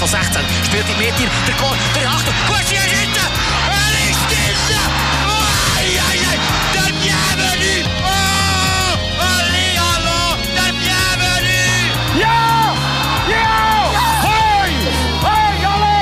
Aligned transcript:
von 0.00 0.08
16. 0.08 0.42
Spielt 0.64 0.88
die 0.88 0.94
Meter, 0.94 1.30
der 1.46 1.54
Goal, 1.56 1.76
der 1.94 2.08
Achtung, 2.08 2.32
gut, 2.46 2.64
hier 2.66 2.80
hinten! 2.80 3.20
Er! 3.20 3.90
Oh, 5.26 5.44
ei, 5.76 6.00
ei, 6.08 6.18
ei, 6.30 6.38
der 6.72 6.90
bienvenu! 6.94 7.86
Oh, 8.02 8.96
allez, 9.20 9.76
hallo, 9.78 10.20
der! 10.56 10.72
Ja! 12.18 12.74
Ja! 13.28 13.52
Hoi! 14.22 14.72
Hoi, 15.22 15.54
alle! 15.66 16.00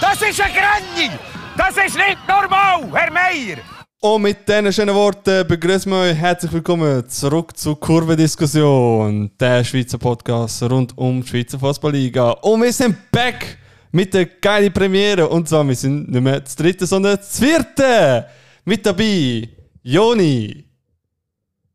Das 0.00 0.20
ist 0.22 0.40
eine 0.40 0.52
Grande! 0.52 1.18
Das 1.56 1.76
ist 1.76 1.96
nicht 1.96 2.18
normal, 2.26 2.82
Herr! 2.92 3.69
Und 4.02 4.22
mit 4.22 4.48
diesen 4.48 4.72
schönen 4.72 4.94
Worten 4.94 5.46
begrüßen 5.46 5.92
wir 5.92 5.98
euch 5.98 6.16
herzlich 6.16 6.50
willkommen 6.50 7.06
zurück 7.06 7.54
zur 7.54 7.78
Kurvendiskussion, 7.78 9.30
der 9.38 9.62
Schweizer 9.62 9.98
Podcast 9.98 10.62
rund 10.62 10.96
um 10.96 11.20
die 11.20 11.28
Schweizer 11.28 11.58
Fußballliga. 11.58 12.30
Und 12.30 12.62
wir 12.62 12.72
sind 12.72 12.96
back 13.12 13.58
mit 13.92 14.14
der 14.14 14.24
geilen 14.24 14.72
Premiere. 14.72 15.28
Und 15.28 15.46
zwar, 15.50 15.68
wir 15.68 15.74
sind 15.74 16.10
nicht 16.10 16.22
mehr 16.22 16.40
das 16.40 16.56
dritte, 16.56 16.86
sondern 16.86 17.18
das 17.18 17.38
vierte. 17.38 18.26
Mit 18.64 18.86
dabei 18.86 19.46
Joni, 19.82 20.64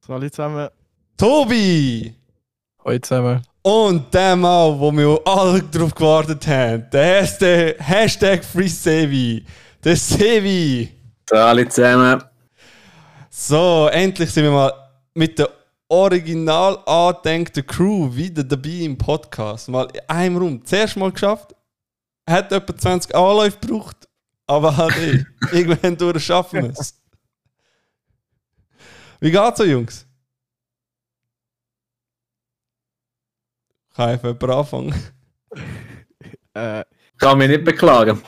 Hallo 0.07 0.27
zusammen. 0.27 0.67
Tobi 1.15 2.11
Hallo 2.83 2.97
zusammen. 2.97 3.41
und 3.61 4.11
der 4.11 4.35
Mann, 4.35 4.79
wo 4.79 4.91
wir 4.91 5.19
alle 5.25 5.61
drauf 5.61 5.93
gewartet 5.93 6.47
haben. 6.47 6.87
Der 6.91 7.19
erste 7.19 7.75
Hashtag 7.77 8.43
Free 8.43 8.67
Sevi. 8.67 9.45
Der 9.83 9.95
Sevi. 9.95 10.94
Hallo 11.33 11.65
zusammen. 11.65 12.23
So, 13.31 13.89
endlich 13.91 14.31
sind 14.31 14.43
wir 14.43 14.51
mal 14.51 14.71
mit 15.15 15.39
der 15.39 15.49
original 15.87 16.77
angedenkten 16.85 17.65
Crew 17.65 18.13
wieder 18.15 18.43
dabei 18.43 18.83
im 18.85 18.95
Podcast. 18.95 19.67
Mal 19.69 19.87
in 19.91 20.01
einem 20.07 20.37
Raum. 20.37 20.65
Zuerst 20.65 20.97
mal 20.97 21.11
geschafft. 21.11 21.55
Hat 22.29 22.51
etwa 22.51 22.77
20 22.77 23.15
Anläufe 23.15 23.57
gebraucht. 23.59 24.07
Aber 24.45 24.77
halt 24.77 24.95
eh. 24.97 25.23
Irgendwann 25.51 25.97
durch 25.97 26.23
schaffen 26.23 26.61
wir 26.61 26.69
es. 26.69 26.93
Wie 29.19 29.31
geht's 29.31 29.57
so, 29.57 29.63
Jungs? 29.63 30.05
Kann 33.95 34.09
einfach 34.09 34.27
jemand 34.27 34.43
anfangen? 34.43 35.13
Äh, 36.53 36.85
Kann 37.17 37.37
mich 37.39 37.49
nicht 37.49 37.63
beklagen. 37.63 38.21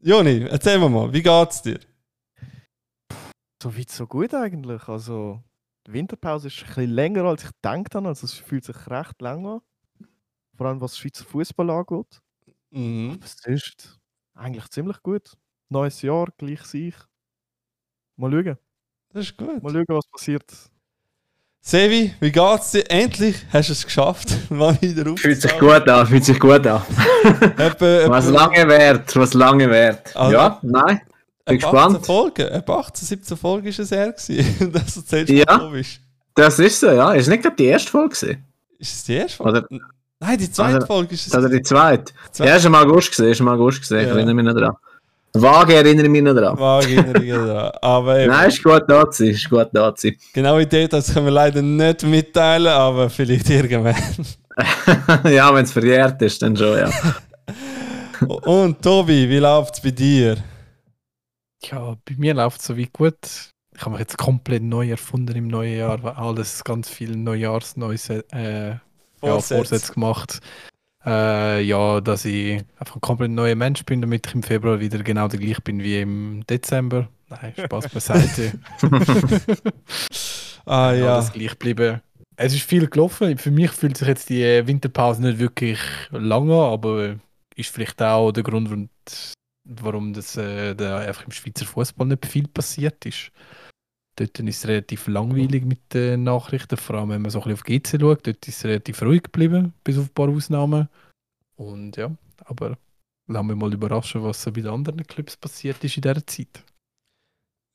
Joni, 0.00 0.46
erzähl 0.48 0.78
mir 0.78 0.88
mal, 0.88 1.12
wie 1.12 1.22
geht's 1.22 1.60
dir? 1.62 1.80
so 3.60 3.76
weit, 3.76 3.90
so 3.90 4.06
gut 4.06 4.32
eigentlich. 4.34 4.86
Also, 4.88 5.42
die 5.86 5.92
Winterpause 5.92 6.48
ist 6.48 6.62
ein 6.62 6.66
bisschen 6.66 6.90
länger, 6.90 7.24
als 7.24 7.44
ich 7.44 7.50
gedacht 7.50 7.94
habe. 7.94 8.08
Also, 8.08 8.26
es 8.26 8.34
fühlt 8.34 8.64
sich 8.64 8.76
recht 8.88 9.20
lang 9.20 9.44
an. 9.46 9.60
Vor 10.56 10.66
allem, 10.66 10.80
was 10.80 10.96
Schweizer 10.96 11.24
Fußball 11.24 11.70
angeht. 11.70 12.20
Mhm. 12.70 13.12
Aber 13.14 13.24
es 13.24 13.44
ist 13.46 13.98
eigentlich 14.34 14.68
ziemlich 14.68 15.02
gut. 15.02 15.36
Neues 15.68 16.02
Jahr, 16.02 16.28
gleich 16.36 16.62
sich. 16.62 16.94
Mal 18.16 18.30
schauen. 18.30 18.58
Das 19.10 19.24
ist 19.24 19.36
gut. 19.36 19.62
Mal 19.62 19.72
schauen, 19.72 19.84
was 19.88 20.08
passiert. 20.08 20.70
Sevi, 21.60 22.14
wie 22.20 22.32
geht's 22.32 22.70
dir? 22.70 22.90
Endlich 22.90 23.36
hast 23.52 23.68
du 23.68 23.72
es 23.74 23.84
geschafft. 23.84 24.28
Mal 24.50 24.76
wieder 24.80 25.10
auf. 25.10 25.18
Fühlt 25.20 25.40
sich 25.42 25.58
gut 25.58 25.86
an, 25.88 26.06
fühlt 26.06 26.24
sich 26.24 26.38
gut 26.40 26.66
an. 26.66 26.82
Was 27.78 28.28
lange 28.28 28.66
währt, 28.68 29.14
was 29.16 29.34
lange 29.34 29.68
währt. 29.68 30.16
Also- 30.16 30.32
ja, 30.36 30.58
nein, 30.62 31.00
bin 31.44 31.56
etwa 31.56 31.68
18 31.68 31.92
gespannt. 31.94 32.06
Folgen. 32.06 32.48
Etwa 32.48 32.78
18, 32.80 33.06
17 33.06 33.36
Folgen 33.36 33.66
ist 33.66 33.78
es 33.80 33.90
her 33.90 34.12
gewesen. 34.12 34.72
das 34.72 34.96
erzählst 34.96 35.28
du 35.30 35.34
Ja. 35.34 35.44
ja. 35.48 35.58
komisch. 35.58 36.00
Das 36.34 36.58
ist 36.58 36.80
so, 36.80 36.90
ja. 36.90 37.12
Ist 37.12 37.28
nicht 37.28 37.42
gerade 37.42 37.56
die 37.56 37.64
erste 37.66 37.90
Folge 37.90 38.14
gewesen? 38.14 38.44
Ist 38.78 38.94
es 38.94 39.04
die 39.04 39.14
erste 39.14 39.36
Folge? 39.38 39.58
Oder, 39.58 39.66
Nein, 40.20 40.38
die 40.38 40.50
zweite 40.50 40.74
Also- 40.76 40.86
Folge 40.86 41.14
ist 41.14 41.26
es. 41.26 41.34
oder 41.34 41.48
die 41.48 41.62
zweite? 41.62 42.12
Zweite. 42.32 42.48
Ja, 42.50 42.56
ist 42.56 42.64
im 42.64 42.74
August 42.74 43.10
gesehen, 43.10 43.30
ist 43.30 43.40
im 43.40 43.48
August 43.48 43.80
gesehen. 43.80 44.00
Ich 44.00 44.06
Ja. 44.08 44.14
erinnere 44.14 44.34
mich 44.34 44.44
noch 44.44 44.54
dran. 44.54 44.74
Vage 45.42 45.74
erinnere 45.74 46.06
ich 46.06 46.10
mich 46.10 46.22
noch 46.22 46.34
dran. 46.34 46.58
Vage 46.58 46.96
Erinnerungen 46.96 47.46
dran. 47.46 47.72
Aber 47.82 48.18
eben, 48.18 48.32
Nein, 48.32 48.48
ist 48.48 48.62
gut 48.62 48.84
da 48.88 49.04
sein, 49.10 49.28
ist 49.28 49.48
gut 49.48 49.68
da 49.72 49.94
genaue 50.32 50.62
Idee, 50.62 50.88
das 50.88 51.12
können 51.12 51.26
wir 51.26 51.32
leider 51.32 51.62
nicht 51.62 52.02
mitteilen, 52.02 52.68
aber 52.68 53.10
vielleicht 53.10 53.50
irgendwann. 53.50 53.96
ja, 55.30 55.54
wenn 55.54 55.64
es 55.64 55.72
verjährt 55.72 56.20
ist, 56.22 56.42
dann 56.42 56.56
schon, 56.56 56.78
ja. 56.78 56.90
Und 58.26 58.82
Tobi, 58.82 59.28
wie 59.28 59.38
läuft's 59.38 59.80
bei 59.80 59.90
dir? 59.90 60.36
Ja, 61.62 61.96
bei 62.04 62.14
mir 62.16 62.34
läuft 62.34 62.60
es 62.60 62.66
soweit 62.66 62.92
gut. 62.92 63.16
Ich 63.74 63.82
habe 63.82 63.92
mich 63.92 64.00
jetzt 64.00 64.18
komplett 64.18 64.62
neu 64.62 64.90
erfunden 64.90 65.36
im 65.36 65.48
neuen 65.48 65.78
Jahr, 65.78 66.02
weil 66.02 66.12
alles 66.12 66.64
ganz 66.64 66.88
viel 66.88 67.16
Neujahrsneues 67.16 68.10
äh, 68.10 68.70
ja, 68.70 68.80
Vorsätze. 69.20 69.54
Vorsätze 69.54 69.92
gemacht. 69.92 70.40
Äh, 71.04 71.62
ja, 71.62 72.00
dass 72.00 72.24
ich 72.24 72.62
einfach 72.78 72.96
ein 72.96 73.00
komplett 73.00 73.30
neuer 73.30 73.54
Mensch 73.54 73.84
bin, 73.84 74.00
damit 74.00 74.26
ich 74.26 74.34
im 74.34 74.42
Februar 74.42 74.80
wieder 74.80 74.98
genau 75.02 75.28
der 75.28 75.38
gleich 75.38 75.62
bin 75.62 75.82
wie 75.82 76.00
im 76.00 76.44
Dezember. 76.46 77.08
Nein, 77.28 77.54
Spaß 77.56 77.88
beiseite. 77.88 78.52
Ah 80.68 80.92
ja. 80.92 80.98
ja. 80.98 81.16
das 81.16 81.32
gleich 81.32 81.58
bleiben. 81.58 82.02
Es 82.36 82.52
ist 82.52 82.62
viel 82.62 82.88
gelaufen. 82.88 83.38
Für 83.38 83.50
mich 83.50 83.70
fühlt 83.70 83.96
sich 83.96 84.06
jetzt 84.06 84.28
die 84.28 84.66
Winterpause 84.66 85.22
nicht 85.22 85.38
wirklich 85.38 85.80
lang 86.10 86.50
an, 86.50 86.72
aber 86.72 87.16
ist 87.56 87.70
vielleicht 87.70 88.02
auch 88.02 88.32
der 88.32 88.42
Grund, 88.42 88.68
warum, 88.68 88.90
warum 89.64 90.12
das, 90.12 90.36
äh, 90.36 90.74
da 90.74 90.98
einfach 90.98 91.24
im 91.24 91.32
Schweizer 91.32 91.64
Fußball 91.64 92.06
nicht 92.06 92.26
viel 92.26 92.46
passiert 92.48 93.04
ist. 93.06 93.32
Dort 94.18 94.40
ist 94.40 94.58
es 94.58 94.66
relativ 94.66 95.06
langweilig 95.06 95.64
mit 95.64 95.94
den 95.94 96.24
Nachrichten, 96.24 96.76
vor 96.76 96.96
allem 96.96 97.10
wenn 97.10 97.22
man 97.22 97.30
so 97.30 97.40
ein 97.40 97.54
bisschen 97.54 97.54
auf 97.54 97.98
GC 97.98 98.00
schaut. 98.00 98.26
Dort 98.26 98.48
ist 98.48 98.56
es 98.56 98.64
relativ 98.64 99.00
ruhig 99.02 99.22
geblieben, 99.22 99.72
bis 99.84 99.96
auf 99.96 100.06
ein 100.06 100.14
paar 100.14 100.28
Ausnahmen. 100.28 100.88
Und 101.56 101.96
ja, 101.96 102.10
aber 102.44 102.76
lassen 103.28 103.48
wir 103.48 103.54
mal 103.54 103.72
überraschen, 103.72 104.22
was 104.24 104.42
so 104.42 104.50
bei 104.50 104.62
den 104.62 104.72
anderen 104.72 105.06
Clubs 105.06 105.36
passiert 105.36 105.82
ist 105.84 105.96
in 105.96 106.02
dieser 106.02 106.26
Zeit. 106.26 106.64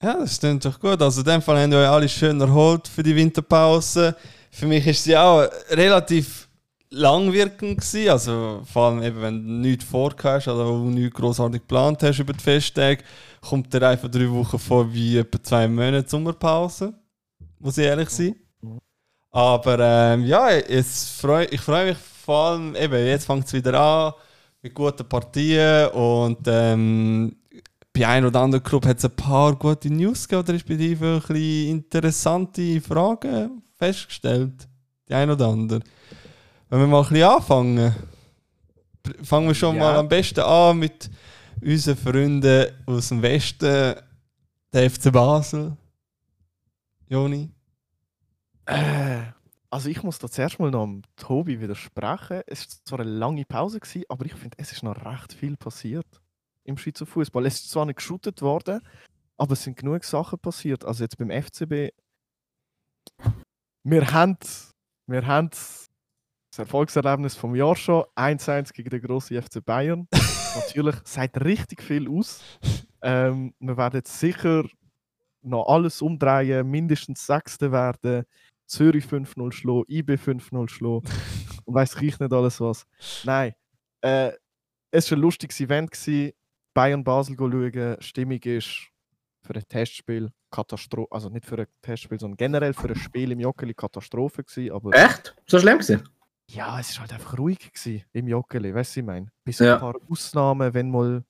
Ja, 0.03 0.17
das 0.17 0.35
stimmt 0.35 0.65
doch 0.65 0.77
gut. 0.77 1.01
Also 1.01 1.21
in 1.21 1.27
dem 1.27 1.41
Fall 1.41 1.61
haben 1.61 1.71
wir 1.71 1.79
euch 1.79 1.87
alle 1.87 2.09
schön 2.09 2.41
erholt 2.41 2.89
für 2.89 3.03
die 3.03 3.15
Winterpause. 3.15 4.13
Für 4.51 4.67
mich 4.67 4.85
ist 4.85 5.05
sie 5.05 5.15
auch 5.15 5.47
relativ 5.69 6.49
langwirkend 6.89 7.79
gewesen. 7.79 8.09
Also 8.09 8.63
vor 8.65 8.87
allem 8.87 9.01
eben, 9.01 9.21
wenn 9.21 9.47
du 9.47 9.53
nichts 9.53 9.85
vorgehst 9.85 10.49
oder 10.49 10.65
du 10.65 10.89
nichts 10.89 11.15
großartig 11.15 11.61
geplant 11.61 12.03
hast 12.03 12.19
über 12.19 12.33
die 12.33 12.43
Festtage, 12.43 13.01
kommt 13.47 13.73
dir 13.73 13.87
einfach 13.87 14.09
drei 14.09 14.29
Wochen 14.29 14.57
vor 14.59 14.91
wie 14.93 15.17
etwa 15.17 15.41
zwei 15.41 15.67
Monate 15.67 16.09
Sommerpause. 16.09 16.93
Muss 17.59 17.77
ich 17.77 17.85
ehrlich 17.85 18.09
sein. 18.09 18.35
Aber 19.31 19.79
ähm, 19.79 20.25
ja, 20.25 20.49
es 20.51 21.09
freu, 21.09 21.45
ich 21.49 21.61
freue 21.61 21.87
mich 21.87 21.97
vor 21.97 22.51
allem, 22.51 22.75
eben, 22.75 23.05
jetzt 23.05 23.25
fängt 23.25 23.45
es 23.45 23.53
wieder 23.53 23.79
an 23.79 24.13
mit 24.61 24.73
guten 24.73 25.07
Partien 25.09 25.87
und 25.89 26.39
ähm, 26.47 27.35
bei 27.91 28.07
einem 28.07 28.27
oder 28.27 28.41
anderen 28.41 28.63
Club 28.63 28.85
hat 28.85 28.97
es 28.99 29.05
ein 29.05 29.15
paar 29.15 29.55
gute 29.55 29.89
News 29.91 30.27
gegeben 30.27 30.43
oder 30.43 30.53
ist 30.55 30.67
bei 30.67 30.75
dir 30.75 30.97
ein 31.01 31.19
bisschen 31.19 31.69
interessante 31.69 32.79
Fragen 32.81 33.61
festgestellt? 33.77 34.67
Die 35.09 35.13
ein 35.13 35.29
oder 35.29 35.47
andere. 35.47 35.81
Wenn 36.69 36.79
wir 36.79 36.87
mal 36.87 37.01
ein 37.03 37.09
bisschen 37.09 37.27
anfangen, 37.27 37.95
fangen 39.21 39.47
wir 39.47 39.55
schon 39.55 39.75
Ja. 39.75 39.81
mal 39.81 39.95
am 39.97 40.07
besten 40.07 40.39
an 40.39 40.77
mit 40.79 41.09
unseren 41.63 41.97
Freunden 41.97 42.71
aus 42.85 43.09
dem 43.09 43.21
Westen, 43.21 43.95
der 44.73 44.89
FC 44.89 45.11
Basel. 45.11 45.77
Joni? 47.07 47.51
Äh, 48.65 49.23
also 49.69 49.89
ich 49.89 50.03
muss 50.03 50.19
da 50.19 50.29
zuerst 50.29 50.59
mal 50.59 50.71
noch 50.71 51.01
Tobi 51.15 51.59
widersprechen. 51.59 52.41
Es 52.47 52.67
war 52.67 52.85
zwar 52.85 52.99
eine 52.99 53.09
lange 53.09 53.45
Pause, 53.45 53.79
gewesen, 53.79 54.03
aber 54.09 54.25
ich 54.25 54.33
finde, 54.33 54.57
es 54.59 54.71
ist 54.71 54.83
noch 54.83 55.05
recht 55.05 55.33
viel 55.33 55.57
passiert 55.57 56.07
im 56.63 56.77
Schweizer 56.77 57.05
Fußball. 57.05 57.45
Es 57.45 57.55
ist 57.55 57.71
zwar 57.71 57.85
nicht 57.85 57.97
geschootet 57.97 58.41
worden, 58.41 58.81
aber 59.37 59.53
es 59.53 59.63
sind 59.63 59.77
genug 59.77 60.03
Sachen 60.03 60.39
passiert. 60.39 60.85
Also 60.85 61.03
jetzt 61.03 61.17
beim 61.17 61.29
FCB. 61.29 61.93
Wir 63.83 64.11
haben, 64.11 64.37
wir 65.07 65.25
haben 65.27 65.49
das 66.53 66.59
Erfolgserlebnis 66.59 67.35
vom 67.35 67.55
Jahr 67.55 67.75
schon. 67.75 68.03
1-1 68.15 68.73
gegen 68.73 68.91
den 68.91 69.01
grossen 69.01 69.41
FC 69.41 69.65
Bayern. 69.65 70.07
Natürlich 70.55 70.95
sagt 71.03 71.43
richtig 71.43 71.81
viel 71.81 72.07
aus. 72.07 72.43
Ähm, 73.01 73.55
wir 73.59 73.75
werden 73.75 73.95
jetzt 73.95 74.19
sicher 74.19 74.63
noch 75.41 75.65
alles 75.65 76.03
umdrehen, 76.03 76.69
mindestens 76.69 77.25
Sechste 77.25 77.71
werden, 77.71 78.25
Zürich 78.67 79.05
5-0 79.05 79.51
schlagen, 79.51 79.83
IB 79.87 80.13
5-0 80.13 80.69
schlagen 80.69 81.09
und 81.65 81.73
weiß 81.73 81.95
ich 81.99 82.19
nicht 82.19 82.31
alles 82.31 82.61
was. 82.61 82.85
Nein, 83.23 83.53
äh, 84.01 84.31
es 84.91 85.09
war 85.09 85.17
ein 85.17 85.21
lustiges 85.21 85.59
Event, 85.59 85.89
gewesen. 85.89 86.33
Bayern-Basel 86.75 87.35
schauen, 87.35 87.97
Stimmung 87.99 88.39
ist 88.43 88.89
für 89.41 89.55
ein 89.55 89.63
Testspiel 89.67 90.31
Katastrophe, 90.51 91.11
also 91.11 91.29
nicht 91.29 91.45
für 91.45 91.57
ein 91.57 91.67
Testspiel, 91.81 92.19
sondern 92.19 92.37
generell 92.37 92.73
für 92.73 92.89
ein 92.89 92.95
Spiel 92.95 93.31
im 93.31 93.39
Joggeli 93.39 93.73
Katastrophe 93.73 94.43
gewesen, 94.43 94.71
aber 94.71 94.91
Echt? 94.93 95.35
So 95.47 95.59
schlimm 95.59 95.79
gewesen? 95.79 96.07
Ja, 96.49 96.79
es 96.79 96.91
ist 96.91 96.99
halt 96.99 97.13
einfach 97.13 97.37
ruhig 97.37 97.71
gewesen 97.73 98.03
im 98.13 98.27
Joggeli, 98.27 98.73
weißt 98.73 98.95
du, 98.95 98.99
ich 98.99 99.05
meine. 99.05 99.31
Bis 99.43 99.59
Ja. 99.59 99.75
ein 99.75 99.79
paar 99.79 99.95
Ausnahmen, 100.09 100.73
wenn 100.73 100.89
mal 100.91 101.23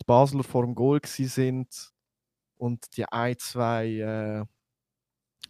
die 0.00 0.04
Basler 0.06 0.42
vor 0.42 0.64
dem 0.64 0.74
Goal 0.74 1.00
sind 1.04 1.92
und 2.56 2.96
die 2.96 3.04
ein, 3.06 3.38
zwei 3.38 3.86
äh, 3.98 4.44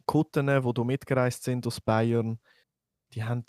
Kutten, 0.06 0.48
wo 0.64 0.72
du 0.72 0.84
mitgereist 0.84 1.44
sind 1.44 1.66
aus 1.66 1.80
Bayern, 1.80 2.38
die 3.14 3.24
haben 3.24 3.44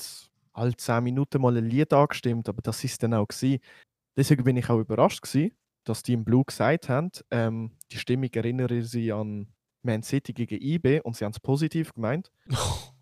alle 0.53 0.75
10 0.75 1.03
Minuten 1.03 1.41
mal 1.41 1.57
ein 1.57 1.65
Lied 1.65 1.93
angestimmt, 1.93 2.47
aber 2.47 2.61
das 2.61 2.83
ist 2.83 3.01
dann 3.03 3.13
auch 3.13 3.27
gewesen. 3.27 3.59
Deswegen 4.15 4.43
bin 4.43 4.57
ich 4.57 4.69
auch 4.69 4.79
überrascht 4.79 5.21
gewesen, 5.23 5.55
dass 5.83 6.03
die 6.03 6.13
im 6.13 6.23
Blue 6.23 6.45
gesagt 6.45 6.89
haben, 6.89 7.11
ähm, 7.31 7.71
die 7.91 7.97
Stimmung 7.97 8.29
erinnere 8.33 8.83
sie 8.83 9.11
an 9.11 9.47
Man 9.81 10.03
City 10.03 10.33
gegen 10.33 10.61
IB 10.61 11.01
und 11.01 11.15
sie 11.15 11.25
haben 11.25 11.31
es 11.31 11.39
positiv 11.39 11.93
gemeint. 11.93 12.31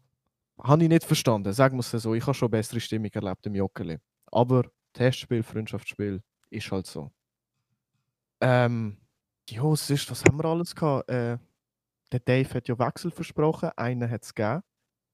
habe 0.64 0.84
ich 0.84 0.90
nicht 0.90 1.04
verstanden, 1.04 1.54
sagen 1.54 1.78
wir 1.78 1.82
es 1.82 1.92
so. 1.92 2.14
Ich 2.14 2.24
habe 2.24 2.34
schon 2.34 2.52
bessere 2.52 2.80
Stimmung 2.80 3.12
erlebt 3.12 3.46
im 3.46 3.56
Joggeli. 3.56 3.98
Aber 4.32 4.64
Testspiel, 4.94 5.44
Freundschaftsspiel 5.44 6.22
ist 6.50 6.72
halt 6.72 6.88
so. 6.88 7.12
Ähm, 8.42 8.98
ja, 9.50 9.64
was 9.64 9.90
ist, 9.90 10.10
was 10.10 10.24
haben 10.24 10.38
wir 10.38 10.46
alles 10.46 10.76
gehabt? 10.76 11.10
Äh, 11.10 11.38
der 12.12 12.20
Dave 12.20 12.54
hat 12.54 12.68
ja 12.68 12.78
Wechsel 12.78 13.12
versprochen, 13.12 13.70
einen 13.76 14.10
hat 14.10 14.24
es 14.24 14.34
gegeben. 14.34 14.62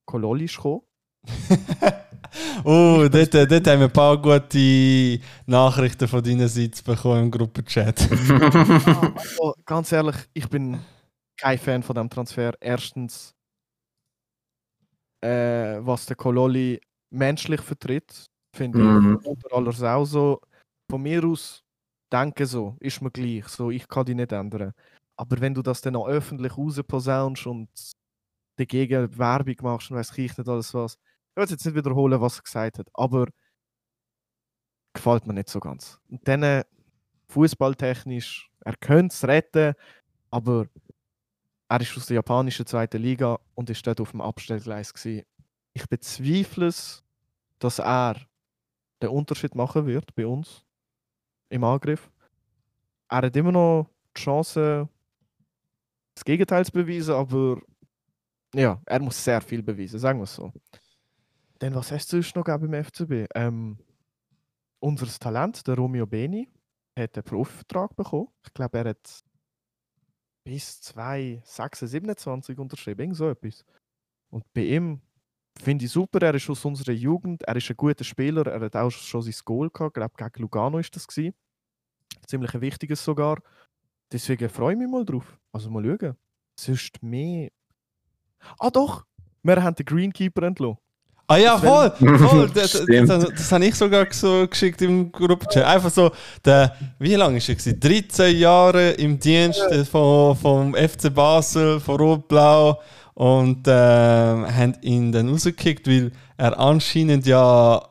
Kololi 0.06 0.46
ist 0.46 0.56
gekommen. 0.56 0.82
oh, 2.64 3.08
dort, 3.12 3.34
dort 3.34 3.68
haben 3.68 3.80
wir 3.80 3.88
ein 3.88 3.94
paar 3.94 4.22
gute 4.22 5.20
Nachrichten 5.46 6.08
von 6.08 6.24
deiner 6.24 6.48
Seite 6.48 6.82
bekommen 6.84 7.24
im 7.24 7.32
Gruppenchat. 7.32 8.08
Ah, 8.30 9.14
also, 9.16 9.54
ganz 9.66 9.92
ehrlich, 9.92 10.16
ich 10.34 10.48
bin 10.50 10.80
kein 11.36 11.58
Fan 11.58 11.84
von 11.84 11.96
dem 11.96 12.10
Transfer. 12.10 12.54
Erstens, 12.60 13.36
äh, 15.28 15.86
was 15.86 16.06
der 16.06 16.16
Kololi 16.16 16.80
menschlich 17.12 17.62
vertritt, 17.62 18.26
finde 18.56 18.80
Mhm. 18.80 19.20
ich 19.22 19.26
unter 19.28 19.54
aller 19.56 19.72
Sau 19.74 20.06
so. 20.06 20.42
Von 20.90 21.02
mir 21.04 21.24
aus 21.26 21.64
denke 22.12 22.46
so, 22.46 22.78
ist 22.80 23.02
mir 23.02 23.12
gleich, 23.12 23.48
so 23.48 23.70
ich 23.72 23.88
kann 23.88 24.06
die 24.06 24.16
nicht 24.16 24.32
ändern. 24.32 24.74
Aber 25.18 25.42
wenn 25.42 25.54
du 25.54 25.62
das 25.62 25.82
dann 25.82 25.96
auch 25.96 26.08
öffentlich 26.08 26.58
rausposaunst 26.58 27.48
und 27.48 27.70
dagegen 28.58 29.18
Werbung 29.18 29.56
machst 29.62 29.92
und 29.92 29.98
weiß 29.98 30.18
ich 30.18 30.38
nicht 30.38 30.50
alles 30.50 30.74
was, 30.74 30.94
ich 30.96 31.38
will 31.38 31.50
jetzt 31.50 31.66
nicht 31.66 31.76
wiederholen, 31.76 32.22
was 32.22 32.40
er 32.40 32.44
gesagt 32.44 32.80
hat, 32.80 32.88
aber 32.94 33.28
gefällt 34.94 35.28
mir 35.28 35.34
nicht 35.34 35.50
so 35.50 35.60
ganz. 35.60 36.00
Und 36.10 36.28
dann 36.28 36.44
äh, 36.44 36.64
fußballtechnisch, 37.30 38.50
er 38.62 38.76
könnte 38.78 39.14
es 39.14 39.28
retten, 39.28 39.74
aber 40.32 40.68
er 41.70 41.82
ist 41.82 41.96
aus 41.98 42.06
der 42.06 42.16
japanischen 42.16 42.66
zweiten 42.66 43.02
Liga 43.02 43.40
und 43.56 43.70
ist 43.70 43.86
dort 43.86 44.00
auf 44.00 44.12
dem 44.12 44.22
Abstellgleis 44.22 44.94
gewesen. 44.94 45.26
Ich 45.74 45.88
bezweifle 45.88 46.68
es, 46.68 47.04
dass 47.60 47.80
er 47.80 48.16
den 49.02 49.10
Unterschied 49.10 49.54
machen 49.56 49.86
wird 49.86 50.16
bei 50.16 50.26
uns 50.26 50.66
im 51.50 51.64
Angriff. 51.64 52.10
Er 53.10 53.18
hat 53.18 53.36
immer 53.36 53.52
noch 53.52 53.90
die 54.16 54.22
Chance, 54.22 54.90
das 56.16 56.26
Gegenteil 56.26 56.66
zu 56.66 56.72
beweisen, 56.72 57.14
aber 57.14 57.62
ja, 58.54 58.82
er 58.86 59.00
muss 59.00 59.24
sehr 59.24 59.42
viel 59.42 59.62
beweisen, 59.62 60.00
sagen 60.00 60.20
wir 60.20 60.24
es 60.24 60.36
so. 60.36 60.52
Dann, 61.60 61.76
was 61.76 61.92
hast 61.92 62.12
du 62.12 62.22
sonst 62.22 62.36
noch 62.36 62.46
beim 62.46 62.84
FCB? 62.84 63.28
Ähm, 63.36 63.78
unser 64.80 65.08
Talent, 65.08 65.66
der 65.68 65.76
Romeo 65.76 66.06
Beni, 66.06 66.50
hat 66.98 67.16
einen 67.16 67.24
Profivertrag 67.24 67.96
bekommen. 67.96 68.28
Ich 68.46 68.54
glaube, 68.54 68.78
er 68.78 68.90
hat 68.90 69.24
bis 70.48 70.80
2026, 70.80 71.90
27 71.92 72.58
unterschrieben, 72.58 73.02
irgend 73.02 73.18
so 73.18 73.30
etwas. 73.30 73.66
Und 74.30 74.46
bei 74.54 74.62
ihm 74.62 75.02
finde 75.62 75.84
ich 75.84 75.92
super, 75.92 76.22
er 76.22 76.36
ist 76.36 76.50
aus 76.50 76.64
unserer 76.64 76.94
Jugend, 76.94 77.44
er 77.44 77.58
ist 77.58 77.70
ein 77.70 77.76
guter 77.76 78.06
Spieler, 78.06 78.48
er 78.48 78.62
hat 78.62 78.76
auch 78.78 78.90
schon 78.90 79.22
sein 79.22 79.34
Goal 79.44 79.70
gehabt, 79.70 79.98
ich 79.98 80.14
glaube 80.14 80.14
gegen 80.16 80.42
Lugano 80.44 80.80
ist 80.80 80.96
das 80.96 81.06
gewesen. 81.06 81.36
Ziemlich 82.26 82.54
ein 82.56 82.62
wichtiges 82.62 83.04
sogar. 83.04 83.42
Deswegen 84.10 84.48
freue 84.48 84.74
ich 84.74 84.80
mich 84.80 84.88
mal 84.88 85.04
drauf. 85.04 85.38
Also 85.52 85.70
mal 85.70 85.84
schauen. 85.84 86.16
Sonst 86.58 87.04
mehr. 87.04 87.50
Ah 88.58 88.70
doch! 88.70 89.06
Wir 89.44 89.62
haben 89.62 89.76
den 89.76 89.86
Greenkeeper 89.86 90.44
entlassen. 90.44 90.78
Ah 91.30 91.38
ja, 91.38 91.58
voll, 91.58 91.92
voll. 92.00 92.50
Das, 92.54 92.72
das, 92.72 92.86
das, 92.88 93.26
das 93.36 93.52
habe 93.52 93.66
ich 93.66 93.76
sogar 93.76 94.08
so 94.12 94.48
geschickt 94.48 94.82
im 94.82 95.12
Gruppenchat. 95.12 95.66
Einfach 95.66 95.92
so, 95.92 96.12
der, 96.46 96.74
wie 97.00 97.16
lange 97.16 97.38
ist 97.38 97.50
er? 97.50 97.56
gewesen? 97.56 97.80
13 97.82 98.38
Jahre 98.38 98.92
im 98.92 99.20
Dienst 99.20 99.60
äh, 99.60 99.84
von, 99.84 100.38
vom 100.38 100.74
FC 100.74 101.14
Basel, 101.14 101.82
von 101.82 101.98
Rot-Blau 101.98 102.80
und 103.16 103.68
äh, 103.68 103.72
haben 103.72 104.76
ihn 104.82 105.12
dann 105.12 105.28
rausgekickt, 105.28 105.86
weil 105.88 106.14
er 106.38 106.58
anscheinend 106.58 107.26
ja, 107.26 107.82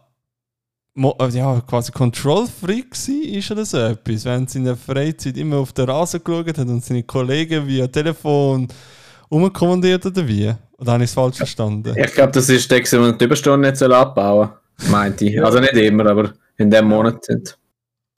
äh, 0.97 1.29
ja 1.29 1.61
quasi 1.61 1.93
Control-Freak 1.93 2.93
war 2.93 3.51
oder 3.53 3.67
so 3.67 3.79
etwas. 3.79 4.25
Wenn 4.25 4.47
sie 4.47 4.61
in 4.61 4.65
der 4.65 4.77
Freizeit 4.77 5.37
immer 5.37 5.59
auf 5.59 5.75
den 5.75 5.91
Rasen 5.91 6.25
geschaut 6.25 6.57
hat 6.57 6.69
und 6.69 6.83
seine 6.83 7.03
Kollegen 7.03 7.67
via 7.67 7.87
Telefon 7.87 8.69
umkommandiert 9.29 10.05
oder 10.07 10.27
wie? 10.27 10.53
Oder 10.79 10.93
habe 10.93 11.05
ich 11.05 11.11
es 11.11 11.15
falsch 11.15 11.39
verstanden? 11.39 11.95
Ich 11.97 12.13
glaube, 12.13 12.33
das 12.33 12.49
ist 12.49 12.71
der, 12.71 12.81
gewesen, 12.81 13.03
der 13.03 13.13
die 13.13 13.25
Überstunden 13.25 13.71
nicht 13.71 13.83
abbauen 13.83 14.51
soll. 14.79 14.91
Meinte 14.91 15.25
ich. 15.25 15.43
Also 15.43 15.59
nicht 15.59 15.73
immer, 15.75 16.07
aber 16.07 16.35
in 16.59 16.71
dem 16.71 16.87
Monat 16.87 17.25
sind. 17.25 17.59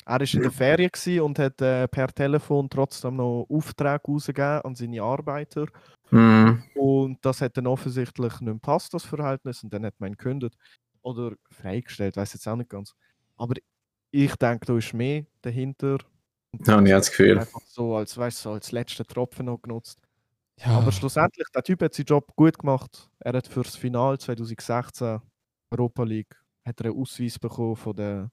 Er 0.05 0.21
war 0.21 0.35
in 0.35 0.43
der 0.43 0.51
Ferien 0.51 1.21
und 1.21 1.39
hat 1.39 1.61
äh, 1.61 1.87
per 1.87 2.09
Telefon 2.09 2.69
trotzdem 2.71 3.17
noch 3.17 3.47
Aufträge 3.49 4.01
rausgegeben 4.09 4.63
an 4.63 4.75
seine 4.75 5.03
Arbeiter. 5.03 5.67
Mhm. 6.11 6.63
Und 6.75 7.19
das 7.21 7.43
hat 7.43 7.57
dann 7.57 7.67
offensichtlich 7.67 8.33
nicht 8.41 8.43
mehr 8.43 8.55
passt, 8.61 8.95
das 8.95 9.05
Verhältnis. 9.05 9.63
Und 9.63 9.73
dann 9.73 9.85
hat 9.85 9.95
man 9.99 10.11
ihn 10.11 10.17
gekündigt 10.17 10.57
oder 11.03 11.33
freigestellt, 11.51 12.17
weiß 12.17 12.33
jetzt 12.33 12.49
auch 12.49 12.57
nicht 12.57 12.71
ganz. 12.71 12.95
Aber 13.37 13.55
ich 14.11 14.35
denke, 14.37 14.67
da 14.67 14.77
ist 14.79 14.95
mehr 14.95 15.27
dahinter. 15.43 15.99
Und 16.53 16.67
Ja, 16.67 16.75
ich 16.75 16.79
habe 16.79 16.89
das 16.89 17.11
Gefühl. 17.11 17.39
Einfach 17.39 17.61
so 17.67 17.97
als, 17.97 18.17
weißt, 18.17 18.39
so 18.39 18.53
als 18.53 18.73
letzten 18.73 19.07
Tropfen 19.07 19.47
noch 19.47 19.61
genutzt. 19.61 20.01
Ja. 20.59 20.79
Aber 20.79 20.91
schlussendlich, 20.93 21.47
der 21.55 21.63
Typ 21.63 21.83
hat 21.83 21.95
seinen 21.95 22.07
Job 22.07 22.35
gut 22.37 22.59
gemacht. 22.59 23.11
Er 23.21 23.33
hat 23.35 23.47
fürs 23.47 23.77
Final 23.77 24.19
2016 24.19 25.21
Europa 25.71 26.03
League 26.03 26.35
hat 26.65 26.81
er 26.81 26.87
einen 26.91 27.01
Ausweis 27.01 27.39
bekommen 27.39 27.77
von 27.77 27.95
der, 27.97 28.31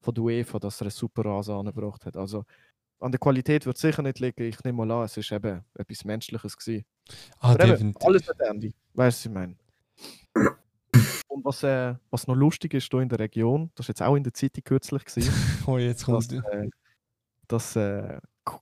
von 0.00 0.14
der 0.14 0.24
UEFA, 0.24 0.58
dass 0.58 0.80
er 0.80 0.84
einen 0.86 0.90
super 0.92 1.24
Rasen 1.24 1.54
angebracht 1.54 2.06
hat. 2.06 2.16
Also 2.16 2.44
an 3.00 3.12
der 3.12 3.18
Qualität 3.18 3.66
wird 3.66 3.76
es 3.76 3.82
sicher 3.82 4.02
nicht 4.02 4.18
liegen. 4.20 4.42
Ich 4.44 4.62
nehme 4.64 4.84
mal 4.86 4.90
an, 4.98 5.04
es 5.04 5.16
ist 5.16 5.30
eben 5.32 5.62
etwas 5.74 6.04
Menschliches 6.04 6.56
gewesen. 6.56 6.84
ah, 7.40 7.52
Aber 7.52 7.64
eben, 7.64 7.72
definitiv. 7.72 8.06
alles 8.06 8.28
hat 8.28 8.40
Ende. 8.40 8.72
Weißt 8.94 9.24
du, 9.24 9.28
ich 9.28 9.34
meine? 9.34 9.56
Und 11.28 11.44
was, 11.44 11.62
äh, 11.64 11.94
was 12.10 12.26
noch 12.26 12.34
lustig 12.34 12.72
ist 12.74 12.90
hier 12.90 13.00
in 13.00 13.08
der 13.10 13.18
Region, 13.18 13.70
das 13.74 13.86
war 13.86 13.90
jetzt 13.90 14.02
auch 14.02 14.14
in 14.16 14.24
der 14.24 14.32
Zeitung 14.32 14.64
kürzlich, 14.64 15.04
gewesen, 15.04 15.30
Oh, 15.66 15.76
jetzt 15.76 16.08
dass, 16.08 16.28
kommt. 16.28 16.32
äh, 16.32 16.68
dass 17.48 17.76
äh, 17.76 18.18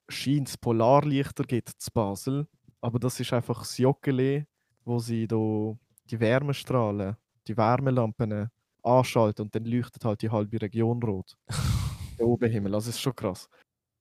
scheint 0.09 0.49
es 0.49 0.57
Polarlichter 0.59 1.45
gibt 1.45 1.69
zu 1.69 1.91
Basel. 1.93 2.49
Aber 2.85 2.99
das 2.99 3.19
ist 3.19 3.33
einfach 3.33 3.61
das 3.61 3.79
Joggeli, 3.79 4.45
wo 4.85 4.99
sie 4.99 5.26
do 5.26 5.79
die 6.11 6.21
Wärmestrahlen, 6.21 7.17
die 7.47 7.57
Wärmelampen 7.57 8.50
anschalten 8.83 9.47
und 9.47 9.55
dann 9.55 9.64
leuchtet 9.64 10.05
halt 10.05 10.21
die 10.21 10.29
halbe 10.29 10.61
Region 10.61 11.03
rot. 11.03 11.35
der 12.19 12.26
Oberhimmel, 12.26 12.75
also 12.75 12.91
ist 12.91 13.00
schon 13.00 13.17
krass. 13.17 13.49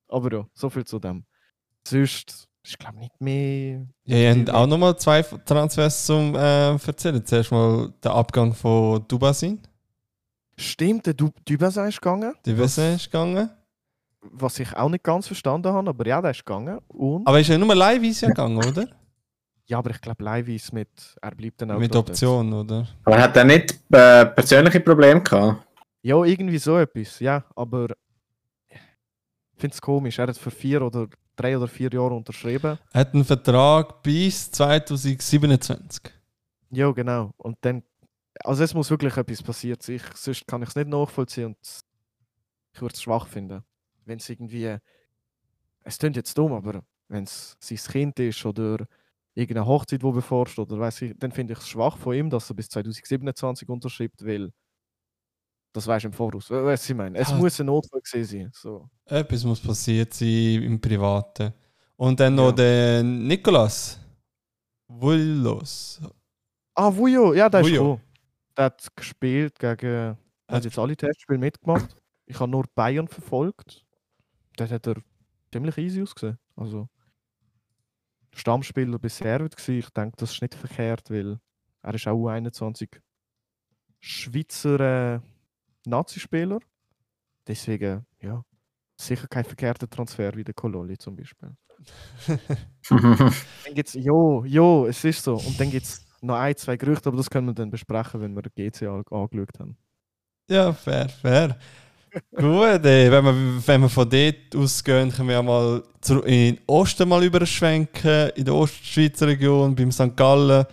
Aber 0.10 0.30
ja, 0.34 0.46
so 0.54 0.70
viel 0.70 0.84
zu 0.84 1.00
dem. 1.00 1.24
Sonst 1.88 2.50
ist 2.62 2.78
glaube 2.78 3.00
nicht 3.00 3.22
mehr. 3.22 3.88
Ja, 4.04 4.18
ihr 4.18 4.36
habt 4.36 4.50
auch 4.50 4.68
nochmal 4.68 4.98
zwei 5.00 5.22
Transfers 5.22 6.06
zum 6.06 6.36
äh, 6.36 6.72
erzählen. 6.74 7.26
Zuerst 7.26 7.52
mal 7.54 7.94
der 8.04 8.12
Abgang 8.12 8.54
von 8.54 9.08
Dubasin. 9.08 9.62
Stimmt, 10.58 11.06
der 11.06 11.14
Du- 11.14 11.32
Dubasa 11.46 11.88
ist 11.88 12.02
gegangen. 12.02 12.34
Wesse 12.46 12.96
ist 12.96 13.06
gegangen. 13.06 13.50
Was 14.32 14.60
ich 14.60 14.76
auch 14.76 14.90
nicht 14.90 15.04
ganz 15.04 15.28
verstanden 15.28 15.72
habe, 15.74 15.90
aber 15.90 16.08
ja, 16.08 16.22
der 16.22 16.32
ist 16.32 16.46
gegangen. 16.46 16.80
Und, 16.88 17.28
Aber 17.28 17.40
ist 17.40 17.50
ja 17.50 17.58
nur 17.58 17.76
leihweise 17.76 18.28
gegangen, 18.28 18.58
oder? 18.58 18.88
ja, 19.66 19.78
aber 19.78 19.92
ich 19.92 20.02
glaube, 20.02 20.24
Leihweis 20.24 20.72
mit, 20.72 20.90
er 21.22 21.32
bleibt 21.32 21.62
dann 21.62 21.72
auch 21.72 21.80
Mit 21.80 21.92
gerade 21.92 22.10
Option, 22.12 22.54
oder? 22.54 22.88
Aber 23.06 23.20
hat 23.20 23.36
er 23.38 23.44
nicht 23.44 23.80
äh, 23.92 24.26
persönliche 24.26 24.80
Probleme 24.80 25.22
gehabt? 25.22 25.32
dort. 25.32 25.68
Ja, 26.02 26.24
irgendwie 26.24 26.58
so 26.58 26.78
etwas, 26.78 27.20
ja, 27.20 27.44
aber 27.56 27.88
ich 28.70 28.80
finde 29.60 29.74
es 29.74 29.82
komisch. 29.82 30.20
Er 30.20 30.28
hat 30.28 30.38
für 30.38 30.52
vier 30.52 30.82
oder 30.82 31.08
drei 31.36 31.58
oder 31.58 31.68
vier 31.68 31.90
Jahre 31.92 32.14
unterschrieben. 32.14 32.78
Er 32.92 33.00
hat 33.00 33.14
einen 33.14 33.24
Vertrag 33.24 34.04
bis 34.04 34.52
2027. 34.52 36.02
Ja, 36.72 36.92
genau. 36.92 37.32
Und 37.38 37.58
dann, 37.62 37.84
also 38.44 38.64
es 38.64 38.74
muss 38.74 38.90
wirklich 38.90 39.16
etwas 39.16 39.42
passiert 39.42 39.82
sein. 39.82 39.96
Ich, 39.96 40.04
sonst 40.16 40.46
kann 40.46 40.62
ich 40.62 40.70
es 40.70 40.76
nicht 40.76 40.90
nachvollziehen 40.90 41.46
und 41.48 41.58
ich 42.74 42.82
würde 42.82 42.94
es 42.94 43.02
schwach 43.02 43.28
finden. 43.28 43.64
Wenn 44.06 44.18
es 44.20 44.30
irgendwie, 44.30 44.78
es 45.84 45.98
klingt 45.98 46.16
jetzt 46.16 46.38
dumm, 46.38 46.54
aber 46.54 46.84
wenn 47.08 47.24
es 47.24 47.56
sein 47.60 47.78
Kind 47.78 48.20
ist 48.20 48.46
oder 48.46 48.86
irgendeine 49.36 49.66
Hochzeit, 49.66 50.02
die 50.04 50.12
bevorsteht, 50.12 50.72
oder 50.72 50.80
weiß 50.80 51.02
ich, 51.04 51.14
dann 51.18 51.32
finde 51.32 51.54
ich 51.54 51.60
es 51.60 51.68
schwach 51.70 51.98
von 51.98 52.14
ihm, 52.16 52.30
dass 52.30 52.50
er 52.50 52.56
bis 52.56 52.70
2027 52.70 53.68
unterschreibt, 53.70 54.26
weil 54.26 54.52
das 55.74 55.88
weiß 55.88 56.04
im 56.04 56.14
Voraus. 56.14 56.50
We- 56.52 56.64
Weißt 56.66 56.88
du, 56.88 56.94
ich 56.94 56.98
meine? 56.98 57.18
Es 57.18 57.30
Ja. 57.30 57.36
muss 57.36 57.60
ein 57.60 57.66
Notfall 57.66 58.02
gewesen 58.02 58.40
sein. 58.44 58.52
So. 58.54 58.90
Etwas 59.06 59.44
muss 59.44 59.60
passiert 59.60 60.14
sein 60.14 60.62
im 60.64 60.80
Privaten. 60.80 61.52
Und 61.96 62.20
dann 62.20 62.36
noch 62.36 62.48
Ja. 62.48 62.52
der 62.52 63.04
Nikolas. 63.04 64.00
Vullos. 64.88 66.00
Ah, 66.76 66.96
Vujo, 66.96 67.34
ja, 67.34 67.50
der 67.50 67.62
ist 67.62 67.68
Vujo. 67.68 67.82
gekommen. 67.84 68.02
Der 68.58 68.66
hat 68.66 68.88
gespielt 68.96 69.58
gegen, 69.58 69.86
er 69.88 70.18
hat 70.48 70.64
jetzt 70.64 70.78
alle 70.78 70.96
Testspiele 70.96 71.40
mitgemacht. 71.40 71.96
Ich 72.26 72.40
habe 72.40 72.52
nur 72.52 72.66
Bayern 72.76 73.08
verfolgt. 73.08 73.83
Dort 74.58 74.72
hat 74.72 74.88
er 74.88 74.96
ziemlich 75.52 75.78
easy 75.78 76.02
ausgesehen. 76.02 76.38
Also, 76.56 76.90
Stammspieler 78.36 79.00
bisher 79.00 79.40
wird 79.40 79.56
gewesen. 79.56 79.80
Ich 79.80 79.90
denke, 79.92 80.18
das 80.18 80.32
ist 80.34 80.42
nicht 80.42 80.56
verkehrt, 80.56 81.10
weil 81.10 81.40
er 81.82 81.94
ist 81.94 82.08
auch 82.08 82.18
U21 82.18 82.90
Schweizer 84.00 85.16
äh, 85.16 85.20
Nazispieler. 85.86 86.60
Deswegen, 87.48 88.06
ja, 88.22 88.44
sicher 89.00 89.28
kein 89.28 89.44
verkehrter 89.46 89.90
Transfer 89.90 90.34
wie 90.36 90.44
der 90.44 90.54
Kololi 90.54 90.98
zum 90.98 91.16
Beispiel. 91.16 91.56
Dann 92.90 93.74
gibt's, 93.74 93.94
jo, 93.94 94.44
jo, 94.46 94.86
es 94.88 95.04
ist 95.04 95.24
so. 95.24 95.36
Und 95.36 95.60
dann 95.60 95.70
gibt 95.70 95.86
es 95.86 96.06
noch 96.22 96.36
ein, 96.38 96.56
zwei 96.56 96.78
Gerüchte, 96.78 97.10
aber 97.10 97.18
das 97.18 97.30
können 97.30 97.48
wir 97.48 97.54
dann 97.54 97.70
besprechen, 97.70 98.22
wenn 98.22 98.36
wir 98.36 98.44
GC 98.44 98.84
an- 98.88 99.04
angeschaut 99.12 99.60
haben. 99.60 99.78
Ja, 100.50 100.72
fair, 100.74 101.10
fair. 101.10 101.58
Gut, 102.36 102.86
ey. 102.86 103.12
Wenn, 103.12 103.26
wir, 103.26 103.34
wenn 103.66 103.82
wir 103.82 103.90
von 103.90 104.10
dort 104.10 104.56
ausgehen, 104.56 105.12
können 105.12 105.30
wir 105.30 105.42
mal 105.42 105.84
in 106.26 106.56
den 106.56 106.60
Osten 106.68 107.10
mal 107.10 107.24
überschwenken, 107.24 108.30
in 108.36 108.46
der 108.46 108.54
Ostschweizer 108.54 109.28
Region, 109.28 109.76
beim 109.76 109.92
St. 109.92 110.16
Gallen. 110.16 110.66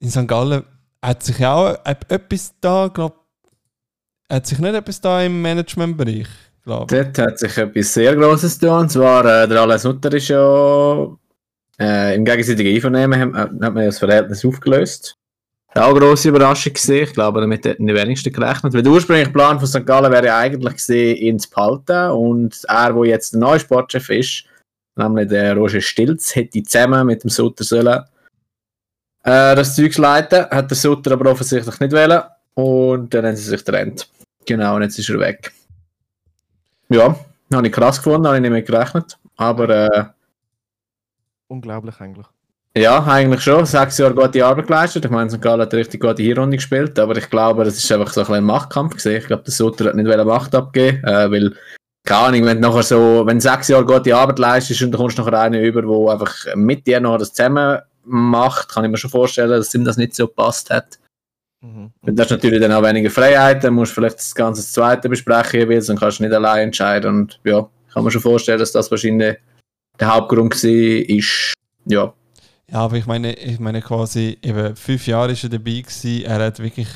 In 0.00 0.10
St. 0.10 0.26
Gallen 0.26 0.62
hat 1.02 1.22
sich 1.22 1.44
auch 1.44 1.76
etwas 1.84 2.54
da, 2.60 2.88
glaube 2.88 3.16
hat 4.30 4.46
sich 4.46 4.58
nicht 4.58 4.74
etwas 4.74 5.00
da 5.00 5.22
im 5.22 5.40
Managementbereich, 5.40 6.28
glaube. 6.64 6.94
Dort 6.94 7.18
hat 7.18 7.38
sich 7.38 7.56
etwas 7.56 7.94
sehr 7.94 8.14
Grosses 8.14 8.58
getan. 8.58 8.80
Und 8.82 8.90
zwar, 8.90 9.24
äh, 9.24 9.48
der 9.48 9.62
Alain 9.62 9.78
Sutter 9.78 10.12
ist 10.12 10.28
ja 10.28 11.16
äh, 11.80 12.14
im 12.14 12.24
gegenseitigen 12.24 12.74
Einvernehmen 12.74 13.36
hat, 13.36 13.50
hat 13.50 13.74
man 13.74 13.78
ja 13.78 13.86
das 13.86 13.98
Verhältnis 13.98 14.44
aufgelöst. 14.44 15.17
Auch 15.74 15.90
eine 15.90 16.00
grosse 16.00 16.30
Überraschung 16.30 16.72
gesehen. 16.72 17.04
Ich 17.04 17.12
glaube, 17.12 17.40
damit 17.40 17.64
hätten 17.64 17.86
die 17.86 17.94
wenigsten 17.94 18.32
gerechnet. 18.32 18.72
Weil 18.72 18.82
der 18.82 18.92
ursprüngliche 18.92 19.30
Plan 19.30 19.58
von 19.58 19.68
St. 19.68 19.86
Gallen 19.86 20.10
wäre 20.10 20.26
ja 20.26 20.38
eigentlich 20.38 20.74
gesehen, 20.74 21.16
ihn 21.16 21.38
zu 21.38 21.50
behalten. 21.50 22.10
Und 22.12 22.64
er, 22.68 22.92
der 22.92 23.04
jetzt 23.04 23.34
der 23.34 23.40
neue 23.40 23.60
Sportchef 23.60 24.08
ist, 24.08 24.44
nämlich 24.96 25.28
der 25.28 25.54
Roger 25.54 25.80
Stilz, 25.80 26.34
hätte 26.34 26.62
zusammen 26.62 27.06
mit 27.06 27.22
dem 27.22 27.30
Sutter 27.30 27.64
sollen 27.64 28.04
äh, 29.24 29.54
das 29.54 29.76
Zeug 29.76 29.96
leiten. 29.98 30.46
Hat 30.50 30.70
der 30.70 30.76
Sutter 30.76 31.12
aber 31.12 31.30
offensichtlich 31.30 31.78
nicht 31.80 31.92
wollen. 31.92 32.22
Und 32.54 33.12
dann 33.12 33.26
haben 33.26 33.36
sie 33.36 33.42
sich 33.42 33.64
getrennt. 33.64 34.10
Genau, 34.46 34.76
und 34.76 34.82
jetzt 34.82 34.98
ist 34.98 35.10
er 35.10 35.20
weg. 35.20 35.52
Ja, 36.88 37.14
habe 37.52 37.66
ich 37.66 37.72
krass 37.72 37.98
gefunden, 37.98 38.26
habe 38.26 38.36
ich 38.36 38.42
nicht 38.42 38.50
mehr 38.50 38.62
gerechnet. 38.62 39.18
Aber 39.36 39.68
äh, 39.68 40.04
Unglaublich 41.48 42.00
eigentlich. 42.00 42.26
Ja, 42.76 43.04
eigentlich 43.04 43.40
schon. 43.40 43.64
Sechs 43.66 43.98
Jahre 43.98 44.14
gute 44.14 44.44
Arbeit 44.44 44.66
geleistet. 44.66 45.04
Ich 45.04 45.10
meine, 45.10 45.30
St. 45.30 45.40
Gallen 45.40 45.60
hat 45.60 45.74
richtig 45.74 46.00
gute 46.00 46.22
Hinrunde 46.22 46.56
gespielt, 46.56 46.98
aber 46.98 47.16
ich 47.16 47.28
glaube, 47.28 47.64
das 47.64 47.76
ist 47.76 47.90
einfach 47.90 48.12
so 48.12 48.20
ein 48.20 48.26
bisschen 48.26 48.44
Machtkampf 48.44 48.94
gesehen. 48.94 49.20
Ich 49.20 49.26
glaube, 49.26 49.42
der 49.44 49.52
Sutter 49.52 49.86
hat 49.86 49.94
nicht 49.96 50.24
Macht 50.24 50.54
abgeben, 50.54 51.02
äh, 51.04 51.30
weil 51.30 51.54
keine 52.04 52.20
Ahnung, 52.20 52.44
wenn 52.46 52.62
du 52.62 52.68
nachher 52.68 52.82
so, 52.82 53.26
wenn 53.26 53.36
du 53.36 53.42
sechs 53.42 53.68
Jahre 53.68 53.84
gute 53.84 54.16
Arbeit 54.16 54.38
leistest 54.38 54.82
und 54.82 54.92
dann 54.92 55.00
kommst 55.00 55.18
du 55.18 55.22
nachher 55.22 55.40
einen 55.40 55.62
über, 55.62 55.82
der 55.82 56.12
einfach 56.12 56.34
mit 56.54 56.86
dir 56.86 57.00
noch 57.00 57.18
das 57.18 57.34
zusammen 57.34 57.80
macht, 58.04 58.70
kann 58.70 58.84
ich 58.84 58.90
mir 58.90 58.96
schon 58.96 59.10
vorstellen, 59.10 59.50
dass 59.50 59.74
ihm 59.74 59.84
das 59.84 59.96
nicht 59.96 60.14
so 60.14 60.26
gepasst 60.26 60.70
hat. 60.70 60.98
Mhm. 61.60 61.90
Das 62.02 62.26
ist 62.26 62.30
natürlich 62.30 62.60
dann 62.60 62.72
auch 62.72 62.82
weniger 62.82 63.10
Freiheit, 63.10 63.64
dann 63.64 63.74
musst 63.74 63.92
du 63.92 63.96
vielleicht 63.96 64.18
das 64.18 64.34
ganze 64.34 64.62
Zweite 64.62 65.08
besprechen 65.08 65.60
jeweils, 65.60 65.86
dann 65.86 65.98
kannst 65.98 66.20
du 66.20 66.22
nicht 66.22 66.32
allein 66.32 66.68
entscheiden 66.68 67.14
und 67.14 67.40
ja, 67.44 67.68
kann 67.92 68.04
mir 68.04 68.10
schon 68.10 68.22
vorstellen, 68.22 68.60
dass 68.60 68.72
das 68.72 68.90
wahrscheinlich 68.90 69.36
der 69.98 70.14
Hauptgrund 70.14 70.54
war, 70.54 70.70
ist, 70.70 71.52
ja, 71.86 72.14
Ja, 72.70 72.80
aber 72.80 72.96
ich 72.96 73.06
meine, 73.06 73.32
ich 73.34 73.58
meine 73.58 73.80
quasi, 73.80 74.38
eben 74.42 74.76
fünf 74.76 75.06
Jahre 75.06 75.32
ist 75.32 75.42
er 75.44 75.50
dabei 75.50 75.80
gewesen. 75.80 76.24
Er 76.24 76.44
hat 76.44 76.58
wirklich 76.58 76.88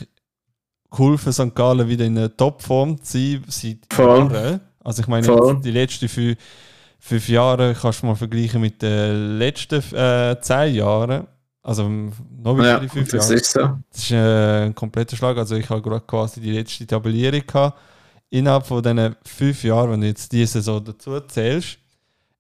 geholfen, 0.91 1.33
St. 1.33 1.55
Gallen 1.55 1.89
wieder 1.89 2.05
in 2.05 2.19
einer 2.19 2.37
Topform 2.37 3.03
zu 3.03 3.19
sein 3.19 3.45
seit 3.49 3.79
Voll. 3.91 4.33
Jahren. 4.33 4.61
Also 4.85 5.03
ich 5.03 5.09
meine, 5.09 5.27
jetzt 5.27 5.65
die 5.65 5.71
letzten 5.71 6.09
fünf, 6.09 6.39
fünf 6.99 7.29
Jahre 7.29 7.75
kannst 7.81 8.03
du 8.03 8.07
mal 8.07 8.17
vergleichen 8.17 8.61
mit 8.61 8.83
den 8.83 9.39
letzten 9.39 9.83
äh, 9.95 10.37
zehn 10.41 10.75
Jahren. 10.75 11.27
Also 11.63 11.89
noch 11.89 12.59
wieder 12.59 12.67
ja 12.67 12.81
die 12.81 12.89
fünf 12.89 13.09
das 13.11 13.29
Jahre. 13.29 13.41
ist 13.41 13.53
so. 13.53 13.61
Das 13.91 14.03
ist 14.03 14.11
äh, 14.11 14.65
ein 14.65 14.75
kompletter 14.75 15.17
Schlag. 15.17 15.39
Also 15.39 15.55
ich 15.57 15.71
habe 15.71 15.81
gerade 15.81 16.05
quasi 16.05 16.41
die 16.41 16.51
letzte 16.53 16.87
Tabellierung 16.87 17.47
gehabt. 17.47 17.79
Innerhalb 18.29 18.67
von 18.67 18.83
diesen 18.83 19.15
fünf 19.25 19.63
Jahren, 19.63 19.93
wenn 19.93 20.01
du 20.01 20.07
jetzt 20.09 20.33
diese 20.33 20.61
so 20.61 20.81
dazu 20.81 21.21
zählst, 21.21 21.79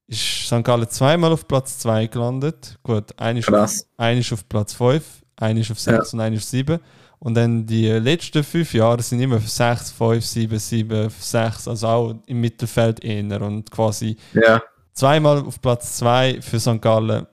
ist 0.07 0.47
St. 0.47 0.65
Gallen 0.65 0.89
zweimal 0.89 1.33
auf 1.33 1.47
Platz 1.49 1.79
2 1.81 2.07
gelandet. 2.07 2.79
Gut, 2.83 3.19
einer 3.19 3.39
ist, 3.39 3.53
auf, 3.53 3.73
einer 3.97 4.21
ist 4.21 4.33
auf 4.33 4.49
Platz 4.49 4.75
5, 4.75 5.03
einer 5.37 5.61
ist 5.61 5.71
auf 5.71 5.81
6 5.81 6.15
und 6.15 6.21
einer 6.21 6.37
ist 6.37 6.43
auf 6.43 6.49
7. 6.49 6.79
Und 7.19 7.35
dann 7.35 7.65
die 7.67 7.89
letzten 7.89 8.43
fünf 8.43 8.75
Jahre 8.75 9.01
sind 9.03 9.21
immer 9.21 9.39
6, 9.39 9.93
5, 9.93 10.25
7, 10.25 10.59
7, 10.59 11.09
6, 11.09 11.69
also 11.69 11.87
auch 11.87 12.15
im 12.27 12.41
Mittelfeld 12.41 13.05
eher. 13.05 13.43
Und 13.43 13.71
quasi 13.71 14.17
Ja, 14.33 14.61
zweimal 14.93 15.39
auf 15.39 15.61
Platz 15.61 15.99
2 15.99 16.41
für 16.41 16.59
St. 16.59 16.83
Gallen. 16.83 17.27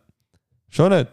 Schon 0.69 0.91
nicht? 0.91 1.07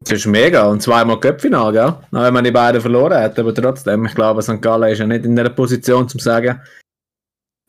das 0.00 0.12
ist 0.12 0.26
mega. 0.26 0.66
Und 0.66 0.82
zweimal 0.82 1.18
Köpfinal, 1.20 1.72
gell? 1.72 1.84
Auch 1.84 2.04
wenn 2.10 2.34
man 2.34 2.44
die 2.44 2.50
beiden 2.50 2.80
verloren 2.80 3.14
hat, 3.14 3.38
aber 3.38 3.54
trotzdem, 3.54 4.04
ich 4.04 4.14
glaube, 4.14 4.42
St. 4.42 4.60
Gallen 4.60 4.92
ist 4.92 4.98
ja 4.98 5.06
nicht 5.06 5.24
in 5.24 5.36
der 5.36 5.48
Position, 5.48 6.08
zum 6.08 6.20
zu 6.20 6.24
sagen, 6.24 6.60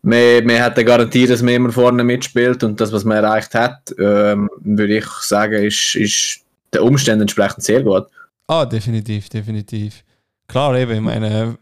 wir, 0.04 0.46
wir 0.46 0.64
hätten 0.64 0.86
garantiert, 0.86 1.30
dass 1.30 1.42
man 1.42 1.54
immer 1.54 1.72
vorne 1.72 2.04
mitspielt 2.04 2.64
und 2.64 2.80
das, 2.80 2.92
was 2.92 3.06
man 3.06 3.24
erreicht 3.24 3.56
hat, 3.56 3.96
ähm, 3.98 4.50
würde 4.60 4.98
ich 4.98 5.06
sagen, 5.06 5.64
ist, 5.64 5.96
ist 5.96 6.42
den 6.74 6.82
Umständen 6.82 7.22
entsprechend 7.22 7.64
sehr 7.64 7.82
gut. 7.82 8.08
Ah, 8.48 8.66
definitiv, 8.66 9.30
definitiv. 9.30 10.04
Klar, 10.48 10.78
eben, 10.78 10.94
ich 10.94 11.00
meine, 11.00 11.58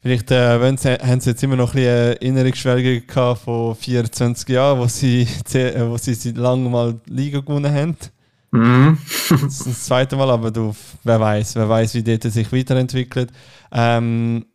vielleicht 0.00 0.30
äh, 0.30 0.60
wenn 0.60 0.76
sie, 0.76 0.94
haben 0.94 1.20
sie 1.20 1.30
jetzt 1.30 1.42
immer 1.42 1.56
noch 1.56 1.74
ein 1.74 1.76
bisschen 1.76 1.88
äh, 1.88 2.12
Erinnerungsschwelge 2.12 3.00
gehabt 3.00 3.40
von 3.42 3.74
24 3.74 4.48
Jahren, 4.48 4.78
wo 4.78 4.86
sie, 4.86 5.26
äh, 5.54 5.88
wo 5.88 5.96
sie 5.96 6.14
seit 6.14 6.36
langem 6.36 6.70
mal 6.70 7.00
die 7.06 7.12
Liga 7.12 7.40
gewonnen 7.40 7.74
haben. 7.74 7.96
Mhm. 8.52 8.98
Das 9.28 9.40
ist 9.40 9.66
das 9.66 9.84
zweite 9.86 10.14
Mal, 10.14 10.30
aber 10.30 10.52
du, 10.52 10.74
wer 11.02 11.18
weiß, 11.18 11.56
wer 11.56 11.68
weiß, 11.68 11.94
wie 11.94 12.04
dort 12.04 12.22
sich 12.22 12.52
weiterentwickelt. 12.52 13.30
Ähm, 13.72 14.46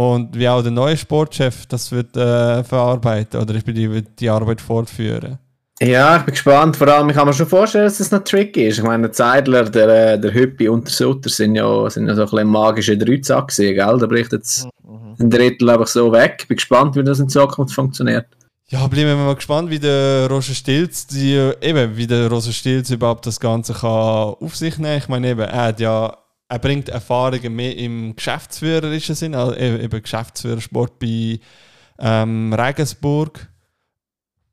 und 0.00 0.38
wie 0.38 0.48
auch 0.48 0.62
der 0.62 0.70
neue 0.70 0.96
Sportchef 0.96 1.66
das 1.66 1.92
wird 1.92 2.16
äh, 2.16 2.64
verarbeiten 2.64 3.40
oder 3.40 3.54
ich 3.54 3.64
bin 3.64 3.74
die, 3.74 4.02
die 4.18 4.30
Arbeit 4.30 4.60
fortführen. 4.60 5.38
Ja, 5.82 6.16
ich 6.18 6.22
bin 6.22 6.32
gespannt. 6.32 6.76
Vor 6.76 6.88
allem, 6.88 7.08
ich 7.08 7.16
kann 7.16 7.26
mir 7.26 7.32
schon 7.32 7.46
vorstellen, 7.46 7.84
dass 7.84 7.98
das 7.98 8.10
noch 8.10 8.22
tricky 8.24 8.66
ist. 8.68 8.78
Ich 8.78 8.84
meine, 8.84 9.04
der 9.04 9.12
Zeidler, 9.12 9.64
der, 9.64 10.12
äh, 10.12 10.20
der 10.20 10.34
Hüppi 10.34 10.68
und 10.68 10.84
der 10.86 10.92
Sutter 10.92 11.30
sind 11.30 11.54
ja, 11.54 11.88
sind 11.88 12.06
ja 12.06 12.14
so 12.14 12.22
ein 12.22 12.28
bisschen 12.30 12.48
magische 12.48 12.98
Dreizack 12.98 13.48
gewesen, 13.48 13.74
gell? 13.74 13.98
Da 13.98 14.06
bricht 14.06 14.32
jetzt 14.32 14.68
Mhm. 14.90 15.16
ein 15.18 15.30
Drittel 15.30 15.70
einfach 15.70 15.86
so 15.86 16.12
weg. 16.12 16.46
Bin 16.48 16.56
gespannt, 16.56 16.96
wie 16.96 17.04
das 17.04 17.20
in 17.20 17.28
Zukunft 17.28 17.74
funktioniert. 17.74 18.26
Ja, 18.68 18.86
bleiben 18.86 19.08
wir 19.08 19.16
mal 19.16 19.34
gespannt, 19.34 19.70
wie 19.70 19.78
der 19.80 20.28
Roger 20.28 20.54
Stilz, 20.54 21.06
die, 21.06 21.34
eben, 21.60 21.96
wie 21.96 22.06
der 22.06 22.28
Roger 22.30 22.52
Stilz 22.52 22.90
überhaupt 22.90 23.26
das 23.26 23.40
Ganze 23.40 23.72
kann 23.72 23.90
auf 23.90 24.54
sich 24.54 24.78
nehmen. 24.78 24.98
Ich 24.98 25.08
meine 25.08 25.28
eben, 25.28 25.40
er 25.40 25.64
hat 25.64 25.80
ja, 25.80 26.16
er 26.50 26.58
bringt 26.58 26.88
Erfahrungen 26.88 27.54
mehr 27.54 27.76
im 27.76 28.14
geschäftsführerischen 28.16 29.14
Sinn, 29.14 29.34
also 29.36 29.54
eben 29.54 29.80
eben 29.80 30.02
Geschäftsführersport 30.02 30.98
bei 30.98 31.38
ähm, 32.00 32.52
Regensburg 32.52 33.48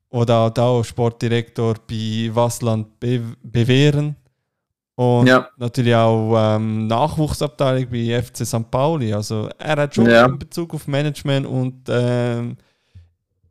oder 0.10 0.54
auch, 0.58 0.84
Sportdirektor 0.84 1.76
bei 1.90 2.30
Wasland 2.34 3.00
Be 3.00 3.22
Bewähren 3.42 4.16
und 4.96 5.28
Ja. 5.28 5.50
natürlich 5.58 5.96
auch 5.96 6.56
ähm, 6.56 6.86
Nachwuchsabteilung 6.88 7.90
bei 7.90 8.22
FC 8.22 8.46
St. 8.46 8.70
Pauli. 8.70 9.12
Also 9.14 9.50
er 9.58 9.78
hat 9.78 9.96
schon 9.96 10.10
Ja. 10.10 10.26
in 10.28 10.38
Bezug 10.38 10.76
auf 10.76 10.88
Management 10.88 11.48
und 11.48 11.82
ähm, 11.90 12.58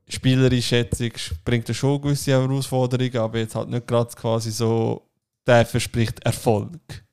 spielerische 0.09 0.63
Schätzung 0.63 1.11
bringt 1.45 1.69
er 1.69 1.75
schon 1.75 2.01
gewisse 2.01 2.31
Herausforderungen, 2.31 3.17
aber 3.17 3.39
jetzt 3.39 3.57
halt 3.57 3.71
nicht 3.71 3.87
gerade 3.89 4.15
quasi 4.15 4.53
so, 4.53 5.03
der 5.47 5.67
verspricht 5.67 6.21
Erfolg. 6.21 7.05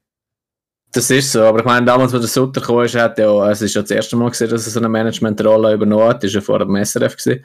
Das 0.93 1.09
ist 1.09 1.31
so, 1.31 1.43
aber 1.43 1.59
ich 1.59 1.65
meine, 1.65 1.85
damals, 1.85 2.13
als 2.13 2.21
der 2.21 2.29
Sutter 2.29 2.61
kam, 2.61 2.81
ist, 2.81 2.95
hat 2.95 3.17
ja, 3.17 3.49
es 3.49 3.61
ist 3.63 3.73
ja 3.73 3.81
das 3.81 3.89
erste 3.89 4.15
Mal 4.15 4.29
gesehen, 4.29 4.49
dass 4.49 4.65
er 4.67 4.71
so 4.71 4.79
eine 4.79 4.89
Managementrolle 4.89 5.73
übernommen 5.73 6.07
hat. 6.07 6.23
Das 6.23 6.31
war 6.33 6.39
ja 6.39 6.45
vor 6.45 6.59
dem 6.59 6.75
SRF. 6.75 7.17
Gewesen. 7.17 7.43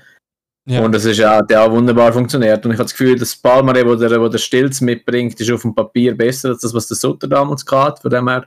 Ja, 0.66 0.82
Und 0.82 0.94
es 0.94 1.06
ist 1.06 1.16
ja, 1.16 1.36
hat 1.36 1.50
ja 1.50 1.64
auch 1.64 1.70
wunderbar 1.70 2.12
funktioniert. 2.12 2.64
Und 2.66 2.72
ich 2.72 2.78
habe 2.78 2.84
das 2.84 2.92
Gefühl, 2.92 3.18
das 3.18 3.34
Palmare, 3.34 3.86
wo 3.86 3.94
der, 3.94 4.20
wo 4.20 4.28
der 4.28 4.36
Stilz 4.36 4.82
mitbringt, 4.82 5.40
ist 5.40 5.50
auf 5.50 5.62
dem 5.62 5.74
Papier 5.74 6.14
besser 6.14 6.50
als 6.50 6.60
das, 6.60 6.74
was 6.74 6.88
der 6.88 6.96
Sutter 6.98 7.26
damals 7.26 7.64
hatte. 7.70 8.02
Von 8.02 8.10
dem 8.10 8.28
her, 8.28 8.46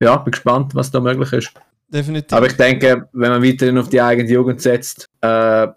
ja, 0.00 0.16
bin 0.16 0.32
gespannt, 0.32 0.74
was 0.74 0.90
da 0.90 0.98
möglich 0.98 1.32
ist. 1.32 1.52
definitiv. 1.88 2.36
Aber 2.36 2.46
ich 2.46 2.56
denke, 2.56 3.08
wenn 3.12 3.30
man 3.30 3.44
weiterhin 3.44 3.78
auf 3.78 3.88
die 3.88 4.02
eigene 4.02 4.28
Jugend 4.28 4.60
setzt, 4.60 5.08
äh, 5.20 5.68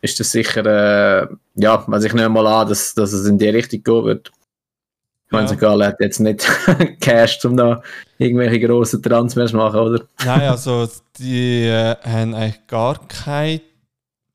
ist 0.00 0.20
das 0.20 0.30
sicher, 0.30 0.64
äh, 0.64 1.26
ja, 1.56 1.84
also 1.90 2.06
ich 2.06 2.14
nehme 2.14 2.28
mal 2.28 2.46
an, 2.46 2.68
dass, 2.68 2.94
dass 2.94 3.12
es 3.12 3.26
in 3.26 3.38
die 3.38 3.48
Richtung 3.48 3.82
gehen 3.82 4.04
wird. 4.04 4.30
Ich 5.26 5.32
meine, 5.32 5.48
Ja. 5.48 5.54
Gallen 5.56 5.86
hat 5.86 6.00
jetzt 6.00 6.20
nicht 6.20 6.46
Cash, 7.00 7.44
um 7.44 7.56
da 7.56 7.82
irgendwelche 8.18 8.60
grossen 8.60 9.02
Transfers 9.02 9.50
zu 9.50 9.56
machen, 9.56 9.80
oder? 9.80 10.04
Nein, 10.24 10.40
also 10.50 10.88
die 11.18 11.64
äh, 11.64 11.96
haben 12.04 12.34
eigentlich 12.34 12.66
gar 12.66 13.06
keine 13.08 13.60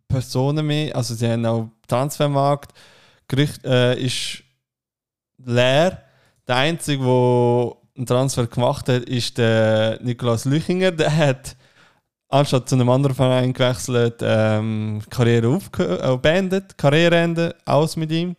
Personen 0.08 0.68
mehr. 0.68 0.96
Also 0.96 1.14
sie 1.14 1.30
haben 1.30 1.46
auch 1.46 1.70
Transfermarkt. 1.88 2.74
Gerücht 3.28 3.64
äh, 3.66 3.98
ist 4.00 4.44
leer. 5.46 6.04
Der 6.48 6.56
Einzige, 6.58 7.04
der 7.04 7.76
einen 7.96 8.06
Transfer 8.06 8.48
gemacht 8.48 8.90
hat, 8.90 9.04
ist 9.04 9.38
der 9.38 9.98
Nikolaus 10.02 10.44
Lüchinger. 10.44 10.92
Der 10.92 11.16
hat 11.16 11.56
anstatt 12.32 12.68
zu 12.68 12.76
einem 12.76 12.90
anderen 12.90 13.16
Verein 13.16 13.54
gewechselt, 13.54 14.16
ähm, 14.22 15.02
Karriere 15.10 15.50
aufge 15.50 16.00
äh, 16.00 16.62
Karriereende 16.78 17.56
aus 17.66 17.96
mit 17.98 18.12
ihm 18.12 18.36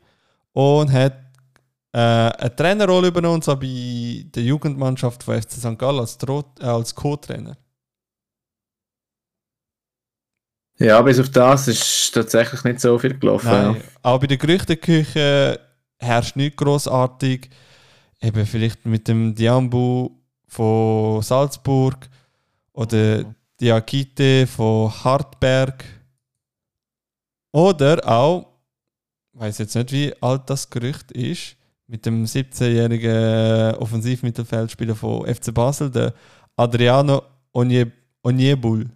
und 0.52 0.90
hat 0.92 1.14
äh, 1.92 1.98
eine 1.98 2.56
Trainerrolle 2.56 3.08
übernommen, 3.08 3.36
und 3.36 3.44
zwar 3.44 3.56
bei 3.58 4.24
der 4.34 4.42
Jugendmannschaft 4.42 5.22
von 5.22 5.40
FC 5.40 5.52
St. 5.52 5.78
Gallen 5.78 6.00
als, 6.00 6.18
äh, 6.22 6.64
als 6.64 6.94
Co-Trainer. 6.94 7.56
Ja, 10.78 11.00
bis 11.02 11.20
auf 11.20 11.28
das 11.30 11.68
ist 11.68 12.12
tatsächlich 12.12 12.64
nicht 12.64 12.80
so 12.80 12.98
viel 12.98 13.18
gelaufen. 13.18 13.46
Nein, 13.50 13.74
Ja. 13.76 13.82
auch 14.02 14.18
bei 14.18 14.26
der 14.26 14.36
Gerüchteküche 14.38 15.60
herrscht 15.98 16.36
nichts 16.36 16.56
großartig. 16.56 17.50
Eben 18.20 18.46
vielleicht 18.46 18.84
mit 18.86 19.06
dem 19.06 19.34
Diambu 19.34 20.10
von 20.48 21.22
Salzburg 21.22 22.08
oder 22.72 23.24
Diakite 23.60 24.46
von 24.46 24.90
Hartberg. 25.04 25.84
Oder 27.52 28.08
auch, 28.08 28.46
ich 29.34 29.40
weiß 29.40 29.58
jetzt 29.58 29.74
nicht, 29.76 29.92
wie 29.92 30.14
alt 30.22 30.48
das 30.48 30.68
Gerücht 30.70 31.12
ist, 31.12 31.56
mit 31.92 32.06
dem 32.06 32.24
17-jährigen 32.24 33.74
Offensivmittelfeldspieler 33.76 34.94
von 34.94 35.26
FC 35.26 35.52
Basel, 35.52 35.90
der 35.90 36.14
Adriano 36.56 37.22
Onye- 37.54 37.90
Onyebul. 38.22 38.86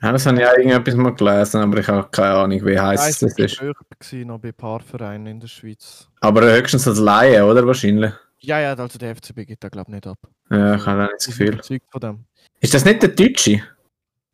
Ja, 0.00 0.12
das 0.12 0.24
habe 0.26 0.40
ich 0.40 0.46
auch 0.46 0.56
irgendetwas 0.56 0.94
mal 0.94 1.14
gelesen, 1.14 1.60
aber 1.60 1.78
ich 1.78 1.88
habe 1.88 2.08
keine 2.10 2.34
Ahnung, 2.34 2.64
wie 2.64 2.78
heiß 2.78 3.00
Eins 3.00 3.18
das 3.18 3.36
ist. 3.38 3.60
war 3.60 3.72
gewesen, 3.98 4.26
noch 4.28 4.38
bei 4.38 4.52
Paarvereinen 4.52 5.26
in 5.26 5.40
der 5.40 5.48
Schweiz. 5.48 6.08
Aber 6.20 6.42
höchstens 6.42 6.86
als 6.86 6.98
Laie, 6.98 7.44
oder? 7.44 7.66
Wahrscheinlich. 7.66 8.12
Ja, 8.38 8.60
ja, 8.60 8.74
also 8.74 8.98
der 8.98 9.16
FCB 9.16 9.44
geht 9.46 9.62
da 9.64 9.68
glaube 9.68 9.90
ich 9.90 9.94
nicht 9.94 10.06
ab. 10.06 10.18
Ja, 10.50 10.76
ich 10.76 10.86
habe 10.86 11.00
auch 11.04 11.10
nicht 11.12 11.16
das 11.18 11.26
Gefühl. 11.26 11.60
von 11.90 12.00
dem. 12.00 12.24
Ist 12.60 12.74
das 12.74 12.84
nicht 12.84 13.02
der 13.02 13.10
Deutsche? 13.10 13.62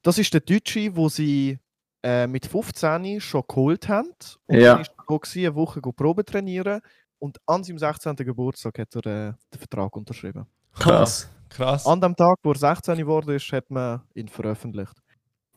Das 0.02 0.18
ist 0.18 0.33
der 0.33 0.40
Deutsche, 0.40 0.95
wo 0.95 1.09
sie 1.09 1.59
äh, 2.02 2.26
mit 2.26 2.47
15 2.47 3.21
schon 3.21 3.42
geholt 3.49 3.88
haben. 3.88 4.09
Und 4.47 4.57
Ja. 4.61 4.75
dann 4.75 4.83
ist 4.83 5.37
er 5.37 5.49
eine 5.49 5.54
Woche 5.54 5.80
go 5.80 5.92
Probe 5.92 6.25
trainieren. 6.25 6.80
Und 7.18 7.38
an 7.46 7.64
seinem 7.64 7.78
16. 7.78 8.16
Geburtstag 8.16 8.78
hat 8.78 8.94
er 8.94 9.06
äh, 9.06 9.32
den 9.52 9.58
Vertrag 9.58 9.94
unterschrieben. 9.96 10.46
Krass. 10.75 11.30
Krass. 11.48 11.87
An 11.87 12.00
dem 12.00 12.14
Tag, 12.14 12.37
wo 12.42 12.52
er 12.52 12.58
16 12.58 12.98
geworden 12.98 13.30
ist, 13.30 13.50
hat 13.52 13.70
man 13.70 14.02
ihn 14.14 14.28
veröffentlicht. 14.28 14.94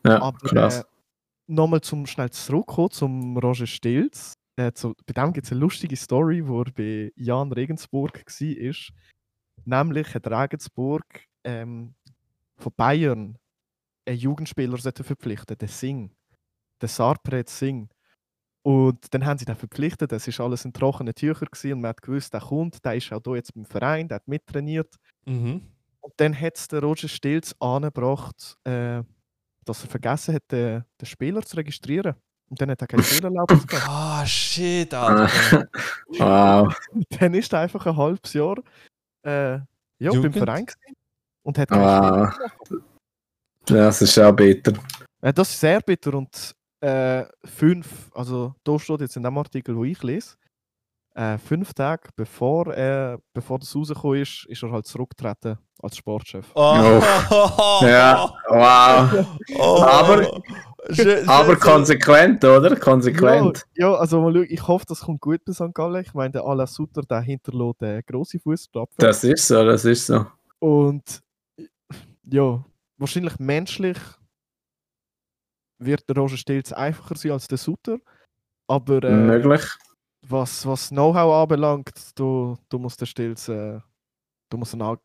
Ja, 0.04 0.20
Aber 0.22 0.38
krass. 0.38 0.80
äh, 0.80 0.84
nochmal 1.46 1.80
zum 1.80 2.06
schnell 2.06 2.30
zurückkommen 2.30 2.90
zum 2.90 3.36
Roger 3.36 3.66
Stilz. 3.66 4.34
Äh, 4.56 4.72
zu, 4.72 4.94
bei 5.06 5.12
dem 5.12 5.32
gibt 5.32 5.46
es 5.46 5.52
eine 5.52 5.60
lustige 5.60 5.96
Story, 5.96 6.46
wo 6.46 6.62
er 6.62 6.72
bei 6.72 7.12
Jan 7.16 7.52
Regensburg 7.52 8.24
war. 8.26 8.96
Nämlich 9.64 10.14
hat 10.14 10.26
Regensburg 10.26 11.04
ähm, 11.44 11.94
von 12.56 12.72
Bayern 12.76 13.38
einen 14.06 14.18
Jugendspieler 14.18 14.76
sollte 14.78 15.04
verpflichten, 15.04 15.56
den 15.56 15.68
Singh, 15.68 16.12
den 16.80 16.88
Sarpret 16.88 17.48
Singh. 17.48 17.88
Und 18.62 19.12
dann 19.12 19.26
haben 19.26 19.38
sie 19.38 19.44
den 19.44 19.56
verpflichtet, 19.56 20.12
das 20.12 20.28
ist 20.28 20.38
alles 20.40 20.64
in 20.64 20.72
trockenen 20.72 21.14
Tüchern 21.14 21.48
gewesen 21.50 21.72
und 21.74 21.80
man 21.80 21.88
hat 21.90 22.02
gewusst, 22.02 22.32
der 22.32 22.40
kommt, 22.40 22.84
der 22.84 22.94
ist 22.94 23.12
auch 23.12 23.20
hier 23.24 23.36
jetzt 23.36 23.54
beim 23.54 23.64
Verein, 23.64 24.06
der 24.06 24.16
hat 24.16 24.28
mittrainiert. 24.28 24.94
Mhm. 25.26 25.62
Und 26.00 26.12
dann 26.16 26.38
hat 26.38 26.56
es 26.56 26.68
der 26.68 26.80
Roger 26.80 27.08
Stilz 27.08 27.54
angebracht, 27.58 28.56
äh, 28.64 29.02
dass 29.64 29.82
er 29.82 29.88
vergessen 29.88 30.34
hat, 30.34 30.42
den, 30.50 30.84
den 31.00 31.06
Spieler 31.06 31.42
zu 31.42 31.56
registrieren. 31.56 32.14
Und 32.48 32.60
dann 32.60 32.70
hat 32.70 32.80
er 32.82 32.86
keine 32.86 33.02
Spielerlaubnis 33.02 33.66
gehabt. 33.66 33.88
Ah, 33.88 34.26
shit, 34.26 34.94
Alter. 34.94 35.68
wow. 36.18 36.72
dann 37.18 37.34
ist 37.34 37.52
er 37.52 37.60
einfach 37.60 37.84
ein 37.86 37.96
halbes 37.96 38.32
Jahr 38.32 38.58
äh, 39.24 39.54
ja, 39.98 40.10
beim? 40.10 40.32
Verein 40.32 40.66
gewesen 40.66 40.96
und 41.42 41.58
hat 41.58 41.68
keine 41.68 41.82
Wow. 41.82 42.32
Spielerlaubnis. 42.32 42.82
Das 43.64 44.02
ist 44.02 44.18
auch 44.18 44.32
bitter. 44.32 44.72
Äh, 45.20 45.32
das 45.32 45.50
ist 45.50 45.60
sehr 45.60 45.80
bitter 45.80 46.14
und 46.14 46.54
äh, 46.82 47.24
fünf, 47.44 48.10
also 48.14 48.54
da 48.64 48.78
steht 48.78 49.00
jetzt 49.00 49.16
in 49.16 49.22
dem 49.22 49.38
Artikel, 49.38 49.76
wo 49.76 49.84
ich 49.84 50.02
lese, 50.02 50.36
äh, 51.14 51.38
fünf 51.38 51.72
Tage 51.74 52.08
bevor, 52.16 52.74
er, 52.74 53.18
bevor 53.34 53.58
das 53.58 53.74
rausgekommen 53.76 54.20
ist, 54.22 54.46
ist 54.48 54.62
er 54.62 54.72
halt 54.72 54.86
zurückgetreten 54.86 55.58
als 55.82 55.96
Sportchef. 55.96 56.46
Oh. 56.54 56.62
Ja, 57.82 58.32
wow. 58.48 59.26
Oh. 59.58 59.82
Aber- 59.82 60.42
Aber 61.28 61.54
konsequent, 61.56 62.44
oder? 62.44 62.74
Konsequent. 62.74 63.64
Ja, 63.76 63.90
ja, 63.92 63.94
also 63.94 64.20
mal 64.20 64.32
schauen, 64.32 64.46
ich 64.48 64.66
hoffe, 64.66 64.84
das 64.88 65.00
kommt 65.02 65.20
gut 65.20 65.44
bei 65.44 65.52
St. 65.52 65.72
Gallen. 65.72 66.02
Ich 66.02 66.12
meine, 66.12 66.32
der 66.32 66.42
Alain 66.44 66.66
Sutter, 66.66 67.02
der 67.02 67.20
hinterlässt 67.20 67.80
den 67.82 68.02
grossen 68.04 68.40
Fußstapfen. 68.40 68.96
Das 68.98 69.22
ist 69.22 69.46
so, 69.46 69.64
das 69.64 69.84
ist 69.84 70.06
so. 70.06 70.26
Und 70.58 71.20
ja, 72.28 72.64
wahrscheinlich 72.98 73.38
menschlich 73.38 73.96
wird 75.84 76.08
der 76.08 76.16
Roger 76.16 76.36
Stilz 76.36 76.72
einfacher 76.72 77.16
sein 77.16 77.32
als 77.32 77.48
der 77.48 77.58
Sutter. 77.58 77.98
Aber 78.68 79.02
äh, 79.04 79.16
Möglich. 79.16 79.62
was, 80.28 80.64
was 80.66 80.88
Know-how 80.90 81.42
anbelangt, 81.42 81.90
da, 82.14 82.54
da 82.68 82.78
muss 82.78 82.96
der 82.96 83.06
Stilz 83.06 83.48
äh, 83.48 83.78
da 84.50 84.56
muss 84.58 84.74
er, 84.74 84.76
na- 84.76 84.98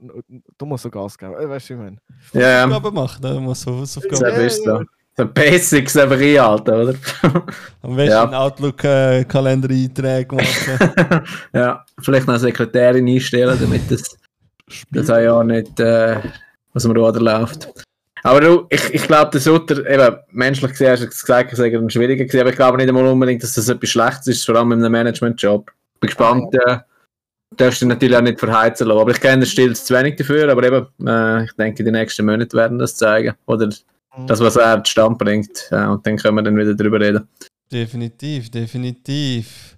da 0.57 0.65
muss 0.65 0.83
er 0.85 0.91
Gas 0.91 1.17
geben. 1.17 1.33
Äh, 1.33 1.49
weißt 1.49 1.69
du, 1.69 1.73
ich 1.75 1.79
meine? 1.79 1.97
Ja, 2.33 2.41
ja. 2.49 2.65
Aufgaben 2.65 2.93
machen, 2.95 3.21
da 3.21 3.39
muss 3.39 3.65
man 3.65 3.79
Hausaufgaben 3.79 4.19
Das 4.21 4.37
Ja, 4.37 4.45
ist 4.45 4.65
ja, 4.65 4.77
so. 4.79 4.83
So 5.19 5.25
Basics 5.25 5.97
einfach 5.97 6.17
einhalten, 6.19 6.69
oder? 6.69 6.93
Am 7.81 7.95
besten 7.95 8.11
Ja. 8.11 8.23
einen 8.25 8.35
Outlook-Kalender-Einträge 8.35 10.35
machen. 10.35 11.23
ja, 11.53 11.83
vielleicht 11.99 12.27
noch 12.27 12.35
eine 12.35 12.39
Sekretärin 12.39 13.07
einstellen, 13.07 13.57
damit 13.59 13.89
das, 13.89 14.15
das 14.91 15.09
auch 15.09 15.17
ja 15.17 15.43
nicht 15.43 15.79
äh, 15.79 16.21
aus 16.73 16.83
dem 16.83 16.91
Ruder 16.91 17.19
läuft. 17.19 17.67
Aber 18.23 18.41
du, 18.41 18.65
ich, 18.69 18.93
ich 18.93 19.03
glaube, 19.03 19.31
der 19.31 19.41
Sutter, 19.41 19.85
eben, 19.87 20.17
menschlich 20.31 20.71
gesehen 20.71 20.91
hast 20.91 21.03
du 21.03 21.07
gesagt, 21.07 21.51
es 21.51 21.57
sei 21.57 21.75
ein 21.75 21.89
schwieriger 21.89 22.25
gewesen, 22.25 22.41
aber 22.41 22.49
ich 22.49 22.55
glaube 22.55 22.77
nicht 22.77 22.89
einmal 22.89 23.05
unbedingt, 23.05 23.43
dass 23.43 23.53
das 23.53 23.69
etwas 23.69 23.89
Schlechtes 23.89 24.27
ist, 24.27 24.45
vor 24.45 24.55
allem 24.55 24.71
in 24.71 24.79
einem 24.79 24.91
Management-Job. 24.91 25.71
Bin 25.99 26.07
gespannt, 26.07 26.53
äh, 26.53 26.77
darfst 27.55 27.81
du 27.81 27.85
natürlich 27.85 28.15
auch 28.15 28.21
nicht 28.21 28.39
verheizen 28.39 28.87
lassen. 28.87 28.99
Aber 28.99 29.11
ich 29.11 29.21
kenne 29.21 29.43
den 29.43 29.47
Stilz 29.47 29.85
zu 29.85 29.93
wenig 29.93 30.15
dafür, 30.15 30.49
aber 30.49 30.63
eben, 30.63 31.07
äh, 31.07 31.45
ich 31.45 31.51
denke, 31.53 31.83
die 31.83 31.91
nächsten 31.91 32.25
Monate 32.25 32.55
werden 32.55 32.79
das 32.79 32.95
zeigen. 32.95 33.35
Oder 33.45 33.69
das, 34.25 34.39
was 34.39 34.55
er 34.55 34.83
zustande 34.83 35.17
bringt. 35.17 35.67
Ja, 35.71 35.91
und 35.91 36.05
dann 36.05 36.17
können 36.17 36.35
wir 36.35 36.43
dann 36.43 36.57
wieder 36.57 36.73
drüber 36.73 36.99
reden. 36.99 37.27
definitiv, 37.71 38.49
definitiv. 38.49 39.77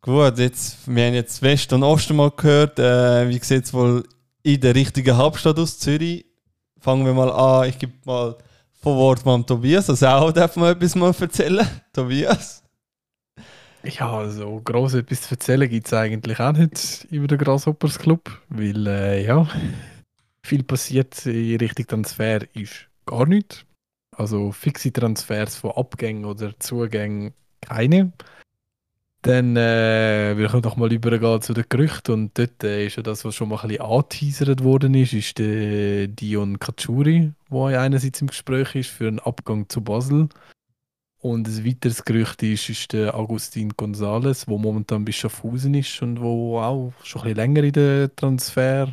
Gut, 0.00 0.38
jetzt, 0.38 0.78
wir 0.86 1.06
haben 1.06 1.14
jetzt 1.14 1.40
West 1.42 1.72
und 1.72 1.84
Osten 1.84 2.16
mal 2.16 2.32
gehört. 2.32 2.78
Äh, 2.78 3.28
wie 3.28 3.38
sieht 3.38 3.64
es 3.64 3.72
wohl 3.72 4.02
in 4.42 4.60
der 4.60 4.74
richtigen 4.74 5.16
Hauptstadt 5.16 5.58
aus, 5.58 5.78
Zürich? 5.78 6.26
Fangen 6.82 7.06
wir 7.06 7.14
mal 7.14 7.30
an. 7.30 7.68
Ich 7.68 7.78
gebe 7.78 7.92
mal 8.04 8.36
von 8.80 8.96
Wort 8.96 9.24
mal 9.24 9.40
Tobias. 9.44 9.88
Also 9.88 10.04
auch 10.08 10.32
darf 10.32 10.56
man 10.56 10.72
etwas 10.72 10.96
mal 10.96 11.14
erzählen. 11.18 11.64
Tobias? 11.92 12.64
Ja, 13.84 14.18
also 14.18 14.60
gross 14.64 14.94
etwas 14.94 15.22
zu 15.22 15.34
erzählen 15.34 15.70
gibt 15.70 15.86
es 15.86 15.92
eigentlich 15.92 16.40
auch 16.40 16.52
nicht 16.52 17.06
über 17.10 17.28
den 17.28 17.38
Grasshoppers 17.38 18.00
Club, 18.00 18.36
weil 18.48 18.86
äh, 18.88 19.24
ja, 19.24 19.46
viel 20.44 20.64
passiert 20.64 21.24
in 21.24 21.56
Richtung 21.56 21.86
Transfer 21.86 22.40
ist 22.56 22.88
gar 23.06 23.26
nichts. 23.26 23.64
Also 24.16 24.50
fixe 24.50 24.92
Transfers 24.92 25.54
von 25.54 25.70
Abgängen 25.72 26.24
oder 26.24 26.58
Zugängen 26.58 27.32
keine. 27.60 28.12
Dann 29.22 29.56
äh, 29.56 30.34
wir 30.36 30.48
können 30.48 30.62
doch 30.62 30.76
mal 30.76 30.92
übergehen 30.92 31.40
zu 31.40 31.54
den 31.54 31.64
Gerüchten 31.68 32.12
und 32.12 32.38
dort 32.38 32.64
äh, 32.64 32.86
ist 32.86 32.96
ja 32.96 33.04
das, 33.04 33.24
was 33.24 33.36
schon 33.36 33.48
mal 33.48 33.60
ein 33.60 33.68
bisschen 33.68 33.84
angeteasert 33.84 34.64
worden 34.64 34.94
ist, 34.94 35.12
ist 35.12 35.38
der 35.38 36.08
Dion 36.08 36.58
Kachuri, 36.58 37.32
der 37.48 37.80
einerseits 37.80 38.20
im 38.20 38.26
Gespräch 38.26 38.74
ist 38.74 38.90
für 38.90 39.06
einen 39.06 39.20
Abgang 39.20 39.68
zu 39.68 39.80
Basel. 39.80 40.28
Und 41.20 41.46
ein 41.46 41.64
weiteres 41.64 42.04
Gerücht 42.04 42.42
ist, 42.42 42.68
ist 42.68 42.92
der 42.92 43.14
Agustin 43.14 43.72
González, 43.74 44.46
der 44.46 44.58
momentan 44.58 45.04
bis 45.04 45.14
Schaffhausen 45.14 45.74
ist 45.74 46.02
und 46.02 46.20
wo 46.20 46.58
auch 46.58 46.92
schon 47.04 47.22
ein 47.22 47.34
bisschen 47.34 47.36
länger 47.36 47.62
in 47.62 47.72
der 47.72 48.16
Transfer 48.16 48.88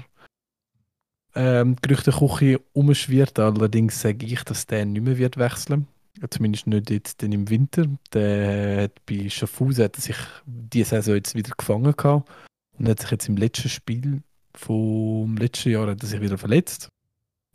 ähm, 1.33 1.75
Gerüchteküche 1.81 2.61
umschwirrt. 2.73 3.39
Allerdings 3.39 3.99
sage 3.99 4.27
ich, 4.27 4.43
dass 4.43 4.67
der 4.67 4.85
nicht 4.85 5.03
mehr 5.03 5.17
wird 5.17 5.37
wechseln. 5.37 5.87
Zumindest 6.29 6.67
nicht 6.67 6.89
jetzt 6.89 7.23
im 7.23 7.49
Winter. 7.49 7.85
Der 8.13 8.83
hat 8.83 9.05
bei 9.05 9.29
Schaffhausen 9.29 9.85
hat 9.85 9.97
er 9.97 10.01
sich 10.01 10.17
diese 10.45 10.89
Saison 10.89 11.15
jetzt 11.15 11.35
wieder 11.35 11.51
gefangen 11.57 11.93
gehabt 11.95 12.29
und 12.77 12.89
hat 12.89 12.99
sich 12.99 13.11
jetzt 13.11 13.29
im 13.29 13.37
letzten 13.37 13.69
Spiel 13.69 14.21
vom 14.55 15.37
letzten 15.37 15.69
Jahr 15.69 15.87
hat 15.87 16.01
er 16.01 16.07
sich 16.07 16.21
wieder 16.21 16.37
verletzt. 16.37 16.89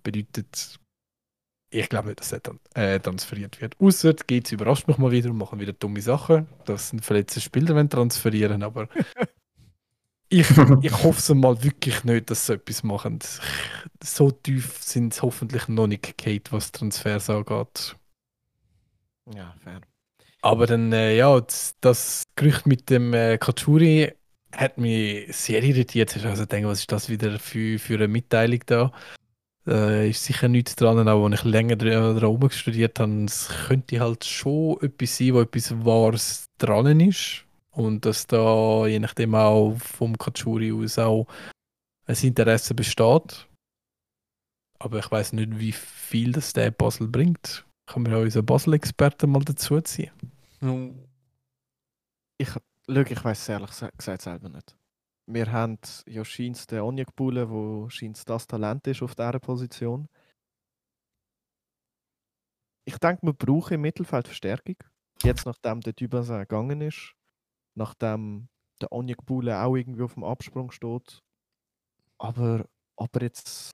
Bedeutet, 0.02 0.78
ich 1.70 1.88
glaube 1.88 2.08
nicht, 2.08 2.20
dass 2.20 2.32
er 2.32 2.40
dann, 2.40 2.60
äh, 2.74 3.00
transferiert 3.00 3.60
wird. 3.60 3.78
Außer 3.80 4.14
GC 4.14 4.52
überrascht 4.52 4.86
mich 4.86 4.98
mal 4.98 5.10
wieder 5.10 5.30
und 5.30 5.38
machen 5.38 5.60
wieder 5.60 5.72
dumme 5.72 6.00
Sachen, 6.00 6.46
dass 6.64 6.92
ein 6.92 7.00
verletzter 7.00 7.40
Spieler 7.40 7.74
wollen 7.74 7.90
transferieren 7.90 8.62
aber 8.62 8.88
ich, 10.28 10.48
ich 10.82 11.02
hoffe 11.02 11.18
es 11.18 11.28
mal 11.34 11.62
wirklich 11.62 12.04
nicht, 12.04 12.30
dass 12.30 12.46
sie 12.46 12.54
etwas 12.54 12.82
machen. 12.82 13.18
So 14.02 14.30
tief 14.30 14.82
sind 14.82 15.14
sie 15.14 15.22
hoffentlich 15.22 15.68
noch 15.68 15.86
nicht 15.86 16.16
Kate, 16.16 16.52
was 16.52 16.72
Transfers 16.72 17.30
angeht. 17.30 17.96
Ja, 19.32 19.54
fair. 19.62 19.80
Aber 20.42 20.66
dann, 20.66 20.92
äh, 20.92 21.16
ja, 21.16 21.40
das, 21.40 21.74
das 21.80 22.24
Gerücht 22.36 22.66
mit 22.66 22.90
dem 22.90 23.14
äh, 23.14 23.38
Kachuri 23.38 24.12
hat 24.52 24.76
mich 24.76 25.34
sehr 25.34 25.62
irritiert. 25.62 26.14
Ich 26.14 26.24
also 26.26 26.44
denke, 26.44 26.68
was 26.68 26.80
ist 26.80 26.92
das 26.92 27.08
wieder 27.08 27.38
für, 27.38 27.78
für 27.78 27.94
eine 27.94 28.08
Mitteilung 28.08 28.60
da? 28.66 28.92
Äh, 29.66 30.10
ist 30.10 30.22
sicher 30.24 30.48
nichts 30.48 30.76
dran, 30.76 31.08
auch 31.08 31.24
wenn 31.24 31.32
ich 31.32 31.44
länger 31.44 31.76
dra- 31.76 32.12
daran 32.20 32.50
studiert 32.50 33.00
habe. 33.00 33.24
Es 33.24 33.48
könnte 33.66 34.00
halt 34.00 34.24
schon 34.24 34.78
etwas 34.82 35.16
sein, 35.16 35.32
wo 35.34 35.40
etwas 35.40 35.84
Wahres 35.84 36.46
dran 36.58 37.00
ist. 37.00 37.46
Und 37.70 38.04
dass 38.04 38.26
da 38.26 38.86
je 38.86 38.98
nachdem 38.98 39.34
auch 39.34 39.76
vom 39.78 40.16
Kachuri 40.18 40.70
aus 40.72 40.98
auch 40.98 41.26
ein 42.06 42.16
Interesse 42.22 42.74
besteht. 42.74 43.48
Aber 44.78 44.98
ich 44.98 45.10
weiß 45.10 45.32
nicht, 45.32 45.58
wie 45.58 45.72
viel 45.72 46.32
das 46.32 46.52
der 46.52 46.70
Puzzle 46.70 47.08
bringt. 47.08 47.63
Können 47.86 48.06
wir 48.06 48.16
auch 48.16 48.22
unseren 48.22 48.46
Basel-Experten 48.46 49.30
mal 49.30 49.44
dazu 49.44 49.80
ziehen? 49.80 50.12
Ich, 52.38 52.48
schau, 52.48 53.00
ich 53.00 53.24
weiß 53.24 53.38
es 53.38 53.48
ehrlich 53.48 53.70
gesagt 53.96 54.22
selber 54.22 54.48
nicht. 54.48 54.76
Wir 55.26 55.50
haben 55.52 55.78
ja 56.06 56.24
scheint 56.24 56.70
den 56.70 56.80
Onjek-Bulle, 56.80 57.48
wo 57.48 57.88
scheint 57.88 58.28
das 58.28 58.46
Talent 58.46 58.86
ist 58.86 59.02
auf 59.02 59.14
dieser 59.14 59.38
Position. 59.40 60.08
Ich 62.86 62.98
denke, 62.98 63.26
wir 63.26 63.32
brauchen 63.32 63.74
im 63.74 63.80
Mittelfeld 63.82 64.26
Verstärkung. 64.26 64.76
Jetzt, 65.22 65.46
nachdem 65.46 65.80
der 65.80 65.94
Dybasa 65.94 66.40
gegangen 66.40 66.82
ist, 66.82 67.14
nachdem 67.74 68.48
der 68.80 68.92
Onjek-Bulle 68.92 69.62
auch 69.62 69.76
irgendwie 69.76 70.02
auf 70.02 70.14
dem 70.14 70.24
Absprung 70.24 70.70
steht. 70.70 71.22
Aber 72.18 72.66
ob 72.96 73.16
er 73.16 73.22
jetzt 73.22 73.70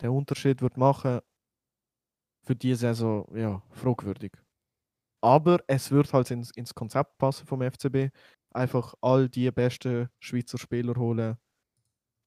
den 0.00 0.10
Unterschied 0.10 0.62
wird 0.62 0.76
machen 0.76 1.20
für 2.42 2.56
diese 2.56 2.88
Saison, 2.88 3.26
ja, 3.36 3.62
fragwürdig. 3.70 4.32
Aber 5.22 5.58
es 5.66 5.90
wird 5.90 6.12
halt 6.12 6.30
ins, 6.30 6.50
ins 6.52 6.74
Konzept 6.74 7.18
passen 7.18 7.46
vom 7.46 7.62
FCB. 7.62 8.10
Einfach 8.52 8.94
all 9.00 9.28
die 9.28 9.50
besten 9.50 10.08
Schweizer 10.18 10.58
Spieler 10.58 10.94
holen, 10.96 11.36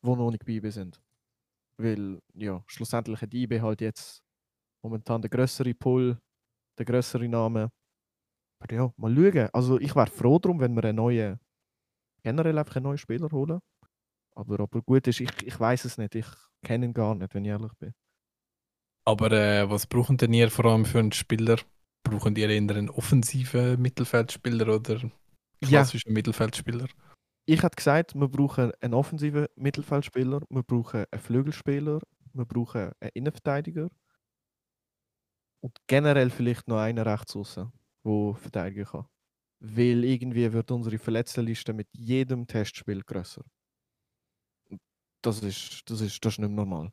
die 0.06 0.10
noch 0.10 0.32
nicht 0.32 0.46
bei 0.46 0.54
IB 0.54 0.70
sind. 0.70 1.02
Weil, 1.78 2.22
ja, 2.36 2.64
schlussendlich 2.68 3.22
hat 3.22 3.34
IB 3.34 3.62
halt 3.62 3.82
jetzt 3.82 4.22
momentan 4.84 5.22
der 5.22 5.30
größere 5.30 5.74
Pull, 5.74 6.20
der 6.78 6.86
größere 6.86 7.28
Name. 7.28 7.72
Aber 8.60 8.74
ja, 8.74 8.94
mal 8.98 9.16
schauen. 9.16 9.50
Also 9.54 9.80
ich 9.80 9.96
wäre 9.96 10.08
froh 10.08 10.40
drum, 10.40 10.60
wenn 10.60 10.76
wir 10.76 10.84
einen 10.84 10.98
neuen, 10.98 11.40
generell 12.24 12.58
einfach 12.58 12.78
einen 12.78 12.84
neuen 12.84 12.98
Spieler 12.98 13.30
holen. 13.32 13.60
Aber 14.36 14.60
ob 14.62 14.76
er 14.76 14.82
gut 14.82 15.08
ist, 15.08 15.20
ich, 15.20 15.30
ich 15.44 15.60
weiß 15.60 15.86
es 15.86 15.98
nicht. 15.98 16.16
Ich 16.16 16.28
kenne 16.64 16.86
ihn 16.86 16.94
gar 16.94 17.16
nicht, 17.16 17.34
wenn 17.34 17.46
ich 17.46 17.50
ehrlich 17.52 17.74
bin. 17.80 17.94
Aber 19.06 19.32
äh, 19.32 19.70
was 19.70 19.88
brauchen 19.88 20.18
denn 20.18 20.34
ihr 20.34 20.50
vor 20.52 20.66
allem 20.66 20.86
für 20.86 21.00
einen 21.00 21.12
Spieler? 21.12 21.58
Brauchen 22.04 22.36
ihr 22.36 22.50
eher 22.50 22.58
einen 22.76 22.90
offensiven 22.90 23.82
Mittelfeldspieler 23.82 24.68
oder 24.76 25.00
Ja. 25.62 25.70
klassischen 25.70 26.14
Mittelfeldspieler? 26.14 26.88
ich 27.46 27.62
hätte 27.64 27.76
gesagt, 27.76 28.16
wir 28.16 28.28
brauchen 28.28 28.72
einen 28.82 28.94
offensiven 28.94 29.48
Mittelfeldspieler, 29.56 30.42
wir 30.50 30.64
brauchen 30.64 31.06
einen 31.12 31.22
Flügelspieler, 31.22 32.00
wir 32.34 32.46
brauchen 32.46 32.92
einen 33.00 33.12
Innenverteidiger 33.14 33.90
und 35.62 35.78
generell 35.88 36.30
vielleicht 36.30 36.68
noch 36.68 36.78
einen 36.80 37.00
rechts 37.08 37.36
außen, 37.36 37.72
der 38.06 38.36
verteidigen 38.36 38.86
kann. 38.86 39.06
Weil 39.60 40.04
irgendwie 40.04 40.52
wird 40.54 40.72
unsere 40.72 40.98
Verletztenliste 41.00 41.74
mit 41.74 41.88
jedem 41.94 42.48
Testspiel 42.48 43.02
grösser. 43.04 43.44
Das 45.22 45.42
ist, 45.42 45.90
das 45.90 46.02
ist, 46.02 46.24
das 46.26 46.34
ist 46.34 46.40
nicht 46.40 46.52
normal. 46.52 46.92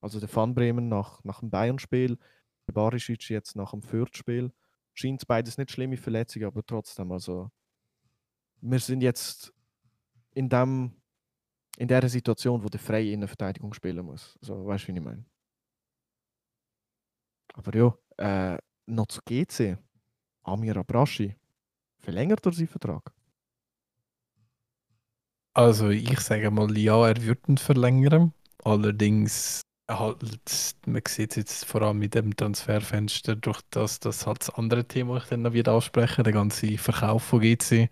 Also 0.00 0.20
der 0.20 0.34
Van 0.34 0.54
Bremen 0.54 0.88
nach, 0.88 1.22
nach 1.24 1.40
dem 1.40 1.50
Bayern-Spiel, 1.50 2.18
der 2.66 2.72
Barisic 2.72 3.28
jetzt 3.28 3.56
nach 3.56 3.72
dem 3.72 3.82
Fürth-Spiel, 3.82 4.52
scheint 4.94 5.26
beides 5.26 5.58
nicht 5.58 5.70
schlimme 5.70 5.96
Verletzungen, 5.96 6.46
aber 6.46 6.64
trotzdem, 6.64 7.12
also 7.12 7.50
wir 8.60 8.78
sind 8.78 9.02
jetzt 9.02 9.52
in 10.32 10.48
dem 10.48 11.00
in 11.80 11.88
der 11.88 12.06
Situation, 12.08 12.62
wo 12.62 12.68
der 12.68 12.78
freie 12.78 13.12
Innenverteidigung 13.12 13.72
spielen 13.72 14.04
muss. 14.04 14.38
So, 14.42 14.66
weißt 14.66 14.88
du, 14.88 14.92
wie 14.92 14.98
ich 14.98 15.02
meine? 15.02 15.24
Aber 17.54 17.74
ja, 17.74 18.54
äh, 18.54 18.58
noch 18.86 19.06
zu 19.06 19.20
GC. 19.24 19.78
Amir 20.42 20.76
Abrashi. 20.76 21.36
Verlängert 21.98 22.44
er 22.44 22.52
seinen 22.52 22.68
Vertrag? 22.68 23.14
Also 25.54 25.88
ich 25.88 26.20
sage 26.20 26.50
mal, 26.50 26.76
ja, 26.76 27.08
er 27.08 27.22
wird 27.22 27.48
ihn 27.48 27.58
verlängern. 27.58 28.34
Allerdings 28.62 29.62
halt, 29.98 30.22
man 30.86 31.02
sieht 31.06 31.30
es 31.32 31.36
jetzt 31.36 31.64
vor 31.64 31.82
allem 31.82 31.98
mit 31.98 32.14
dem 32.14 32.36
Transferfenster, 32.36 33.36
durch 33.36 33.60
das, 33.70 34.00
das 34.00 34.26
halt 34.26 34.40
das 34.40 34.50
andere 34.50 34.84
Thema 34.84 35.18
ich 35.18 35.24
dann 35.24 35.42
noch 35.42 35.52
wieder 35.52 35.72
ansprechen, 35.72 36.24
der 36.24 36.32
ganze 36.32 36.78
Verkauf 36.78 37.22
von 37.22 37.40
GC. 37.40 37.90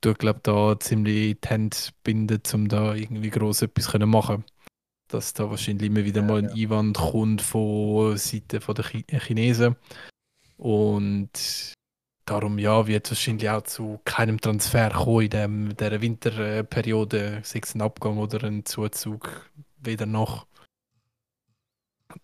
Du 0.00 0.14
glaube 0.14 0.40
da 0.42 0.78
ziemlich 0.78 1.40
die 1.40 1.48
Hände 1.48 1.76
binden, 2.04 2.40
um 2.52 2.68
da 2.68 2.94
irgendwie 2.94 3.30
groß 3.30 3.62
etwas 3.62 3.90
können 3.90 4.08
machen. 4.08 4.44
Dass 5.08 5.32
da 5.32 5.50
wahrscheinlich 5.50 5.90
immer 5.90 6.04
wieder 6.04 6.22
mal 6.22 6.38
ein 6.38 6.50
Einwand 6.50 6.96
kommt 6.96 7.42
von 7.42 8.16
Seite 8.16 8.60
der 8.60 8.84
Chi 8.84 9.04
Chinesen. 9.08 9.76
Und 10.56 11.74
darum 12.24 12.58
ja, 12.58 12.86
wird 12.86 13.06
es 13.06 13.12
wahrscheinlich 13.12 13.48
auch 13.50 13.62
zu 13.62 14.00
keinem 14.04 14.40
Transfer 14.40 14.90
kommen 14.90 15.24
in 15.24 15.30
dem, 15.30 15.76
dieser 15.76 16.00
Winterperiode, 16.00 17.40
sei 17.42 17.60
es 17.62 17.74
ein 17.74 17.80
Abgang 17.80 18.18
oder 18.18 18.44
ein 18.44 18.64
Zuzug 18.64 19.50
wieder 19.80 20.06
noch. 20.06 20.46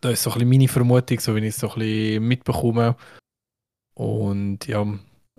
Da 0.01 0.11
ist 0.11 0.23
so 0.23 0.31
ein 0.31 0.35
bisschen 0.35 0.49
meine 0.49 0.69
Vermutung, 0.69 1.21
so 1.21 1.35
wie 1.35 1.41
ich 1.41 1.55
es 1.55 1.59
so 1.59 1.71
ein 1.71 1.79
bisschen 1.79 2.29
mitbekomme. 2.29 2.97
Und 3.95 4.67
ja, 4.67 4.87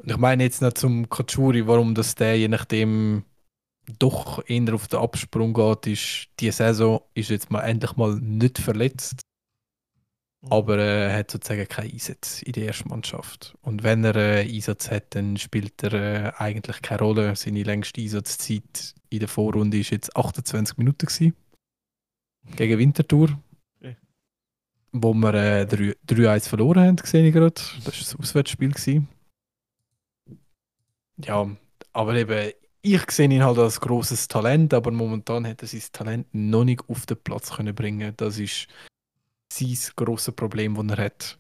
ich 0.04 0.18
meine 0.18 0.44
jetzt 0.44 0.62
noch 0.62 0.74
zum 0.74 1.10
Kachuri, 1.10 1.68
warum 1.68 1.94
das 1.94 2.16
der 2.16 2.38
je 2.38 2.48
nachdem 2.48 3.26
doch 4.00 4.44
eher 4.48 4.74
auf 4.74 4.88
den 4.88 5.00
Absprung 5.00 5.54
geht, 5.54 5.88
ist, 5.88 6.28
die 6.40 6.52
Saison 6.52 7.02
ist 7.14 7.30
jetzt 7.30 7.52
mal 7.52 7.62
endlich 7.62 7.96
mal 7.96 8.16
nicht 8.16 8.58
verletzt. 8.58 9.22
Aber 10.48 10.78
äh, 10.78 11.08
er 11.08 11.18
hat 11.18 11.32
sozusagen 11.32 11.68
keinen 11.68 11.92
Einsatz 11.92 12.42
in 12.44 12.54
der 12.54 12.68
ersten 12.68 12.90
Mannschaft. 12.90 13.56
Und 13.62 13.84
wenn 13.84 14.04
er 14.04 14.16
äh, 14.16 14.42
Einsatz 14.42 14.92
hat, 14.92 15.16
dann 15.16 15.38
spielt 15.38 15.82
er 15.84 15.94
äh, 15.94 16.32
eigentlich 16.38 16.82
keine 16.82 17.00
Rolle. 17.00 17.36
Seine 17.36 17.64
längste 17.64 18.02
Einsatzzeit 18.02 18.94
in 19.10 19.20
der 19.20 19.28
Vorrunde 19.28 19.80
ist 19.80 19.90
jetzt 19.90 20.16
28 20.16 20.78
Minuten 20.78 21.08
gewesen. 21.08 21.36
Gegen 22.56 22.78
Winterthur. 22.78 23.40
Wo 24.98 25.14
wir 25.14 25.34
äh, 25.34 25.66
3 25.66 25.96
3-1 26.08 26.48
verloren 26.48 26.88
haben, 26.88 26.98
sehe 27.04 27.32
gerade. 27.32 27.54
Das 27.54 27.86
war 27.86 27.94
das 27.94 28.16
Auswärtsspiel. 28.16 28.70
Gewesen. 28.70 29.10
Ja, 31.18 31.50
aber 31.92 32.16
eben, 32.16 32.52
ich 32.82 33.12
sehe 33.12 33.30
ihn 33.30 33.44
halt 33.44 33.58
als 33.58 33.82
großes 33.82 34.28
Talent, 34.28 34.74
aber 34.74 34.92
momentan 34.92 35.46
hat 35.46 35.62
er 35.62 35.68
sein 35.68 35.82
Talent 35.92 36.28
noch 36.32 36.64
nicht 36.64 36.84
auf 36.88 37.06
den 37.06 37.18
Platz 37.18 37.52
können 37.52 37.76
bringen. 37.76 38.14
Das 38.16 38.40
ist 38.40 38.68
sein 39.52 39.78
grosses 39.96 40.34
Problem, 40.34 40.76
das 40.76 40.98
er 40.98 41.06
hat. 41.06 41.40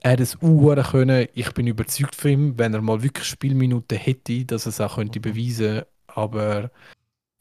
Er 0.00 0.12
hat 0.12 0.20
es 0.20 0.36
auch 0.42 0.90
können. 0.90 1.28
Ich 1.34 1.52
bin 1.52 1.66
überzeugt 1.66 2.14
von 2.14 2.30
ihm, 2.30 2.58
wenn 2.58 2.74
er 2.74 2.82
mal 2.82 3.02
wirklich 3.02 3.26
Spielminuten 3.26 3.98
hätte, 3.98 4.44
dass 4.44 4.66
er 4.66 4.70
es 4.70 4.80
auch 4.80 4.96
könnte 4.96 5.20
beweisen. 5.20 5.82
Aber 6.06 6.70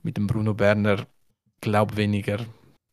mit 0.04 0.18
dem 0.18 0.28
Bruno 0.28 0.54
Berner 0.54 1.08
glaube 1.62 1.98
weniger, 1.98 2.46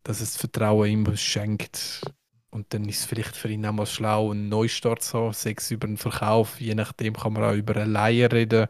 dass 0.05 0.21
es 0.21 0.33
das 0.33 0.41
Vertrauen 0.41 0.89
ihm 0.89 1.17
schenkt. 1.17 2.03
Und 2.51 2.75
dann 2.75 2.89
ist 2.89 3.01
es 3.01 3.05
vielleicht 3.07 3.37
für 3.37 3.49
ihn 3.49 3.65
auch 3.65 3.73
mal 3.73 3.87
schlau, 3.87 4.33
einen 4.33 4.49
Neustart 4.49 5.03
zu 5.03 5.19
haben, 5.19 5.33
sechs 5.33 5.71
über 5.71 5.87
einen 5.87 5.97
Verkauf. 5.97 6.61
Je 6.61 6.75
nachdem 6.75 7.15
kann 7.15 7.33
man 7.33 7.45
auch 7.45 7.55
über 7.55 7.77
eine 7.77 7.85
Leihe 7.85 8.31
reden. 8.31 8.67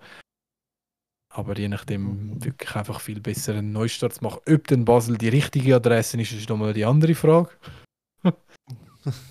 Aber 1.32 1.56
je 1.56 1.68
nachdem 1.68 2.44
wirklich 2.44 2.74
einfach 2.76 3.00
viel 3.00 3.20
besser 3.20 3.54
einen 3.54 3.72
Neustart 3.72 4.14
zu 4.14 4.24
machen. 4.24 4.40
Ob 4.46 4.66
denn 4.66 4.84
Basel 4.84 5.16
die 5.16 5.28
richtige 5.28 5.76
Adresse 5.76 6.20
ist, 6.20 6.32
ist 6.32 6.48
nochmal 6.48 6.72
die 6.74 6.84
andere 6.84 7.14
Frage. 7.14 7.50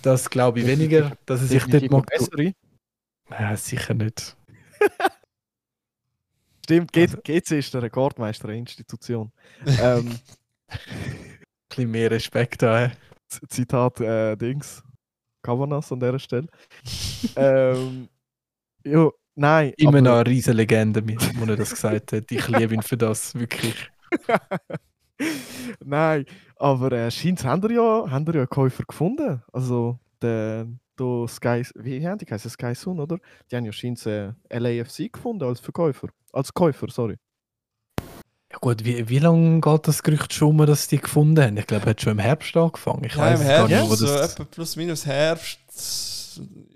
Das 0.02 0.28
glaube 0.28 0.58
ich 0.58 0.66
weniger, 0.66 1.16
dass 1.26 1.42
er 1.42 1.46
sich 1.46 1.64
dort 1.66 1.88
mag. 1.92 2.06
bessere. 2.06 2.54
Ja, 3.30 3.56
sicher 3.56 3.94
nicht. 3.94 4.36
Stimmt, 6.64 6.92
G 6.92 7.02
Also- 7.02 7.18
GC 7.18 7.52
ist 7.58 7.72
der 7.74 7.82
Rekordmeister 7.82 8.48
der 8.48 8.56
Institution. 8.56 9.30
ähm, 9.80 10.18
Ein 10.66 10.78
bisschen 11.68 11.90
mehr 11.90 12.10
Respekt 12.10 12.62
da. 12.62 12.90
Zitat 13.48 14.00
äh, 14.00 14.36
Dings. 14.36 14.82
Kavanas 15.42 15.90
an 15.92 16.00
dieser 16.00 16.18
Stelle. 16.18 16.48
ähm, 17.36 18.08
jo, 18.84 19.12
nein. 19.34 19.72
Immer 19.76 19.88
aber- 19.90 20.00
noch 20.02 20.14
eine 20.16 20.26
riesige 20.26 20.56
Legende, 20.56 21.02
wo 21.06 21.44
er 21.50 21.56
das 21.56 21.70
gesagt 21.70 22.12
hat. 22.12 22.30
Ich 22.30 22.48
liebe 22.48 22.74
ihn 22.74 22.82
für 22.82 22.96
das, 22.96 23.34
wirklich. 23.34 23.90
Nein, 25.84 26.24
aber 26.56 26.92
äh, 26.92 27.10
scheint 27.10 27.44
haben 27.44 27.62
wir 27.62 27.72
ja, 27.72 28.10
haben 28.10 28.26
wir 28.26 28.34
ja 28.34 28.40
einen 28.40 28.48
Käufer 28.48 28.84
gefunden. 28.84 29.42
Also 29.52 29.98
der, 30.22 30.66
der 30.98 31.28
Sky, 31.28 31.62
wie 31.74 32.06
haben 32.06 32.18
die 32.18 32.26
heißen 32.26 32.50
Sky 32.50 32.74
Sun, 32.74 32.98
oder? 33.00 33.18
Die 33.50 33.56
haben 33.56 33.64
ja 33.64 33.72
scheint 33.72 34.04
äh, 34.06 34.32
LAFC 34.50 35.12
gefunden 35.12 35.44
als 35.44 35.60
Verkäufer, 35.60 36.08
als 36.32 36.52
Käufer, 36.54 36.86
sorry. 36.90 37.16
Ja 38.52 38.58
gut, 38.60 38.84
wie, 38.84 39.08
wie 39.08 39.18
lange 39.20 39.60
geht 39.60 39.86
das 39.88 40.02
Gerücht 40.02 40.32
schon 40.34 40.60
um, 40.60 40.66
dass 40.66 40.84
sie 40.88 40.96
die 40.96 41.02
gefunden 41.02 41.40
haben? 41.42 41.56
Ich 41.56 41.66
glaube, 41.66 41.86
er 41.86 41.90
hat 41.90 42.00
schon 42.00 42.12
im 42.12 42.18
Herbst 42.18 42.56
angefangen. 42.56 43.04
Ich 43.04 43.14
Ja, 43.14 43.18
weiß 43.22 43.40
im 43.40 43.46
gar 43.46 43.68
Herbst, 43.68 43.80
nicht, 43.80 43.90
wo 43.90 43.94
so 43.94 44.06
das... 44.06 44.32
etwa 44.32 44.44
plus 44.44 44.76
minus 44.76 45.06
Herbst. 45.06 45.58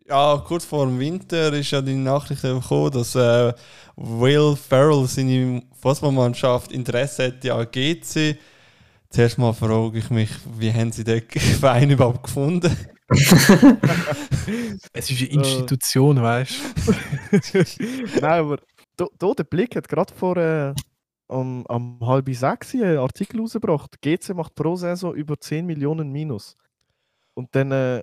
Ja, 0.08 0.42
kurz 0.46 0.64
vor 0.64 0.86
dem 0.86 0.98
Winter 1.00 1.52
ist 1.52 1.70
ja 1.70 1.80
die 1.80 1.94
Nachricht 1.94 2.42
gekommen, 2.42 2.92
dass 2.92 3.14
äh, 3.14 3.52
Will 3.96 4.54
Ferrell 4.56 5.06
seine 5.08 5.62
Fußballmannschaft 5.80 6.70
Interesse 6.70 7.24
hätte 7.24 7.54
an 7.54 7.66
GC. 7.70 8.36
Zuerst 9.10 9.38
mal 9.38 9.52
frage 9.52 9.98
ich 9.98 10.10
mich, 10.10 10.30
wie 10.58 10.72
haben 10.72 10.92
sie 10.92 11.04
den 11.04 11.22
Verein 11.60 11.90
überhaupt 11.90 12.24
gefunden? 12.24 12.76
Es 14.92 15.10
ist 15.10 15.20
eine 15.20 15.30
Institution, 15.30 16.22
weißt 16.22 16.54
du? 16.86 17.64
Nein, 18.20 18.40
aber 18.40 18.58
da, 18.96 19.06
da 19.18 19.32
der 19.34 19.44
Blick 19.44 19.76
hat 19.76 19.88
gerade 19.88 20.12
vor 20.14 20.36
äh, 20.36 20.74
am, 21.34 21.66
am 21.66 21.98
halb 22.00 22.28
sechs 22.34 22.74
einen 22.74 22.98
Artikel 22.98 23.40
rausgebracht. 23.40 24.00
GC 24.00 24.34
macht 24.34 24.54
pro 24.54 24.76
Saison 24.76 25.14
über 25.14 25.38
10 25.38 25.66
Millionen 25.66 26.10
Minus. 26.10 26.56
Und 27.34 27.54
dann 27.54 27.72
äh, 27.72 28.02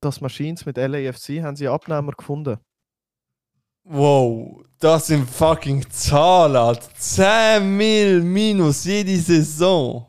das 0.00 0.20
Machines 0.20 0.64
mit 0.64 0.76
LAFC 0.76 1.42
haben 1.42 1.56
sie 1.56 1.68
Abnehmer 1.68 2.12
gefunden. 2.12 2.58
Wow, 3.84 4.62
das 4.78 5.08
sind 5.08 5.28
fucking 5.28 5.88
Zahlen. 5.90 6.56
Alter. 6.56 6.88
10 6.94 7.76
Mil 7.76 8.22
minus 8.22 8.84
jede 8.84 9.16
Saison. 9.16 10.06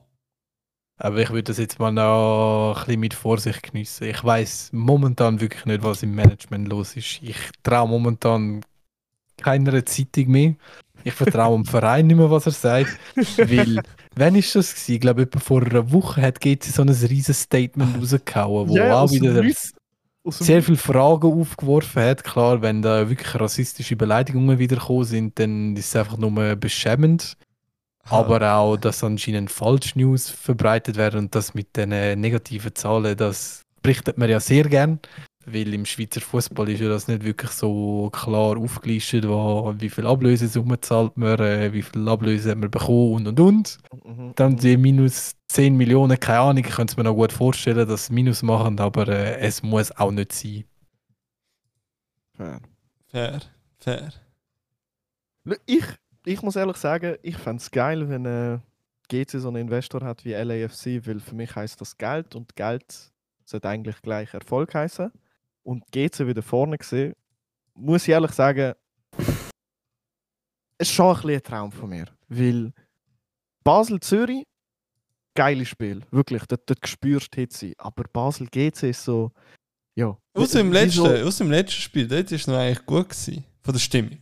Aber 0.97 1.17
ich 1.17 1.29
würde 1.31 1.43
das 1.43 1.57
jetzt 1.57 1.79
mal 1.79 1.91
noch 1.91 2.75
ein 2.75 2.85
bisschen 2.85 2.99
mit 2.99 3.13
Vorsicht 3.13 3.63
geniessen. 3.63 4.03
Ich 4.03 4.23
weiß 4.23 4.69
momentan 4.71 5.41
wirklich 5.41 5.65
nicht, 5.65 5.83
was 5.83 6.03
im 6.03 6.13
Management 6.13 6.67
los 6.67 6.95
ist. 6.95 7.19
Ich 7.23 7.37
traue 7.63 7.89
momentan 7.89 8.61
keiner 9.37 9.83
Zeitung 9.85 10.27
mehr. 10.27 10.55
Ich 11.03 11.13
vertraue 11.13 11.55
dem 11.55 11.65
Verein 11.65 12.07
nicht 12.07 12.17
mehr, 12.17 12.31
was 12.31 12.45
er 12.45 12.51
sagt. 12.51 12.97
Weil, 13.37 13.81
wann 14.15 14.35
ist 14.35 14.55
das 14.55 14.73
gewesen? 14.73 14.93
Ich 14.93 15.01
glaube, 15.01 15.21
etwa 15.23 15.39
vor 15.39 15.63
einer 15.63 15.91
Woche 15.91 16.21
hat 16.21 16.39
GC 16.39 16.63
so 16.63 16.81
ein 16.81 16.89
riesiges 16.89 17.41
Statement 17.41 17.97
rausgehauen, 17.97 18.69
wo 18.69 18.75
Ja, 18.75 19.01
auch 19.01 19.11
wieder 19.11 19.43
sehr 20.25 20.61
viele 20.61 20.77
Fragen 20.77 21.31
aufgeworfen 21.31 22.03
hat. 22.03 22.23
Klar, 22.23 22.61
wenn 22.61 22.81
da 22.81 23.09
wirklich 23.09 23.33
rassistische 23.33 23.95
Beleidigungen 23.95 24.59
wiederkommen 24.59 25.05
sind, 25.05 25.39
dann 25.39 25.75
ist 25.75 25.87
es 25.87 25.95
einfach 25.95 26.17
nur 26.17 26.55
beschämend. 26.55 27.37
Aber 28.03 28.55
auch, 28.55 28.77
dass 28.77 29.03
anscheinend 29.03 29.51
Falschnews 29.51 30.29
verbreitet 30.29 30.97
werden 30.97 31.19
und 31.19 31.35
das 31.35 31.53
mit 31.53 31.75
den 31.77 31.91
äh, 31.91 32.15
negativen 32.15 32.73
Zahlen, 32.75 33.15
das 33.15 33.61
berichtet 33.81 34.17
man 34.17 34.29
ja 34.29 34.39
sehr 34.39 34.63
gern. 34.65 34.99
Weil 35.45 35.73
im 35.73 35.85
Schweizer 35.85 36.21
Fußball 36.21 36.69
ist 36.69 36.81
ja 36.81 36.89
das 36.89 37.07
nicht 37.07 37.23
wirklich 37.23 37.51
so 37.51 38.09
klar 38.11 38.57
aufgelistet, 38.57 39.27
wo, 39.27 39.73
wie 39.77 39.89
viel 39.89 40.05
Ablösesumme 40.05 40.79
zahlt 40.81 41.17
man, 41.17 41.39
äh, 41.39 41.73
wie 41.73 41.81
viel 41.81 42.07
Ablöse 42.07 42.51
hat 42.51 42.57
man 42.59 42.69
bekommen 42.69 43.13
und 43.15 43.27
und 43.27 43.39
und. 43.39 43.79
Mhm, 44.05 44.33
Dann 44.35 44.55
die 44.57 44.77
minus 44.77 45.35
10 45.47 45.75
Millionen, 45.75 46.19
keine 46.19 46.39
Ahnung, 46.39 46.63
ich 46.63 46.71
könnte 46.71 46.91
es 46.91 46.97
mir 46.97 47.03
noch 47.03 47.15
gut 47.15 47.33
vorstellen, 47.33 47.87
dass 47.87 48.07
sie 48.07 48.13
Minus 48.13 48.43
machen, 48.43 48.79
aber 48.79 49.07
äh, 49.07 49.39
es 49.39 49.63
muss 49.63 49.91
auch 49.91 50.11
nicht 50.11 50.31
sein. 50.33 50.65
Fair. 52.35 52.61
Fair, 53.07 53.41
fair. 53.79 54.11
Ich, 55.65 55.85
ich 56.25 56.41
muss 56.41 56.55
ehrlich 56.55 56.77
sagen, 56.77 57.17
ich 57.23 57.37
fände 57.37 57.61
es 57.61 57.71
geil, 57.71 58.07
wenn 58.09 58.25
äh, 58.25 58.59
GC 59.09 59.39
so 59.39 59.47
einen 59.49 59.57
Investor 59.63 60.01
hat 60.01 60.23
wie 60.23 60.33
LAFC, 60.33 61.05
weil 61.05 61.19
für 61.19 61.35
mich 61.35 61.55
heißt 61.55 61.81
das 61.81 61.97
Geld 61.97 62.35
und 62.35 62.55
Geld 62.55 63.11
sollte 63.45 63.69
eigentlich 63.69 64.01
gleich 64.01 64.33
Erfolg 64.33 64.73
heißen. 64.73 65.11
Und 65.63 65.83
GC 65.91 66.27
wieder 66.27 66.41
vorne 66.41 66.77
gesehen, 66.77 67.13
muss 67.75 68.03
ich 68.03 68.09
ehrlich 68.09 68.31
sagen, 68.31 68.73
es 70.77 70.89
ist 70.89 70.93
schon 70.93 71.07
ein, 71.07 71.21
bisschen 71.21 71.35
ein 71.35 71.43
Traum 71.43 71.71
von 71.71 71.89
mir. 71.89 72.05
Weil 72.27 72.73
Basel-Zürich, 73.63 74.43
geiles 75.35 75.69
Spiel, 75.69 76.01
wirklich, 76.09 76.43
dort, 76.47 76.67
dort 76.67 76.87
spürst 76.87 77.35
du 77.35 77.41
Hitze. 77.41 77.73
Aber 77.77 78.03
Basel-GC 78.11 78.89
ist 78.89 79.03
so, 79.03 79.31
ja. 79.95 80.17
Aus 80.33 80.51
dem, 80.51 80.71
letzten, 80.71 81.23
aus 81.23 81.37
dem 81.37 81.51
letzten 81.51 81.81
Spiel, 81.81 82.07
dort 82.07 82.31
war 82.31 82.35
es 82.35 82.47
noch 82.47 82.57
eigentlich 82.57 82.85
gut. 82.85 83.09
Gewesen, 83.09 83.43
von 83.61 83.73
der 83.73 83.79
Stimmung. 83.79 84.19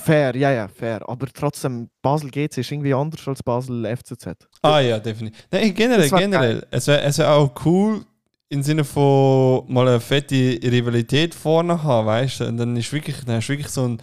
Fair, 0.00 0.36
ja, 0.36 0.52
ja, 0.52 0.68
fair. 0.68 1.06
Aber 1.08 1.26
trotzdem, 1.26 1.90
Basel-GC 2.02 2.58
ist 2.58 2.70
irgendwie 2.70 2.94
anders 2.94 3.26
als 3.26 3.42
Basel-FCZ. 3.42 4.46
Ah 4.62 4.78
ja, 4.78 4.98
definitiv. 5.00 5.46
Nein, 5.50 5.74
generell, 5.74 6.08
generell. 6.08 6.66
Es 6.70 6.86
wäre 6.86 7.02
es 7.02 7.18
wär 7.18 7.32
auch 7.32 7.52
cool, 7.64 8.04
im 8.50 8.62
Sinne 8.62 8.84
von 8.84 9.64
mal 9.72 9.86
eine 9.88 10.00
fette 10.00 10.58
Rivalität 10.62 11.34
vorne 11.34 11.82
haben, 11.82 12.06
weißt 12.06 12.40
du? 12.40 12.46
Und 12.46 12.56
dann 12.56 12.76
ist 12.76 12.92
wirklich, 12.92 13.24
dann 13.24 13.36
hast 13.36 13.48
du 13.48 13.52
wirklich 13.52 13.68
so 13.68 13.86
ein, 13.86 14.02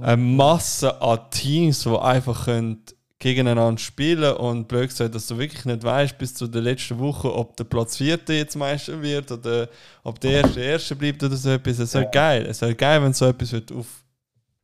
eine 0.00 0.16
Masse 0.16 1.00
an 1.00 1.30
Teams, 1.30 1.82
die 1.82 1.96
einfach 1.96 2.44
können 2.44 2.84
gegeneinander 3.18 3.80
spielen 3.80 4.36
und 4.36 4.68
blöd 4.68 4.90
gesagt, 4.90 5.14
dass 5.14 5.26
du 5.26 5.38
wirklich 5.38 5.64
nicht 5.64 5.82
weißt 5.82 6.16
bis 6.18 6.34
zu 6.34 6.46
der 6.46 6.62
letzten 6.62 6.98
Woche, 6.98 7.34
ob 7.34 7.56
der 7.56 7.64
Platz 7.64 7.96
vierte 7.96 8.32
jetzt 8.32 8.54
Meister 8.54 9.02
wird 9.02 9.32
oder 9.32 9.68
ob 10.04 10.20
der 10.20 10.42
erste 10.42 10.60
erste 10.60 10.94
bleibt 10.94 11.22
oder 11.24 11.36
so 11.36 11.50
etwas. 11.50 11.80
Es 11.80 11.94
wäre 11.94 12.08
geil. 12.10 12.46
Es 12.46 12.60
wäre 12.60 12.76
geil, 12.76 13.02
wenn 13.02 13.12
so 13.12 13.26
etwas 13.26 13.52
wird 13.52 13.72
auf, 13.72 14.04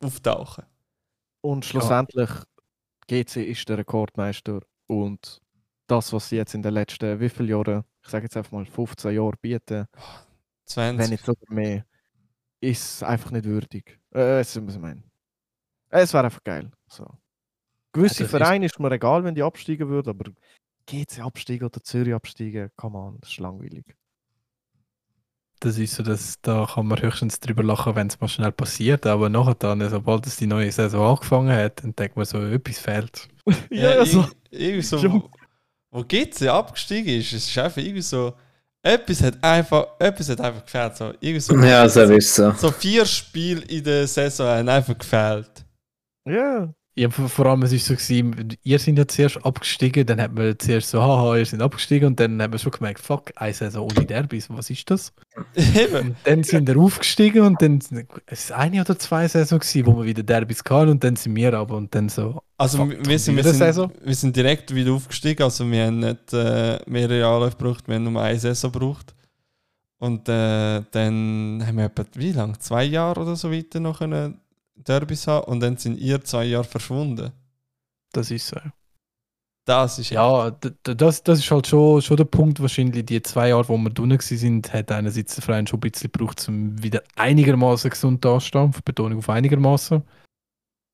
auftauchen. 0.01 0.65
Und 1.41 1.65
schlussendlich, 1.65 2.31
GC 3.09 3.37
ist 3.39 3.69
der 3.69 3.79
Rekordmeister 3.79 4.61
und 4.87 5.41
das, 5.89 6.13
was 6.13 6.29
sie 6.29 6.37
jetzt 6.37 6.55
in 6.55 6.63
den 6.63 6.75
letzten, 6.75 7.21
wie 7.21 7.29
viele 7.29 7.49
Jahren, 7.49 7.85
ich 8.05 8.11
sage 8.11 8.25
jetzt 8.25 8.37
einfach 8.37 8.53
mal 8.53 8.67
15 8.67 9.15
Jahre 9.15 9.37
bieten, 9.41 9.87
20. 10.67 10.99
wenn 10.99 11.11
nicht 11.11 11.25
sogar 11.25 11.53
mehr, 11.55 11.85
ist 12.61 13.03
einfach 13.03 13.31
nicht 13.31 13.45
würdig. 13.45 13.99
Äh, 14.15 14.41
es, 14.41 14.55
was 14.65 14.75
ich 14.75 14.81
meine. 14.81 15.03
es 15.91 16.13
wäre 16.13 16.25
einfach 16.25 16.45
geil. 16.45 16.71
So. 16.89 17.07
Gewisse 17.93 18.15
das 18.15 18.21
ist- 18.21 18.31
Vereine 18.31 18.67
ist 18.67 18.79
mir 18.81 18.91
egal, 18.93 19.25
wenn 19.25 19.35
die 19.35 19.43
absteigen 19.43 19.89
würden, 19.89 20.11
aber 20.11 20.31
GC 20.87 21.21
absteigen 21.21 21.65
oder 21.67 21.83
Zürich 21.83 22.13
absteigen, 22.15 22.71
come 22.77 22.99
on, 22.99 23.19
das 23.21 23.31
ist 23.31 23.39
langweilig. 23.41 23.85
Das 25.61 25.79
ist 25.79 25.95
so, 25.95 26.03
dass 26.03 26.41
da 26.43 26.67
kann 26.75 26.87
man 26.87 27.01
höchstens 27.01 27.41
drüber 27.41 27.63
lachen, 27.63 27.95
wenn 27.97 28.09
es 28.09 28.21
mal 28.21 28.29
schnell 28.29 28.53
passiert, 28.53 29.07
aber 29.07 29.31
nachher 29.31 29.55
dann, 29.55 29.89
sobald 29.89 30.27
es 30.27 30.37
die 30.37 30.47
neue 30.47 30.71
Saison 30.71 31.15
angefangen 31.15 31.57
hat, 31.57 31.83
dann 31.83 31.95
denkt 31.97 32.17
man 32.17 32.27
so, 32.27 32.43
etwas 32.43 32.79
fehlt. 32.79 33.29
Ja, 33.71 33.91
also, 33.91 34.21
irg- 34.23 34.35
irgendwie 34.51 34.83
so. 34.83 35.31
Wo, 35.95 36.03
GC 36.05 36.49
abgestiegen 36.49 37.21
ist, 37.21 37.33
es 37.33 37.49
ist 37.49 37.59
einfach 37.59 37.79
irgendwie 37.79 38.03
so, 38.03 38.35
etwas 38.83 39.23
hat 39.23 39.43
einfach, 39.43 39.87
etwas 39.99 40.29
hat 40.29 40.41
einfach 40.41 40.65
gefehlt. 40.65 40.97
So, 40.97 41.15
irgendwie 41.21 41.41
so, 41.41 41.57
Ja, 41.59 41.89
so 41.89 42.03
ist 42.03 42.35
so. 42.35 42.53
so 42.53 42.71
vier 42.71 43.07
Spiele 43.07 43.63
in 43.63 43.83
der 43.85 44.07
Saison 44.07 44.47
haben 44.49 44.69
einfach 44.69 44.99
gefehlt. 44.99 45.65
ja, 46.27 46.73
Ja, 46.97 47.11
vor 47.11 47.47
allem, 47.47 47.63
es 47.63 47.73
ist 47.73 47.87
so 47.87 47.95
gewesen, 47.95 48.57
ihr 48.63 48.79
seid 48.79 48.97
ja 48.97 49.09
zuerst 49.09 49.45
abgestiegen, 49.45 50.07
dann 50.07 50.21
hat 50.21 50.33
man 50.33 50.57
zuerst 50.57 50.91
so, 50.91 51.03
haha, 51.03 51.37
ihr 51.37 51.45
seid 51.45 51.61
abgestiegen 51.61 52.07
und 52.07 52.21
dann 52.21 52.41
hat 52.41 52.51
man 52.51 52.59
schon 52.61 52.71
gemerkt, 52.71 53.01
fuck, 53.01 53.33
eine 53.35 53.53
Saison 53.53 53.83
ohne 53.91 54.07
Derbys, 54.07 54.49
was 54.49 54.71
ist 54.71 54.89
das? 54.89 55.13
Eben. 55.57 56.11
Und 56.11 56.17
dann 56.23 56.45
sind 56.45 56.69
wir 56.69 56.79
aufgestiegen 56.79 57.43
und 57.43 57.61
dann, 57.61 57.81
es 58.27 58.51
war 58.51 58.59
eine 58.59 58.81
oder 58.81 58.97
zwei 58.97 59.27
Saison 59.27 59.59
gewesen, 59.59 59.87
wo 59.87 59.97
wir 59.99 60.05
wieder 60.05 60.23
Derbys 60.23 60.63
hatten 60.71 60.91
und 60.91 61.03
dann 61.03 61.17
sind 61.17 61.35
wir 61.35 61.53
aber 61.55 61.77
und 61.77 61.93
dann 61.97 62.09
so, 62.09 62.41
Also 62.59 62.79
Fuck, 62.79 62.91
wir, 63.09 63.19
sind, 63.19 63.35
wir, 63.35 63.43
sind, 63.43 63.55
Saison? 63.57 63.91
wir 64.01 64.15
sind 64.15 64.37
direkt 64.37 64.73
wieder 64.73 64.93
aufgestiegen, 64.93 65.43
also 65.43 65.69
wir 65.69 65.87
haben 65.87 65.99
nicht 65.99 66.33
äh, 66.33 66.79
mehrere 66.87 67.27
Anläufe 67.27 67.57
gebraucht, 67.57 67.89
wir 67.89 67.97
haben 67.97 68.05
nur 68.05 68.23
eine 68.23 68.39
Saison 68.39 68.71
gebraucht. 68.71 69.15
Und 69.99 70.29
äh, 70.29 70.83
dann 70.91 71.65
haben 71.67 71.77
wir 71.77 71.87
etwa, 71.87 72.05
wie 72.15 72.33
lange? 72.33 72.59
Zwei 72.59 72.85
Jahre 72.85 73.21
oder 73.21 73.37
so 73.37 73.51
weiter 73.51 73.81
noch 73.81 73.99
können 73.99 74.39
Derbys 74.75 75.27
haben 75.27 75.47
und 75.47 75.61
dann 75.61 75.77
sind 75.77 75.99
ihr 75.99 76.23
zwei 76.23 76.45
Jahre 76.45 76.65
verschwunden. 76.65 77.33
das 78.13 78.31
ist 78.31 78.49
so. 78.49 78.61
Das 79.67 79.99
ist 79.99 80.11
Ja, 80.11 80.51
das, 80.83 81.23
das 81.23 81.39
ist 81.39 81.51
halt 81.51 81.67
schon, 81.67 82.03
schon 82.03 82.19
der 82.19 82.25
Punkt, 82.25 82.61
wahrscheinlich 82.61 83.07
die 83.07 83.23
zwei 83.23 83.49
Jahre, 83.49 83.67
wo 83.69 83.79
wir 83.79 83.89
drinnen 83.89 84.19
sind, 84.21 84.73
hat 84.73 84.93
einerseits 84.93 85.37
der 85.37 85.45
Verein 85.45 85.67
schon 85.67 85.79
ein 85.79 85.91
bisschen 85.91 86.13
gebraucht, 86.13 86.47
um 86.49 86.83
wieder 86.83 87.03
einigermaßen 87.17 87.89
gesund 87.89 88.23
dazustehen, 88.25 88.75
Betonung 88.85 89.19
auf 89.19 89.31
einigermaßen. 89.31 90.03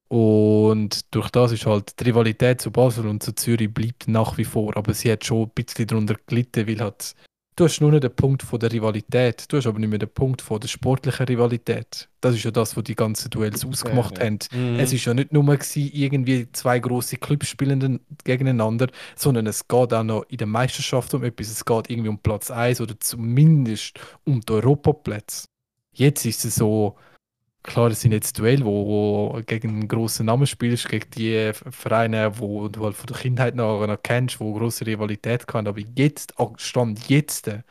Und 0.08 1.14
durch 1.14 1.30
das 1.30 1.52
ist 1.52 1.66
halt 1.66 1.98
die 1.98 2.04
Rivalität 2.04 2.60
zu 2.60 2.70
Basel 2.70 3.08
und 3.08 3.22
zu 3.22 3.32
Zürich 3.32 3.72
bleibt 3.72 4.06
nach 4.06 4.38
wie 4.38 4.44
vor, 4.44 4.76
aber 4.76 4.94
sie 4.94 5.10
hat 5.10 5.24
schon 5.24 5.44
ein 5.44 5.50
bisschen 5.50 5.86
darunter 5.86 6.16
gelitten, 6.26 6.66
weil 6.68 6.80
halt, 6.80 7.14
du 7.60 7.66
hast 7.66 7.80
nur 7.80 7.90
nicht 7.90 8.04
den 8.04 8.14
Punkt 8.14 8.42
von 8.42 8.58
der 8.58 8.72
Rivalität, 8.72 9.44
du 9.48 9.58
hast 9.58 9.66
aber 9.66 9.78
nicht 9.78 9.90
mehr 9.90 9.98
den 9.98 10.08
Punkt 10.08 10.40
von 10.40 10.58
der 10.58 10.68
sportlichen 10.68 11.26
Rivalität. 11.26 12.08
Das 12.22 12.34
ist 12.34 12.42
ja 12.42 12.50
das, 12.50 12.74
was 12.74 12.84
die 12.84 12.94
ganzen 12.94 13.28
Duells 13.28 13.66
ausgemacht 13.66 14.18
ja. 14.18 14.24
haben. 14.24 14.38
Mhm. 14.52 14.78
Es 14.78 14.94
ist 14.94 15.04
ja 15.04 15.12
nicht 15.12 15.32
nur 15.32 15.44
gewesen, 15.44 15.90
irgendwie 15.92 16.50
zwei 16.52 16.78
große 16.78 17.16
Clubs 17.16 17.48
spielen 17.48 18.00
gegeneinander, 18.24 18.88
sondern 19.14 19.46
es 19.46 19.68
geht 19.68 19.92
auch 19.92 20.02
noch 20.02 20.24
in 20.28 20.38
der 20.38 20.46
Meisterschaft 20.46 21.12
um 21.12 21.22
etwas. 21.22 21.48
Es 21.48 21.64
geht 21.64 21.90
irgendwie 21.90 22.08
um 22.08 22.18
Platz 22.18 22.50
1 22.50 22.80
oder 22.80 22.98
zumindest 22.98 24.00
um 24.24 24.40
die 24.40 24.52
Europaplätze. 24.52 25.46
Jetzt 25.92 26.24
ist 26.24 26.44
es 26.46 26.54
so, 26.54 26.96
klar, 27.62 27.90
es 27.90 28.00
sind 28.00 28.12
jetzt 28.12 28.38
Duell, 28.38 28.64
wo, 28.64 28.86
wo 28.86 29.42
gegen 29.42 29.70
einen 29.70 29.88
grossen 29.88 30.26
Namen 30.26 30.46
spielst, 30.46 30.88
gegen 30.88 31.10
die 31.10 31.52
Vereine, 31.54 32.38
wo 32.38 32.68
du 32.68 32.84
halt 32.84 32.96
von 32.96 33.06
der 33.06 33.16
Kindheit 33.16 33.54
noch, 33.54 33.86
noch 33.86 34.02
kennst, 34.02 34.40
wo 34.40 34.52
große 34.54 34.86
Rivalität 34.86 35.46
kann. 35.46 35.66
Aber 35.66 35.80
jetzt, 35.96 36.38
ah, 36.38 36.52
Stand 36.56 37.08
jetzt, 37.08 37.48
äh, 37.48 37.62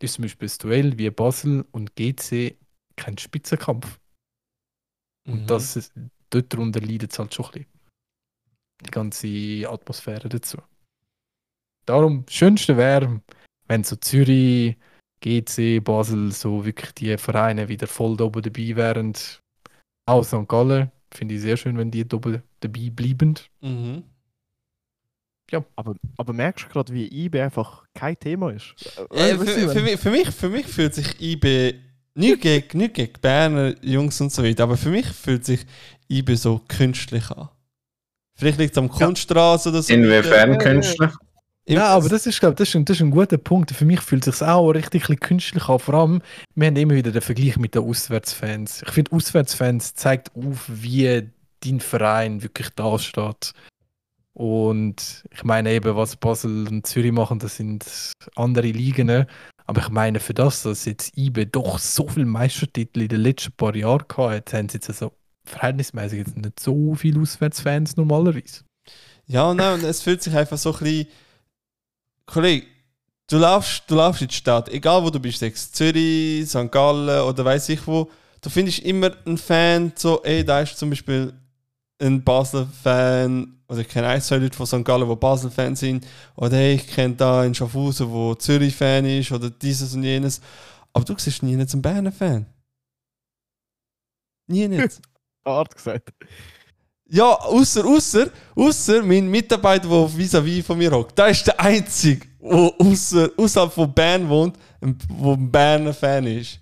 ist 0.00 0.14
zum 0.14 0.22
Beispiel 0.22 0.48
das 0.48 0.58
Duell 0.58 0.98
wie 0.98 1.08
Basel 1.10 1.64
und 1.72 1.96
GC 1.96 2.56
kein 2.96 3.16
Spitzenkampf. 3.16 3.98
Und 5.26 5.42
Mhm. 5.42 5.46
das 5.46 5.76
ist, 5.76 5.92
dort 6.30 6.52
darunter 6.52 6.80
leidet 6.80 7.12
es 7.12 7.18
halt 7.18 7.32
schon 7.32 7.46
ein 7.46 7.50
bisschen. 7.52 7.66
Die 8.86 8.90
ganze 8.90 9.70
Atmosphäre 9.70 10.28
dazu. 10.28 10.58
Darum, 11.86 12.24
das 12.26 12.34
Schönste 12.34 12.76
wäre, 12.76 13.22
wenn 13.66 13.84
so 13.84 13.96
Zürich, 13.96 14.76
GC, 15.24 15.80
Basel, 15.82 16.32
so 16.32 16.64
wirklich 16.64 16.92
die 16.92 17.16
Vereine 17.16 17.68
wieder 17.68 17.86
voll 17.86 18.16
da 18.16 18.24
oben 18.24 18.42
dabei 18.42 18.76
wären. 18.76 19.14
Auch 20.06 20.22
St. 20.22 20.46
Gallen, 20.46 20.90
finde 21.12 21.34
ich 21.34 21.40
sehr 21.40 21.56
schön, 21.56 21.78
wenn 21.78 21.90
die 21.90 22.06
da 22.06 22.18
oben 22.18 22.42
dabei 22.60 22.90
bleiben. 22.90 23.34
Mhm. 23.62 24.04
aber, 25.76 25.94
aber 26.18 26.32
merkst 26.32 26.66
du 26.66 26.68
gerade, 26.68 26.92
wie 26.92 27.06
IB 27.06 27.40
einfach 27.40 27.84
kein 27.94 28.18
Thema 28.18 28.50
ist? 28.52 28.74
Äh, 29.10 29.36
du, 29.36 29.44
für, 29.44 29.46
für, 29.46 29.78
ich 29.78 29.84
mich, 29.84 30.00
für, 30.00 30.10
mich, 30.10 30.30
für 30.30 30.48
mich 30.50 30.66
fühlt 30.66 30.94
sich 30.94 31.18
IB 31.20 31.74
nicht 32.14 32.42
gegen, 32.42 32.78
nicht 32.78 32.94
gegen 32.94 33.20
Berner 33.20 33.74
Jungs 33.82 34.20
und 34.20 34.30
so 34.30 34.44
weiter, 34.44 34.64
aber 34.64 34.76
für 34.76 34.90
mich 34.90 35.06
fühlt 35.06 35.44
sich 35.44 35.64
IB 36.08 36.34
so 36.34 36.60
künstlich 36.68 37.30
an. 37.30 37.48
Vielleicht 38.36 38.58
liegt 38.58 38.72
es 38.72 38.78
am 38.78 38.88
Kunststraße 38.88 39.70
oder 39.70 39.82
so. 39.82 39.92
Inwiefern 39.92 40.50
Ja, 40.50 40.54
ja. 40.54 40.56
künstlich? 40.58 41.10
Ja, 41.66 41.86
aber 41.88 42.08
das 42.10 42.26
ist, 42.26 42.40
glaube 42.40 42.56
das 42.56 42.68
ist, 42.68 42.74
ein- 42.76 42.84
das 42.84 42.98
ist 42.98 43.02
ein 43.02 43.10
guter 43.10 43.38
Punkt. 43.38 43.70
Für 43.70 43.84
mich 43.86 44.00
fühlt 44.00 44.26
es 44.26 44.38
sich 44.40 44.46
auch 44.46 44.70
richtig 44.70 45.08
ein 45.08 45.18
künstlich 45.18 45.66
an. 45.68 45.78
Vor 45.78 45.94
allem, 45.94 46.22
wir 46.54 46.66
haben 46.66 46.76
immer 46.76 46.94
wieder 46.94 47.10
den 47.10 47.22
Vergleich 47.22 47.56
mit 47.56 47.74
den 47.74 47.82
Auswärtsfans. 47.84 48.82
Ich 48.86 48.90
finde, 48.92 49.12
Auswärtsfans 49.12 49.94
zeigt 49.94 50.30
auf, 50.36 50.64
wie 50.68 51.30
dein 51.60 51.80
Verein 51.80 52.42
wirklich 52.42 52.68
dasteht. 52.70 53.52
Und 54.34 55.24
ich 55.32 55.44
meine 55.44 55.70
eben, 55.72 55.94
was 55.96 56.16
Basel 56.16 56.66
und 56.68 56.86
Zürich 56.86 57.12
machen, 57.12 57.38
das 57.38 57.56
sind 57.56 57.86
andere 58.34 58.66
Ligen. 58.66 59.26
Aber 59.66 59.80
ich 59.80 59.88
meine, 59.88 60.20
für 60.20 60.34
das, 60.34 60.64
dass 60.64 60.84
jetzt 60.84 61.16
IBE 61.16 61.46
doch 61.46 61.78
so 61.78 62.08
viele 62.08 62.26
Meistertitel 62.26 63.02
in 63.02 63.08
den 63.08 63.20
letzten 63.20 63.52
paar 63.52 63.74
Jahren 63.74 64.04
hat, 64.16 64.52
haben 64.52 64.68
sie 64.68 64.74
jetzt 64.78 64.90
also 64.90 65.12
verhältnismäßig 65.46 66.18
jetzt 66.18 66.36
nicht 66.36 66.60
so 66.60 66.94
viele 66.94 67.20
Auswärtsfans 67.20 67.96
normalerweise. 67.96 68.64
Ja, 69.26 69.54
nein, 69.54 69.74
und 69.80 69.84
es 69.84 70.02
fühlt 70.02 70.22
sich 70.22 70.34
einfach 70.34 70.58
so 70.58 70.72
ein 70.74 70.78
bisschen. 70.80 71.06
Kollege, 72.26 72.66
du 73.28 73.38
laufst, 73.38 73.84
du 73.88 73.94
laufst 73.96 74.22
in 74.22 74.28
die 74.28 74.34
Stadt, 74.34 74.68
egal 74.68 75.02
wo 75.02 75.10
du 75.10 75.20
bist, 75.20 75.42
es 75.42 75.72
Zürich, 75.72 76.48
St. 76.48 76.70
Gallen 76.70 77.22
oder 77.22 77.44
weiß 77.44 77.68
ich 77.70 77.86
wo, 77.86 78.10
du 78.40 78.50
findest 78.50 78.80
immer 78.80 79.12
einen 79.26 79.38
Fan, 79.38 79.92
so, 79.94 80.22
ey, 80.22 80.44
da 80.44 80.60
ist 80.60 80.78
zum 80.78 80.90
Beispiel 80.90 81.32
ein 82.00 82.22
Basel-Fan, 82.22 83.60
oder 83.68 83.80
ich 83.80 83.88
kenne 83.88 84.08
ein, 84.08 84.20
zwei 84.20 84.36
Leute 84.36 84.56
von 84.56 84.66
St. 84.66 84.84
Gallen, 84.84 85.08
die 85.08 85.16
Basel-Fan 85.16 85.76
sind, 85.76 86.06
oder 86.36 86.56
hey, 86.56 86.74
ich 86.74 86.86
kenne 86.86 87.14
da 87.14 87.42
einen 87.42 87.54
Schaffhausen, 87.54 88.12
der 88.12 88.38
Zürich-Fan 88.38 89.04
ist, 89.06 89.32
oder 89.32 89.50
dieses 89.50 89.94
und 89.94 90.02
jenes. 90.02 90.40
Aber 90.92 91.04
du 91.04 91.14
siehst 91.18 91.42
nie 91.42 91.54
einen 91.54 91.82
Berner-Fan. 91.82 92.46
Nie 94.46 94.68
nicht. 94.68 95.00
Hart 95.44 95.74
gesagt. 95.74 96.12
Ja, 97.08 97.32
außer, 97.34 97.84
außer, 97.84 98.30
außer 98.56 99.02
mein 99.02 99.28
Mitarbeiter, 99.28 99.88
der 99.88 100.08
vis-à-vis 100.08 100.64
von 100.64 100.78
mir 100.78 100.90
hockt. 100.90 101.18
Der 101.18 101.28
ist 101.28 101.46
der 101.46 101.60
Einzige, 101.60 102.26
der 102.42 102.72
außer, 102.78 103.30
außerhalb 103.36 103.72
von 103.72 103.92
Bern 103.92 104.28
wohnt, 104.28 104.56
wo 105.08 105.34
ein 105.34 105.50
Berner 105.50 105.92
Fan 105.92 106.26
ist. 106.26 106.60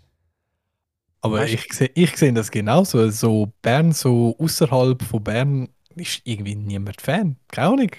Aber 1.20 1.38
Weißt 1.40 1.54
ich 1.54 1.72
sehe 1.72 1.90
ich 1.94 2.16
seh 2.16 2.32
das 2.32 2.50
genauso. 2.50 3.08
So 3.10 3.52
Bern, 3.62 3.92
so 3.92 4.34
außerhalb 4.38 5.00
von 5.02 5.22
Bern, 5.22 5.68
ist 5.94 6.20
irgendwie 6.24 6.56
niemand 6.56 7.00
Fan. 7.00 7.36
Keine 7.48 7.68
Ahnung. 7.68 7.90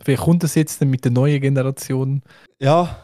Vielleicht 0.00 0.22
kommt 0.22 0.42
das 0.44 0.54
jetzt 0.54 0.80
dann 0.80 0.90
mit 0.90 1.04
der 1.04 1.10
neuen 1.12 1.40
Generation. 1.40 2.22
Ja, 2.60 2.96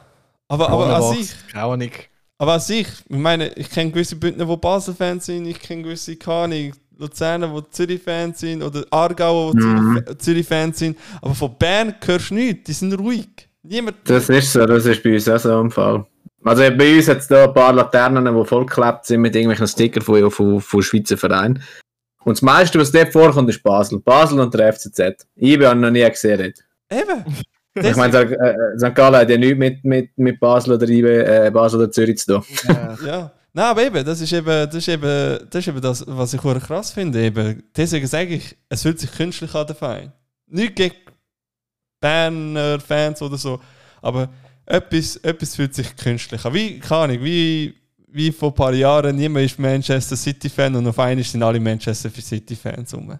aber, 0.48 0.68
aber 0.68 0.94
an 0.94 1.16
sich, 1.16 1.30
Keine 1.50 1.64
Ahnung. 1.64 1.90
aber 2.38 2.52
an 2.54 2.60
sich, 2.60 2.86
ich 2.86 3.16
meine, 3.16 3.48
ich 3.54 3.70
kenne 3.70 3.90
gewisse 3.90 4.16
Bündner, 4.16 4.46
die 4.46 4.56
Basel-Fans 4.56 5.26
sind, 5.26 5.46
ich 5.46 5.58
kenne 5.60 5.82
gewisse, 5.82 6.16
keine 6.16 6.36
Ahnung, 6.54 6.72
Luzerner, 7.00 7.48
die 7.48 7.70
Zürich-Fans 7.70 8.38
sind, 8.40 8.62
oder 8.62 8.84
Aargauer, 8.90 9.52
die 9.52 9.58
Mhm. 9.64 10.02
Zürich- 10.06 10.18
Zürich-Fans 10.18 10.78
sind. 10.78 10.98
Aber 11.22 11.34
von 11.34 11.54
Bern 11.58 11.94
hörst 12.04 12.30
du 12.30 12.34
nichts, 12.34 12.64
die 12.66 12.72
sind 12.72 12.92
ruhig. 12.94 13.28
Niemand. 13.62 13.96
Das 14.04 14.28
ist 14.28 14.52
so, 14.52 14.64
das 14.66 14.86
ist 14.86 15.02
bei 15.02 15.14
uns 15.14 15.28
auch 15.28 15.38
so 15.38 15.60
im 15.60 15.70
Fall. 15.70 16.06
Also 16.44 16.62
bei 16.76 16.96
uns 16.96 17.08
hat 17.08 17.18
es 17.18 17.28
da 17.28 17.44
ein 17.44 17.52
paar 17.54 17.72
Laternen, 17.72 18.24
die 18.34 18.44
vollgeklebt 18.46 19.04
sind 19.04 19.20
mit 19.20 19.34
irgendwelchen 19.36 19.66
Stickern 19.68 20.02
von, 20.02 20.30
von, 20.30 20.60
von 20.60 20.82
Schweizer 20.82 21.18
Vereinen. 21.18 21.62
Und 22.24 22.36
das 22.38 22.42
meiste, 22.42 22.78
was 22.78 22.90
dort 22.92 23.12
vorkommt, 23.12 23.50
ist 23.50 23.62
Basel. 23.62 23.98
Basel 24.00 24.40
und 24.40 24.52
der 24.54 24.72
FCZ. 24.72 25.26
Ich 25.36 25.58
habe 25.62 25.78
noch 25.78 25.90
nie 25.90 26.08
gesehen. 26.08 26.38
dort. 26.88 27.00
Eben. 27.00 27.24
Ich 27.72 27.94
meine, 27.94 28.12
St. 28.12 28.32
äh, 28.32 28.78
St. 28.78 28.94
Gallen 28.96 29.14
hat 29.14 29.30
ja 29.30 29.38
nichts 29.38 29.56
mit, 29.56 29.84
mit, 29.84 30.10
mit 30.18 30.40
Basel 30.40 30.72
oder 30.74 30.88
IB, 30.88 31.06
äh, 31.06 31.50
Basel 31.52 31.78
oder 31.80 31.90
Zürich 31.92 32.18
zu 32.18 32.34
tun. 32.34 32.44
Ja. 32.66 32.98
Ja, 33.06 33.32
nein, 33.52 33.66
aber 33.66 33.84
eben, 33.84 34.04
das 34.04 34.20
ist 34.20 34.32
eben 34.32 34.46
das, 34.46 34.74
ist 34.74 34.88
eben, 34.88 35.02
das, 35.50 35.54
ist 35.54 35.68
eben 35.68 35.80
das 35.80 36.04
was 36.06 36.34
ich 36.34 36.40
krass 36.40 36.92
finde. 36.92 37.22
Eben. 37.22 37.62
Deswegen 37.76 38.06
sage 38.06 38.34
ich, 38.34 38.56
es 38.68 38.82
fühlt 38.82 38.98
sich 38.98 39.10
künstlich 39.12 39.54
an, 39.54 39.66
der 39.66 39.76
Verein. 39.76 40.12
Nicht 40.46 40.76
gegen 40.76 40.96
Berner 42.00 42.80
Fans 42.80 43.20
oder 43.22 43.36
so, 43.36 43.60
aber 44.00 44.30
etwas, 44.66 45.16
etwas 45.16 45.56
fühlt 45.56 45.74
sich 45.74 45.94
künstlich 45.96 46.44
an. 46.44 46.54
Wie, 46.54 46.78
keine 46.78 47.02
Ahnung, 47.02 47.24
wie, 47.24 47.74
wie 48.08 48.32
vor 48.32 48.50
ein 48.50 48.54
paar 48.54 48.72
Jahren, 48.72 49.16
niemand 49.16 49.46
ist 49.46 49.58
Manchester 49.58 50.16
City-Fan 50.16 50.74
und 50.76 50.86
auf 50.86 50.98
einmal 50.98 51.24
sind 51.24 51.42
alle 51.42 51.60
Manchester 51.60 52.10
City-Fans 52.10 52.94
rum. 52.94 53.18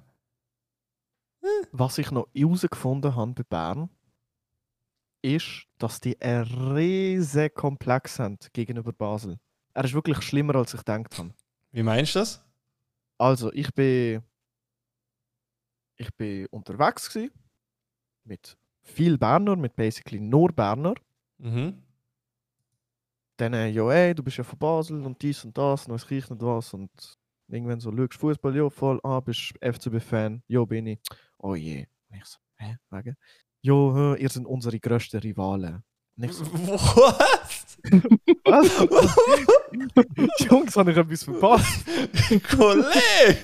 Was 1.72 1.98
ich 1.98 2.10
noch 2.10 2.28
herausgefunden 2.34 3.14
habe 3.14 3.32
bei 3.32 3.42
Bern, 3.42 3.90
ist, 5.22 5.66
dass 5.78 6.00
die 6.00 6.20
einen 6.20 6.72
riesen 6.72 7.52
Komplex 7.54 8.18
haben 8.18 8.38
gegenüber 8.52 8.92
Basel. 8.92 9.38
Er 9.74 9.84
ist 9.84 9.94
wirklich 9.94 10.20
schlimmer, 10.22 10.56
als 10.56 10.74
ich 10.74 10.80
gedacht 10.80 11.16
habe. 11.18 11.34
Wie 11.72 11.82
meinst 11.82 12.14
du 12.14 12.20
das? 12.20 12.44
Also, 13.18 13.52
ich 13.52 13.72
bin, 13.74 14.22
ich 15.96 16.14
bin 16.16 16.46
unterwegs 16.46 17.08
gewesen, 17.08 17.32
mit 18.24 18.56
viel 18.82 19.18
Berner, 19.18 19.56
mit 19.56 19.76
basically 19.76 20.20
nur 20.20 20.52
Berner. 20.52 20.94
Mhm. 21.38 21.82
Dann, 23.36 23.54
äh, 23.54 23.68
ja, 23.68 23.90
ey, 23.90 24.14
du 24.14 24.22
bist 24.22 24.36
ja 24.36 24.44
von 24.44 24.58
Basel 24.58 25.02
und 25.02 25.20
dies 25.22 25.44
und 25.44 25.56
das, 25.56 25.86
und 25.86 25.96
ich 25.96 26.10
nicht 26.10 26.42
was. 26.42 26.74
Und 26.74 26.90
irgendwann 27.48 27.80
so, 27.80 27.90
schaust 27.96 28.14
Fußball, 28.14 28.56
ja, 28.56 28.68
voll, 28.68 29.00
ah, 29.02 29.20
bist 29.20 29.54
FCB-Fan, 29.60 30.42
ja, 30.46 30.64
bin 30.64 30.86
ich. 30.86 31.00
Oh 31.38 31.54
je. 31.54 31.86
Und 32.10 32.16
ich 32.18 32.24
so, 32.24 32.38
hä, 32.56 32.76
wegen? 32.90 33.16
Ja, 33.62 34.14
ihr 34.16 34.28
seid 34.28 34.46
unsere 34.46 34.78
grössten 34.78 35.20
Rivalen. 35.20 35.82
Und 36.16 36.24
ich 36.24 36.32
so, 36.32 36.44
Was? 36.52 37.59
Was? 38.44 38.86
Jungs, 40.50 40.76
habe 40.76 40.90
ich 40.92 40.96
etwas 40.96 41.24
verpasst? 41.24 41.84
Kollege! 42.50 43.38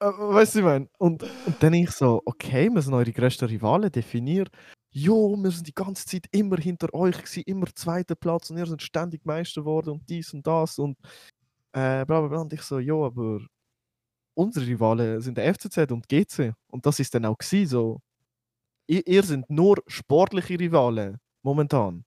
Äh, 0.00 0.06
weißt 0.06 0.54
du, 0.54 0.58
ich 0.58 0.64
meine? 0.64 0.88
Und, 0.98 1.22
und 1.22 1.62
dann 1.62 1.72
ich 1.74 1.90
so, 1.90 2.20
okay, 2.24 2.68
wir 2.70 2.82
sind 2.82 2.94
eure 2.94 3.12
grössten 3.12 3.46
Rivalen, 3.46 3.90
definiert. 3.90 4.50
Jo, 4.90 5.36
wir 5.36 5.50
sind 5.50 5.66
die 5.66 5.74
ganze 5.74 6.04
Zeit 6.06 6.26
immer 6.32 6.56
hinter 6.56 6.92
euch 6.94 7.16
gewesen, 7.16 7.42
immer 7.46 7.66
zweiter 7.74 8.14
Platz 8.14 8.50
und 8.50 8.58
ihr 8.58 8.66
seid 8.66 8.82
ständig 8.82 9.24
Meister 9.26 9.62
geworden 9.62 9.90
und 9.90 10.08
dies 10.08 10.32
und 10.32 10.46
das 10.46 10.78
und 10.78 10.96
äh, 11.72 12.04
bla 12.04 12.20
bla 12.20 12.28
bla. 12.28 12.40
Und 12.40 12.52
ich 12.52 12.62
so, 12.62 12.78
jo, 12.78 13.06
aber 13.06 13.40
unsere 14.34 14.66
Rivalen 14.66 15.20
sind 15.20 15.38
der 15.38 15.54
FCZ 15.54 15.92
und 15.92 16.08
GC. 16.08 16.54
Und 16.68 16.86
das 16.86 17.00
ist 17.00 17.14
dann 17.14 17.26
auch 17.26 17.38
gewesen, 17.38 17.68
so. 17.68 18.00
Ihr, 18.88 19.06
ihr 19.06 19.22
sind 19.24 19.50
nur 19.50 19.82
sportliche 19.88 20.58
Rivalen, 20.60 21.18
momentan. 21.46 22.04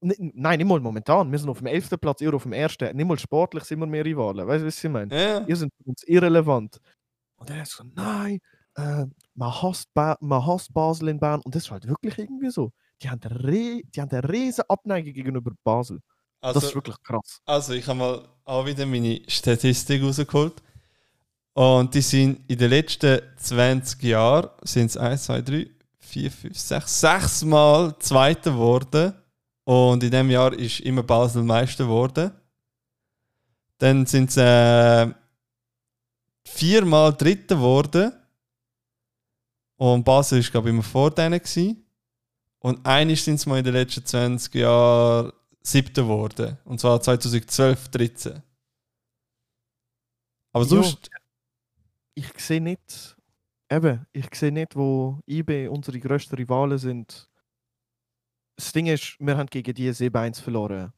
N 0.00 0.32
nein, 0.34 0.58
nicht 0.58 0.66
mal 0.68 0.80
momentan. 0.80 1.30
Wir 1.32 1.38
sind 1.38 1.48
auf 1.48 1.58
dem 1.58 1.66
11. 1.68 1.90
Platz, 2.00 2.20
ihr 2.20 2.34
auf 2.34 2.42
dem 2.42 2.52
1. 2.52 2.76
Nicht 2.92 3.06
mal 3.06 3.18
sportlich 3.18 3.64
sind 3.64 3.78
wir 3.80 3.86
mehr 3.86 4.04
Rivalen. 4.04 4.46
Weißt 4.46 4.62
du, 4.62 4.66
was 4.66 4.84
ich 4.84 4.90
meine? 4.90 5.14
Ja. 5.14 5.46
ihr 5.46 5.56
seid 5.56 5.70
für 5.76 5.88
uns 5.90 6.02
irrelevant. 6.04 6.78
Und 7.36 7.50
er 7.50 7.60
hat 7.60 7.66
so, 7.68 7.84
nein, 7.94 8.38
äh, 8.76 9.04
man, 9.34 9.62
hasst 9.62 9.88
ba 9.94 10.16
man 10.20 10.44
hasst 10.46 10.72
Basel 10.74 11.08
in 11.08 11.18
Bern. 11.20 11.40
Und 11.42 11.54
das 11.54 11.64
ist 11.64 11.70
halt 11.70 11.86
wirklich 11.88 12.18
irgendwie 12.18 12.50
so. 12.50 12.72
Die 13.00 13.08
haben 13.10 13.20
eine, 13.22 13.42
Re 13.44 13.82
die 13.84 14.00
haben 14.00 14.10
eine 14.10 14.28
riesen 14.28 14.64
Abneigung 14.68 15.12
gegenüber 15.12 15.52
Basel. 15.64 16.00
das 16.40 16.56
ist 16.56 16.62
Also, 16.64 16.74
wirklich 16.76 16.96
krass. 17.02 17.40
also, 17.46 17.72
ich 17.72 17.86
habe 17.86 17.98
mal 17.98 18.28
auch 18.44 18.66
wieder 18.66 18.84
meine 18.86 19.20
Statistik 19.28 20.02
rausgeholt. 20.02 20.54
Und 21.54 21.94
die 21.94 22.00
sind 22.00 22.40
in 22.50 22.58
den 22.58 22.70
letzten 22.70 23.20
20 23.36 24.02
Jahren, 24.04 24.48
sind 24.64 24.86
es 24.86 24.96
1, 24.96 25.24
2, 25.24 25.42
3, 25.42 25.66
4, 26.02 26.30
5, 26.30 26.58
6, 26.58 27.00
6 27.00 27.44
Mal 27.44 27.98
Zweiter 27.98 28.52
geworden. 28.52 29.14
Und 29.64 30.02
in 30.02 30.10
dem 30.10 30.30
Jahr 30.30 30.52
ist 30.52 30.80
immer 30.80 31.02
Basel 31.02 31.42
Meister 31.42 31.84
geworden. 31.84 32.32
Dann 33.78 34.06
sind 34.06 34.30
sie 34.30 34.40
äh, 34.40 35.12
viermal 36.46 37.12
Dritter 37.14 37.56
geworden. 37.56 38.12
Und 39.76 40.04
Basel 40.04 40.38
ist, 40.38 40.50
glaube 40.50 40.68
ich, 40.68 40.74
immer 40.74 40.82
vor 40.82 41.10
denen. 41.10 41.38
Gewesen. 41.38 41.84
Und 42.60 42.84
einig 42.86 43.22
sind 43.22 43.38
sie 43.38 43.48
mal 43.48 43.58
in 43.58 43.64
den 43.64 43.74
letzten 43.74 44.04
20 44.04 44.54
Jahren 44.54 45.32
Siebter 45.62 46.02
geworden. 46.02 46.58
Und 46.64 46.80
zwar 46.80 47.00
2012, 47.00 47.88
13. 47.88 48.42
Aber 50.52 50.64
Jo. 50.64 50.82
sonst. 50.82 51.10
Ich 52.14 52.28
sehe 52.38 52.60
nicht, 52.60 53.11
eben, 53.72 54.06
ich 54.12 54.26
sehe 54.34 54.52
nicht, 54.52 54.76
wo 54.76 55.18
IB 55.26 55.68
unsere 55.68 55.98
grössten 55.98 56.36
Rivalen 56.36 56.78
sind. 56.78 57.28
Das 58.56 58.72
Ding 58.72 58.86
ist, 58.86 59.16
wir 59.18 59.36
haben 59.36 59.46
gegen 59.46 59.74
die 59.74 59.90
7-1 59.90 60.42
verloren. 60.42 60.92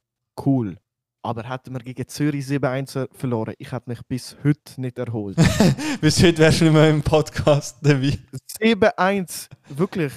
Cool. 0.44 0.76
Aber 1.22 1.48
hätten 1.48 1.72
wir 1.72 1.80
gegen 1.80 2.06
Zürich 2.06 2.44
7-1 2.44 3.08
verloren, 3.14 3.54
ich 3.56 3.72
hätte 3.72 3.88
mich 3.88 4.00
bis 4.06 4.36
heute 4.44 4.78
nicht 4.78 4.98
erholt. 4.98 5.36
Bis 6.00 6.22
heute 6.22 6.38
wärst 6.38 6.60
du 6.60 6.64
nicht 6.64 6.74
mehr 6.74 6.90
im 6.90 7.02
Podcast 7.02 7.78
dabei. 7.80 8.18
7-1, 8.60 9.48
wirklich, 9.70 10.12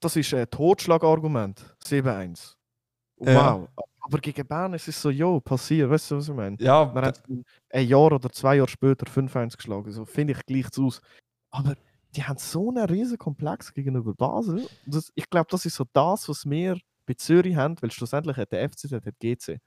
das 0.00 0.16
ist 0.16 0.32
ein 0.32 0.48
Totschlagargument. 0.48 1.76
7-1. 1.84 2.54
Ja. 3.20 3.58
Wow. 3.58 3.68
Aber 4.00 4.18
gegen 4.18 4.46
Bern 4.46 4.72
ist 4.72 4.88
es 4.88 5.00
so, 5.00 5.10
jo, 5.10 5.38
passiert, 5.40 5.90
weißt 5.90 6.10
du, 6.10 6.16
was 6.16 6.28
ich 6.28 6.34
meine? 6.34 6.56
Ja, 6.58 6.90
Man 6.92 7.04
hat 7.04 7.22
ein 7.70 7.86
Jahr 7.86 8.12
oder 8.12 8.30
zwei 8.30 8.56
Jahre 8.56 8.68
später 8.68 9.06
5-1 9.06 9.56
geschlagen, 9.56 9.92
so 9.92 10.06
finde 10.06 10.32
ich 10.32 10.46
gleich 10.46 10.66
aus. 10.78 11.02
Aber 11.52 11.76
die 12.16 12.24
haben 12.24 12.38
so 12.38 12.70
einen 12.70 12.84
riesen 12.86 13.18
Komplex 13.18 13.72
gegenüber 13.72 14.14
Basel. 14.14 14.66
Das, 14.86 15.12
ich 15.14 15.30
glaube, 15.30 15.46
das 15.50 15.64
ist 15.64 15.76
so 15.76 15.84
das, 15.92 16.28
was 16.28 16.48
wir 16.48 16.78
bei 17.06 17.14
Zürich 17.14 17.54
haben, 17.56 17.76
weil 17.80 17.90
schlussendlich 17.90 18.36
hat 18.36 18.52
der 18.52 18.68
FCZ 18.68 18.92
hat 18.92 19.04
GC. 19.20 19.60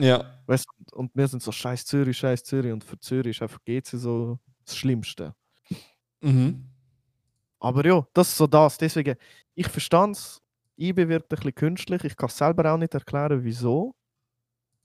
ja. 0.00 0.42
Weißt, 0.46 0.66
und 0.92 1.10
wir 1.14 1.28
sind 1.28 1.42
so 1.42 1.52
scheiß 1.52 1.84
Zürich, 1.86 2.18
scheiß 2.18 2.44
Zürich 2.44 2.72
und 2.72 2.84
für 2.84 2.98
Zürich 2.98 3.36
ist 3.36 3.42
einfach 3.42 3.60
GC 3.64 3.98
so 3.98 4.38
das 4.64 4.76
Schlimmste. 4.76 5.34
Mhm. 6.20 6.68
Aber 7.60 7.84
ja, 7.84 8.06
das 8.14 8.28
ist 8.28 8.36
so 8.36 8.46
das. 8.46 8.78
Deswegen, 8.78 9.16
ich 9.54 9.68
verstand 9.68 10.16
es. 10.16 10.42
IB 10.80 11.08
wirkt 11.08 11.32
ein 11.32 11.36
bisschen 11.36 11.54
künstlich. 11.54 12.04
Ich 12.04 12.16
kann 12.16 12.28
es 12.28 12.38
selber 12.38 12.72
auch 12.72 12.78
nicht 12.78 12.94
erklären, 12.94 13.42
wieso. 13.42 13.96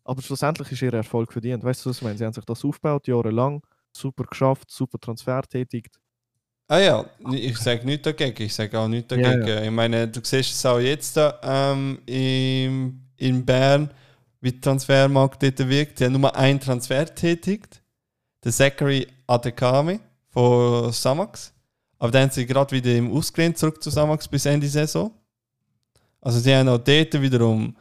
Aber 0.03 0.21
schlussendlich 0.21 0.71
ist 0.71 0.81
ihr 0.81 0.93
Erfolg 0.93 1.31
verdient. 1.31 1.63
Weißt 1.63 1.85
du, 1.85 1.89
was 1.91 1.97
ich 1.97 2.03
meine? 2.03 2.17
Sie 2.17 2.25
haben 2.25 2.33
sich 2.33 2.45
das 2.45 2.65
aufgebaut, 2.65 3.07
jahrelang. 3.07 3.61
Super 3.95 4.23
geschafft, 4.25 4.71
super 4.71 4.99
Transfer 4.99 5.43
tätigt. 5.43 5.99
Ah 6.67 6.79
ja, 6.79 7.05
ich 7.31 7.57
sage 7.57 7.85
nichts 7.85 8.03
dagegen. 8.03 8.41
Ich 8.41 8.53
sage 8.53 8.79
auch 8.79 8.87
nichts 8.87 9.13
Ja, 9.15 9.17
dagegen. 9.21 9.65
Ich 9.65 9.71
meine, 9.71 10.07
du 10.07 10.21
siehst 10.23 10.53
es 10.55 10.65
auch 10.65 10.79
jetzt 10.79 11.15
da, 11.17 11.39
ähm, 11.43 11.99
im, 12.05 13.01
in 13.17 13.45
Bern, 13.45 13.91
wie 14.41 14.51
der 14.51 14.61
Transfermarkt 14.61 15.43
dort 15.43 15.69
wirkt. 15.69 15.99
Sie 15.99 16.05
haben 16.05 16.19
nur 16.19 16.35
einen 16.35 16.59
Transfer 16.59 17.05
tätigt. 17.13 17.81
Der 18.43 18.51
Zachary 18.51 19.07
Adekami 19.27 19.99
von 20.29 20.91
Samax. 20.91 21.53
Aber 21.99 22.11
dann 22.11 22.29
sind 22.29 22.33
sie 22.33 22.45
gerade 22.45 22.75
wieder 22.75 22.95
im 22.95 23.11
Ausgelehnt 23.11 23.57
zurück 23.57 23.81
zu 23.81 23.89
Samax 23.89 24.27
bis 24.27 24.45
Ende 24.45 24.67
Saison. 24.67 25.11
Also 26.19 26.39
sie 26.39 26.53
haben 26.55 26.69
auch 26.69 26.77
dort 26.77 27.21
wiederum 27.21 27.75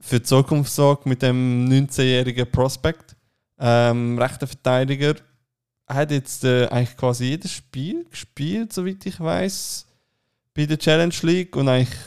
für 0.00 0.20
die 0.20 0.22
Zukunft 0.22 0.70
gesorgt 0.70 1.06
mit 1.06 1.22
dem 1.22 1.68
19-jährigen 1.68 2.50
Prospect. 2.50 3.16
Ähm, 3.58 4.18
rechter 4.18 4.46
Verteidiger. 4.46 5.16
Hat 5.88 6.10
jetzt 6.10 6.44
äh, 6.44 6.66
eigentlich 6.66 6.96
quasi 6.96 7.24
jedes 7.24 7.50
Spiel 7.52 8.04
gespielt, 8.04 8.72
soweit 8.72 9.04
ich 9.06 9.18
weiß, 9.18 9.86
bei 10.54 10.66
der 10.66 10.78
Challenge 10.78 11.14
League 11.22 11.56
und 11.56 11.68
eigentlich. 11.68 11.98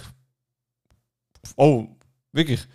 Oh, 1.56 1.88
wirklich. 2.32 2.68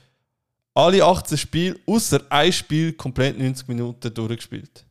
Alle 0.75 1.05
18 1.05 1.39
Spiele, 1.39 1.81
außer 1.87 2.21
ein 2.29 2.53
Spiel, 2.53 2.93
komplett 2.93 3.39
90 3.39 3.69
Minuten 3.69 4.13
durchgespielt. 4.13 4.85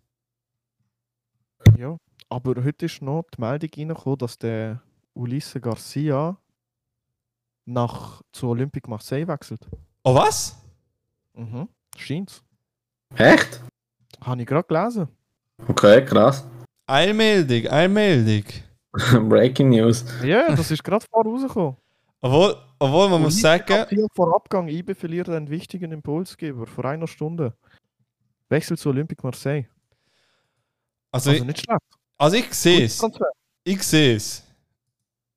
Ja. 1.77 1.97
Aber 2.29 2.63
heute 2.63 2.85
ist 2.85 3.01
noch 3.01 3.23
die 3.35 3.41
Meldung 3.41 3.69
reingekommen, 3.75 4.17
dass 4.17 4.37
der 4.37 4.81
Ulisse 5.13 5.59
Garcia 5.61 6.37
nach 7.65 8.21
zu 8.31 8.47
Olympique 8.47 8.89
Marseille 8.89 9.27
wechselt. 9.27 9.67
Oh, 10.03 10.15
was? 10.15 10.55
Mhm. 11.33 11.67
Scheint's. 11.97 12.43
Echt? 13.15 13.61
Habe 14.21 14.41
ich 14.41 14.47
gerade 14.47 14.67
gelesen. 14.67 15.07
Okay, 15.67 16.03
krass. 16.05 16.45
Eilmeldung, 16.87 17.67
Eilmeldung. 17.71 18.43
Breaking 19.29 19.69
News. 19.69 20.05
Ja, 20.23 20.55
das 20.55 20.71
ist 20.71 20.83
gerade 20.83 21.05
vor 21.09 21.23
rausgekommen. 21.25 21.75
Obwohl, 22.21 22.55
obwohl 22.79 23.09
man 23.09 23.21
muss 23.21 23.39
sagen, 23.39 23.65
Garcia 23.67 24.07
vor 24.13 24.35
Abgang 24.35 24.67
IB 24.67 24.93
verliert 24.95 25.29
einen 25.29 25.49
wichtigen 25.49 25.91
Impulsgeber 25.91 26.65
vor 26.65 26.85
einer 26.85 27.07
Stunde. 27.07 27.53
Wechsel 28.49 28.77
zu 28.77 28.89
Olympique 28.89 29.23
Marseille. 29.23 29.65
also, 31.11 31.29
Also 31.31 31.41
ich, 31.41 31.43
nicht 31.45 31.59
schlecht. 31.65 31.81
also 32.17 32.35
ich 32.37 32.53
sehe 32.53 32.85
es. 32.85 33.01
Ich 33.63 33.83
sehe 33.83 34.15
es. 34.15 34.43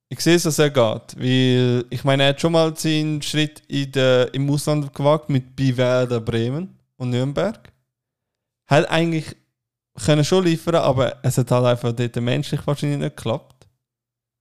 Ich 0.09 0.19
sehe 0.21 0.35
es, 0.35 0.43
dass 0.43 0.57
er 0.59 0.69
geht. 0.69 1.15
Weil, 1.19 1.85
ich 1.89 2.03
meine, 2.03 2.23
er 2.23 2.29
hat 2.29 2.41
schon 2.41 2.51
mal 2.53 2.75
seinen 2.75 3.21
Schritt 3.21 3.61
in 3.67 3.91
der, 3.91 4.33
im 4.33 4.49
Ausland 4.49 4.93
gewagt 4.93 5.29
mit 5.29 5.55
bei 5.55 5.75
Werder 5.75 6.19
Bremen 6.19 6.75
und 6.97 7.11
Nürnberg. 7.11 7.71
Hat 8.67 8.89
eigentlich 8.89 9.35
können 9.99 10.23
schon 10.23 10.45
liefern, 10.45 10.75
aber 10.75 11.23
es 11.23 11.37
hat 11.37 11.51
halt 11.51 11.65
einfach 11.65 11.93
dort 11.93 12.15
menschlich 12.17 12.65
wahrscheinlich 12.65 12.99
nicht 12.99 13.15
geklappt. 13.15 13.67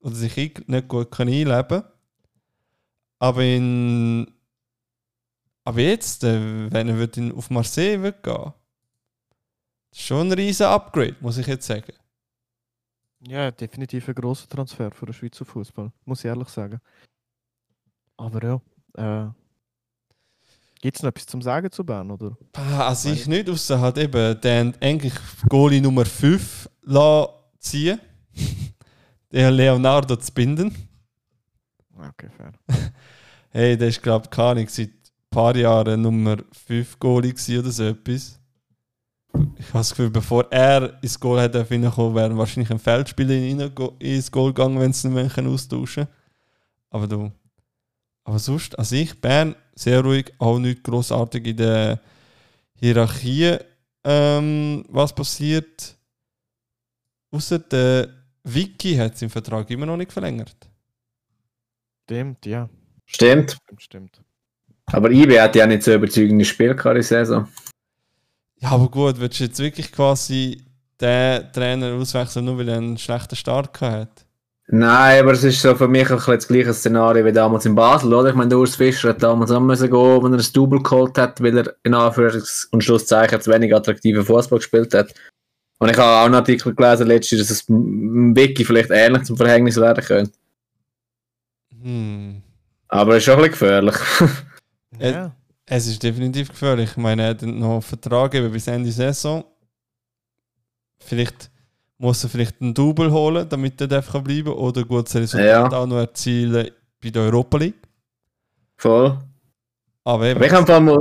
Oder 0.01 0.15
sich 0.15 0.37
nicht 0.37 0.89
gut 0.89 1.11
können 1.11 1.33
einleben 1.33 1.83
Aber 3.19 3.43
in. 3.43 4.31
Aber 5.65 5.81
jetzt, 5.81 6.25
äh, 6.25 6.71
wenn 6.73 6.89
er 6.89 7.37
auf 7.37 7.51
Marseille 7.51 8.01
wird 8.01 8.23
gehen, 8.23 8.53
ist 9.93 10.03
schon 10.03 10.29
ein 10.29 10.33
riesen 10.33 10.67
Upgrade, 10.67 11.17
muss 11.21 11.37
ich 11.37 11.47
jetzt 11.47 11.67
sagen. 11.67 11.93
Ja, 13.21 13.51
definitiv 13.51 14.09
ein 14.09 14.15
grosser 14.15 14.49
Transfer 14.49 14.91
für 14.93 15.07
den 15.07 15.13
Schweizer 15.13 15.45
Fußball, 15.45 15.93
muss 16.05 16.21
ich 16.21 16.27
ehrlich 16.27 16.49
sagen. 16.49 16.81
Aber 18.17 18.43
ja, 18.43 19.27
äh, 19.27 19.31
gibt 20.81 20.97
es 20.97 21.03
noch 21.03 21.11
etwas 21.11 21.27
zum 21.27 21.43
Sagen 21.43 21.71
zu 21.71 21.85
Bern, 21.85 22.11
oder? 22.11 22.37
Ah, 22.55 22.89
Also 22.89 23.11
ich 23.11 23.27
nicht, 23.27 23.49
außer 23.49 23.81
hat 23.81 23.99
eben 23.99 24.41
den 24.41 24.75
eigentlich 24.81 25.15
Goalie 25.49 25.81
Nummer 25.81 26.05
5 26.05 26.69
lassen 26.83 27.33
ziehen. 27.59 28.01
Der 29.33 29.51
Leonardo 29.51 30.17
zu 30.17 30.33
binden. 30.33 30.75
Okay, 31.95 32.29
fair. 32.37 32.53
Hey, 33.51 33.77
der 33.79 33.89
ist 33.89 34.03
glaube 34.03 34.29
ich 34.31 34.39
Ahnung, 34.39 34.69
seit 34.69 34.91
ein 34.91 34.95
paar 35.31 35.57
Jahren 35.57 36.03
Nummer 36.03 36.37
5 36.67 36.99
Goalie 36.99 37.35
oder 37.59 37.71
so 37.71 37.85
etwas. 37.85 38.39
Ich 39.57 39.67
habe 39.69 39.79
das 39.79 39.91
Gefühl, 39.91 40.11
bevor 40.11 40.51
er 40.53 41.03
ins 41.03 41.19
Goal 41.19 41.41
hätte 41.41 41.69
reinkommen, 41.69 42.15
wäre 42.15 42.37
wahrscheinlich 42.37 42.71
ein 42.71 42.79
Feldspieler 42.79 43.35
ihn 43.35 43.61
ins 43.99 44.31
Goal 44.31 44.53
gegangen, 44.53 44.79
wenn 44.81 44.93
sie 44.93 45.09
nicht 45.09 45.37
mehr 45.37 45.47
austauschen 45.47 46.05
können. 46.05 46.17
Aber 46.91 47.07
du. 47.07 47.33
Aber 48.29 48.39
sonst, 48.39 48.79
also 48.79 48.95
ich, 48.95 49.19
Bern, 49.23 49.57
sehr 49.75 50.03
ruhig, 50.03 50.35
auch 50.37 50.59
nicht 50.59 50.85
großartig 50.85 51.47
in 51.47 51.57
der 51.57 51.99
Hierarchie, 52.75 53.57
ähm, 54.05 54.85
was 54.91 55.15
passiert. 55.15 55.97
Außer 57.31 57.59
der 57.59 58.11
Vicky 58.45 58.97
hat 58.97 59.17
seinen 59.17 59.31
Vertrag 59.31 59.71
immer 59.71 59.87
noch 59.87 59.97
nicht 59.97 60.13
verlängert. 60.13 60.69
Stimmt, 62.05 62.45
ja. 62.45 62.69
Stimmt. 63.07 63.53
Stimmt, 63.63 63.83
stimmt. 63.83 64.21
Aber 64.85 65.11
IB 65.11 65.41
hat 65.41 65.57
ja 65.57 65.67
nicht 65.67 65.83
so 65.83 65.95
überzeugende 65.95 66.45
Spiel 66.45 66.75
gehabt 66.75 66.85
in 66.87 66.95
der 66.97 67.03
Saison. 67.03 67.49
Ja, 68.59 68.73
aber 68.73 68.91
gut, 68.91 69.19
willst 69.19 69.41
du 69.41 69.45
jetzt 69.45 69.59
wirklich 69.59 69.91
quasi 69.91 70.67
den 71.01 71.51
Trainer 71.51 71.95
auswechseln, 71.95 72.45
nur 72.45 72.59
weil 72.59 72.69
er 72.69 72.77
einen 72.77 72.99
schlechten 72.99 73.37
Start 73.37 73.73
gehabt 73.73 73.95
hat? 73.95 74.28
Nein, 74.71 75.21
aber 75.23 75.33
es 75.33 75.45
ist 75.45 75.63
so 75.63 75.75
für 75.75 75.89
mich 75.89 76.11
ein 76.11 76.17
bisschen 76.17 76.35
das 76.35 76.47
gleiche 76.47 76.75
Szenario 76.75 77.25
wie 77.25 77.33
damals 77.33 77.65
in 77.65 77.75
Basel, 77.75 78.13
oder? 78.13 78.29
Ich 78.29 78.35
meine, 78.35 78.51
der 78.51 78.59
Urs 78.59 78.77
Fischer 78.77 79.09
hat 79.11 79.23
damals 79.23 79.51
auch 79.51 79.61
müssen 79.61 79.91
gehen, 79.91 80.23
wenn 80.23 80.35
er 80.35 80.39
ein 80.39 80.53
Double 80.53 80.83
geholt 80.83 81.17
hat, 81.17 81.43
weil 81.43 81.57
er 81.57 81.75
in 81.85 81.95
Anführungs- 81.95 82.69
und 82.71 82.85
Schlusszeichen 82.85 83.41
zu 83.41 83.51
wenig 83.51 83.75
attraktiven 83.75 84.23
Fußball 84.23 84.59
gespielt 84.59 84.93
hat. 84.93 85.15
Und 85.79 85.91
ich 85.91 85.97
habe 85.97 86.21
auch 86.21 86.27
einen 86.27 86.35
Artikel 86.35 86.75
gelesen 86.75 87.07
letztens, 87.07 87.41
dass 87.41 87.51
es 87.51 87.65
Wiki 87.69 88.63
vielleicht 88.63 88.91
ähnlich 88.91 89.23
zum 89.23 89.39
Verhängnis 89.39 89.77
werden 89.77 90.05
könnte. 90.05 90.33
Hm. 91.81 92.43
Aber 92.89 93.13
es 93.13 93.19
ist 93.19 93.25
schon 93.25 93.35
ein 93.35 93.51
bisschen 93.51 93.53
gefährlich. 93.53 93.97
Äh, 94.99 95.13
Ja. 95.13 95.37
Es 95.67 95.87
ist 95.87 96.03
definitiv 96.03 96.49
gefährlich. 96.49 96.91
Ich 96.93 96.97
meine, 96.97 97.23
er 97.23 97.29
hat 97.31 97.43
noch 97.43 97.73
einen 97.73 97.83
Vertrag 97.83 98.35
eben 98.35 98.51
bis 98.51 98.67
Ende 98.67 98.91
Saison. 98.91 99.45
Vielleicht 100.99 101.51
muss 101.99 102.23
er 102.23 102.31
vielleicht 102.31 102.61
einen 102.61 102.75
Double 102.75 103.11
holen, 103.11 103.49
damit 103.49 103.81
er 103.81 103.89
darf 103.89 104.11
bleiben 104.11 104.45
kann. 104.45 104.55
Oder 104.55 104.85
gutes 104.85 105.15
Resultat 105.17 105.73
Ja. 105.73 105.79
auch 105.79 105.87
noch 105.87 105.99
erzielen 105.99 106.71
bei 107.03 107.11
der 107.11 107.23
Europa 107.23 107.59
League. 107.59 107.75
Voll. 108.77 109.19
Aber 110.05 110.27
eben, 110.27 110.37
Aber 110.37 110.47
ich 110.47 110.53
habe 110.53 110.81
mal, 110.81 110.99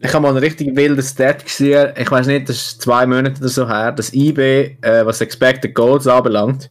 ich 0.00 0.12
habe 0.12 0.22
mal 0.22 0.28
einen 0.30 0.38
richtig 0.38 0.74
wilden 0.74 1.02
Stat 1.02 1.44
gesehen. 1.44 1.92
Ich 1.96 2.10
weiß 2.10 2.26
nicht, 2.26 2.48
das 2.48 2.56
ist 2.56 2.82
zwei 2.82 3.06
Monate 3.06 3.38
oder 3.40 3.48
so 3.48 3.68
her, 3.68 3.92
dass 3.92 4.12
IB, 4.12 4.78
äh, 4.80 5.06
was 5.06 5.20
Expected 5.20 5.74
Goals 5.74 6.06
anbelangt, 6.06 6.70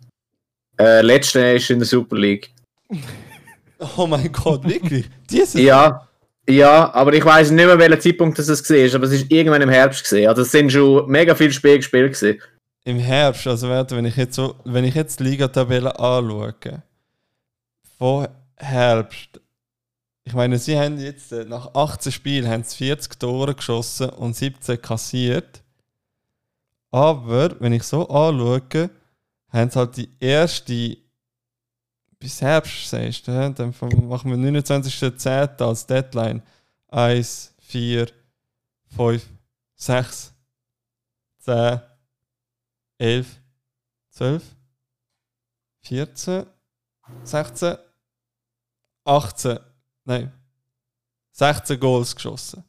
äh, 0.79 1.01
letzte 1.01 1.39
ist 1.39 1.69
in 1.69 1.79
der 1.79 1.87
Super 1.87 2.17
League. 2.17 2.51
oh 3.97 4.07
mein 4.07 4.31
Gott, 4.31 4.67
wirklich? 4.67 5.09
Dieses 5.29 5.53
Ja, 5.53 6.07
ja, 6.47 6.93
aber 6.93 7.13
ich 7.13 7.25
weiß 7.25 7.51
nicht 7.51 7.65
mehr, 7.65 7.79
welcher 7.79 7.99
Zeitpunkt 7.99 8.37
das 8.37 8.47
war, 8.49 8.95
aber 8.95 9.05
es 9.05 9.13
ist 9.13 9.31
irgendwann 9.31 9.61
im 9.61 9.69
Herbst 9.69 10.03
gesehen. 10.03 10.27
Also 10.27 10.43
es 10.43 10.51
sind 10.51 10.71
schon 10.71 11.09
mega 11.09 11.33
viele 11.33 11.51
Spiele 11.51 11.77
gespielt 11.77 12.13
gewesen. 12.13 12.39
Im 12.85 12.99
Herbst, 12.99 13.47
also 13.47 13.67
wenn 13.67 14.05
ich 14.05 14.15
jetzt 14.15 14.39
wenn 14.63 14.85
ich 14.85 14.95
jetzt 14.95 15.19
die 15.19 15.23
Liga-Tabelle 15.23 15.99
anschaue, 15.99 16.83
von 17.97 18.27
Herbst, 18.55 19.41
ich 20.23 20.33
meine, 20.33 20.57
sie 20.57 20.77
haben 20.77 20.99
jetzt 20.99 21.31
äh, 21.31 21.45
nach 21.45 21.73
18 21.73 22.11
Spielen 22.11 22.47
haben 22.47 22.63
sie 22.63 22.77
40 22.77 23.19
Tore 23.19 23.53
geschossen 23.53 24.09
und 24.09 24.35
17 24.35 24.81
kassiert. 24.81 25.63
Aber 26.91 27.59
wenn 27.59 27.73
ich 27.73 27.83
so 27.83 28.07
anschaue, 28.07 28.89
haben 29.49 29.69
sie 29.69 29.79
halt 29.79 29.97
die 29.97 30.09
erste 30.19 30.97
bis 32.19 32.41
Herbst, 32.41 32.89
sagst 32.89 33.27
du, 33.27 33.51
dann 33.51 33.73
machen 34.07 34.31
wir 34.31 34.61
29.10. 34.61 35.61
als 35.61 35.85
Deadline. 35.85 36.41
1, 36.87 37.53
4, 37.59 38.07
5, 38.95 39.25
6, 39.75 40.33
10, 41.39 41.81
11, 42.97 43.41
12, 44.09 44.43
14, 45.81 46.45
16, 47.23 47.77
18, 49.03 49.59
nein, 50.05 50.31
16 51.31 51.79
Goals 51.79 52.15
geschossen. 52.15 52.63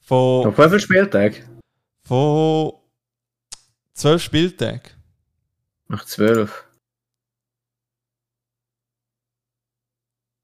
Von, 0.00 0.46
Auf 0.46 0.58
wie 0.58 0.62
viele 0.68 0.80
Spieltage? 0.80 1.48
von 2.02 2.72
12 3.94 4.22
Spieltagen. 4.22 4.90
Nach 5.88 6.04
zwölf. 6.04 6.69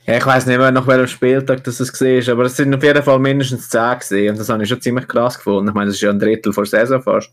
Ja, 0.07 0.18
ich 0.18 0.26
weiß 0.26 0.46
nicht 0.46 0.59
mehr, 0.59 0.70
nach 0.70 0.86
welchem 0.86 1.09
Spieltag 1.09 1.64
das 1.64 1.80
es 1.80 2.00
war, 2.00 2.32
aber 2.32 2.44
es 2.44 2.57
sind 2.57 2.74
auf 2.74 2.82
jeden 2.82 3.02
Fall 3.02 3.18
mindestens 3.18 3.68
10 3.68 3.98
gesehen 3.98 4.30
und 4.30 4.38
das 4.38 4.48
habe 4.48 4.62
ich 4.62 4.68
schon 4.68 4.80
ziemlich 4.80 5.09
krass 5.09 5.36
gefunden. 5.36 5.68
Ich 5.68 5.74
meine, 5.74 5.86
das 5.86 5.96
ist 5.96 6.02
ja 6.02 6.11
ein 6.11 6.18
Drittel 6.18 6.52
vor 6.52 6.64
der 6.64 6.86
Saison 6.86 7.02
fast. 7.02 7.32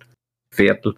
Viertel. 0.50 0.96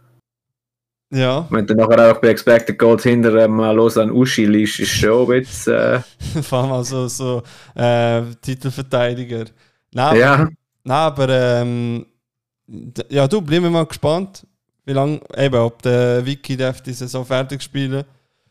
Ja, 1.11 1.45
Wenn 1.49 1.67
du 1.67 1.75
nachher 1.75 2.11
auch 2.11 2.19
bei 2.19 2.29
Expected 2.29 2.79
Goals 2.79 3.03
hinter 3.03 3.35
ähm, 3.35 3.57
los 3.57 3.97
an 3.97 4.11
Uschi 4.11 4.45
liest, 4.45 4.79
ist 4.79 4.89
schon 4.89 5.21
ein 5.21 5.41
bisschen. 5.41 5.73
Äh, 5.73 6.01
vor 6.41 6.63
allem 6.63 6.71
also 6.71 7.07
so 7.07 7.43
äh, 7.75 8.21
Titelverteidiger. 8.41 9.45
Nein, 9.93 10.17
ja, 10.17 10.49
Nein, 10.83 10.97
aber 10.97 11.29
ähm, 11.29 12.05
ja, 13.09 13.27
du, 13.27 13.41
bleiben 13.41 13.65
wir 13.65 13.69
mal 13.69 13.85
gespannt, 13.85 14.45
wie 14.85 14.93
lange, 14.93 15.19
eben, 15.37 15.55
ob 15.55 15.81
der 15.81 16.25
Wiki 16.25 16.57
darf 16.57 16.81
die 16.81 16.93
Saison 16.93 17.25
fertig 17.25 17.61
spielen. 17.61 18.03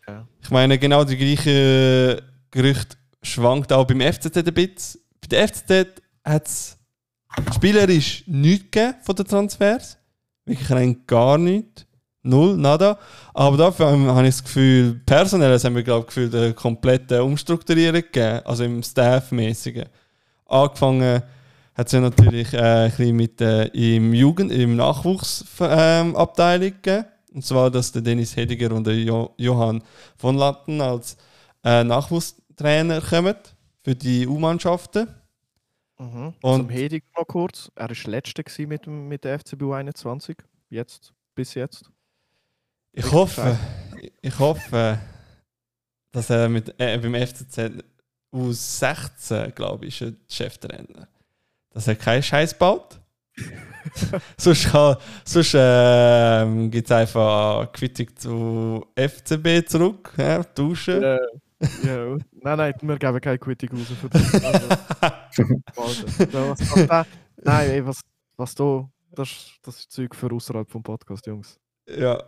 Ja. 0.06 0.26
Ich 0.42 0.50
meine, 0.50 0.78
genau 0.78 1.04
die 1.04 1.16
gleiche 1.16 2.22
Gerücht 2.50 2.96
schwankt 3.24 3.72
auch 3.72 3.86
beim 3.86 4.00
FCZ 4.00 4.36
ein 4.36 4.54
bisschen. 4.54 5.00
Bei 5.20 5.28
der 5.28 5.48
FCZ 5.48 6.02
hat 6.24 6.46
es 6.46 6.76
spielerisch 7.54 8.24
nichts 8.26 8.70
gegeben 8.70 8.94
von 9.02 9.16
den 9.16 9.26
Transfers. 9.26 9.98
Wirklich 10.44 10.70
rein 10.70 11.02
gar 11.06 11.38
nichts. 11.38 11.86
Null, 12.22 12.56
nada. 12.56 12.98
Aber 13.34 13.56
dafür 13.56 13.86
habe 13.86 14.26
ich 14.26 14.34
das 14.34 14.44
Gefühl, 14.44 15.00
personell 15.04 15.58
haben 15.58 15.74
wir, 15.74 15.82
glaube 15.82 16.00
ich, 16.00 16.06
gefühlt 16.06 16.34
eine 16.34 16.54
komplette 16.54 17.22
Umstrukturierung 17.22 18.00
gegeben. 18.00 18.40
Also 18.44 18.64
im 18.64 18.82
Staff-mäßigen. 18.82 19.84
Angefangen 20.46 21.22
hat 21.74 21.86
es 21.86 21.92
ja 21.92 22.00
natürlich 22.00 22.54
äh, 22.54 22.58
ein 22.58 22.90
bisschen 22.90 23.16
mit 23.16 23.40
äh, 23.40 23.64
im 23.66 24.14
Jugend-, 24.14 24.52
im 24.52 24.76
Nachwuchsabteilung 24.76 26.66
ähm, 26.68 26.74
gegeben. 26.82 27.04
Und 27.34 27.44
zwar, 27.44 27.70
dass 27.70 27.92
der 27.92 28.02
Dennis 28.02 28.36
Hediger 28.36 28.72
und 28.72 28.86
der 28.86 28.94
jo 28.94 29.34
Johann 29.36 29.82
von 30.16 30.36
Latten 30.36 30.80
als 30.80 31.16
äh, 31.64 31.82
Nachwuchstrainer 32.58 33.00
kommen 33.00 33.34
für 33.82 33.94
die 33.94 34.26
U-Mannschaften. 34.26 35.08
Mhm. 35.98 36.34
Und- 36.42 36.56
Zum 36.62 36.68
Hedig 36.70 37.04
noch 37.16 37.26
kurz. 37.26 37.70
Er 37.74 37.88
war 37.90 37.96
letzter 38.10 38.42
mit, 38.66 38.86
dem- 38.86 39.08
mit 39.08 39.24
der 39.24 39.34
FCB 39.38 39.62
21. 39.72 40.36
Jetzt. 40.70 41.12
Bis 41.34 41.54
jetzt. 41.54 41.90
Ich 42.92 43.10
hoffe, 43.10 43.58
ich 44.22 44.38
hoffe, 44.38 44.98
dass 46.12 46.30
er 46.30 46.48
mit, 46.48 46.72
äh, 46.78 46.96
beim 46.98 47.14
FCZ 47.14 47.82
U16, 48.32 49.50
glaube 49.50 49.86
ich, 49.86 50.00
ist 50.00 50.12
er 50.12 50.16
Cheftrainer. 50.28 51.08
Dass 51.70 51.88
er 51.88 51.96
keinen 51.96 52.22
Scheiß 52.22 52.56
baut. 52.56 53.00
sonst 54.38 54.66
kann- 54.70 54.96
sonst 55.24 55.54
ähm, 55.58 56.70
gibt 56.70 56.88
es 56.88 56.92
einfach 56.96 57.72
Quittung 57.72 58.14
zu 58.16 58.86
FCB 58.94 59.66
zurück, 59.68 60.12
ja, 60.16 60.42
tauschen. 60.44 61.02
Ja. 61.02 61.18
Ja. 61.84 62.16
Nein, 62.42 62.58
nein, 62.58 62.74
wir 62.82 62.96
geben 62.98 63.20
keine 63.20 63.38
Quittung 63.38 63.70
raus 63.78 63.86
für 64.00 64.08
das. 64.08 64.44
Also, 64.44 64.68
was, 65.72 66.60
was 66.70 66.86
da, 66.86 67.06
nein, 67.42 67.70
ey, 67.70 67.86
was, 67.86 68.00
was 68.36 68.54
da, 68.54 68.88
das, 69.14 69.52
das 69.62 69.78
ist 69.80 69.92
Zeug 69.92 70.14
für 70.14 70.32
außerhalb 70.32 70.70
vom 70.70 70.82
Podcast, 70.82 71.26
Jungs. 71.26 71.58
Ja, 71.88 72.22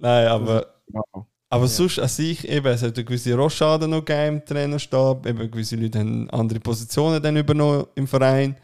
nein, 0.00 0.26
aber, 0.28 0.66
Wow. 0.90 1.26
aber 1.50 1.64
Ja. 1.64 1.68
sonst 1.68 1.98
an 1.98 2.08
sich, 2.08 2.48
eben, 2.48 2.66
es 2.66 2.82
hat 2.82 2.96
eine 2.96 3.04
gewisse 3.04 3.34
Rochade 3.34 3.86
noch 3.86 4.04
gegeben 4.04 4.36
im 4.38 4.44
Trainerstab, 4.44 5.26
eben 5.26 5.50
gewisse 5.50 5.76
Leute 5.76 5.98
haben 5.98 6.30
andere 6.30 6.60
Positionen 6.60 7.22
dann 7.22 7.36
übernommen 7.36 7.84
im 7.94 8.06
Verein. 8.06 8.56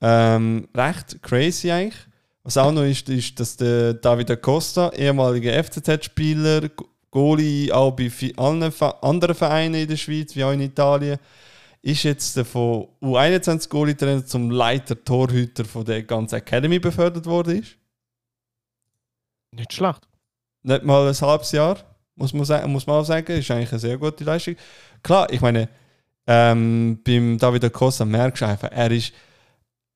Ähm, 0.00 0.66
recht 0.74 1.22
crazy 1.22 1.70
eigentlich. 1.70 2.06
Was 2.42 2.56
auch 2.56 2.72
noch 2.72 2.84
ist, 2.84 3.06
ist, 3.10 3.38
dass 3.38 3.54
der 3.58 3.92
Davide 3.92 4.34
Costa, 4.38 4.90
ehemaliger 4.94 5.52
FCZ-Spieler, 5.62 6.70
Goalie 7.10 7.72
auch 7.72 7.92
bei 7.92 8.10
allen 8.36 8.62
anderen 9.02 9.34
Vereinen 9.34 9.74
in 9.74 9.88
der 9.88 9.96
Schweiz, 9.96 10.36
wie 10.36 10.44
auch 10.44 10.52
in 10.52 10.60
Italien, 10.60 11.18
ist 11.82 12.02
jetzt 12.02 12.36
der 12.36 12.44
von 12.44 12.88
U21 13.00 13.68
Goalie-Trainer 13.68 14.24
zum 14.24 14.50
Leiter 14.50 15.02
Torhüter 15.02 15.64
von 15.64 15.84
der 15.84 16.02
ganzen 16.02 16.36
Academy 16.36 16.78
befördert 16.78 17.26
worden 17.26 17.60
ist. 17.60 17.76
Nicht 19.52 19.72
schlecht. 19.72 20.06
nicht 20.62 20.84
mal 20.84 21.08
ein 21.08 21.20
halbes 21.20 21.52
Jahr, 21.52 21.78
muss 22.14 22.32
man, 22.32 22.44
sagen, 22.44 22.70
muss 22.70 22.86
man 22.86 22.96
auch 22.96 23.04
sagen. 23.04 23.32
Ist 23.32 23.50
eigentlich 23.50 23.72
eine 23.72 23.78
sehr 23.80 23.98
gute 23.98 24.24
Leistung. 24.24 24.56
Klar, 25.02 25.32
ich 25.32 25.40
meine, 25.40 25.68
ähm, 26.26 27.00
beim 27.04 27.38
David 27.38 27.72
Costa 27.72 28.04
merkst 28.04 28.42
du 28.42 28.46
einfach, 28.46 28.70
er 28.70 28.90
ist, 28.90 29.12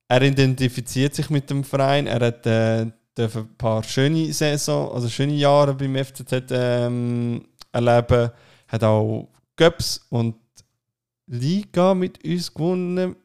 er 0.08 0.22
identifiziert 0.22 1.14
sich 1.14 1.30
mit 1.30 1.48
dem 1.50 1.62
Verein, 1.62 2.06
er 2.06 2.26
hat 2.26 2.46
äh, 2.46 2.86
darf 3.14 3.36
ein 3.36 3.54
paar 3.56 3.82
schöne 3.82 4.32
Saison, 4.32 4.92
also 4.92 5.08
schöne 5.08 5.34
Jahre 5.34 5.74
beim 5.74 5.96
FCZ 5.96 6.50
ähm, 6.50 7.46
erleben, 7.72 8.30
hat 8.68 8.84
auch 8.84 9.28
Cups 9.56 10.04
und 10.10 10.36
Liga 11.26 11.94
mit 11.94 12.24
uns 12.24 12.52
gewonnen. 12.52 13.16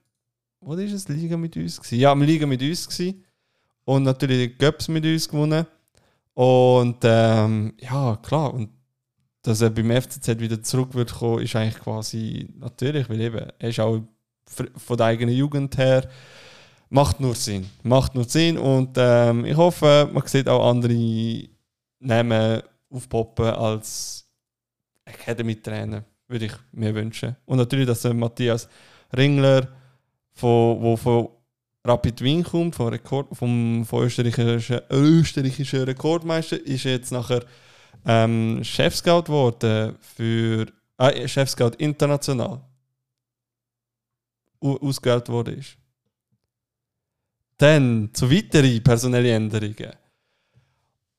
Wo 0.61 0.73
ist 0.73 0.93
es? 0.93 1.07
Liga 1.07 1.37
mit 1.37 1.55
uns? 1.57 1.77
Gewesen? 1.79 1.99
Ja, 1.99 2.13
Liga 2.13 2.45
mit 2.45 2.61
uns. 2.61 2.87
Gewesen. 2.87 3.25
Und 3.85 4.03
natürlich 4.03 4.57
Cups 4.57 4.87
mit 4.87 5.05
uns 5.05 5.27
gewonnen. 5.27 5.65
Und 6.33 6.97
ähm, 7.03 7.73
ja, 7.79 8.17
klar. 8.17 8.53
Und 8.53 8.69
dass 9.41 9.61
er 9.61 9.69
beim 9.69 9.89
FCZ 9.89 10.39
wieder 10.39 10.61
zurück 10.61 10.93
wird 10.93 11.13
kommen, 11.13 11.41
ist 11.41 11.55
eigentlich 11.55 11.81
quasi 11.81 12.47
natürlich, 12.57 13.09
weil 13.09 13.21
eben, 13.21 13.47
er 13.57 13.69
ist 13.69 13.79
auch 13.79 14.01
von 14.45 14.97
der 14.97 15.05
eigenen 15.05 15.35
Jugend 15.35 15.77
her, 15.77 16.09
macht 16.89 17.19
nur 17.19 17.35
Sinn. 17.35 17.69
Macht 17.83 18.15
nur 18.15 18.25
Sinn 18.25 18.57
und 18.57 18.95
ähm, 18.97 19.45
ich 19.45 19.55
hoffe, 19.55 20.09
man 20.11 20.25
sieht 20.27 20.47
auch 20.47 20.69
andere 20.69 21.47
Namen 21.99 22.61
aufpoppen 22.89 23.45
als 23.45 24.25
Academy-Trainer, 25.05 26.03
würde 26.27 26.45
ich 26.45 26.53
mir 26.71 26.93
wünschen. 26.93 27.35
Und 27.45 27.57
natürlich, 27.57 27.87
dass 27.87 28.03
Matthias 28.13 28.67
Ringler, 29.15 29.67
von, 30.33 30.81
wo 30.81 30.95
von 30.95 31.29
Rapid 31.85 32.21
Wien 32.21 32.43
kommt, 32.43 32.75
vom, 32.75 32.87
Rekord, 32.87 33.35
vom, 33.35 33.85
vom 33.85 34.03
österreichischen, 34.03 34.81
österreichischen 34.89 35.83
Rekordmeister, 35.83 36.65
ist 36.65 36.83
jetzt 36.83 37.11
nachher 37.11 37.43
ähm, 38.05 38.59
Chefscout 38.63 39.23
geworden 39.23 39.97
für 39.99 40.67
äh, 40.97 41.27
Chefscout 41.27 41.71
international. 41.77 42.61
Ausgewählt 44.61 45.29
worden 45.29 45.59
ist. 45.59 45.77
Dann 47.59 48.09
zu 48.13 48.31
weiteren 48.31 48.81
personellen 48.81 49.51
Änderungen. 49.51 49.91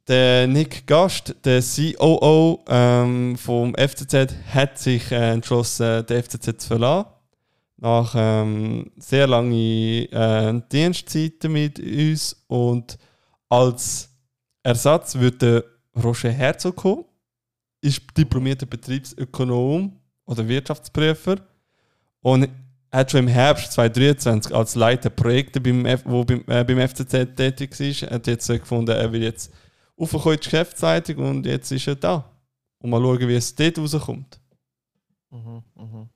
Der 0.08 0.46
Nick 0.46 0.86
Gast, 0.86 1.36
der 1.44 1.60
COO 1.60 2.64
ähm, 2.66 3.36
vom 3.36 3.74
FCZ, 3.74 4.34
hat 4.52 4.78
sich 4.78 5.12
äh, 5.12 5.32
entschlossen, 5.32 6.06
den 6.06 6.22
FCZ 6.22 6.62
zu 6.62 6.66
verlassen. 6.66 7.10
Nach 7.76 8.14
ähm, 8.16 8.90
sehr 8.96 9.26
langen 9.26 9.52
äh, 9.52 10.62
Dienstzeiten 10.72 11.52
mit 11.52 11.78
uns. 11.78 12.42
Und 12.48 12.96
als 13.50 14.08
Ersatz 14.62 15.16
wird 15.16 15.42
der 15.42 15.62
Roger 16.02 16.30
Herzog 16.30 16.76
kommen, 16.76 17.04
ist 17.82 18.00
diplomierter 18.16 18.64
Betriebsökonom 18.64 19.94
oder 20.24 20.48
Wirtschaftsprüfer. 20.48 21.36
Und 22.22 22.48
hat 22.92 23.10
schon 23.10 23.20
im 23.20 23.28
Herbst 23.28 23.72
2023 23.72 24.54
als 24.54 24.74
Leiter 24.74 25.10
Projekte, 25.10 25.60
beim 25.60 25.86
F 25.86 26.02
wo 26.04 26.24
beim, 26.24 26.44
äh, 26.48 26.64
beim 26.64 26.88
FCZ 26.88 27.36
tätig 27.36 27.78
war, 27.78 28.10
hat 28.10 28.26
jetzt 28.26 28.48
äh, 28.50 28.58
gefunden, 28.58 28.90
er 28.90 29.12
will 29.12 29.22
jetzt 29.22 29.52
aufkommen 29.96 30.34
in 30.34 30.40
die 30.40 30.44
Geschäftsleitung 30.44 31.16
und 31.18 31.46
jetzt 31.46 31.70
ist 31.70 31.86
er 31.86 31.96
da. 31.96 32.30
Und 32.78 32.90
mal 32.90 33.00
schauen, 33.00 33.28
wie 33.28 33.34
es 33.34 33.54
dort 33.54 33.78
rauskommt. 33.78 34.40
Mhm, 35.30 35.62
mhm. 35.74 36.08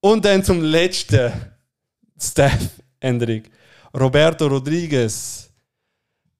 Und 0.00 0.24
dann 0.24 0.44
zum 0.44 0.62
letzten 0.62 1.32
Staff-Änderung. 2.18 3.42
Roberto 3.94 4.46
Rodriguez, 4.46 5.50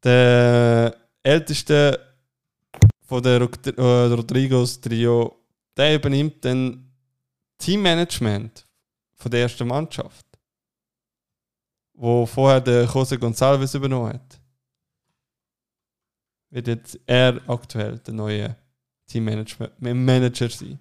der 0.03 0.95
älteste 1.23 1.99
von 3.07 3.23
der 3.23 3.41
äh, 3.41 3.81
Rodriguez 3.81 4.81
Trio, 4.81 5.37
der 5.77 5.95
übernimmt 5.95 6.45
dann 6.45 6.93
Teammanagement 7.59 8.66
von 9.17 9.31
der 9.31 9.43
ersten 9.43 9.67
Mannschaft, 9.67 10.27
wo 11.95 12.27
vorher 12.27 12.61
der 12.61 12.85
Jose 12.85 13.17
Gonçalves 13.17 13.77
übernommen 13.77 14.13
hat. 14.13 14.41
Wird 16.51 16.69
jetzt 16.69 17.01
er 17.07 17.41
aktuell 17.49 17.99
der 17.99 18.15
neue 18.15 18.57
Teammanager 19.07 20.51
sein. 20.51 20.79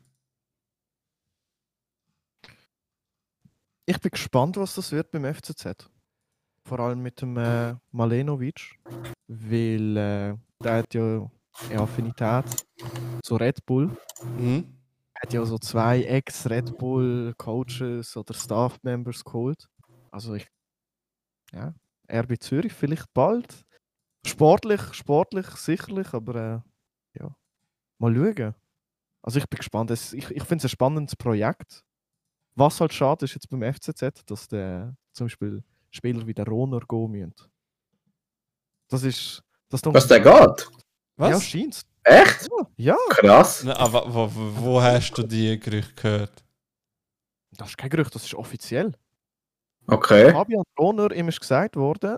Ich 3.88 4.00
bin 4.00 4.12
gespannt, 4.12 4.58
was 4.58 4.76
das 4.76 4.92
wird 4.92 5.12
beim 5.12 5.26
FCZ. 5.32 5.90
Vor 6.64 6.80
allem 6.80 7.02
mit 7.02 7.22
dem 7.22 7.38
äh, 7.38 7.76
Malenovic, 7.92 8.80
weil 9.28 9.98
äh, 9.98 10.38
der 10.64 10.74
hat 10.74 10.94
ja 10.94 11.30
eine 11.70 11.80
Affinität 11.80 12.46
zu 13.24 13.36
Red 13.36 13.64
Bull. 13.66 13.96
Mhm. 14.38 14.75
Hat 15.22 15.34
ja 15.34 15.46
so 15.46 15.58
zwei 15.58 16.04
Ex-Red 16.04 16.78
Bull-Coaches 16.78 18.18
oder 18.18 18.34
Staff-Members 18.34 19.24
geholt. 19.24 19.68
Also 20.12 20.34
ich, 20.34 20.48
ja, 21.54 21.74
RB 22.12 22.40
Zürich 22.40 22.74
vielleicht 22.74 23.14
bald. 23.14 23.66
Sportlich, 24.26 24.82
sportlich 24.94 25.48
sicherlich, 25.52 26.14
aber 26.14 26.64
äh, 27.16 27.20
ja, 27.20 27.36
mal 28.00 28.16
schauen. 28.16 28.56
Also 29.22 29.40
ich 29.40 29.48
bin 29.50 29.58
gespannt. 29.58 29.92
Es, 29.92 30.14
ich 30.14 30.30
ich 30.32 30.44
finde 30.44 30.58
es 30.58 30.66
ein 30.66 30.70
spannendes 30.70 31.16
Projekt. 31.16 31.84
Was 32.56 32.80
halt 32.80 32.94
schade 32.94 33.26
ist 33.26 33.34
jetzt 33.34 33.50
beim 33.50 33.62
FCZ, 33.62 34.24
dass 34.26 34.48
der 34.48 34.96
zum 35.12 35.26
Beispiel 35.26 35.64
Spieler 35.92 36.26
wie 36.28 36.34
der 36.34 36.46
Roner 36.48 36.80
gehen 36.80 37.12
müssen. 37.12 37.34
Das 38.88 39.04
ist 39.04 39.44
Das 39.70 39.82
Was, 39.86 40.08
der 40.08 40.20
geht? 40.20 40.30
Ja, 40.30 41.32
Was? 41.32 41.44
scheint's. 41.44 41.86
Echt? 42.06 42.48
Ja, 42.78 42.96
Krass. 43.10 43.64
Na, 43.64 43.76
aber 43.78 44.06
wo, 44.08 44.30
wo, 44.34 44.66
wo 44.66 44.82
hast 44.82 45.12
du 45.14 45.24
die 45.24 45.60
Gerüchte 45.60 45.94
gehört? 45.96 46.46
das 47.58 47.70
ist 47.70 47.78
kein 47.78 47.90
Gerücht, 47.90 48.14
das 48.14 48.26
ist 48.26 48.36
offiziell. 48.36 48.94
Okay. 49.88 50.32
Fabian 50.32 50.64
Rohner, 50.78 51.12
ihm 51.12 51.30
ist 51.30 51.40
gesagt 51.40 51.76
worden, 51.76 52.18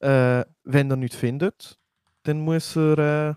äh, 0.00 0.44
wenn 0.64 0.90
er 0.90 0.96
nichts 0.96 1.16
findet, 1.16 1.78
dann 2.22 2.40
muss 2.40 2.76
er, 2.76 2.98
äh, 2.98 3.34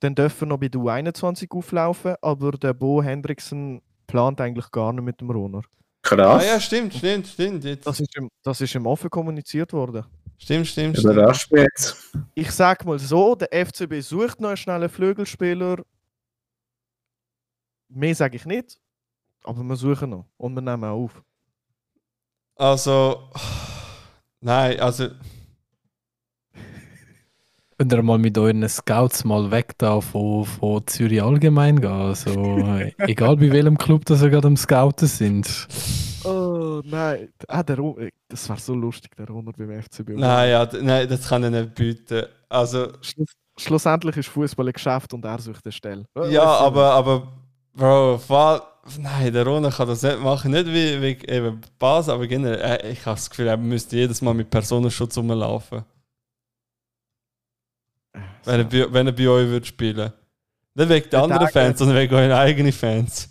dann 0.00 0.14
darf 0.14 0.40
er 0.40 0.46
noch 0.46 0.58
bei 0.58 0.68
der 0.68 0.80
U21 0.80 1.50
auflaufen, 1.50 2.14
aber 2.20 2.52
der 2.52 2.74
Bo 2.74 3.02
Hendrickson 3.02 3.82
plant 4.06 4.40
eigentlich 4.40 4.70
gar 4.70 4.92
nicht 4.92 5.04
mit 5.04 5.20
dem 5.20 5.30
Rohner. 5.30 5.62
Krass. 6.02 6.44
Ah 6.44 6.46
ja, 6.46 6.60
stimmt, 6.60 6.94
stimmt, 6.94 7.26
stimmt. 7.26 7.64
Jetzt. 7.64 7.86
Das 7.86 7.98
ist 7.98 8.16
ihm, 8.16 8.30
das 8.42 8.60
ist 8.60 8.74
ihm 8.74 8.86
offen 8.86 9.10
kommuniziert 9.10 9.72
worden. 9.72 10.04
Stimmt, 10.38 10.66
stimmt, 10.66 10.98
stimmt. 10.98 11.14
Überrascht 11.14 11.50
mich 11.50 11.62
jetzt. 11.62 12.12
Ich 12.34 12.50
sag 12.50 12.84
mal 12.84 12.98
so, 12.98 13.34
der 13.34 13.66
FCB 13.66 14.00
sucht 14.00 14.40
noch 14.40 14.48
einen 14.48 14.56
schnellen 14.56 14.88
Flügelspieler. 14.88 15.82
Mehr 17.88 18.14
sage 18.14 18.36
ich 18.36 18.44
nicht, 18.44 18.78
aber 19.44 19.62
wir 19.62 19.76
suchen 19.76 20.10
noch 20.10 20.26
und 20.36 20.54
wir 20.54 20.60
nehmen 20.60 20.84
auch 20.84 21.04
auf. 21.04 21.22
Also, 22.56 23.30
nein, 24.40 24.80
also, 24.80 25.08
Könnt 27.78 27.92
ihr 27.92 28.02
mal 28.02 28.16
mit 28.16 28.38
euren 28.38 28.66
Scouts 28.70 29.24
mal 29.24 29.50
weg 29.50 29.74
da 29.76 30.00
von, 30.00 30.46
von 30.46 30.86
Zürich 30.86 31.22
allgemein 31.22 31.78
gehen? 31.78 31.90
Also, 31.90 32.30
egal 32.98 33.36
bei 33.36 33.52
welchem 33.52 33.76
Club 33.76 34.06
das 34.06 34.22
ihr 34.22 34.30
gerade 34.30 34.48
am 34.48 34.56
Scouten 34.56 35.06
sind. 35.06 35.68
Oh 36.66 36.82
nein, 36.84 37.28
ah, 37.46 37.62
der 37.62 37.78
Ro 37.78 37.96
äh, 37.98 38.10
das 38.28 38.48
war 38.48 38.56
so 38.56 38.74
lustig, 38.74 39.14
der 39.16 39.28
Runner 39.28 39.52
beim 39.52 39.70
FCB. 39.82 40.10
nein, 40.10 40.50
ja, 40.50 40.68
nein, 40.82 41.08
das 41.08 41.28
kann 41.28 41.44
ich 41.44 41.50
nicht 41.50 41.74
bieten. 41.74 42.26
Also, 42.48 42.92
Schluss, 43.00 43.30
schlussendlich 43.56 44.16
ist 44.16 44.28
Fußball 44.28 44.66
ein 44.66 44.72
Geschäft 44.72 45.14
und 45.14 45.24
er 45.24 45.38
sucht 45.38 45.64
eine 45.64 45.72
Stelle. 45.72 46.04
Äh, 46.16 46.32
ja, 46.32 46.44
weißt 46.44 46.60
du, 46.60 46.64
aber, 46.64 46.90
aber, 46.92 47.32
Bro, 47.72 48.18
Fall, 48.18 48.62
nein, 48.98 49.32
der 49.32 49.46
Rona 49.46 49.70
kann 49.70 49.86
das 49.86 50.02
nicht 50.02 50.20
machen. 50.20 50.50
Nicht 50.50 50.66
wie, 50.66 51.00
wie 51.00 51.28
eben 51.28 51.60
Bas, 51.78 52.08
aber 52.08 52.26
generell, 52.26 52.80
äh, 52.80 52.90
ich 52.90 53.06
habe 53.06 53.16
das 53.16 53.30
Gefühl, 53.30 53.46
er 53.46 53.56
müsste 53.56 53.96
jedes 53.96 54.20
Mal 54.20 54.34
mit 54.34 54.50
Personenschutz 54.50 55.16
rumlaufen. 55.16 55.84
Wenn 58.44 58.60
er, 58.60 58.64
bei, 58.64 58.92
wenn 58.92 59.06
er 59.06 59.12
bei 59.12 59.28
euch 59.28 59.48
würde 59.48 59.66
spielen. 59.66 60.12
Nicht 60.74 60.88
wegen 60.88 61.10
der 61.10 61.20
Der 61.20 61.22
anderen 61.22 61.48
Fans, 61.48 61.78
sondern 61.78 61.96
wegen 61.96 62.14
euren 62.14 62.32
eigenen 62.32 62.72
Fans. 62.72 63.28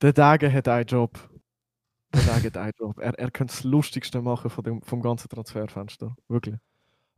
Der 0.00 0.12
Dage 0.12 0.52
hat 0.52 0.68
einen 0.68 0.86
Job. 0.86 1.18
Der 2.24 2.72
Job. 2.78 2.98
Er, 2.98 3.18
er 3.18 3.30
könnte 3.30 3.54
das 3.54 3.64
Lustigste 3.64 4.20
machen 4.22 4.50
von 4.50 4.64
dem, 4.64 4.82
vom 4.82 5.02
ganzen 5.02 5.28
Transferfenster. 5.28 6.14
Wirklich. 6.28 6.56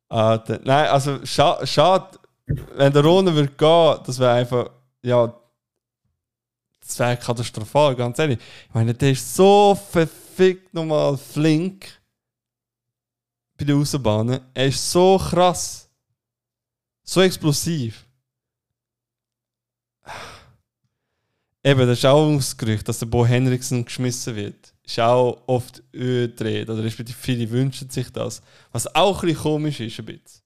Ah, 0.09 0.38
der- 0.38 0.61
nein, 0.64 0.88
also 0.88 1.24
scha 1.24 1.64
schade, 1.66 2.18
wenn 2.46 2.92
der 2.92 3.05
Rona 3.05 3.34
würde 3.34 3.53
gehen, 3.53 4.03
das 4.07 4.18
wäre 4.18 4.32
einfach, 4.32 4.70
ja, 5.03 5.34
das 6.80 6.99
wäre 6.99 7.16
katastrophal, 7.16 7.94
ganz 7.94 8.18
ehrlich. 8.18 8.38
Ich 8.68 8.74
meine, 8.74 8.94
der 8.94 9.11
ist 9.12 9.34
so 9.34 9.74
verfickt 9.74 10.72
nochmal 10.72 11.16
flink 11.18 11.86
bei 13.59 13.64
den 13.64 13.80
Außenbahnen. 13.80 14.40
Er 14.55 14.66
ist 14.66 14.90
so 14.90 15.18
krass. 15.18 15.90
So 17.03 17.20
explosiv. 17.20 18.07
Eben, 21.64 21.80
das 21.86 21.99
ist 21.99 22.07
auch 22.07 22.34
das 22.36 22.57
Gerücht, 22.57 22.88
dass 22.88 22.99
der 23.01 23.07
Bo 23.07 23.26
Henriksen 23.26 23.84
geschmissen 23.84 24.36
wird. 24.36 24.72
Ist 24.89 24.99
auch 25.01 25.43
oft 25.47 25.82
gedreht, 25.93 26.70
oder 26.70 26.82
respektive 26.82 27.18
viele 27.18 27.51
wünschen 27.51 27.91
sich 27.91 28.11
das. 28.11 28.41
Was 28.72 28.86
auch 28.95 29.22
ein 29.22 29.26
bisschen 29.28 29.43
komisch 29.43 29.80
ist, 29.80 29.99
ein 29.99 30.07
bisschen. 30.07 30.41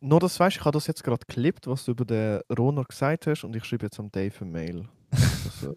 Nur 0.00 0.20
das 0.20 0.40
weißt, 0.40 0.56
ich 0.56 0.60
habe 0.64 0.72
das 0.72 0.86
jetzt 0.86 1.04
gerade 1.04 1.24
geklippt, 1.26 1.66
was 1.66 1.84
du 1.84 1.90
über 1.92 2.06
den 2.06 2.40
Roner 2.56 2.84
gesagt 2.84 3.26
hast, 3.26 3.44
und 3.44 3.54
ich 3.54 3.64
schreibe 3.64 3.84
jetzt 3.84 3.98
am 4.00 4.10
Dave 4.10 4.32
eine 4.40 4.50
Mail. 4.50 4.88
dass, 5.10 5.62
er, 5.62 5.70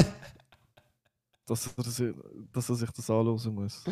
äh, 0.00 0.04
dass, 1.46 1.66
er, 1.76 1.84
sich- 1.84 2.14
dass 2.52 2.68
er 2.70 2.74
sich 2.76 2.90
das 2.90 3.10
anhören 3.10 3.54
muss. 3.54 3.84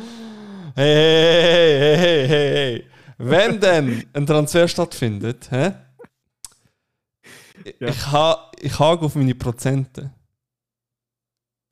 Hey, 0.75 0.95
hey, 0.95 1.99
hey, 1.99 1.99
hey, 1.99 2.29
hey, 2.29 2.55
hey. 2.55 2.85
Wenn 3.19 3.61
denn 3.61 4.07
ein 4.15 4.27
Transfer 4.27 4.67
stattfindet, 4.69 5.51
hä? 5.51 5.73
Ja. 7.79 7.89
Ich, 7.89 8.07
ha, 8.11 8.51
ich 8.59 8.79
hake 8.79 9.05
auf 9.05 9.15
meine 9.15 9.35
Prozente. 9.35 10.11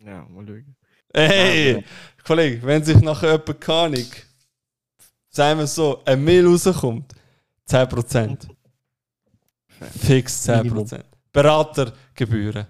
Ja, 0.05 0.27
mal 0.29 0.47
schauen. 0.47 0.77
Hey, 1.15 1.75
Ja, 1.75 1.83
Kollege, 2.25 2.63
wenn 2.63 2.83
sich 2.83 3.01
nach 3.01 3.23
jemand 3.23 3.61
keine 3.61 4.05
sagen 5.29 5.59
wir 5.61 5.67
so, 5.67 6.03
ein 6.05 6.23
Mail 6.23 6.47
rauskommt, 6.47 7.15
10%. 7.69 8.49
Fix 9.99 10.49
10%. 10.49 11.03
Beratergebühren. 11.33 12.67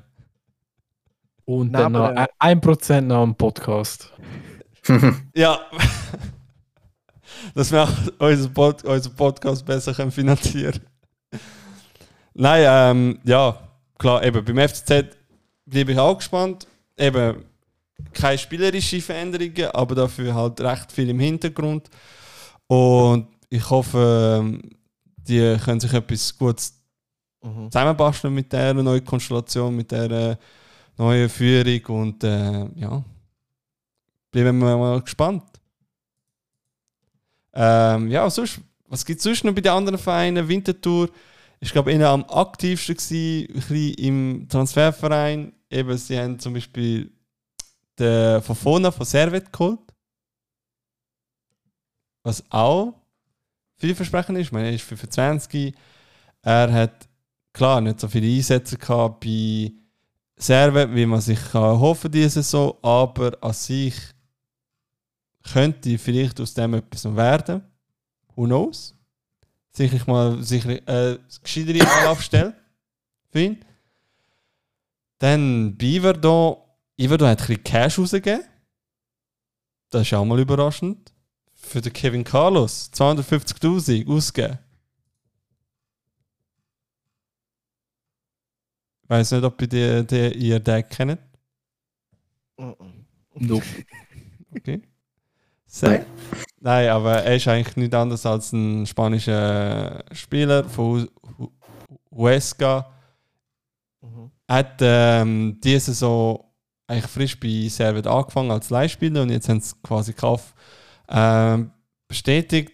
Und 1.45 1.73
Nein, 1.73 1.83
dann 1.83 1.93
noch 1.93 2.01
aber, 2.09 2.29
ein 2.39 2.61
1% 2.61 3.01
noch 3.03 3.23
am 3.23 3.35
Podcast. 3.35 4.13
Ja. 5.35 5.61
Dass 7.55 7.71
wir 7.73 7.83
auch 7.83 7.91
unseren, 8.19 8.53
Pod 8.53 8.85
unseren 8.85 9.15
Podcast 9.15 9.65
besser 9.65 9.95
können 9.95 10.11
finanzieren 10.11 10.81
Nein, 12.35 12.65
ähm, 12.67 13.19
ja, 13.25 13.59
klar, 13.99 14.25
eben 14.25 14.45
beim 14.45 14.69
FCZ 14.69 15.17
bleibe 15.67 15.93
ich 15.93 15.99
auch 15.99 16.17
gespannt. 16.17 16.67
Eben 17.03 17.45
keine 18.13 18.39
spielerischen 18.39 19.01
Veränderungen, 19.01 19.67
aber 19.73 19.95
dafür 19.95 20.35
halt 20.35 20.61
recht 20.61 20.93
viel 20.93 21.09
im 21.09 21.21
Hintergrund. 21.21 21.89
Und 22.67 23.29
ich 23.49 23.69
hoffe, 23.69 24.41
ähm, 24.41 24.63
die 25.17 25.57
können 25.65 25.81
sich 25.81 25.93
etwas 25.93 26.37
Gutes 26.37 26.83
Mhm. 27.43 27.71
zusammenbasteln 27.71 28.33
mit 28.33 28.53
der 28.53 28.73
neuen 28.75 29.05
Konstellation, 29.05 29.75
mit 29.75 29.91
der 29.91 30.11
äh, 30.11 30.37
neuen 30.97 31.29
Führung 31.29 32.03
und 32.03 32.25
äh, 32.25 32.67
ja, 32.77 33.03
bleiben 34.31 34.59
wir 34.59 34.77
mal 34.77 35.01
gespannt. 35.01 35.43
Ähm, 37.53 38.11
ja, 38.11 38.31
sonst, 38.31 38.61
was 38.87 39.05
gibt 39.05 39.19
es 39.19 39.25
sonst 39.25 39.45
noch 39.45 39.53
bei 39.53 39.61
den 39.61 39.73
anderen 39.73 39.99
Vereinen? 39.99 40.47
Winterthur 40.49 41.11
ist, 41.63 41.73
glaube 41.73 41.91
ich, 41.91 41.95
einer 41.95 42.09
am 42.09 42.25
aktivsten 42.25 42.97
gewesen, 42.97 43.95
im 43.95 44.49
Transferverein. 44.49 45.53
Eben, 45.71 45.97
sie 45.97 46.19
haben 46.19 46.39
zum 46.39 46.55
Beispiel 46.55 47.13
den 47.97 48.43
Fofona 48.43 48.91
von 48.91 49.07
Servet 49.07 49.53
geholt. 49.53 49.79
Was 52.25 52.43
auch 52.51 52.95
vielversprechend 53.77 54.39
ist. 54.39 54.47
Ich 54.47 54.53
meine, 54.53 54.69
er 54.69 54.75
ist 54.75 54.83
25. 54.83 55.73
Er 56.43 56.73
hat 56.73 57.09
klar 57.53 57.81
nicht 57.81 58.01
so 58.01 58.09
viele 58.09 58.27
Einsätze 58.27 58.77
gehabt 58.77 59.21
bei 59.21 59.71
Servet, 60.37 60.93
wie 60.93 61.07
man 61.07 61.21
sich 61.21 61.39
kann 61.53 61.79
hoffen 61.79 62.11
diese 62.11 62.43
Saison, 62.43 62.77
aber 62.83 63.39
an 63.41 63.53
sich 63.53 63.95
könnte 65.53 65.97
vielleicht 65.97 66.41
aus 66.41 66.55
dem 66.55 66.75
etwas 66.75 67.05
werden. 67.05 67.63
Who 68.35 68.47
knows? 68.47 68.97
Sicherlich 69.73 70.07
mal 70.07 70.43
sicherlich, 70.43 70.87
äh, 70.87 71.19
gescheitere 71.43 71.87
Anlaufstelle 71.87 72.55
für 73.31 73.41
ihn. 73.41 73.65
Dann 75.19 75.77
bei 75.77 75.87
Iverdon. 75.87 76.57
Iverdon 76.99 77.29
hat 77.29 77.41
ein 77.41 77.47
bisschen 77.47 77.65
Cash 77.65 77.99
rausgegeben. 77.99 78.45
Das 79.91 80.03
ist 80.03 80.13
auch 80.13 80.25
mal 80.25 80.39
überraschend. 80.39 81.13
Für 81.55 81.81
den 81.81 81.93
Kevin 81.93 82.25
Carlos 82.25 82.91
250.000 82.93 84.07
ausgegeben. 84.09 84.59
Ich 89.05 89.11
weiß 89.11 89.31
nicht, 89.33 89.45
ob 89.45 89.61
ihr, 89.63 89.69
die, 89.69 90.07
die, 90.07 90.49
ihr 90.49 90.61
den 90.61 90.89
kennt. 90.89 91.21
Nope. 93.35 93.65
Okay. 94.55 94.83
So. 95.75 95.87
Nein. 95.87 96.05
Nein, 96.61 96.89
aber 96.91 97.23
er 97.23 97.35
ist 97.37 97.49
eigentlich 97.49 97.77
nicht 97.77 97.95
anders 97.95 98.27
als 98.27 98.53
ein 98.53 98.87
spanischer 98.87 100.05
Spieler 100.13 100.65
von 100.69 101.09
Hu- 101.39 101.39
Hu- 101.39 101.51
Huesca. 102.15 102.91
Mhm. 104.03 104.31
Er 104.47 104.57
hat 104.57 104.77
ähm, 104.81 105.59
diese 105.65 105.87
Saison 105.87 106.45
eigentlich 106.87 107.11
frisch 107.11 107.41
bei 107.41 107.69
Servet 107.71 108.07
angefangen 108.07 108.51
als 108.51 108.69
Leihspieler 108.69 109.23
und 109.23 109.31
jetzt 109.31 109.49
haben 109.49 109.61
sie 109.61 109.75
quasi 109.83 110.13
gekauft. 110.13 110.55
Ähm, 111.09 111.71
bestätigt, 112.07 112.71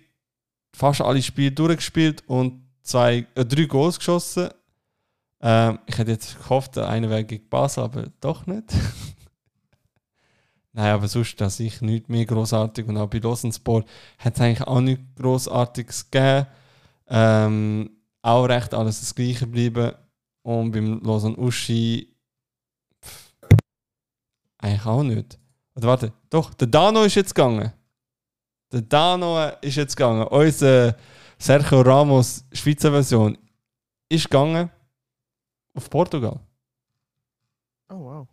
fast 0.75 1.01
alle 1.01 1.23
Spiele 1.23 1.53
durchgespielt 1.53 2.25
und 2.27 2.63
zwei, 2.83 3.27
äh, 3.37 3.45
drei 3.45 3.65
Goals 3.67 3.99
geschossen. 3.99 4.49
Ähm, 5.41 5.79
ich 5.87 5.97
hätte 5.97 6.11
jetzt 6.11 6.37
gehofft, 6.37 6.75
der 6.75 6.89
eine 6.89 7.09
wäre 7.09 7.25
gegen 7.25 7.49
Basel, 7.49 7.85
aber 7.85 8.07
doch 8.21 8.45
nicht. 8.47 8.65
Nein, 10.79 10.93
aber 10.93 11.09
sonst 11.09 11.41
dass 11.41 11.59
ich 11.59 11.81
nichts 11.81 12.09
mehr 12.09 12.25
großartig 12.25 12.87
und 12.87 12.97
auch 12.99 13.09
bei 13.09 13.19
Losenspor 13.19 13.85
hat 14.17 14.37
es 14.37 14.41
eigentlich 14.41 14.63
auch 14.63 14.81
nichts 14.81 15.03
großartiges 15.17 16.09
gegeben. 16.09 16.47
Ähm, 17.09 17.91
auch 18.23 18.45
recht 18.45 18.73
alles 18.75 19.01
das 19.01 19.13
gleiche 19.13 19.47
geblieben. 19.47 19.91
Und 20.43 20.71
beim 20.71 21.01
Losen 21.01 21.37
Uschi 21.37 22.15
pff, 23.05 23.33
eigentlich 24.59 24.87
auch 24.87 25.03
nicht. 25.03 25.37
Oder 25.75 25.89
warte, 25.89 26.13
doch, 26.31 26.55
der 26.55 26.69
Dano 26.69 27.03
ist 27.03 27.17
jetzt 27.17 27.35
gegangen. 27.35 27.73
Der 28.71 28.83
Dano 28.83 29.49
ist 29.61 29.75
jetzt 29.75 29.97
gegangen. 29.97 30.29
Unser 30.29 30.95
Sergio 31.41 31.81
Ramos 31.81 32.45
Schweizer 32.53 32.93
Version 32.93 33.37
ist 34.09 34.31
gegangen 34.31 34.71
auf 35.75 35.91
Portugal. 35.91 36.39
Oh 37.89 37.99
wow. 37.99 38.29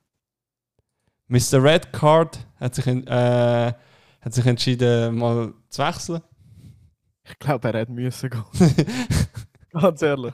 Mr. 1.28 1.63
Red 1.63 1.91
Card 1.91 2.39
hat 2.59 2.76
sich, 2.76 2.88
äh, 2.88 3.73
hat 4.21 4.34
sich 4.34 4.45
entschieden, 4.45 5.17
mal 5.17 5.53
zu 5.69 5.82
wechseln. 5.84 6.21
Ich 7.28 7.39
glaube, 7.39 7.67
er 7.69 7.80
hätte 7.80 7.91
müssen 7.91 8.30
gehen. 8.30 8.43
Ganz 9.71 10.01
ehrlich. 10.01 10.34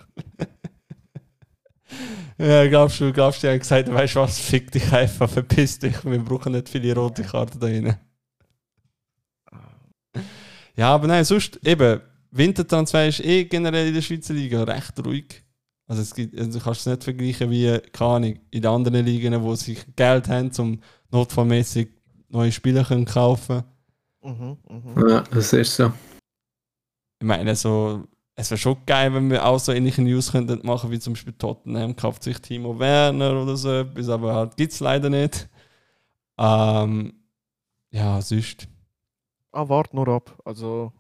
ja, 2.38 2.68
glaubst 2.68 3.00
du, 3.00 3.14
glaubst 3.14 3.42
du, 3.42 3.48
er 3.48 3.54
hat 3.54 3.62
gesagt, 3.62 3.92
weißt 3.92 4.16
du 4.16 4.20
was, 4.20 4.40
fick 4.40 4.72
dich 4.72 4.92
einfach, 4.92 5.30
verpiss 5.30 5.80
dich, 5.80 6.04
wir 6.04 6.20
brauchen 6.20 6.52
nicht 6.52 6.70
viele 6.70 6.94
rote 6.94 7.24
Karten 7.24 7.60
da 7.60 7.68
rein. 7.68 7.98
Ja, 10.76 10.94
aber 10.94 11.08
nein, 11.08 11.24
sonst 11.24 11.60
eben, 11.66 12.02
Wintertransfer 12.32 13.08
ist 13.08 13.20
eh 13.22 13.46
generell 13.46 13.88
in 13.88 13.94
der 13.94 14.02
Schweizer 14.02 14.34
Liga 14.34 14.64
recht 14.64 15.06
ruhig. 15.06 15.44
Also, 15.92 16.04
es 16.04 16.16
gibt, 16.16 16.40
also 16.40 16.58
du 16.58 16.64
kannst 16.64 16.80
es 16.80 16.86
nicht 16.86 17.04
vergleichen 17.04 17.52
wie, 17.52 17.78
keine 17.92 18.12
Ahnung, 18.12 18.40
in 18.50 18.62
den 18.62 18.72
anderen 18.72 19.06
Ligen, 19.06 19.44
wo 19.44 19.56
sie 19.56 19.78
Geld 19.98 20.30
haben, 20.30 20.50
um 20.58 20.80
notfallmäßig 21.12 21.90
neue 22.30 22.54
Spieler 22.54 22.86
können 22.86 23.04
kaufen 23.04 23.66
Mhm, 24.22 24.58
mhm. 24.70 25.10
Ja, 25.10 25.20
das 25.20 25.52
ist 25.52 25.76
so. 25.76 25.92
Ich 27.20 27.28
meine, 27.28 27.58
so, 27.58 28.06
es 28.36 28.50
wäre 28.52 28.58
schon 28.58 28.78
geil, 28.86 29.14
wenn 29.14 29.30
wir 29.30 29.46
auch 29.46 29.60
so 29.60 29.74
ähnliche 29.74 30.02
News 30.02 30.32
könnten 30.32 30.66
machen, 30.66 30.92
wie 30.92 31.00
zum 31.00 31.12
Beispiel 31.12 31.34
Tottenham 31.34 31.94
kauft 31.98 32.24
sich 32.24 32.40
Timo 32.40 32.80
Werner 32.80 33.42
oder 33.42 33.58
so 33.58 33.70
etwas, 33.70 34.08
aber 34.08 34.34
halt 34.34 34.56
gibt 34.56 34.72
es 34.72 34.80
leider 34.80 35.10
nicht. 35.10 35.50
Ähm, 36.38 37.16
ja, 37.90 38.22
sonst. 38.22 38.70
Ah, 39.52 39.68
warte 39.68 39.94
nur 39.94 40.08
ab. 40.08 40.40
Also, 40.46 40.94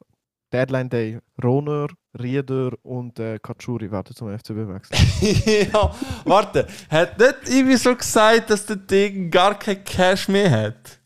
Deadline 0.51 0.89
Day. 0.89 1.19
Roner, 1.41 1.87
Rieder 2.19 2.71
und 2.83 3.17
äh, 3.19 3.39
Katschuri 3.39 3.89
werden 3.91 4.15
zum 4.15 4.37
FCB 4.37 4.67
wechseln. 4.67 5.69
ja, 5.73 5.95
warte, 6.25 6.67
hat 6.89 7.17
nicht 7.17 7.35
irgendwie 7.49 7.77
so 7.77 7.95
gesagt, 7.95 8.49
dass 8.49 8.65
der 8.65 8.75
Degen 8.75 9.31
gar 9.31 9.57
kein 9.57 9.83
Cash 9.83 10.27
mehr 10.27 10.51
hat? 10.51 10.99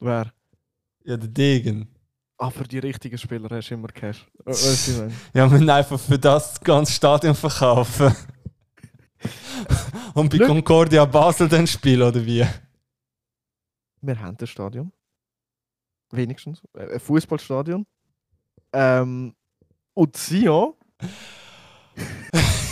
Wer? 0.00 0.32
Ja, 1.04 1.16
der 1.16 1.28
Degen. 1.28 1.88
Ah, 2.38 2.50
für 2.50 2.64
die 2.64 2.78
richtigen 2.78 3.18
Spieler 3.18 3.48
hast 3.50 3.68
du 3.70 3.74
immer 3.74 3.88
Cash. 3.88 4.26
Äh, 4.44 4.50
weißt 4.50 4.88
du, 4.88 4.92
Ja, 5.34 5.44
wir 5.44 5.48
müssen 5.48 5.70
einfach 5.70 6.00
für 6.00 6.18
das 6.18 6.54
das 6.54 6.60
ganze 6.60 6.92
Stadion 6.92 7.34
verkaufen. 7.34 8.14
Und 10.14 10.30
bei 10.30 10.38
Glück. 10.38 10.48
Concordia 10.48 11.04
Basel 11.04 11.48
dann 11.48 11.66
spielen, 11.66 12.02
oder 12.02 12.24
wie? 12.24 12.44
Wir 14.00 14.20
haben 14.20 14.36
ein 14.40 14.46
Stadion. 14.46 14.92
Wenigstens. 16.10 16.62
Äh, 16.74 16.94
Ein 16.94 17.00
Fußballstadion. 17.00 17.86
Ähm, 18.72 19.34
und 19.94 20.16
Sion, 20.16 20.74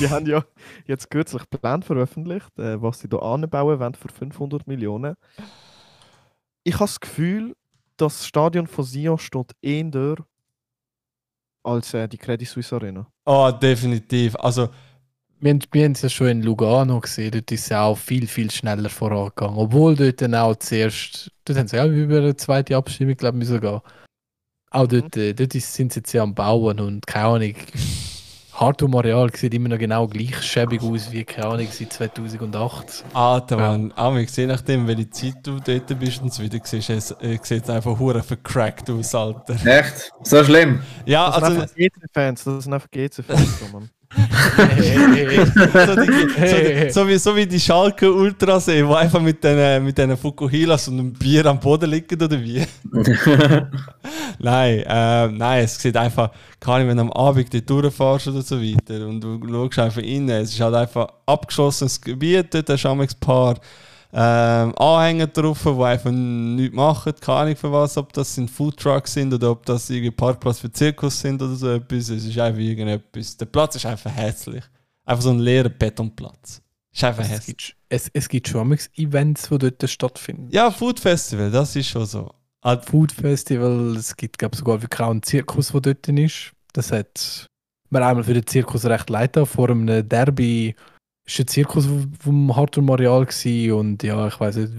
die 0.01 0.09
haben 0.09 0.26
ja 0.26 0.44
jetzt 0.86 1.11
kürzlich 1.11 1.42
Pläne 1.51 1.82
veröffentlicht, 1.82 2.59
äh, 2.59 2.80
was 2.80 3.01
sie 3.01 3.09
hier 3.11 3.22
anbauen 3.22 3.78
wollen 3.78 3.94
für 3.94 4.09
500 4.09 4.66
Millionen. 4.66 5.14
Ich 6.64 6.74
habe 6.74 6.84
das 6.84 7.01
Gefühl, 7.01 7.55
das 7.96 8.26
Stadion 8.26 8.66
von 8.66 8.84
Sion 8.84 9.18
steht 9.18 9.53
eher 9.61 10.16
als 11.62 11.92
äh, 11.94 12.09
die 12.09 12.16
Credit 12.18 12.48
Suisse 12.48 12.74
Arena. 12.74 13.07
Oh, 13.26 13.51
definitiv. 13.51 14.34
Also, 14.36 14.68
Wir, 15.42 15.51
haben- 15.53 15.61
wir 15.72 15.84
haben 15.84 15.92
es 15.92 16.03
ja 16.03 16.09
schon 16.09 16.28
in 16.28 16.42
Lugano 16.42 17.01
gesehen, 17.01 17.30
dort 17.32 17.51
ist 17.53 17.66
es 17.66 17.72
auch 17.72 17.96
viel, 17.96 18.26
viel 18.26 18.51
schneller 18.51 18.88
vorangegangen. 18.90 19.57
Obwohl 19.59 19.96
dort 19.96 20.20
dann 20.22 20.34
auch 20.34 20.57
zuerst, 20.57 21.30
dort 21.44 21.59
haben 21.59 21.68
sie 21.68 21.80
auch 21.80 21.86
über 21.86 22.18
eine 22.18 22.36
zweite 22.36 22.76
Abstimmung, 22.76 23.16
glaube 23.16 23.38
ich, 23.38 23.48
sogar. 23.48 23.82
Auch 24.71 24.87
dort, 24.87 25.16
äh, 25.16 25.35
dort 25.35 25.55
ist, 25.55 25.75
sind 25.75 25.93
sie 25.93 25.99
jetzt 25.99 26.12
ja 26.12 26.23
am 26.23 26.35
Bauen 26.35 26.79
und 26.79 27.07
keine 27.07 27.27
Ahnung. 27.27 27.55
Hartum 28.53 28.95
Areal 28.95 29.35
sieht 29.35 29.55
immer 29.55 29.71
noch 29.71 29.79
genau 29.79 30.07
gleich 30.07 30.43
schäbig 30.43 30.83
aus 30.83 31.11
wie, 31.11 31.25
keine 31.25 31.49
Ahnung, 31.49 31.68
seit 31.71 31.93
2008. 31.93 33.05
Alter 33.14 33.57
Mann, 33.57 33.93
auch 33.93 34.14
ich 34.16 34.31
je 34.37 34.47
nachdem, 34.47 34.87
welche 34.87 35.09
Zeit 35.11 35.37
du 35.43 35.59
dort 35.59 35.99
bist 35.99 36.21
und 36.21 36.29
es 36.29 36.41
wieder 36.41 36.59
siehst, 36.62 36.91
es 36.91 37.11
äh, 37.23 37.39
sieht 37.43 37.64
es 37.64 37.71
einfach 37.71 37.99
hure 37.99 38.23
vercrackt 38.23 38.91
aus, 38.91 39.14
Alter. 39.14 39.55
Echt? 39.64 40.12
So 40.23 40.45
schlimm? 40.45 40.83
Ja, 41.07 41.27
Das 41.27 41.37
sind 41.37 41.45
also 41.45 41.61
einfach 41.62 41.75
GC-Fans, 41.75 42.45
das 42.45 42.64
sind 42.64 42.73
einfach 42.75 42.91
GC-Fans, 42.91 43.61
so, 44.13 44.65
die, 44.67 45.87
so, 45.87 46.57
die, 46.57 46.91
so, 46.91 47.09
wie, 47.09 47.19
so 47.19 47.37
wie 47.37 47.47
die 47.47 47.61
Schalke 47.61 48.13
Ultrasee, 48.13 48.83
die 48.83 48.95
einfach 48.95 49.21
mit 49.21 49.43
den, 49.45 49.85
mit 49.85 49.97
den 49.97 50.17
Fukuhilas 50.17 50.89
und 50.89 50.99
einem 50.99 51.13
Bier 51.13 51.47
am 51.47 51.61
Boden 51.61 51.89
liegen, 51.91 52.21
oder 52.21 52.41
wie? 52.41 52.67
Nein, 54.39 54.79
äh, 54.87 55.29
nein, 55.29 55.65
es 55.65 55.81
sieht 55.81 55.97
einfach, 55.97 56.31
keine 56.59 56.77
Ahnung, 56.77 56.89
wenn 56.89 56.97
du 56.97 57.03
am 57.03 57.13
Abend 57.13 57.53
dort 57.53 57.69
durchfährst 57.71 58.29
oder 58.29 58.43
so 58.43 58.61
weiter 58.61 59.07
und 59.07 59.21
du 59.21 59.39
schaust 59.47 59.79
einfach 59.79 60.03
rein, 60.03 60.29
es 60.31 60.55
ist 60.55 60.61
halt 60.61 60.75
einfach 60.75 61.09
abgeschlossenes 61.27 62.01
Gebiet, 62.01 62.53
dort 62.55 62.69
hast 62.71 62.85
du 62.85 62.89
ein 62.89 63.07
paar 63.21 63.61
ähm, 64.13 64.75
Anhänger 64.77 65.29
drauf, 65.29 65.63
die 65.65 65.83
einfach 65.83 66.11
nichts 66.11 66.75
machen, 66.75 67.13
keine 67.21 67.39
Ahnung 67.39 67.57
für 67.57 67.71
was, 67.73 67.97
ob 67.97 68.13
das 68.13 68.35
sind 68.35 68.51
Foodtrucks 68.51 69.13
sind 69.15 69.33
oder 69.33 69.53
ob 69.53 69.65
das 69.67 69.89
irgendwie 69.89 70.11
Parkplatz 70.11 70.59
für 70.59 70.73
Zirkus 70.73 71.21
sind 71.21 71.41
oder 71.41 71.55
so 71.55 71.71
etwas, 71.71 72.09
es 72.09 72.25
ist 72.25 72.39
einfach 72.39 72.61
irgendetwas, 72.61 73.37
der 73.37 73.47
Platz 73.47 73.77
ist 73.77 73.87
einfach 73.87 74.15
hässlich. 74.15 74.65
Einfach 75.05 75.23
so 75.23 75.31
ein 75.31 75.39
leerer 75.39 75.69
Betonplatz. 75.69 76.61
Ist 76.93 77.05
einfach 77.05 77.23
Es 77.23 77.31
hässlich. 77.31 77.57
gibt, 77.57 77.77
es, 77.89 78.11
es 78.13 78.29
gibt 78.29 78.49
schon 78.49 78.77
Events, 78.97 79.49
die 79.49 79.59
dort 79.59 79.89
stattfinden. 79.91 80.49
Ja, 80.51 80.71
Food 80.71 80.99
Festival, 80.99 81.51
das 81.51 81.77
ist 81.77 81.89
schon 81.89 82.07
so. 82.07 82.31
Ah, 82.63 82.77
Food 82.79 83.13
Festival, 83.13 83.97
es 83.97 84.17
gibt 84.17 84.39
glaube 84.39 84.57
sogar 84.57 84.83
wirklich 84.83 85.01
auch 85.01 85.11
einen 85.11 85.23
Zirkus, 85.23 85.69
der 85.69 85.81
dort 85.81 86.09
ist. 86.09 86.53
Das 86.73 86.93
hat 86.93 87.47
mir 87.91 88.05
einmal 88.05 88.25
für 88.25 88.35
den 88.35 88.47
Zirkus 88.47 88.85
recht 88.85 89.09
leid. 89.09 89.39
Vor 89.45 89.71
einem 89.71 90.09
Derby 90.09 90.75
war 91.39 91.45
ein 91.45 91.49
Zirkus 91.49 91.89
vom 92.20 92.57
Hartum 92.57 92.91
Areal 92.91 93.26
und 93.72 94.03
ja, 94.03 94.26
ich 94.26 94.41
weiß 94.41 94.57
nicht, 94.57 94.72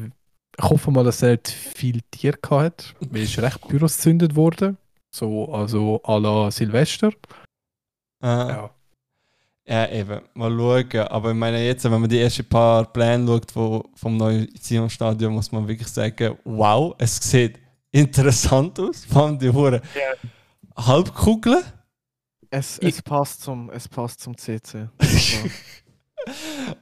ich 0.58 0.64
hoffe 0.64 0.92
mal, 0.92 1.04
dass 1.04 1.22
er 1.22 1.32
nicht 1.32 1.48
viel 1.50 2.02
Tier 2.12 2.34
gehabt 2.34 2.52
hat. 2.52 2.96
Weil 3.10 3.24
es 3.24 3.30
ist 3.32 3.40
recht 3.40 3.62
Büros 3.68 3.96
gezündet 3.98 4.36
worden. 4.36 4.78
So, 5.14 5.52
also 5.52 6.02
à 6.04 6.20
la 6.20 6.52
Silvester. 6.52 7.12
äh, 8.24 8.28
Ja. 8.28 8.70
Ja, 9.68 9.88
eben, 9.90 10.22
mal 10.34 10.52
schauen. 10.52 11.08
Aber 11.08 11.30
ich 11.30 11.38
meine, 11.38 11.64
jetzt, 11.64 11.84
wenn 11.84 12.02
man 12.02 12.10
die 12.10 12.20
ersten 12.20 12.44
paar 12.44 12.92
Pläne 12.92 13.26
schaut 13.28 13.56
wo, 13.56 13.86
vom 13.96 14.18
neuen 14.18 14.54
Zion-Stadion, 14.56 15.34
muss 15.34 15.52
man 15.52 15.68
wirklich 15.68 15.88
sagen: 15.88 16.38
Wow, 16.44 16.96
es 16.98 17.18
sieht 17.18 17.60
interessant 17.92 18.80
aus. 18.80 19.06
Vor 19.06 19.28
allem 19.28 19.40
die 19.40 19.50
Hure 19.50 19.82
Halbkugeln. 20.76 21.64
Es, 22.50 22.80
es, 22.80 23.02
passt 23.02 23.44
zum, 23.44 23.70
es 23.70 23.88
passt 23.88 24.20
zum 24.20 24.36
CC. 24.36 24.90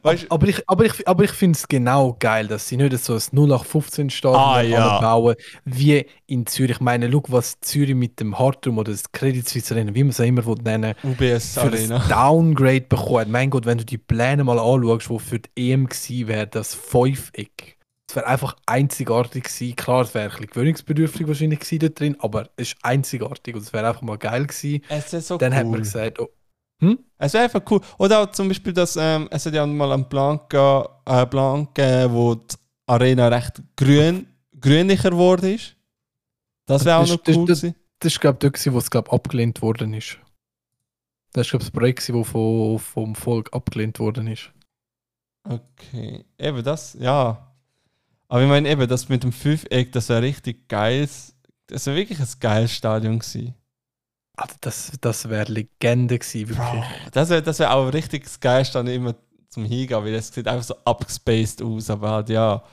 Weißt 0.01 0.27
Aber 0.29 0.47
ich, 0.47 0.63
aber 0.67 0.85
ich, 0.85 1.07
aber 1.07 1.23
ich 1.23 1.31
finde 1.31 1.57
es 1.57 1.67
genau 1.67 2.15
geil, 2.19 2.47
dass 2.47 2.67
sie 2.67 2.77
nicht 2.77 2.97
so 3.03 3.13
ein 3.13 3.19
0815 3.19 4.09
Stadion 4.09 4.39
Ah, 4.41 4.61
ja. 4.61 4.99
bauen 4.99 5.35
wie 5.65 6.05
in 6.27 6.45
Zürich. 6.45 6.71
Ich 6.77 6.79
meine, 6.81 7.11
schau, 7.11 7.23
was 7.27 7.59
Zürich 7.61 7.95
mit 7.95 8.19
dem 8.19 8.37
Hartum 8.37 8.77
oder 8.77 8.91
das 8.91 9.11
Credit 9.11 9.47
Suisse 9.47 9.73
Arena, 9.73 9.93
wie 9.95 10.03
man 10.03 10.11
es 10.11 10.19
auch 10.19 10.25
immer 10.25 10.43
nennen 10.63 10.93
UBS 11.03 11.53
für 11.53 11.61
Arena. 11.61 11.97
das 11.99 12.07
Downgrade 12.09 12.81
bekommen. 12.81 13.31
Mein 13.31 13.49
Gott, 13.49 13.65
wenn 13.65 13.77
du 13.77 13.85
die 13.85 13.97
Pläne 13.97 14.43
mal 14.43 14.59
anschaust, 14.59 15.09
wo 15.09 15.19
für 15.19 15.39
die 15.39 15.71
EM 15.71 15.87
gewesen 15.87 16.27
wäre, 16.27 16.47
das 16.47 16.73
Fünfeck. 16.75 17.77
Es 18.09 18.15
wäre 18.15 18.25
einfach 18.27 18.55
einzigartig 18.65 19.43
gewesen. 19.43 19.75
Klar, 19.75 20.01
es 20.01 20.13
wäre 20.15 20.25
ein 20.25 20.31
bisschen 20.31 20.47
gewöhnungsbedürftig 20.47 21.27
wahrscheinlich 21.27 21.59
gewesen 21.59 21.79
dort 21.79 21.99
drin, 21.99 22.15
aber 22.19 22.49
es 22.55 22.69
ist 22.69 22.77
einzigartig 22.81 23.55
und 23.55 23.61
es 23.61 23.71
wäre 23.71 23.87
einfach 23.87 24.01
mal 24.01 24.17
geil 24.17 24.47
gewesen. 24.47 24.81
Es 24.89 25.13
ist 25.13 25.27
so 25.27 25.37
Dann 25.37 25.51
cool. 25.53 25.59
hat 25.59 25.67
man 25.67 25.79
gesagt, 25.81 26.19
oh, 26.19 26.27
Es 27.17 27.33
wäre 27.33 27.43
einfach 27.45 27.61
cool. 27.69 27.81
Oder 27.97 28.19
auch 28.21 28.31
zum 28.31 28.47
Beispiel, 28.47 28.71
dass 28.73 28.95
ähm, 28.95 29.27
es 29.31 29.45
hat 29.45 29.53
ja 29.53 29.65
mal 29.65 29.91
einen 29.91 30.07
Plan, 30.07 30.39
ge 30.47 30.83
äh, 31.05 31.25
Plan 31.25 31.67
gegeben, 31.73 32.13
wo 32.13 32.35
die 32.35 32.55
Arena 32.87 33.27
recht 33.27 33.61
grün, 33.75 34.25
grünlicher 34.59 35.09
geworden 35.09 35.53
ist. 35.55 35.75
Das 36.65 36.85
wäre 36.85 36.97
auch 36.97 37.01
Das- 37.01 37.09
noch 37.11 37.23
das- 37.23 37.35
cool 37.35 37.45
das- 37.47 37.61
gewesen. 37.61 37.75
Das 37.99 38.13
war, 38.15 38.19
glaube 38.21 38.35
ich, 38.47 38.63
dort, 38.63 38.73
wo 38.73 38.77
es 38.77 38.89
glaub, 38.89 39.11
abgelehnt 39.13 39.61
worden 39.61 39.93
ist. 39.93 40.17
Das 41.33 41.45
ist, 41.47 41.51
glaube 41.51 41.63
ich, 41.63 41.69
das 41.69 41.71
Projekt, 41.79 41.99
das 42.09 42.27
vom, 42.27 42.79
vom 42.79 43.13
Volk 43.15 43.53
abgelehnt 43.53 43.99
worden 43.99 44.27
ist. 44.27 44.51
Okay, 45.43 46.23
eben 46.37 46.63
das, 46.63 46.95
ja. 46.99 47.53
Aber 48.29 48.41
ich 48.41 48.47
meine 48.47 48.69
eben, 48.69 48.87
das 48.87 49.09
mit 49.09 49.23
dem 49.23 49.31
Fünfeck, 49.33 49.91
das 49.91 50.07
wäre 50.09 50.21
richtig 50.21 50.67
geiles, 50.69 51.35
das 51.67 51.85
wäre 51.87 51.97
wirklich 51.97 52.19
ein 52.19 52.27
geiles 52.39 52.71
Stadion 52.73 53.19
gewesen. 53.19 53.53
Also 54.41 54.55
das 54.61 54.91
das 55.01 55.29
wäre 55.29 55.51
Legende 55.51 56.17
gewesen, 56.17 56.49
wirklich. 56.49 56.83
Das 57.11 57.29
wäre 57.29 57.41
das 57.41 57.59
wär 57.59 57.73
auch 57.73 57.91
richtig 57.91 58.25
geiles 58.39 58.69
Stadion 58.69 58.95
immer 58.95 59.15
zum 59.49 59.65
Hingehen, 59.65 60.03
weil 60.03 60.13
das 60.13 60.29
sieht 60.33 60.47
einfach 60.47 60.63
so 60.63 60.75
abgespaced 60.85 61.61
aus, 61.61 61.89
aber 61.89 62.09
halt 62.11 62.29
ja. 62.29 62.63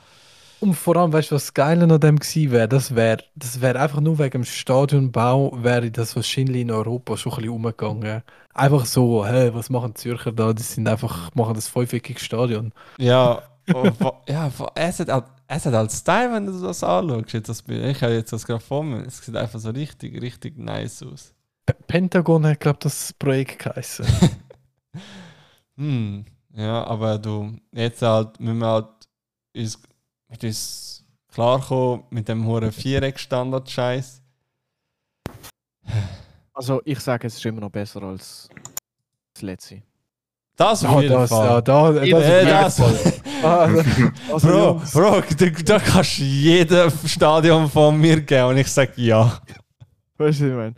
Und 0.59 0.73
vor 0.73 0.95
allem, 0.97 1.13
weißt 1.13 1.31
du, 1.31 1.35
was 1.35 1.45
das 1.45 1.53
Geile 1.53 1.83
an 1.83 1.99
dem 1.99 2.17
gewesen 2.17 2.51
wäre? 2.51 2.67
Das 2.67 2.95
wäre 2.95 3.23
das 3.35 3.61
wär 3.61 3.75
einfach 3.79 3.99
nur 3.99 4.17
wegen 4.17 4.31
dem 4.31 4.43
Stadionbau, 4.45 5.51
wäre 5.63 5.91
das 5.91 6.15
wahrscheinlich 6.15 6.61
in 6.61 6.71
Europa 6.71 7.15
schon 7.17 7.33
ein 7.33 7.35
bisschen 7.37 7.51
umgegangen. 7.53 8.23
Einfach 8.53 8.85
so, 8.85 9.25
hey, 9.25 9.53
was 9.53 9.69
machen 9.69 9.93
die 9.93 10.01
Zürcher 10.01 10.31
da? 10.31 10.53
Die 10.53 10.63
sind 10.63 10.87
einfach, 10.87 11.33
machen 11.35 11.53
das 11.53 11.67
fünfeckige 11.67 12.19
Stadion. 12.19 12.73
Ja, 12.97 13.43
Oh, 13.69 13.83
ja, 14.29 14.49
es 14.75 14.99
hat, 15.01 15.09
halt- 15.09 15.25
es 15.47 15.65
hat 15.65 15.73
halt 15.73 15.91
Style, 15.91 16.31
wenn 16.33 16.45
du 16.45 16.59
das 16.61 16.83
anschaust. 16.83 17.33
Jetzt 17.33 17.49
das, 17.49 17.61
Bild. 17.61 17.83
ich 17.85 18.01
habe 18.01 18.13
jetzt 18.13 18.31
das 18.31 18.45
gerade 18.45 18.61
vor 18.63 18.81
mir. 18.83 19.05
Es 19.05 19.17
sieht 19.19 19.35
einfach 19.35 19.59
so 19.59 19.69
richtig, 19.71 20.21
richtig 20.21 20.57
nice 20.57 21.03
aus. 21.03 21.33
P 21.67 21.73
Pentagon 21.87 22.45
hat, 22.47 22.59
glaube 22.59 22.77
ich, 22.79 22.83
das 22.83 23.13
Projekt 23.13 23.59
geheißen. 23.59 24.05
Hm, 25.79 26.25
ja, 26.55 26.83
aber 26.87 27.19
du, 27.19 27.55
jetzt 27.71 28.01
halt, 28.01 28.39
müssen 28.39 28.57
wir 28.57 28.67
halt 28.67 28.87
uns, 29.55 29.79
mit 30.27 30.43
uns 30.43 31.05
klarkommen 31.31 32.03
mit 32.09 32.27
dem 32.27 32.47
hohen 32.47 32.71
Viereck-Standard-Scheiß. 32.71 34.23
Also 36.53 36.81
ich 36.83 36.99
sage, 36.99 37.27
es 37.27 37.35
ist 37.37 37.45
immer 37.45 37.61
noch 37.61 37.69
besser 37.69 38.01
als 38.01 38.49
das 39.35 39.43
letzte. 39.43 39.83
Das 40.55 40.83
auf 40.83 40.99
jeden 41.03 41.13
das, 41.13 41.29
Fall. 41.29 41.45
ja, 41.45 41.61
da, 41.61 41.91
das, 41.91 42.03
Äh, 42.03 42.65
ist 42.65 42.79
das, 42.79 43.21
Also, 43.43 44.47
Bro, 44.47 44.57
Jungs, 44.57 44.91
Bro, 44.91 45.21
da, 45.37 45.45
da 45.63 45.79
kannst 45.79 46.17
du 46.17 46.23
jedem 46.23 46.91
Stadion 47.05 47.69
von 47.69 47.95
mir 47.95 48.19
geben 48.21 48.47
und 48.47 48.57
ich 48.57 48.71
sag 48.71 48.97
ja. 48.97 49.39
weißt 50.17 50.17
du, 50.17 50.25
was 50.25 50.41
ich 50.41 50.55
meine? 50.55 50.75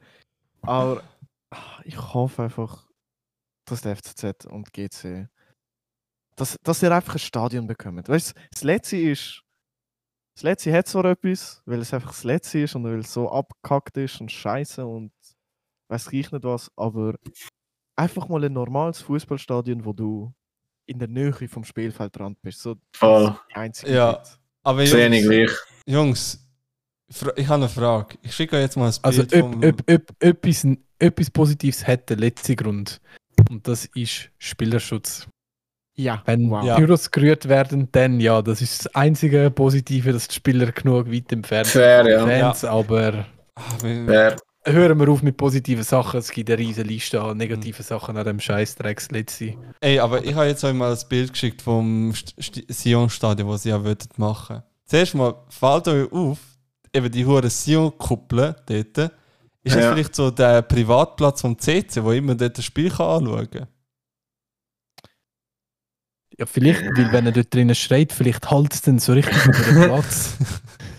Aber 0.62 1.03
ah, 1.51 1.80
ich 1.84 1.97
hoffe 2.14 2.43
einfach, 2.43 2.88
dass 3.66 3.82
der 3.82 3.95
FCZ 3.95 4.45
und 4.45 4.74
GC, 4.74 5.28
dass, 6.36 6.55
dass 6.64 6.82
ihr 6.84 6.91
einfach 6.93 7.16
ein 7.16 7.20
Stadion 7.20 7.68
bekommt. 7.68 8.07
Weißt 8.10 8.36
du, 8.36 8.41
das 8.51 8.64
letzte 8.64 8.97
ist, 8.97 9.43
das 10.36 10.43
letzte 10.43 10.74
hat 10.74 10.88
zwar 10.88 11.05
etwas, 11.05 11.62
weil 11.66 11.80
es 11.80 11.93
einfach 11.93 12.10
das 12.12 12.24
letzte 12.24 12.60
ist 12.60 12.76
und 12.76 12.84
weil 12.86 12.99
es 12.99 13.14
so 13.14 13.30
abgekackt 13.32 13.97
ist 13.97 14.22
und 14.22 14.32
scheiße 14.32 14.86
und 14.86 15.12
weiß 15.89 16.07
ich 16.12 16.32
nicht 16.32 16.43
was, 16.43 16.72
aber 16.76 17.16
einfach 17.95 18.28
mal 18.30 18.43
ein 18.43 18.53
normales 18.53 19.01
Fußballstadion, 19.01 19.84
wo 19.84 19.93
du 19.93 20.34
in 20.86 20.97
der 20.99 21.07
Nähe 21.07 21.34
vom 21.47 21.64
Spielfeldrand 21.64 22.41
bist. 22.41 22.62
So 22.62 22.76
Voll. 22.95 23.38
die 23.51 23.55
einzige 23.55 23.93
Ja. 23.93 24.24
Zeit. 24.24 24.39
Aber 24.64 24.84
Jungs. 24.84 25.66
Jungs 25.86 26.49
ich 27.36 27.47
habe 27.47 27.55
eine 27.64 27.70
Frage. 27.70 28.18
Ich 28.22 28.34
schicke 28.36 28.55
euch 28.55 28.62
jetzt 28.62 28.78
mal 28.78 28.88
ein 28.88 28.93
Also, 29.01 29.26
Bild 29.26 29.43
ob, 29.43 29.51
vom... 29.53 29.64
ob, 29.64 29.91
ob, 29.91 30.24
etwas, 30.24 30.68
etwas 30.99 31.30
Positives 31.32 31.86
hat 31.88 32.10
der 32.10 32.18
letzte 32.18 32.55
Grund. 32.55 33.01
Und 33.49 33.68
das 33.68 33.86
ist 33.95 34.30
Spielerschutz. 34.38 35.28
Ja, 35.95 36.22
Wenn 36.26 36.49
wow. 36.49 36.64
Ja. 36.64 36.76
Pyros 36.78 37.12
gerührt 37.12 37.49
werden, 37.49 37.89
dann 37.91 38.20
ja, 38.22 38.41
das 38.41 38.62
ist 38.62 38.86
das 38.86 38.95
einzige 38.95 39.51
Positive, 39.51 40.14
dass 40.14 40.28
die 40.30 40.36
Spieler 40.36 40.72
genug 40.72 41.12
weit 41.12 41.32
entfernt 41.32 41.68
sind 41.68 41.82
Fair, 41.82 42.07
ja. 42.10 42.26
Fans. 42.26 42.64
Aber 42.64 43.26
Ah, 43.55 43.62
Fair. 43.80 44.38
hören 44.66 44.97
wir 44.99 45.10
auf 45.10 45.22
mit 45.22 45.36
positiven 45.36 45.84
Sachen. 45.84 46.20
Es 46.20 46.32
gibt 46.32 46.49
eine 46.49 46.57
riesige 46.60 46.88
Liste 46.88 47.22
an 47.22 47.36
negativen 47.38 47.84
Sachen 47.84 48.16
an 48.16 48.26
dem 48.26 48.39
Scheißdrecks 48.39 49.12
letzte. 49.12 49.55
Ey, 49.82 49.99
aber 49.99 50.24
ich 50.24 50.34
habe 50.36 50.45
jetzt 50.47 50.64
euch 50.64 50.74
mal 50.74 50.93
ein 50.93 50.99
Bild 51.10 51.34
geschickt 51.34 51.62
vom 51.62 52.14
St 52.16 52.34
St 52.41 52.64
Sion-Stadion, 52.70 53.49
das 53.49 53.64
sie 53.64 53.70
ja 53.70 53.84
wollten 53.84 54.07
machen. 54.16 54.64
Zuerst 54.86 55.16
mal 55.16 55.36
fällt 55.49 55.88
euch 55.89 56.10
auf, 56.14 56.38
eben 56.93 57.11
die 57.11 57.25
hure 57.25 57.49
Sion-Kuppel 57.49 58.55
dort. 58.65 59.11
Ist 59.63 59.75
das 59.75 59.83
Ja. 59.83 59.93
vielleicht 59.93 60.15
so 60.15 60.31
der 60.31 60.61
Privatplatz 60.61 61.41
vom 61.41 61.57
CC, 61.59 62.03
wo 62.03 62.11
immer 62.11 62.35
dort 62.35 62.57
das 62.57 62.65
Spiel 62.65 62.89
kann 62.89 63.23
anschauen 63.25 63.49
kann? 63.51 63.67
Ja, 66.37 66.45
vielleicht, 66.45 66.81
weil 66.83 67.11
wenn 67.11 67.25
er 67.25 67.31
dort 67.33 67.53
drinnen 67.53 67.75
schreit, 67.75 68.13
vielleicht 68.13 68.49
halt 68.49 68.73
es 68.73 68.81
dann 68.81 68.99
so 68.99 69.11
richtig 69.13 69.35
über 69.45 69.53
den 69.63 69.83
Platz. 69.83 70.33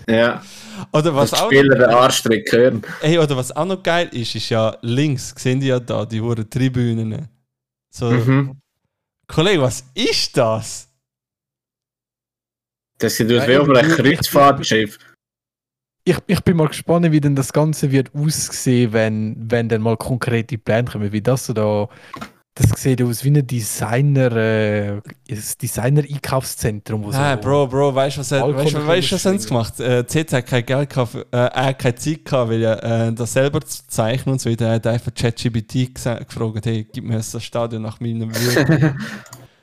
Ja. 0.08 0.42
Oder 0.92 1.14
was 1.14 1.32
auch 1.34 1.46
Spieler 1.46 1.76
den 1.76 1.84
Arschtrick 1.88 2.50
hören. 2.50 2.82
Ey, 3.00 3.16
oder 3.16 3.36
was 3.36 3.54
auch 3.54 3.64
noch 3.64 3.80
geil 3.80 4.08
ist, 4.10 4.34
ist 4.34 4.48
ja 4.48 4.76
links, 4.80 5.32
sehen 5.36 5.60
die 5.60 5.68
ja 5.68 5.78
da, 5.78 6.04
die 6.04 6.20
hure 6.20 6.48
Tribünen. 6.50 7.28
So, 7.90 8.10
Mhm. 8.10 8.60
Kollege, 9.28 9.62
was 9.62 9.84
ist 9.94 10.36
das? 10.36 10.88
Das 12.98 13.14
sieht 13.14 13.28
aus 13.30 13.46
Ja, 13.46 13.48
wie 13.48 13.56
auf 13.58 13.68
einem 13.68 13.92
Kreuzfahrtschiff. 13.92 14.98
Ich, 16.04 16.16
ich 16.26 16.40
bin 16.40 16.56
mal 16.56 16.68
gespannt, 16.68 17.10
wie 17.12 17.20
denn 17.20 17.36
das 17.36 17.52
Ganze 17.52 17.90
wird 17.92 18.10
aussehen, 18.14 18.92
wenn, 18.92 19.36
wenn 19.50 19.68
dann 19.68 19.82
mal 19.82 19.96
konkrete 19.96 20.56
Pläne 20.58 20.84
kommen. 20.90 21.12
Wie 21.12 21.20
das 21.20 21.46
so 21.46 21.52
da. 21.52 21.88
Das 22.54 22.68
sieht 22.82 23.00
aus 23.00 23.22
wie 23.22 23.30
ein 23.30 23.46
Designer, 23.46 24.32
äh, 24.34 24.90
ein 24.96 25.02
Designer-Einkaufszentrum. 25.62 27.04
Ah, 27.12 27.36
so 27.36 27.40
Bro, 27.42 27.68
Bro, 27.68 27.94
weißt 27.94 28.16
du, 28.16 28.20
was, 28.20 28.32
er- 28.32 28.54
weißt, 28.54 28.72
du- 28.74 28.86
weißt, 28.86 29.12
was 29.12 29.24
haben 29.24 29.38
sie 29.38 29.48
gemacht? 29.48 29.80
Äh, 29.80 30.06
CC 30.06 30.36
hat 30.38 30.46
kein 30.46 30.66
Geld 30.66 30.90
gehabt, 30.90 31.14
äh, 31.32 31.46
äh, 31.70 31.74
keine 31.74 31.94
Zeit 31.94 32.24
gehabt, 32.24 32.50
weil 32.50 32.62
äh, 32.64 33.12
das 33.12 33.32
selber 33.32 33.60
zu 33.60 33.86
zeichnen 33.86 34.32
und 34.32 34.40
so 34.40 34.50
weiter. 34.50 34.66
Er 34.66 34.74
hat 34.74 34.86
einfach 34.88 35.14
ChatGPT 35.14 35.94
gefragt, 35.94 36.66
hey, 36.66 36.86
gib 36.92 37.04
mir 37.04 37.16
das 37.16 37.42
Stadion 37.42 37.82
nach 37.82 38.00
meinem 38.00 38.34
Willen. 38.34 38.98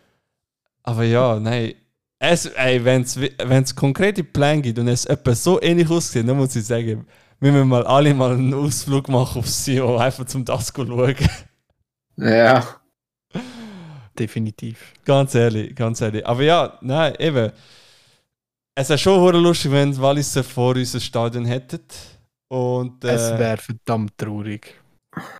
Aber 0.83 1.03
ja, 1.03 1.39
nein. 1.39 1.73
Es, 2.19 2.45
ey, 2.47 2.83
wenn 2.83 3.03
es 3.03 3.75
konkrete 3.75 4.23
Pläne 4.23 4.61
gibt 4.61 4.79
und 4.79 4.87
es 4.87 5.05
etwas 5.05 5.43
so 5.43 5.61
ähnlich 5.61 5.89
aussieht, 5.89 6.27
dann 6.27 6.37
muss 6.37 6.55
ich 6.55 6.65
sagen, 6.65 7.05
wir 7.39 7.51
müssen 7.51 7.67
mal 7.67 7.85
alle 7.85 8.13
mal 8.13 8.31
einen 8.33 8.53
Ausflug 8.53 9.07
machen 9.09 9.39
auf 9.39 9.47
Sion, 9.47 10.01
einfach 10.01 10.25
zum 10.25 10.43
das 10.43 10.73
schauen. 10.75 11.15
Ja. 12.15 12.65
Definitiv. 14.17 14.93
Ganz 15.05 15.35
ehrlich, 15.35 15.75
ganz 15.75 16.01
ehrlich. 16.01 16.25
Aber 16.25 16.41
ja, 16.41 16.77
nein, 16.81 17.13
eben. 17.19 17.51
Es 18.73 18.89
wäre 18.89 18.97
schon 18.97 19.35
lustig, 19.35 19.71
wenn 19.71 19.91
die 19.91 20.01
Walliser 20.01 20.43
vor 20.43 20.75
uns 20.75 20.95
ein 20.95 21.01
Stadion 21.01 21.45
hätten. 21.45 21.81
Und 22.49 23.03
Es 23.03 23.31
äh, 23.31 23.39
wäre 23.39 23.57
verdammt 23.57 24.17
traurig. 24.17 24.81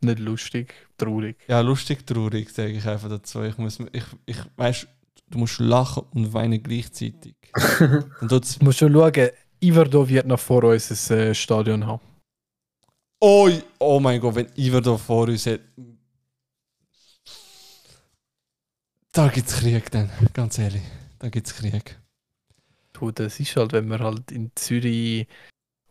Nicht 0.01 0.19
lustig, 0.19 0.73
traurig. 0.97 1.37
ja, 1.47 1.61
lustig, 1.61 2.05
traurig, 2.05 2.49
sage 2.49 2.71
ich 2.71 2.87
einfach 2.87 3.09
dazu. 3.09 3.43
Ich 3.43 3.57
muss, 3.57 3.79
ich, 3.91 4.03
ich 4.25 4.37
weißt, 4.55 4.87
du 5.29 5.39
musst 5.39 5.59
lachen 5.59 6.03
und 6.13 6.33
weinen 6.33 6.61
gleichzeitig. 6.61 7.35
und 8.21 8.31
Du 8.31 8.41
musst 8.61 8.79
schon 8.79 8.93
schauen, 8.93 9.29
Iverdo 9.59 10.07
wird 10.07 10.27
noch 10.27 10.39
vor 10.39 10.63
uns 10.63 11.11
ein 11.11 11.17
äh, 11.17 11.35
Stadion 11.35 11.85
haben. 11.85 12.01
oh, 13.19 13.49
oh 13.79 13.99
mein 13.99 14.19
Gott, 14.19 14.35
wenn 14.35 14.51
Iver 14.55 14.81
da 14.81 14.97
vor 14.97 15.27
uns 15.27 15.45
hat. 15.47 15.61
Da 19.11 19.29
gibt 19.29 19.47
es 19.47 19.55
Krieg 19.55 19.89
dann, 19.89 20.11
ganz 20.33 20.59
ehrlich. 20.59 20.83
Da 21.17 21.29
gibt 21.29 21.47
es 21.47 21.55
Krieg. 21.55 21.99
Du, 22.93 23.11
das 23.11 23.39
ist 23.39 23.55
halt, 23.55 23.73
wenn 23.73 23.87
man 23.87 23.99
halt 23.99 24.31
in 24.31 24.51
Zürich 24.53 25.27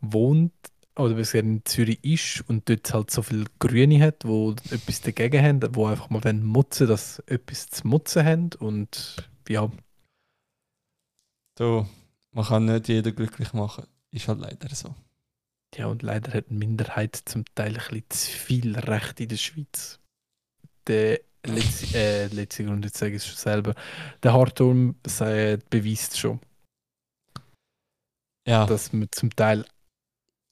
wohnt 0.00 0.52
oder 0.96 1.14
besser 1.14 1.40
in 1.40 1.64
Zürich 1.64 2.02
ist 2.04 2.48
und 2.48 2.68
dort 2.68 2.92
halt 2.94 3.10
so 3.10 3.22
viel 3.22 3.44
Grüne 3.58 4.00
hat, 4.02 4.24
wo 4.24 4.52
etwas 4.70 5.00
dagegen 5.02 5.42
haben, 5.44 5.74
wo 5.74 5.86
einfach 5.86 6.10
mal 6.10 6.24
wenn 6.24 6.42
mutzen, 6.44 6.86
dass 6.88 7.18
etwas 7.26 7.68
zu 7.68 7.86
mutzen 7.86 8.24
haben 8.24 8.50
und 8.58 9.28
ja, 9.48 9.70
Du, 11.58 11.86
man 12.32 12.44
kann 12.44 12.66
nicht 12.66 12.88
jeden 12.88 13.14
glücklich 13.16 13.52
machen. 13.54 13.86
Ist 14.10 14.28
halt 14.28 14.40
leider 14.40 14.74
so. 14.74 14.94
ja 15.74 15.86
und 15.86 16.02
leider 16.02 16.32
hat 16.34 16.50
die 16.50 16.54
Minderheit 16.54 17.16
zum 17.24 17.44
Teil 17.54 17.78
ein 17.78 18.02
bisschen 18.02 18.04
zu 18.10 18.30
viel 18.38 18.78
Recht 18.78 19.20
in 19.20 19.28
der 19.28 19.36
Schweiz. 19.36 19.98
Der 20.86 21.20
letzte, 21.46 21.96
äh, 21.98 22.26
letzte 22.26 22.64
Grund, 22.64 22.84
jetzt 22.84 22.98
sage 22.98 23.12
ich 23.16 23.22
es 23.22 23.26
schon 23.26 23.36
selber, 23.36 23.74
der 24.22 24.32
Hartturm 24.34 24.96
äh, 25.20 25.58
beweist 25.70 26.18
schon, 26.18 26.40
Ja. 28.46 28.66
dass 28.66 28.92
man 28.92 29.08
zum 29.12 29.34
Teil 29.34 29.64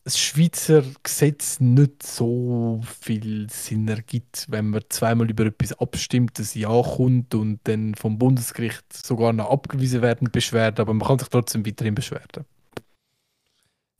das 0.05 0.19
Schweizer 0.19 0.85
Gesetz 1.03 1.61
nicht 1.61 2.03
so 2.03 2.83
viel 3.01 3.49
Sinn 3.49 3.89
ergibt, 3.89 4.45
wenn 4.51 4.69
man 4.69 4.83
zweimal 4.91 5.31
über 5.31 5.47
etwas 5.47 5.73
abstimmt, 5.73 6.39
das 6.39 6.55
Ja 6.55 6.83
kommt 6.83 7.35
und 7.35 7.61
dann 7.65 7.95
vom 7.95 8.19
Bundesgericht 8.19 8.85
sogar 8.93 9.33
noch 9.33 9.51
abgewiesen 9.51 10.03
werden, 10.03 10.31
Beschwerde, 10.31 10.83
aber 10.83 10.93
man 10.93 11.09
kann 11.09 11.19
sich 11.19 11.29
trotzdem 11.29 11.65
weiterhin 11.67 11.95
beschweren. 11.95 12.45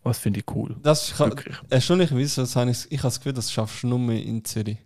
Was 0.03 0.19
finde 0.19 0.41
ich 0.41 0.55
cool. 0.55 0.77
Das 0.83 1.11
ist 1.11 1.19
Wirklich. 1.19 1.57
erstaunlicherweise, 1.71 2.43
das 2.43 2.55
habe 2.55 2.71
ich, 2.71 2.85
ich 2.93 2.99
habe 2.99 3.09
das 3.09 3.21
Gefühl, 3.21 3.33
das 3.33 3.51
schaffst 3.51 3.83
du 3.83 3.87
nur 3.87 3.99
mehr 3.99 4.23
in 4.23 4.45
Zürich. 4.45 4.77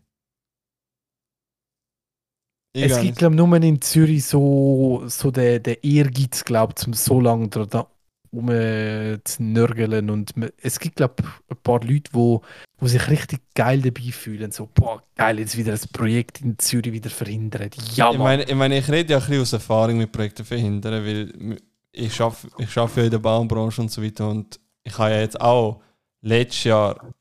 Ich 2.73 2.85
Es 2.85 3.01
gibt, 3.01 3.19
glaube 3.19 3.35
ich, 3.35 3.39
nur 3.39 3.57
in 3.57 3.81
Zürich 3.81 4.25
so, 4.25 5.03
so 5.09 5.33
den, 5.33 5.65
den 5.65 5.79
Ehrgeiz, 5.83 6.45
glaube 6.45 6.75
ich, 6.79 6.87
um 6.87 6.93
so 6.93 7.21
lange 7.21 7.49
da, 7.49 7.89
da 8.31 8.39
um 8.39 9.21
zu 9.25 9.43
nörgeln. 9.43 10.11
Und 10.11 10.37
man, 10.37 10.51
es 10.61 10.79
gibt, 10.79 10.97
glaube 10.97 11.23
ein 11.49 11.57
paar 11.63 11.81
Leute, 11.83 12.11
wo, 12.13 12.43
wo 12.79 12.87
sich 12.87 13.09
richtig 13.09 13.41
geil 13.55 13.81
dabei 13.81 14.11
fühlen. 14.13 14.53
So, 14.53 14.69
boah, 14.73 15.03
geil, 15.17 15.39
jetzt 15.39 15.57
wieder 15.57 15.73
ein 15.73 15.81
Projekt 15.93 16.41
in 16.41 16.59
Zürich 16.59 16.93
wieder 16.93 17.11
verhindern. 17.11 17.71
Ja, 17.95 18.13
ich, 18.13 18.19
meine, 18.19 18.45
ich 18.45 18.55
meine, 18.55 18.79
ich 18.79 18.89
rede 18.89 19.13
ja 19.13 19.19
ein 19.19 19.25
bisschen 19.27 19.43
aus 19.43 19.53
Erfahrung 19.53 19.99
mit 19.99 20.13
Projekten 20.13 20.45
verhindern, 20.45 21.05
weil 21.05 21.59
ich 21.93 22.21
arbeite 22.21 22.49
ich 22.59 22.75
ja 22.75 22.87
in 22.97 23.11
der 23.11 23.19
Baubranche 23.19 23.81
und 23.81 23.91
so 23.91 24.03
weiter 24.03 24.29
und 24.29 24.61
ich 24.85 24.97
habe 24.99 25.11
ja 25.11 25.21
jetzt 25.21 25.41
auch 25.41 25.83
letztes 26.21 26.65
Jahr, 26.65 27.13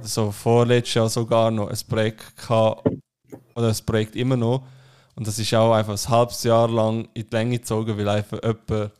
so 0.00 0.30
vorletztes 0.30 0.94
Jahr 0.94 1.08
sogar 1.08 1.50
noch 1.50 1.68
ein 1.68 1.78
Projekt 1.88 2.36
gehabt, 2.36 2.88
oder 3.54 3.68
ein 3.68 3.86
Projekt 3.86 4.16
immer 4.16 4.36
noch 4.36 4.66
und 5.14 5.26
das 5.26 5.38
ist 5.38 5.54
auch 5.54 5.72
einfach 5.72 5.92
ein 5.92 6.08
halbes 6.10 6.42
Jahr 6.42 6.68
lang 6.68 7.08
in 7.14 7.26
die 7.26 7.34
Länge 7.34 7.58
gezogen, 7.58 7.96
weil 7.96 8.08
einfach 8.08 8.42
jemand 8.42 8.92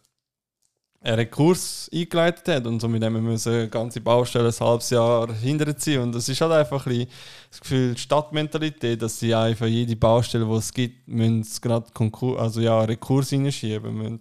einen 1.04 1.16
Rekurs 1.16 1.90
eingeleitet 1.92 2.48
hat 2.48 2.66
und 2.66 2.80
so 2.80 2.88
mit 2.88 3.02
dem 3.02 3.22
müssen 3.22 3.70
ganze 3.70 4.00
Baustelle 4.00 4.48
ein 4.48 4.66
halbes 4.66 4.90
Jahr 4.90 5.32
hinterziehen 5.34 6.02
und 6.02 6.14
das 6.14 6.28
ist 6.28 6.40
halt 6.40 6.52
einfach 6.52 6.86
ein 6.86 7.06
das 7.50 7.60
Gefühl, 7.60 7.94
die 7.94 8.00
Stadtmentalität, 8.00 9.00
dass 9.02 9.20
sie 9.20 9.34
einfach 9.34 9.66
jede 9.66 9.96
Baustelle, 9.96 10.46
die 10.46 10.52
es 10.52 10.72
gibt, 10.72 11.06
müssen 11.06 11.46
gerade 11.60 11.86
Konkurs, 11.92 12.40
also 12.40 12.60
ja, 12.60 12.80
Rekurs 12.80 13.32
reinschieben 13.32 13.94
müssen. 13.94 14.20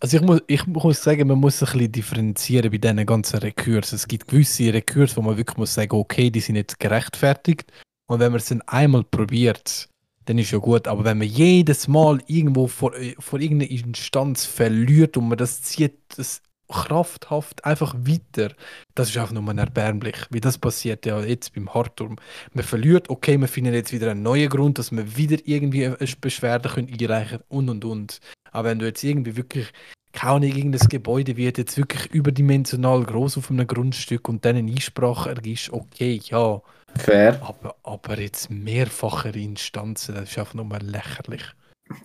Also 0.00 0.18
ich 0.18 0.22
muss, 0.22 0.40
ich 0.46 0.66
muss 0.66 1.02
sagen, 1.02 1.26
man 1.26 1.38
muss 1.38 1.62
ein 1.62 1.66
bisschen 1.72 1.92
differenzieren 1.92 2.70
bei 2.70 2.78
diesen 2.78 3.06
ganzen 3.06 3.38
Rekurs. 3.38 3.92
Es 3.92 4.06
gibt 4.06 4.28
gewisse 4.28 4.72
Rekurs, 4.72 5.16
wo 5.16 5.22
man 5.22 5.36
wirklich 5.36 5.56
muss 5.56 5.74
sagen, 5.74 5.96
okay, 5.96 6.30
die 6.30 6.40
sind 6.40 6.54
jetzt 6.54 6.78
gerechtfertigt. 6.78 7.72
Und 8.06 8.20
wenn 8.20 8.30
man 8.30 8.38
es 8.40 8.46
dann 8.46 8.62
einmal 8.62 9.02
probiert, 9.02 9.88
dann 10.28 10.38
ist 10.38 10.50
ja 10.50 10.58
gut. 10.58 10.86
Aber 10.88 11.04
wenn 11.04 11.18
man 11.18 11.26
jedes 11.26 11.88
Mal 11.88 12.20
irgendwo 12.26 12.66
vor, 12.66 12.94
äh, 12.94 13.14
vor 13.18 13.40
irgendeiner 13.40 13.70
Instanz 13.70 14.44
verliert 14.44 15.16
und 15.16 15.28
man 15.28 15.38
das 15.38 15.62
zieht, 15.62 15.94
das 16.16 16.42
krafthaft 16.70 17.64
einfach 17.64 17.94
weiter, 17.94 18.54
das 18.94 19.08
ist 19.08 19.16
einfach 19.16 19.32
nur 19.32 19.56
erbärmlich. 19.56 20.16
Wie 20.28 20.40
das 20.40 20.58
passiert 20.58 21.06
ja 21.06 21.20
jetzt 21.22 21.54
beim 21.54 21.72
Hartturm. 21.72 22.16
Man 22.52 22.64
verliert, 22.64 23.08
okay, 23.08 23.38
wir 23.38 23.48
finden 23.48 23.72
jetzt 23.72 23.92
wieder 23.92 24.10
einen 24.10 24.22
neuen 24.22 24.50
Grund, 24.50 24.78
dass 24.78 24.92
wir 24.92 25.16
wieder 25.16 25.38
irgendwie 25.46 25.86
eine 25.86 25.96
Beschwerde 26.20 26.68
können 26.68 26.92
einreichen 26.92 27.40
und 27.48 27.70
und 27.70 27.84
und. 27.86 28.20
Aber 28.52 28.68
wenn 28.68 28.78
du 28.78 28.86
jetzt 28.86 29.02
irgendwie 29.02 29.36
wirklich 29.36 29.72
Ahnung, 30.20 30.50
irgendein 30.50 30.88
Gebäude 30.88 31.36
wird 31.36 31.58
jetzt 31.58 31.76
wirklich 31.78 32.06
überdimensional 32.12 33.04
groß 33.04 33.38
auf 33.38 33.50
einem 33.50 33.66
Grundstück 33.66 34.28
und 34.28 34.44
dann 34.44 34.56
eine 34.56 34.70
Einsprache 34.70 35.30
ergibst, 35.30 35.70
okay, 35.72 36.20
ja. 36.24 36.60
Fair. 36.98 37.40
Aber, 37.42 37.76
aber 37.82 38.20
jetzt 38.20 38.50
mehrfachere 38.50 39.38
Instanzen, 39.38 40.14
das 40.14 40.30
ist 40.30 40.38
einfach 40.38 40.54
nur 40.54 40.66
lächerlich. 40.80 41.42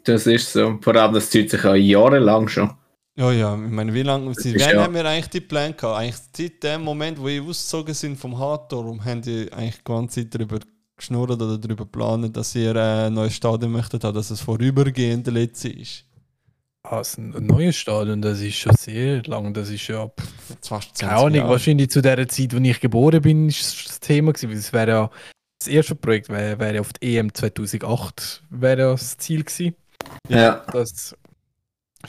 Das 0.05 0.27
ist 0.27 0.53
so. 0.53 0.77
Vor 0.81 0.95
allem, 0.95 1.13
das 1.13 1.29
zieht 1.29 1.49
sich 1.49 1.63
ja 1.63 1.75
jahrelang 1.75 2.47
schon. 2.47 2.71
Ja, 3.15 3.31
ja, 3.31 3.53
ich 3.53 3.71
meine, 3.71 3.93
wie 3.93 4.01
lange, 4.01 4.33
seit 4.33 4.55
ist 4.55 4.65
wann 4.65 4.75
ja- 4.75 4.83
haben 4.83 4.93
wir 4.95 5.05
eigentlich 5.05 5.29
die 5.29 5.41
Pläne 5.41 5.73
gehabt? 5.73 5.99
Eigentlich 5.99 6.21
seit 6.35 6.63
dem 6.63 6.83
Moment, 6.83 7.19
wo 7.19 7.27
ich 7.27 7.41
ausgezogen 7.41 7.93
sind 7.93 8.17
vom 8.17 8.39
Hardturm, 8.39 9.03
haben 9.05 9.21
die 9.21 9.51
eigentlich 9.53 9.77
die 9.77 9.83
ganze 9.83 10.21
Zeit 10.21 10.33
darüber 10.33 10.59
geschnurrt 10.97 11.31
oder 11.31 11.57
darüber 11.57 11.83
geplant, 11.83 12.35
dass 12.35 12.55
ihr 12.55 12.75
äh, 12.75 13.07
ein 13.07 13.13
neues 13.13 13.35
Stadion 13.35 13.71
möchtet 13.71 14.03
haben, 14.03 14.15
dass 14.15 14.31
es 14.31 14.41
vorübergehend 14.41 15.27
der 15.27 15.33
letzte 15.33 15.69
ist. 15.69 16.05
Also 16.83 17.21
ein 17.21 17.47
neues 17.47 17.77
Stadion, 17.77 18.21
das 18.21 18.41
ist 18.41 18.55
schon 18.55 18.75
sehr 18.75 19.23
lang, 19.23 19.53
das 19.53 19.69
ist 19.69 19.87
ja, 19.87 20.07
pff, 20.07 20.33
fast 20.61 20.97
20 20.97 20.99
keine 20.99 21.15
Ahnung, 21.15 21.35
Jahre. 21.35 21.49
wahrscheinlich 21.49 21.89
zu 21.89 22.01
der 22.01 22.27
Zeit, 22.27 22.53
wo 22.53 22.57
ich 22.59 22.79
geboren 22.81 23.21
bin, 23.21 23.47
ist 23.47 23.87
das 23.87 23.99
Thema 24.01 24.33
gewesen, 24.33 24.49
weil 24.49 24.57
es 24.57 24.73
wäre 24.73 24.91
ja, 24.91 25.09
das 25.59 25.69
erste 25.69 25.95
Projekt 25.95 26.27
wäre 26.27 26.75
ja 26.75 26.81
auf 26.81 26.91
die 26.91 27.15
EM 27.17 27.33
2008 27.33 28.43
wäre 28.49 28.81
ja 28.81 28.91
das 28.91 29.17
Ziel 29.17 29.43
gewesen. 29.45 29.75
Ja. 30.27 30.65
Das 30.73 30.91
ist 30.91 31.17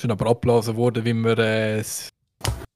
dann 0.02 0.10
aber 0.10 0.26
abgelaufen 0.26 0.74
worden, 0.76 1.04
wie 1.04 1.14
man 1.14 1.38
äh, 1.38 1.76
das 1.76 2.08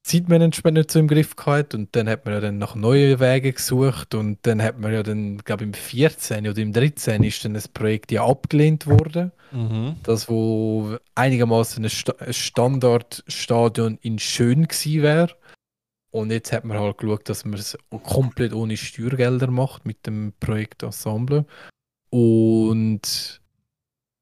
Zeitmanagement 0.09 0.75
nicht 0.75 0.91
so 0.91 0.99
im 0.99 1.07
Griff 1.07 1.35
gehabt 1.35 1.75
und 1.75 1.95
dann 1.95 2.09
hat 2.09 2.25
man 2.25 2.33
ja 2.33 2.39
dann 2.39 2.57
nach 2.57 2.73
neuen 2.73 3.19
Wegen 3.19 3.53
gesucht 3.53 4.15
und 4.15 4.39
dann 4.41 4.61
hat 4.61 4.79
man 4.79 4.91
ja 4.91 5.03
dann, 5.03 5.37
glaube 5.37 5.63
ich, 5.63 5.67
im 5.67 5.73
14 5.73 6.47
oder 6.47 6.57
im 6.57 6.73
13 6.73 7.23
ist 7.23 7.45
dann 7.45 7.53
das 7.53 7.67
Projekt 7.67 8.11
ja 8.11 8.25
abgelehnt 8.25 8.87
worden. 8.87 9.31
Mhm. 9.51 9.97
Das, 10.03 10.27
wo 10.27 10.97
einigermaßen 11.13 11.85
ein, 11.85 11.91
ein 12.19 12.33
Standardstadion 12.33 13.99
in 14.01 14.17
schön 14.17 14.67
gewesen 14.67 15.03
wäre. 15.03 15.35
Und 16.11 16.31
jetzt 16.31 16.51
hat 16.51 16.65
man 16.65 16.79
halt 16.79 16.97
geschaut, 16.97 17.29
dass 17.29 17.45
man 17.45 17.59
es 17.59 17.77
komplett 18.03 18.53
ohne 18.53 18.77
Steuergelder 18.77 19.51
macht 19.51 19.85
mit 19.85 20.07
dem 20.07 20.33
Projekt 20.39 20.81
Ensemble. 20.81 21.45
Und 22.09 23.41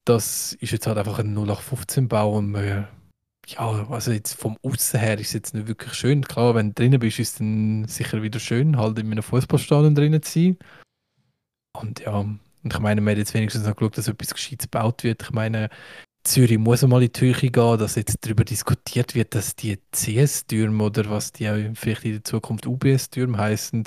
das 0.04 0.52
ist 0.60 0.72
jetzt 0.72 0.86
halt 0.86 0.98
einfach 0.98 1.20
ein 1.20 1.34
0815 1.34 2.10
Bau 2.10 2.38
und 2.38 2.52
man, 2.52 2.90
ja, 3.48 3.88
also 3.90 4.12
jetzt 4.12 4.34
vom 4.34 4.58
Aussen 4.62 5.00
her 5.00 5.20
ist 5.20 5.28
es 5.28 5.34
jetzt 5.34 5.54
nicht 5.54 5.68
wirklich 5.68 5.94
schön. 5.94 6.24
Klar, 6.24 6.56
wenn 6.56 6.70
du 6.70 6.74
drinnen 6.74 7.00
bist, 7.00 7.20
ist 7.20 7.34
es 7.34 7.38
dann 7.38 7.86
sicher 7.88 8.22
wieder 8.22 8.40
schön, 8.40 8.78
halt 8.78 9.00
in 9.00 9.12
einem 9.12 9.24
Fußballstadion 9.24 9.96
drinnen 9.96 10.22
zu 10.22 10.40
sein. 10.40 10.58
Und 11.74 12.02
ja, 12.02 12.26
ich 12.64 12.80
meine, 12.80 13.02
man 13.02 13.12
hat 13.12 13.18
jetzt 13.20 13.34
wenigstens 13.34 13.66
noch 13.66 13.76
geschaut, 13.76 13.98
dass 13.98 14.08
etwas 14.08 14.34
Gescheites 14.34 14.70
gebaut 14.70 15.04
wird. 15.04 15.24
Ich 15.24 15.32
meine, 15.32 15.70
Zürich 16.24 16.58
muss 16.58 16.84
einmal 16.84 17.04
in 17.04 17.12
die 17.12 17.22
Höhe 17.22 17.34
gehen, 17.34 17.78
dass 17.78 17.96
jetzt 17.96 18.18
darüber 18.22 18.44
diskutiert 18.44 19.16
wird, 19.16 19.34
dass 19.34 19.56
die 19.56 19.80
CS-Türme 19.92 20.84
oder 20.84 21.10
was 21.10 21.32
die 21.32 21.50
auch 21.50 21.58
vielleicht 21.76 22.04
in 22.04 22.14
der 22.14 22.24
Zukunft 22.24 22.68
UBS-Türme 22.68 23.38
heißen, 23.38 23.86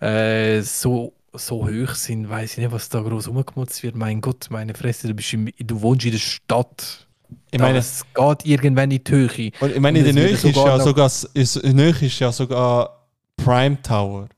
äh, 0.00 0.62
so, 0.62 1.12
so 1.34 1.68
hoch 1.68 1.94
sind, 1.94 2.30
weiß 2.30 2.52
ich 2.52 2.58
nicht, 2.58 2.72
was 2.72 2.88
da 2.88 3.02
groß 3.02 3.28
umgemutzt 3.28 3.82
wird. 3.82 3.94
Mein 3.94 4.22
Gott, 4.22 4.48
meine 4.50 4.74
Fresse, 4.74 5.08
du, 5.08 5.14
bist 5.14 5.34
im, 5.34 5.50
du 5.58 5.82
wohnst 5.82 6.06
in 6.06 6.12
der 6.12 6.18
Stadt. 6.18 7.09
Ich 7.50 7.60
meine, 7.60 7.78
es 7.78 8.04
geht 8.14 8.46
irgendwann 8.46 8.90
in 8.90 9.02
die 9.02 9.10
Höhe. 9.10 9.50
und 9.60 9.72
ich 9.72 9.80
meine, 9.80 9.98
in 9.98 10.04
der 10.04 10.14
Nähe 10.14 10.28
ist 10.28 10.44
ja 10.44 10.78
sogar, 10.78 11.06
ist, 11.34 11.64
Nähe 11.64 11.90
ist 11.90 12.18
ja 12.18 12.30
sogar 12.32 13.06
Prime 13.36 13.80
Tower. 13.82 14.28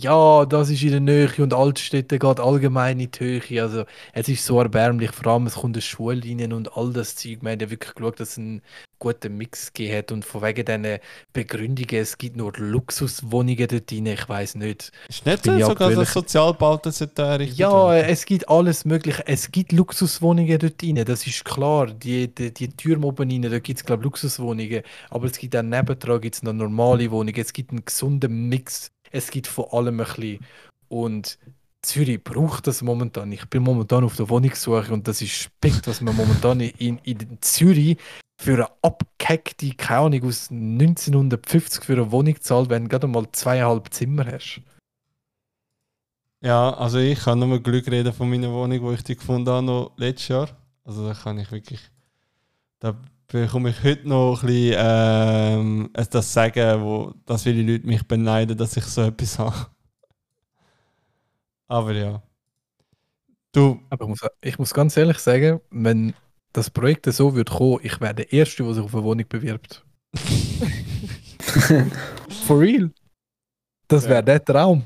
Ja, 0.00 0.46
das 0.46 0.70
ist 0.70 0.82
in 0.82 0.90
der 0.90 1.00
Nähe 1.00 1.28
und 1.38 1.52
Altstädte 1.52 2.20
geht 2.20 2.38
allgemein 2.38 3.00
in 3.00 3.10
die 3.10 3.18
Höhe. 3.18 3.62
Also, 3.62 3.84
es 4.12 4.28
ist 4.28 4.44
so 4.44 4.60
erbärmlich, 4.60 5.10
vor 5.10 5.32
allem 5.32 5.46
es 5.46 5.54
kommt 5.56 5.74
eine 5.74 5.82
Schule 5.82 6.22
rein 6.24 6.52
und 6.52 6.76
all 6.76 6.92
das 6.92 7.16
Zeug. 7.16 7.38
Wir 7.40 7.50
haben 7.50 7.58
ja 7.60 7.68
wirklich 7.68 7.94
geschaut, 7.94 8.20
dass 8.20 8.30
es 8.30 8.38
einen 8.38 8.62
guten 9.00 9.36
Mix 9.36 9.72
gegeben 9.72 9.98
hat 9.98 10.12
und 10.12 10.24
von 10.24 10.42
wegen 10.42 10.64
diesen 10.64 10.98
Begründungen, 11.32 12.00
es 12.00 12.18
gibt 12.18 12.36
nur 12.36 12.52
Luxuswohnungen 12.56 13.68
dort 13.68 13.92
rein, 13.92 14.06
ich 14.06 14.28
weiß 14.28 14.54
nicht. 14.56 14.92
Ist 15.08 15.26
nicht 15.26 15.44
so 15.44 15.52
ja 15.52 15.66
sogar 15.66 15.90
das 15.90 16.12
Sozialbauten 16.12 16.92
sollte 16.92 17.22
errichtet 17.22 17.58
Ja, 17.58 17.90
werden? 17.90 18.08
es 18.08 18.24
gibt 18.24 18.48
alles 18.48 18.84
Mögliche. 18.84 19.26
Es 19.26 19.50
gibt 19.50 19.72
Luxuswohnungen 19.72 20.58
dort 20.58 20.82
rein, 20.82 21.04
das 21.04 21.26
ist 21.26 21.44
klar. 21.44 21.86
Die, 21.86 22.32
die, 22.32 22.52
die 22.52 22.68
Türme 22.68 23.06
oben 23.06 23.30
rein, 23.30 23.42
da 23.42 23.58
gibt 23.58 23.78
es, 23.80 23.84
glaube 23.84 24.02
ich, 24.02 24.04
Luxuswohnungen. 24.04 24.82
Aber 25.10 25.26
es 25.26 25.38
gibt 25.38 25.56
auch 25.56 25.62
nebendran 25.62 26.20
gibt's 26.20 26.42
noch 26.42 26.52
normale 26.52 27.10
Wohnungen. 27.10 27.40
Es 27.40 27.52
gibt 27.52 27.70
einen 27.70 27.84
gesunden 27.84 28.48
Mix. 28.48 28.90
Es 29.10 29.30
gibt 29.30 29.46
von 29.46 29.66
allem 29.70 30.00
ein 30.00 30.06
bisschen. 30.06 30.40
Und 30.88 31.38
Zürich 31.82 32.22
braucht 32.22 32.66
das 32.66 32.82
momentan. 32.82 33.30
Ich 33.32 33.46
bin 33.46 33.62
momentan 33.62 34.04
auf 34.04 34.16
der 34.16 34.28
Wohnungssuche 34.28 34.92
und 34.92 35.06
das 35.06 35.22
ist 35.22 35.32
spekt, 35.32 35.86
was 35.86 36.00
man 36.00 36.16
momentan 36.16 36.60
in, 36.60 36.98
in 36.98 37.38
Zürich 37.40 37.98
für 38.40 38.54
eine 38.54 38.68
abgehackte, 38.82 39.74
keine 39.74 40.00
Ahnung, 40.00 40.24
aus 40.24 40.50
1950 40.50 41.84
für 41.84 41.94
eine 41.94 42.10
Wohnung 42.10 42.40
zahlt, 42.40 42.70
wenn 42.70 42.84
du 42.84 42.88
gerade 42.88 43.06
mal 43.06 43.26
zweieinhalb 43.32 43.92
Zimmer 43.92 44.26
hast. 44.26 44.60
Ja, 46.40 46.70
also 46.74 46.98
ich 46.98 47.18
kann 47.18 47.40
nur 47.40 47.60
Glück 47.60 47.88
reden 47.88 48.12
von 48.12 48.30
meiner 48.30 48.52
Wohnung, 48.52 48.80
wo 48.82 48.92
ich 48.92 49.02
die 49.02 49.16
gefunden 49.16 49.48
habe, 49.48 49.66
noch 49.66 49.92
letztes 49.96 50.28
Jahr. 50.28 50.48
Also 50.84 51.06
da 51.06 51.14
kann 51.14 51.38
ich 51.38 51.50
wirklich, 51.50 51.80
da 52.78 52.96
bekomme 53.28 53.70
ich 53.70 53.84
heute 53.84 54.08
noch 54.08 54.42
ein 54.42 54.46
bisschen 54.46 54.76
ähm, 54.78 55.90
es 55.92 56.08
das 56.08 56.32
sagen, 56.32 56.82
wo, 56.82 57.14
dass 57.26 57.42
viele 57.42 57.62
Leute 57.62 57.86
mich 57.86 58.06
beneiden, 58.06 58.56
dass 58.56 58.76
ich 58.76 58.84
so 58.84 59.02
etwas 59.02 59.38
habe. 59.38 59.54
Aber 61.68 61.92
ja. 61.92 62.22
Du, 63.52 63.80
Aber 63.90 64.04
ich 64.04 64.08
muss, 64.08 64.20
ich 64.40 64.58
muss 64.58 64.74
ganz 64.74 64.96
ehrlich 64.96 65.18
sagen, 65.18 65.60
wenn 65.70 66.14
das 66.52 66.70
Projekt 66.70 67.06
so 67.12 67.34
wird 67.34 67.50
kommen, 67.50 67.80
ich 67.82 68.00
wäre 68.00 68.14
der 68.14 68.32
Erste, 68.32 68.64
der 68.64 68.74
sich 68.74 68.84
auf 68.84 68.94
eine 68.94 69.04
Wohnung 69.04 69.26
bewirbt. 69.28 69.84
For 72.46 72.60
real. 72.60 72.90
Das 73.88 74.08
wäre 74.08 74.22
der 74.22 74.44
Traum. 74.44 74.84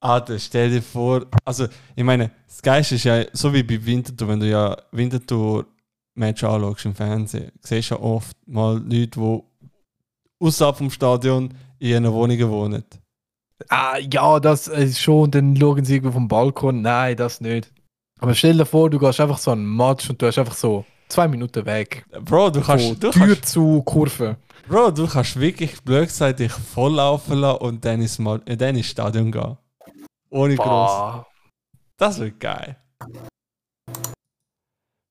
Alter, 0.00 0.38
stell 0.38 0.70
dir 0.70 0.82
vor, 0.82 1.26
also 1.44 1.66
ich 1.96 2.04
meine, 2.04 2.30
das 2.46 2.62
Geiste 2.62 2.94
ist 2.94 3.04
ja 3.04 3.24
so 3.32 3.52
wie 3.52 3.64
bei 3.64 3.84
Winterthur, 3.84 4.28
wenn 4.28 4.38
du 4.38 4.48
ja 4.48 4.76
Winterthur-Match 6.18 6.44
anschaust 6.44 6.84
im 6.84 6.94
Fernsehen, 6.94 7.52
siehst 7.60 7.90
du 7.90 7.94
ja 7.94 8.00
oft 8.00 8.36
mal 8.46 8.74
Leute, 8.78 9.20
die 9.20 9.42
außerhalb 10.40 10.76
vom 10.76 10.90
Stadion 10.90 11.54
in 11.78 11.88
ihren 11.88 12.12
Wohnungen 12.12 12.50
wohnen. 12.50 12.84
Ah, 13.68 13.98
ja, 13.98 14.38
das 14.38 14.68
ist 14.68 15.00
schon, 15.00 15.30
dann 15.30 15.56
schauen 15.56 15.84
sie 15.84 15.94
irgendwo 15.94 16.12
vom 16.12 16.28
Balkon. 16.28 16.82
Nein, 16.82 17.16
das 17.16 17.40
nicht. 17.40 17.72
Aber 18.20 18.34
stell 18.34 18.56
dir 18.56 18.66
vor, 18.66 18.90
du 18.90 18.98
gehst 18.98 19.20
einfach 19.20 19.38
so 19.38 19.50
einen 19.50 19.76
Match 19.76 20.08
und 20.10 20.20
du 20.20 20.26
hast 20.26 20.38
einfach 20.38 20.54
so 20.54 20.84
zwei 21.08 21.26
Minuten 21.26 21.64
weg. 21.66 22.04
Bro, 22.24 22.50
du 22.50 22.60
kannst, 22.60 22.86
Von 22.86 23.00
du 23.00 23.10
Tür 23.10 23.26
kannst, 23.26 23.46
zu 23.46 23.82
Kurve. 23.82 24.36
Bro, 24.68 24.92
du 24.92 25.06
kannst 25.06 25.38
wirklich 25.40 25.80
blöd 25.82 26.08
gesagt 26.08 26.38
dich 26.38 26.52
volllaufen 26.52 27.38
lassen 27.38 27.62
und 27.62 27.84
dann 27.84 28.00
ins, 28.00 28.18
Mal, 28.18 28.40
äh, 28.46 28.56
dann 28.56 28.76
ins 28.76 28.86
Stadion 28.86 29.32
gehen. 29.32 29.56
Ohne 30.30 30.56
groß. 30.56 30.66
Bah. 30.66 31.26
Das 31.96 32.18
wird 32.18 32.38
geil. 32.38 32.76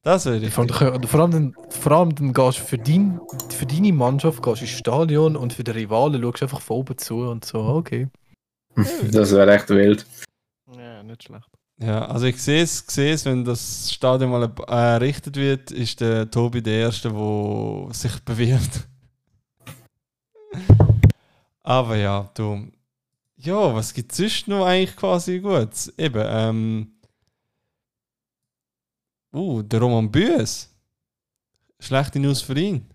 Das 0.07 0.25
würde 0.25 0.45
ich. 0.47 0.53
Vor, 0.53 0.63
allem- 0.63 1.03
vor, 1.03 1.19
allem, 1.19 1.31
dann- 1.31 1.55
vor 1.69 1.91
allem 1.91 2.15
dann 2.15 2.31
gehst 2.31 2.59
du 2.59 2.63
für, 2.63 2.77
dein, 2.77 3.19
für 3.49 3.65
deine 3.65 3.91
Mannschaft 3.91 4.41
gehst 4.41 4.61
du 4.61 4.65
ins 4.65 4.71
Stadion 4.73 5.35
und 5.35 5.51
für 5.51 5.65
die 5.65 5.71
Rivalen 5.71 6.21
schaust 6.21 6.39
du 6.41 6.45
einfach 6.45 6.61
von 6.61 6.77
oben 6.77 6.97
zu 6.97 7.17
und 7.29 7.43
so, 7.43 7.59
okay. 7.59 8.07
Das 9.11 9.33
wäre 9.33 9.53
echt 9.53 9.67
wild. 9.69 10.05
Ja, 10.77 11.03
nicht 11.03 11.23
schlecht. 11.23 11.49
Ja, 11.79 12.05
also 12.05 12.25
ich 12.25 12.41
sehe 12.41 12.63
es, 12.63 12.85
sehe 12.87 13.11
es, 13.13 13.25
wenn 13.25 13.43
das 13.43 13.91
Stadion 13.91 14.31
mal 14.31 14.43
äh, 14.45 14.71
errichtet 14.71 15.35
wird, 15.35 15.71
ist 15.71 15.99
der 15.99 16.31
Tobi 16.31 16.61
der 16.61 16.79
Erste, 16.83 17.09
der 17.11 17.87
sich 17.93 18.17
bewirbt. 18.23 18.87
Aber 21.63 21.97
ja, 21.97 22.29
du. 22.33 22.65
Ja, 23.35 23.75
was 23.75 23.93
gibt 23.93 24.13
es 24.13 24.17
sonst 24.19 24.47
noch 24.47 24.65
eigentlich 24.65 24.95
quasi 24.95 25.39
gut? 25.39 25.91
Eben, 25.97 26.23
ähm. 26.25 26.91
Uh, 29.33 29.61
der 29.61 29.79
Roman 29.81 30.09
Bües. 30.11 30.73
Schlechte 31.79 32.19
News 32.19 32.41
für 32.41 32.57
ihn. 32.57 32.89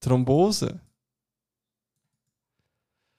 Thrombose. 0.00 0.80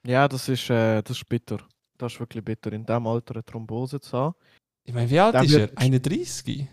Ja, 0.06 0.28
das 0.28 0.50
ist, 0.50 0.70
äh, 0.70 1.02
das 1.02 1.18
ist 1.18 1.28
bitter. 1.30 1.58
Das 1.98 2.14
ist 2.14 2.20
wirklich 2.20 2.44
bitter, 2.44 2.72
in 2.74 2.86
diesem 2.86 3.08
Alter 3.08 3.36
eine 3.36 3.46
Thrombose 3.46 4.00
zu 4.00 4.18
haben. 4.18 4.36
Ich 4.84 4.94
meine, 4.94 5.10
wie 5.10 5.20
alt 5.20 5.34
Der 5.36 5.44
ist 5.44 5.54
er? 5.54 5.60
wird- 5.62 5.78
31? 5.78 6.68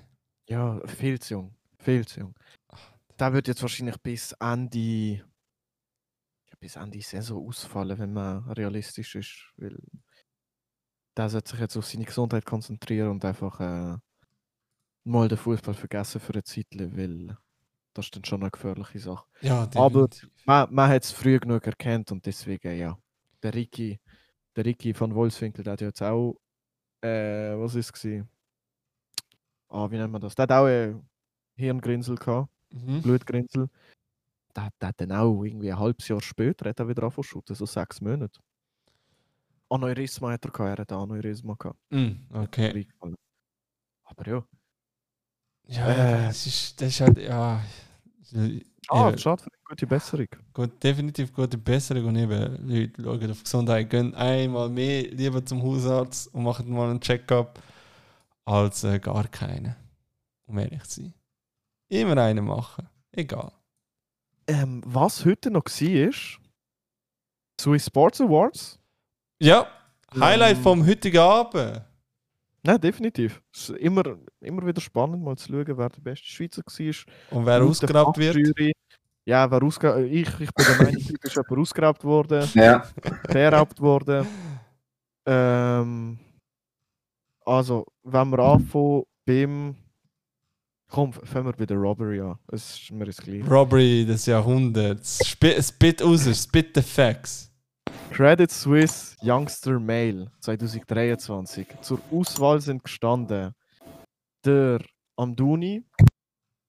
Ja, 0.49 0.81
viel 0.89 1.21
zu 1.21 1.35
jung. 1.35 1.55
Viel 1.79 2.07
zu 2.07 2.21
jung. 2.21 2.35
der 3.19 3.33
wird 3.33 3.49
jetzt 3.49 3.63
wahrscheinlich 3.63 3.97
bis 3.99 4.33
Ende, 4.41 5.25
bis 6.59 6.77
Ende 6.77 7.01
Saison 7.03 7.47
ausfallen, 7.47 7.99
wenn 7.99 8.13
man 8.13 8.49
realistisch 8.51 9.15
ist. 9.15 9.53
Weil 9.57 9.77
der 11.17 11.29
sollte 11.29 11.51
sich 11.53 11.61
jetzt 11.61 11.77
auf 11.77 11.87
seine 11.87 12.05
Gesundheit 12.05 12.45
konzentrieren 12.47 13.11
und 13.11 13.25
einfach 13.25 13.61
äh, 13.61 13.99
mal 15.05 15.29
den 15.29 15.39
Fußball 15.39 15.75
vergessen 15.75 16.21
für 16.21 16.33
eine 16.35 16.45
Zeit, 16.45 16.67
weil 16.73 17.37
das 17.95 18.07
ist 18.07 18.17
dann 18.17 18.25
schon 18.25 18.41
eine 18.43 18.51
gefährliche 18.51 18.99
Sache. 18.99 19.27
Ja, 19.41 19.63
Aber- 19.75 20.09
definitiv. 20.09 20.31
Man, 20.47 20.75
man 20.75 20.91
hat 20.91 21.05
es 21.05 21.11
früh 21.13 21.39
genug 21.39 21.67
erkannt 21.67 22.11
und 22.13 22.25
deswegen, 22.25 22.77
ja. 22.77 22.99
Der 23.43 23.55
Ricky, 23.55 23.99
der 24.57 24.65
Ricky 24.65 24.93
von 24.95 25.15
Wolfswinkel, 25.15 25.65
der 25.65 25.73
hat 25.75 25.81
jetzt 25.81 26.03
auch, 26.03 26.37
äh, 27.03 27.53
was 27.57 27.75
ist 27.75 28.05
es? 28.05 28.25
Ah, 29.69 29.91
wie 29.91 29.97
nennt 29.97 30.13
man 30.13 30.21
das? 30.21 30.35
Der 30.35 30.43
hat 30.45 30.53
auch 30.53 30.67
ein 30.67 31.09
Hirngrinsel 31.57 32.17
gehabt, 32.17 32.51
Mhm. 32.71 33.03
Blutgrinsel. 33.03 33.69
Der, 34.55 34.65
hat- 34.65 34.75
der 34.81 34.89
hat 34.89 35.01
dann 35.01 35.13
auch 35.13 35.43
irgendwie 35.45 35.71
ein 35.71 35.79
halbes 35.79 36.09
Jahr 36.09 36.21
später 36.21 36.69
hat 36.69 36.81
er 36.81 36.89
wieder 36.89 37.05
angefangen 37.05 37.43
so 37.47 37.67
sechs 37.67 38.01
Monate. 38.01 38.41
Aneurysma 39.69 40.33
hat 40.33 40.45
er 40.45 40.51
gehabt, 40.51 40.79
er 40.79 40.83
hat 40.83 40.93
Aneurysma 40.93 41.55
gehabt. 41.55 41.79
Mm, 41.91 42.13
okay. 42.35 42.87
Aber 44.05 44.27
ja, 44.27 44.45
Ja, 45.71 45.89
Äh. 45.89 46.27
es 46.29 46.47
ist, 46.47 46.81
das 46.81 46.89
ist 46.89 47.01
halt, 47.01 47.19
ja. 47.19 47.61
schade, 48.33 48.61
Eben, 49.11 49.19
schade 49.19 49.43
für 49.43 49.51
eine 49.51 49.63
gute 49.69 49.87
Besserung. 49.87 50.27
gut, 50.53 50.83
definitiv 50.83 51.33
gute 51.33 51.57
Besserung 51.59 52.07
und 52.07 52.17
eben, 52.17 52.69
Leute 52.69 53.03
schauen 53.03 53.31
auf 53.31 53.43
Gesundheit, 53.43 53.89
gehen 53.91 54.15
einmal 54.15 54.69
mehr 54.69 55.03
lieber 55.03 55.45
zum 55.45 55.63
Hausarzt 55.63 56.35
und 56.35 56.43
machen 56.43 56.69
mal 56.71 56.91
einen 56.91 57.01
Check-up, 57.01 57.63
als 58.45 58.83
äh, 58.85 58.99
gar 58.99 59.29
keinen. 59.29 59.77
Um 60.47 60.59
ehrlich 60.59 60.83
zu 60.85 61.03
sein. 61.03 61.15
Immer 61.89 62.17
einen 62.19 62.45
machen. 62.45 62.89
Egal. 63.13 63.53
Ähm, 64.49 64.83
was 64.85 65.25
heute 65.25 65.51
noch 65.53 65.65
war, 65.67 66.13
Swiss 67.61 67.87
Sports 67.87 68.21
Awards. 68.21 68.79
Ja, 69.41 69.67
Highlight 70.19 70.57
Ähm. 70.57 70.63
vom 70.63 70.85
heutigen 70.87 71.19
Abend. 71.19 71.83
Nein, 72.63 72.81
definitiv. 72.81 73.43
Es 73.55 73.71
ist 73.71 73.79
immer, 73.79 74.03
immer 74.41 74.67
wieder 74.67 74.81
spannend, 74.81 75.23
mal 75.23 75.37
zu 75.37 75.49
schauen, 75.49 75.65
wer 75.79 75.89
der 75.89 76.01
beste 76.01 76.27
Schweizer 76.27 76.63
war. 76.67 77.39
Und 77.39 77.47
wer 77.47 77.63
ausgeraubt 77.63 78.19
wird. 78.19 78.37
Ja, 79.25 79.51
wer 79.51 79.63
ausge 79.63 80.05
ich, 80.07 80.29
ich 80.41 80.53
bin 80.55 80.67
der 80.67 80.77
Meinung, 80.77 81.03
heute 81.09 81.27
ist 81.27 81.37
jemand 81.37 81.59
ausgeraubt 81.59 82.05
worden, 82.05 82.49
Ja. 82.55 82.85
vererbt 83.29 83.81
worden. 83.81 84.27
Ähm, 85.27 86.19
also, 87.45 87.87
wenn 88.03 88.31
wir 88.31 88.39
anfangen 88.41 89.03
beim. 89.25 89.77
Komm, 90.89 91.13
fangen 91.13 91.47
wir 91.47 91.53
bei 91.53 91.67
der 91.67 91.77
Robbery 91.77 92.21
an. 92.21 92.37
Es 92.49 92.75
ist 92.81 92.91
mir 92.91 93.05
das. 93.05 93.19
Robbery 93.49 94.05
des 94.05 94.27
Jahrhunderts. 94.27 95.21
Spit, 95.25 95.65
spit 95.65 96.03
raus, 96.03 96.25
spit 96.43 96.71
the 96.75 96.83
facts. 96.83 97.50
Credit 98.11 98.51
Suisse 98.51 99.17
Youngster 99.23 99.79
Male 99.81 100.31
2023. 100.41 101.67
Zur 101.81 102.01
Auswahl 102.11 102.61
sind 102.61 102.83
gestanden 102.85 103.55
der 104.45 104.81
Amduni, 105.17 105.83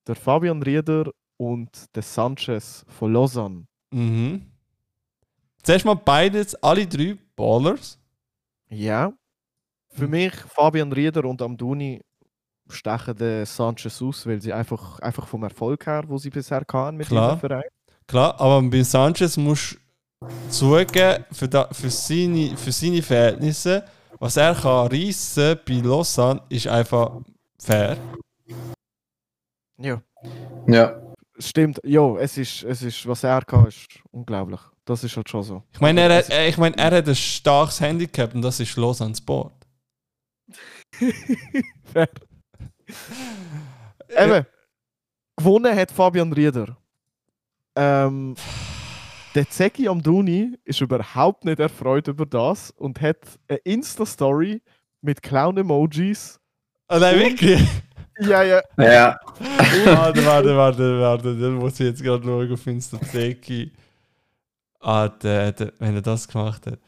der 0.06 0.14
Fabian 0.14 0.62
Rieder 0.62 1.10
und 1.36 1.68
der 1.94 2.02
Sanchez 2.02 2.84
von 2.88 3.12
Lausanne. 3.12 3.66
Mhm. 3.90 4.46
Zuerst 5.62 5.84
mal 5.84 5.94
beides, 5.94 6.54
alle 6.56 6.86
drei 6.86 7.16
Ballers. 7.36 7.98
Ja. 8.68 9.12
Für 9.90 10.08
mich 10.08 10.34
Fabian 10.34 10.92
Rieder 10.92 11.24
und 11.24 11.42
Amduni 11.42 12.00
stechen 12.68 13.16
den 13.16 13.44
Sanchez 13.46 14.00
aus, 14.00 14.26
weil 14.26 14.40
sie 14.40 14.52
einfach, 14.52 14.98
einfach 15.00 15.26
vom 15.26 15.42
Erfolg 15.42 15.86
her, 15.86 16.04
wo 16.06 16.18
sie 16.18 16.30
bisher 16.30 16.64
hatten 16.72 16.96
mit 16.96 17.08
Klar. 17.08 17.32
ihrem 17.32 17.40
Verein. 17.40 17.70
Klar, 18.06 18.40
aber 18.40 18.62
bei 18.62 18.82
Sanchez 18.82 19.36
musst 19.36 19.74
du 19.74 19.81
zugeben, 20.48 21.24
für, 21.32 21.48
da, 21.48 21.68
für, 21.72 21.90
seine, 21.90 22.56
für 22.56 22.72
seine 22.72 23.02
Verhältnisse, 23.02 23.84
was 24.18 24.36
er 24.36 24.54
kann 24.54 24.86
reissen 24.88 25.58
bei 25.66 25.74
Lausanne, 25.74 26.42
ist 26.48 26.66
einfach 26.68 27.20
fair. 27.58 27.96
Ja. 29.78 30.00
Ja. 30.66 30.98
Stimmt, 31.38 31.80
ja, 31.84 32.16
es 32.18 32.36
ist, 32.38 32.62
es 32.62 32.82
ist, 32.82 33.06
was 33.06 33.24
er 33.24 33.42
kann, 33.42 33.66
ist 33.66 33.88
unglaublich. 34.12 34.60
Das 34.84 35.02
ist 35.02 35.16
halt 35.16 35.28
schon 35.28 35.42
so. 35.42 35.62
Ich 35.72 35.80
meine, 35.80 36.02
er, 36.02 36.18
hat- 36.18 36.30
äh, 36.30 36.48
ich 36.48 36.56
meine, 36.58 36.76
er 36.76 36.90
hat 36.98 37.08
ein 37.08 37.14
starkes 37.16 37.80
Handicap 37.80 38.34
und 38.34 38.42
das 38.42 38.60
ist 38.60 38.76
Lausanne 38.76 39.14
Sport. 39.16 39.54
Fair. 41.84 42.08
Eben. 44.08 44.46
Gewonnen 45.36 45.74
hat 45.76 45.90
Fabian 45.90 46.32
Rieder. 46.32 46.76
Ähm, 47.74 48.34
der 49.34 49.48
Zeki 49.48 49.88
Amduni 49.88 50.58
ist 50.64 50.80
überhaupt 50.80 51.44
nicht 51.44 51.58
erfreut 51.60 52.08
über 52.08 52.26
das 52.26 52.70
und 52.70 53.00
hat 53.00 53.18
eine 53.48 53.58
Insta-Story 53.58 54.62
mit 55.00 55.22
Clown-Emojis. 55.22 56.40
Oh 56.88 56.98
nein, 56.98 57.18
wirklich? 57.18 57.60
Ja, 58.20 58.42
ja. 58.42 58.60
Ja. 58.76 59.18
warte, 59.84 60.24
warte, 60.26 60.56
warte, 60.56 61.00
warte. 61.00 61.38
Dann 61.38 61.54
muss 61.54 61.80
ich 61.80 61.86
jetzt 61.86 62.02
gerade 62.02 62.22
schauen 62.24 62.52
auf 62.52 62.66
Insta-Zeki. 62.66 63.72
Ah, 64.80 65.08
der, 65.08 65.52
der, 65.52 65.72
wenn 65.78 65.94
er 65.94 66.02
das 66.02 66.28
gemacht 66.28 66.66
hat. 66.66 66.78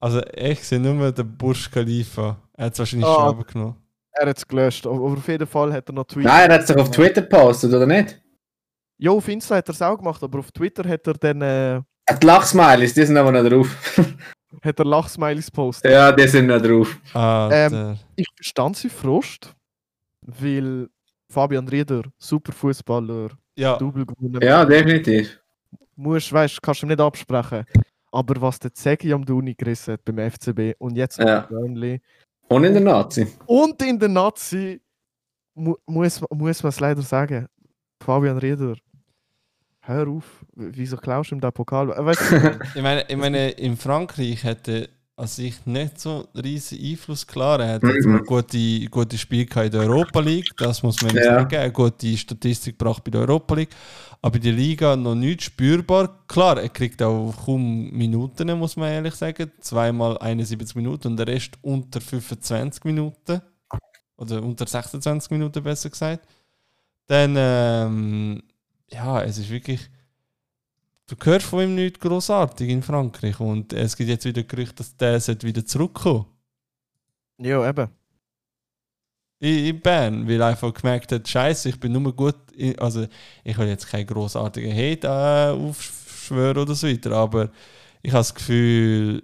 Also, 0.00 0.20
ich 0.34 0.60
sehe 0.64 0.80
nur 0.80 1.12
den 1.12 1.36
Bursch 1.36 1.70
Khalifa. 1.70 2.38
Er 2.54 2.66
hat 2.66 2.72
es 2.74 2.78
wahrscheinlich 2.78 3.08
Ah. 3.08 3.14
schon 3.30 3.40
abgenommen. 3.40 3.76
Er 4.16 4.28
hat 4.28 4.38
es 4.38 4.46
gelöscht. 4.46 4.86
Aber 4.86 5.00
auf 5.00 5.28
jeden 5.28 5.46
Fall 5.46 5.72
hat 5.72 5.88
er 5.88 5.92
noch 5.92 6.04
Tweets. 6.04 6.26
Nein, 6.26 6.50
er 6.50 6.58
hat 6.58 6.66
sich 6.66 6.76
auf 6.76 6.90
Twitter 6.90 7.22
gepostet, 7.22 7.72
oder 7.74 7.86
nicht? 7.86 8.20
Ja, 8.98 9.10
auf 9.10 9.26
Insta 9.28 9.56
hat 9.56 9.68
er 9.68 9.72
es 9.74 9.82
auch 9.82 9.96
gemacht, 9.98 10.22
aber 10.22 10.38
auf 10.38 10.52
Twitter 10.52 10.88
hat 10.88 11.06
er 11.06 11.14
dann 11.14 11.42
äh, 11.42 11.80
Die 12.20 12.24
Lachsmileys, 12.26 12.94
die 12.94 13.04
sind 13.04 13.16
aber 13.16 13.32
noch 13.32 13.48
drauf. 13.48 13.68
hat 14.62 14.78
er 14.78 14.84
Lachsmileys 14.84 15.50
postet. 15.50 15.90
ja, 15.90 16.12
die 16.12 16.28
sind 16.28 16.46
noch 16.46 16.62
drauf. 16.62 16.96
Alter. 17.12 17.98
Ich 18.14 18.26
verstand 18.36 18.76
sie 18.76 18.88
Frust, 18.88 19.52
weil 20.22 20.88
Fabian 21.28 21.66
Rieder, 21.66 22.02
super 22.18 22.52
Fußballer, 22.52 23.30
ja, 23.56 23.76
Double 23.78 24.06
gewonnen. 24.06 24.40
Ja, 24.40 24.64
definitiv. 24.64 25.40
musst, 25.96 26.32
weißt, 26.32 26.62
kannst 26.62 26.82
du 26.82 26.86
ihm 26.86 26.90
nicht 26.90 27.00
absprechen. 27.00 27.64
Aber 28.12 28.40
was 28.40 28.60
der 28.60 28.72
Zegi 28.72 29.12
am 29.12 29.24
Duni 29.24 29.54
gerissen 29.54 29.94
hat 29.94 30.04
beim 30.04 30.18
FCB 30.30 30.74
und 30.78 30.94
jetzt 30.96 31.18
Ja. 31.18 31.40
bei 31.40 31.46
Burnley 31.48 32.00
Und 32.48 32.64
in 32.64 32.72
der 32.74 32.82
Nazi. 32.82 33.26
und 33.46 33.82
in 33.82 33.98
der 33.98 34.08
Nazi, 34.08 34.80
mu 35.54 35.74
muss, 35.86 36.20
muss 36.30 36.62
man 36.62 36.68
es 36.70 36.80
leider 36.80 37.02
sagen. 37.02 37.46
Fabian 38.02 38.38
Rieder, 38.38 38.74
hör 39.80 40.08
auf, 40.08 40.44
wieso 40.54 40.96
klaust 40.96 41.30
du 41.30 41.36
ihm 41.36 41.40
den 41.40 41.52
Pokal? 41.52 41.90
Äh, 41.90 42.04
Weißt 42.04 42.30
du, 42.32 42.58
ich 42.74 42.82
meine, 42.82 43.04
ich 43.08 43.16
meine, 43.16 43.50
in 43.50 43.76
Frankreich 43.76 44.44
hätte 44.44 44.88
an 45.16 45.26
sich 45.28 45.64
nicht 45.64 46.00
so 46.00 46.26
riesen 46.34 46.78
Einfluss. 46.82 47.24
Klar, 47.26 47.60
er 47.60 47.74
hat 47.74 47.82
jetzt 47.84 48.04
Mhm. 48.06 48.24
gute, 48.24 48.86
gute 48.90 49.16
Spiele 49.16 49.46
in 49.64 49.70
der 49.70 49.80
Europa 49.82 50.20
League, 50.20 50.56
das 50.58 50.82
muss 50.82 51.00
man 51.02 51.14
Ja. 51.14 51.22
sagen. 51.22 51.56
Eine 51.56 51.72
gute 51.72 52.16
Statistik 52.16 52.76
gebracht 52.78 53.04
bei 53.04 53.12
der 53.12 53.20
Europa 53.20 53.54
League. 53.54 53.74
Aber 54.22 54.36
in 54.36 54.42
der 54.42 54.52
Liga 54.52 54.96
noch 54.96 55.14
nicht 55.14 55.42
spürbar. 55.42 56.24
Klar, 56.26 56.60
er 56.60 56.68
kriegt 56.68 57.00
auch 57.02 57.32
kaum 57.44 57.90
Minuten, 57.90 58.58
muss 58.58 58.76
man 58.76 58.90
ehrlich 58.90 59.14
sagen. 59.14 59.52
Zweimal 59.60 60.18
71 60.18 60.74
Minuten 60.74 61.08
und 61.08 61.16
der 61.16 61.28
Rest 61.28 61.52
unter 61.62 62.00
25 62.00 62.84
Minuten. 62.84 63.40
Oder 64.16 64.42
unter 64.42 64.66
26 64.66 65.30
Minuten 65.30 65.62
besser 65.62 65.90
gesagt. 65.90 66.26
Dann, 67.06 67.34
ähm, 67.36 68.42
ja, 68.90 69.22
es 69.22 69.38
ist 69.38 69.50
wirklich. 69.50 69.90
Du 71.06 71.16
hörst 71.22 71.46
von 71.46 71.62
ihm 71.62 71.74
nichts 71.74 72.00
großartig 72.00 72.68
in 72.70 72.82
Frankreich 72.82 73.38
und 73.38 73.74
es 73.74 73.94
gibt 73.96 74.08
jetzt 74.08 74.24
wieder 74.24 74.42
Gerüchte, 74.42 74.84
dass 74.96 75.26
der 75.26 75.42
wieder 75.42 75.64
zurückkommen 75.66 76.26
ja, 77.38 77.68
eben. 77.68 77.88
in, 79.38 79.66
in 79.66 79.80
Bern, 79.80 80.26
weil 80.26 80.40
er 80.40 80.48
einfach 80.48 80.72
gemerkt 80.72 81.12
hat, 81.12 81.28
Scheiße, 81.28 81.68
ich 81.68 81.78
bin 81.78 81.92
nur 81.92 82.14
gut, 82.14 82.36
also 82.78 83.06
ich 83.42 83.58
will 83.58 83.68
jetzt 83.68 83.86
keinen 83.86 84.06
großartigen 84.06 84.72
Hate 84.72 85.06
äh, 85.06 85.50
aufschwören 85.50 86.56
oder 86.56 86.74
so 86.74 86.88
weiter, 86.88 87.12
aber 87.12 87.50
ich 88.02 88.12
habe 88.12 88.20
das 88.20 88.34
Gefühl, 88.34 89.22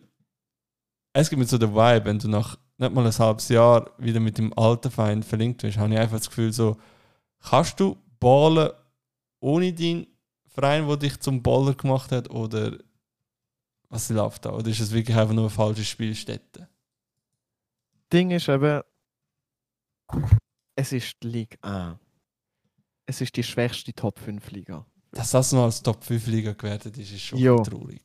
es 1.15 1.31
gibt 1.31 1.41
mir 1.41 1.47
so 1.47 1.57
den 1.57 1.75
Vibe, 1.75 2.05
wenn 2.05 2.19
du 2.19 2.29
nach 2.29 2.59
nicht 2.77 2.93
mal 2.93 3.07
ein 3.07 3.19
halbes 3.19 3.49
Jahr 3.49 3.91
wieder 3.99 4.21
mit 4.21 4.39
dem 4.39 4.57
alten 4.59 4.91
Feind 4.91 5.25
verlinkt 5.25 5.63
wirst, 5.63 5.79
habe 5.79 5.93
ich 5.93 5.99
einfach 5.99 6.19
das 6.19 6.29
Gefühl 6.29 6.53
so, 6.53 6.77
kannst 7.41 7.81
du 7.81 7.97
ballen 8.19 8.71
ohne 9.41 9.73
deinen 9.73 10.07
Verein, 10.51 10.87
der 10.89 10.97
dich 10.97 11.19
zum 11.21 11.43
Baller 11.43 11.75
gemacht 11.75 12.13
hat, 12.13 12.29
oder 12.31 12.77
was 13.89 14.09
läuft 14.11 14.45
da? 14.45 14.53
Oder 14.53 14.69
ist 14.71 14.81
es 14.81 14.93
wirklich 14.93 15.17
einfach 15.17 15.35
nur 15.35 15.45
eine 15.45 15.51
falsche 15.51 15.85
Spielstätte? 15.85 16.69
Ding 18.13 18.31
ist 18.33 18.49
eben, 18.49 18.83
es 20.77 20.93
ist 20.93 21.17
die 21.23 21.29
Liga 21.29 21.57
A. 21.63 21.99
Es 23.07 23.21
ist 23.21 23.37
die 23.37 23.43
schwächste 23.43 23.93
Top 23.93 24.19
5 24.19 24.51
Liga. 24.51 24.85
Dass 25.13 25.31
das 25.33 25.53
noch 25.53 25.65
als 25.65 25.83
Top 25.83 26.05
5 26.05 26.27
Liga 26.27 26.53
gewertet 26.53 26.97
ist, 26.99 27.13
ist 27.13 27.23
schon 27.23 27.39
Jo. 27.39 27.63
traurig. 27.63 28.03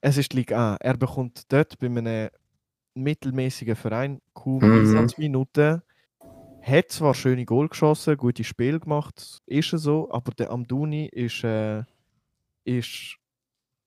Es 0.00 0.16
ist 0.16 0.32
die 0.32 0.38
Liga 0.38 0.74
A. 0.74 0.76
Er 0.80 0.96
bekommt 0.96 1.44
dort 1.52 1.78
bei 1.78 1.86
einem 1.86 2.30
mittelmäßigen 2.94 3.76
Verein 3.76 4.20
kaum 4.34 4.58
Mhm. 4.58 4.72
Einsatzminuten. 4.72 5.82
Hat 6.62 6.90
zwar 6.90 7.14
schöne 7.14 7.44
Goal 7.44 7.68
geschossen, 7.68 8.16
gute 8.16 8.44
Spiele 8.44 8.80
gemacht, 8.80 9.40
ist 9.46 9.72
er 9.72 9.78
so, 9.78 10.10
aber 10.10 10.32
der 10.32 10.50
Amduni 10.50 11.06
ist, 11.06 11.42
äh, 11.44 11.82
ist 12.64 13.16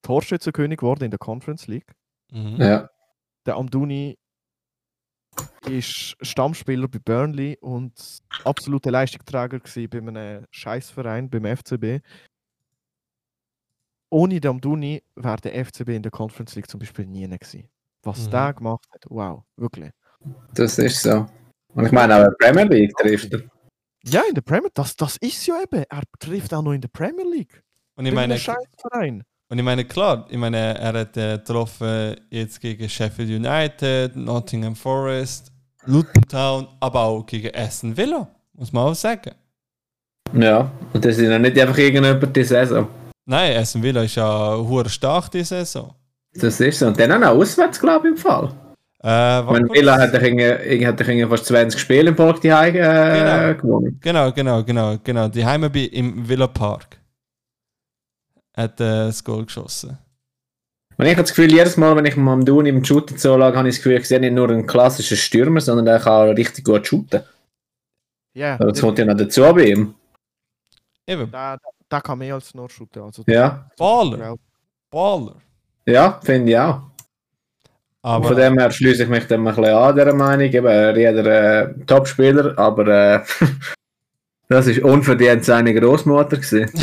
Torschützenkönig 0.02 0.78
geworden 0.78 1.04
in 1.04 1.10
der 1.10 1.18
Conference 1.18 1.66
League. 1.66 1.92
Mhm. 2.30 2.56
Ja. 2.56 2.90
Der 3.46 3.56
Amduni 3.56 4.18
ist 5.66 6.16
Stammspieler 6.20 6.88
bei 6.88 6.98
Burnley 6.98 7.58
und 7.60 8.18
absoluter 8.44 8.90
Leistungsträger 8.90 9.60
bei 9.88 9.98
einem 9.98 10.46
Scheißverein, 10.50 11.28
beim 11.30 11.44
FCB. 11.44 12.00
Ohne 14.10 14.40
den 14.40 14.50
Amduni 14.50 15.02
wäre 15.16 15.40
der 15.40 15.54
FCB 15.64 15.88
in 15.96 16.02
der 16.02 16.12
Conference 16.12 16.54
League 16.54 16.68
zum 16.70 16.78
Beispiel 16.80 17.06
nie 17.06 17.26
gewesen. 17.28 17.68
Was 18.02 18.26
Mhm. 18.26 18.30
der 18.30 18.52
gemacht 18.52 18.86
hat, 18.92 19.04
wow, 19.08 19.42
wirklich. 19.56 19.90
Das 20.54 20.78
ist 20.78 21.02
so. 21.02 21.26
Und 21.74 21.86
ich 21.86 21.92
meine, 21.92 22.14
auch 22.14 22.24
in 22.24 22.34
der 22.38 22.52
Premier 22.52 22.64
League 22.64 22.96
trifft 22.96 23.32
er. 23.32 23.42
Ja, 24.06 24.22
in 24.28 24.34
der 24.34 24.42
Premier 24.42 24.70
das, 24.74 24.96
das 24.96 25.16
ist 25.16 25.46
ja 25.46 25.62
eben. 25.62 25.84
Er 25.88 26.02
trifft 26.18 26.52
auch 26.54 26.62
noch 26.62 26.72
in 26.72 26.80
der 26.80 26.88
Premier 26.88 27.24
League. 27.24 27.62
Und 27.96 28.06
ich 28.06 28.12
meine, 28.12 28.38
und 29.48 29.58
ich 29.58 29.64
meine, 29.64 29.84
klar, 29.84 30.26
ich 30.28 30.38
meine, 30.38 30.78
er 30.78 30.92
hat 30.92 31.16
äh, 31.16 31.38
getroffen 31.38 32.16
jetzt 32.30 32.60
gegen 32.60 32.88
Sheffield 32.88 33.28
United, 33.28 34.16
Nottingham 34.16 34.74
Forest, 34.74 35.52
Luton 35.86 36.22
Town, 36.28 36.68
aber 36.80 37.00
auch 37.00 37.24
gegen 37.24 37.54
Aston 37.54 37.96
Villa, 37.96 38.26
muss 38.54 38.72
man 38.72 38.84
auch 38.84 38.94
sagen. 38.94 39.32
Ja, 40.32 40.70
und 40.92 41.04
das 41.04 41.18
ist 41.18 41.28
ja 41.28 41.38
nicht 41.38 41.58
einfach 41.58 41.78
irgendjemand 41.78 42.34
die 42.34 42.44
Saison. 42.44 42.88
Nein, 43.26 43.56
Aston 43.56 43.82
Villa 43.82 44.02
ist 44.02 44.16
ja 44.16 44.56
hure 44.56 44.88
stark 44.88 45.30
diese 45.30 45.56
Saison. 45.56 45.94
Das 46.34 46.58
ist 46.58 46.78
so. 46.78 46.86
Und 46.88 46.98
dann 46.98 47.22
auch 47.22 47.36
auswärts, 47.36 47.78
glaube 47.78 48.08
ich, 48.08 48.14
im 48.14 48.18
Fall. 48.18 48.50
Äh, 49.06 49.42
kurz. 49.46 49.70
Villa 49.72 49.98
hat 49.98 50.14
er 50.14 50.22
irgendwie- 50.22 50.86
hat 50.86 50.98
er 51.00 51.08
irgendwie 51.08 51.28
fast 51.28 51.44
20 51.46 51.78
Spiele 51.78 52.08
im 52.08 52.16
Park 52.16 52.40
die 52.40 52.48
äh, 52.48 52.72
Genau. 52.72 53.60
gewonnen. 53.60 54.00
Genau, 54.02 54.32
genau, 54.32 54.64
genau, 54.64 54.96
genau. 55.04 55.28
Die 55.28 55.44
Heime 55.44 55.66
im 55.66 56.26
Villa 56.26 56.46
Park 56.46 56.98
hat 58.56 58.80
äh, 58.80 59.06
das 59.06 59.22
Goal 59.22 59.44
geschossen. 59.44 59.98
Und 60.96 61.04
ich 61.06 61.12
habe 61.12 61.22
das 61.22 61.30
Gefühl, 61.34 61.52
jedes 61.52 61.76
Mal, 61.76 61.94
wenn 61.96 62.06
ich 62.06 62.16
mit 62.16 62.26
am 62.28 62.44
Duni 62.44 62.68
im 62.70 62.84
Shooten 62.84 63.18
zulage, 63.18 63.58
habe 63.58 63.68
ich 63.68 63.74
das 63.74 63.82
Gefühl, 63.82 63.98
ich 64.00 64.08
sehe 64.08 64.20
nicht 64.20 64.32
nur 64.32 64.48
einen 64.48 64.66
klassischen 64.66 65.16
Stürmer, 65.16 65.60
sondern 65.60 65.86
er 65.88 65.98
kann 65.98 66.30
auch 66.30 66.36
richtig 66.36 66.64
gut 66.64 66.86
shooten. 66.86 67.22
Ja, 68.32 68.56
Das 68.56 68.72
der, 68.74 68.80
kommt 68.82 68.98
ja 68.98 69.04
noch 69.04 69.16
dazu 69.16 69.42
bei 69.42 69.64
ihm. 69.66 69.94
Eben, 71.06 71.30
der, 71.30 71.58
der 71.90 72.00
kann 72.00 72.18
mehr 72.18 72.34
als 72.36 72.54
nur 72.54 72.70
shooten. 72.70 73.02
Also, 73.02 73.22
Ja, 73.26 73.68
Baller, 73.76 74.36
Baller. 74.90 75.36
ja, 75.84 76.20
finde 76.22 76.50
ich 76.52 76.58
auch. 76.58 76.80
Aber 78.04 78.28
Von 78.28 78.36
dem 78.36 78.58
her 78.58 78.70
schließe 78.70 79.04
ich 79.04 79.08
mich 79.08 79.26
dann 79.26 79.40
ein 79.48 79.54
bisschen 79.54 79.74
an 79.74 79.94
dieser 79.96 80.12
Meinung. 80.12 80.46
Eben, 80.46 80.96
jeder 80.96 81.24
äh, 81.62 81.74
Topspieler, 81.86 82.52
aber 82.58 82.86
äh, 82.86 83.20
das 84.48 84.66
ist 84.66 84.80
unverdient 84.82 85.42
seine 85.42 85.72
Großmutter 85.74 86.36
gewesen. 86.36 86.70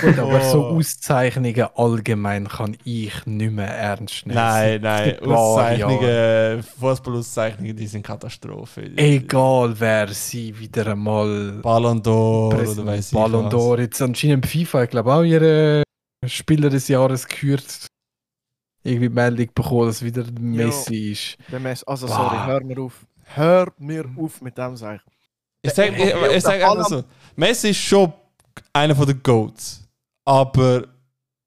Gut, 0.00 0.18
aber 0.18 0.40
so 0.42 0.62
Oh. 0.62 0.76
Auszeichnungen 0.76 1.66
allgemein 1.76 2.48
kann 2.48 2.76
ich 2.84 3.26
nicht 3.26 3.52
mehr 3.52 3.68
ernst 3.68 4.26
nehmen. 4.26 4.36
nein, 4.36 4.80
nein, 4.80 5.18
Auszeichnungen, 5.20 6.62
Fußballauszeichnungen, 6.80 7.76
die 7.76 7.86
sind 7.86 8.04
Katastrophe. 8.04 8.90
Egal 8.96 9.74
wer 9.78 10.08
sie 10.08 10.56
wieder 10.58 10.88
einmal 10.88 11.60
Ballon 11.62 12.00
d'Or 12.02 12.54
oder 12.54 12.86
weiß 12.86 13.06
ich 13.08 13.12
Ballon 13.12 13.48
d'Or, 13.48 13.78
jetzt 13.80 14.02
anscheinend 14.02 14.46
FIFA, 14.46 14.84
ich 14.84 14.90
glaube 14.90 15.12
auch 15.14 15.22
ihre 15.22 15.82
Spieler 16.26 16.68
des 16.70 16.88
Jahres 16.88 17.26
gehört. 17.26 17.86
Irgendwie 18.84 19.08
die 19.08 19.14
Meldung 19.14 19.48
bekommen, 19.54 19.86
dass 19.86 20.02
wieder 20.02 20.24
Messi 20.40 21.12
ist. 21.12 21.36
der 21.50 21.60
Messi. 21.60 21.84
Also, 21.86 22.08
Wow. 22.08 22.16
sorry, 22.16 22.36
hör 22.46 22.64
mir 22.64 22.78
auf. 22.80 23.06
Hör 23.34 23.72
mir 23.78 24.04
auf 24.16 24.40
mit 24.42 24.58
dem, 24.58 24.76
sag 24.76 24.96
ich. 24.96 25.02
Ich 25.64 25.72
sag, 25.72 25.92
ich, 25.96 26.04
ich 26.36 26.42
sag 26.42 26.58
der 26.58 26.70
einfach 26.70 26.88
so, 26.88 27.04
Messi 27.36 27.70
ist 27.70 27.76
schon 27.78 28.12
einer 28.72 28.94
von 28.96 29.06
den 29.06 29.22
Goats. 29.22 29.84
Aber 30.24 30.84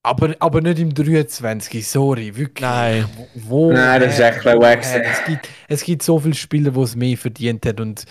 Aber, 0.03 0.35
aber 0.39 0.61
nicht 0.61 0.77
im 0.79 0.93
23, 0.93 1.85
sorry, 1.87 2.35
wirklich. 2.35 2.61
Nein. 2.61 3.05
Wo, 3.15 3.27
wo 3.33 3.73
Nein, 3.73 4.01
das 4.01 4.13
ist 4.13 4.19
echt 4.19 4.45
ein 4.45 4.61
es 4.61 5.25
gibt, 5.25 5.49
es 5.67 5.83
gibt 5.83 6.03
so 6.03 6.19
viele 6.19 6.35
Spieler, 6.35 6.71
die 6.71 6.79
es 6.79 6.95
mehr 6.95 7.17
verdient 7.17 7.65
haben 7.65 7.79
und 7.79 8.05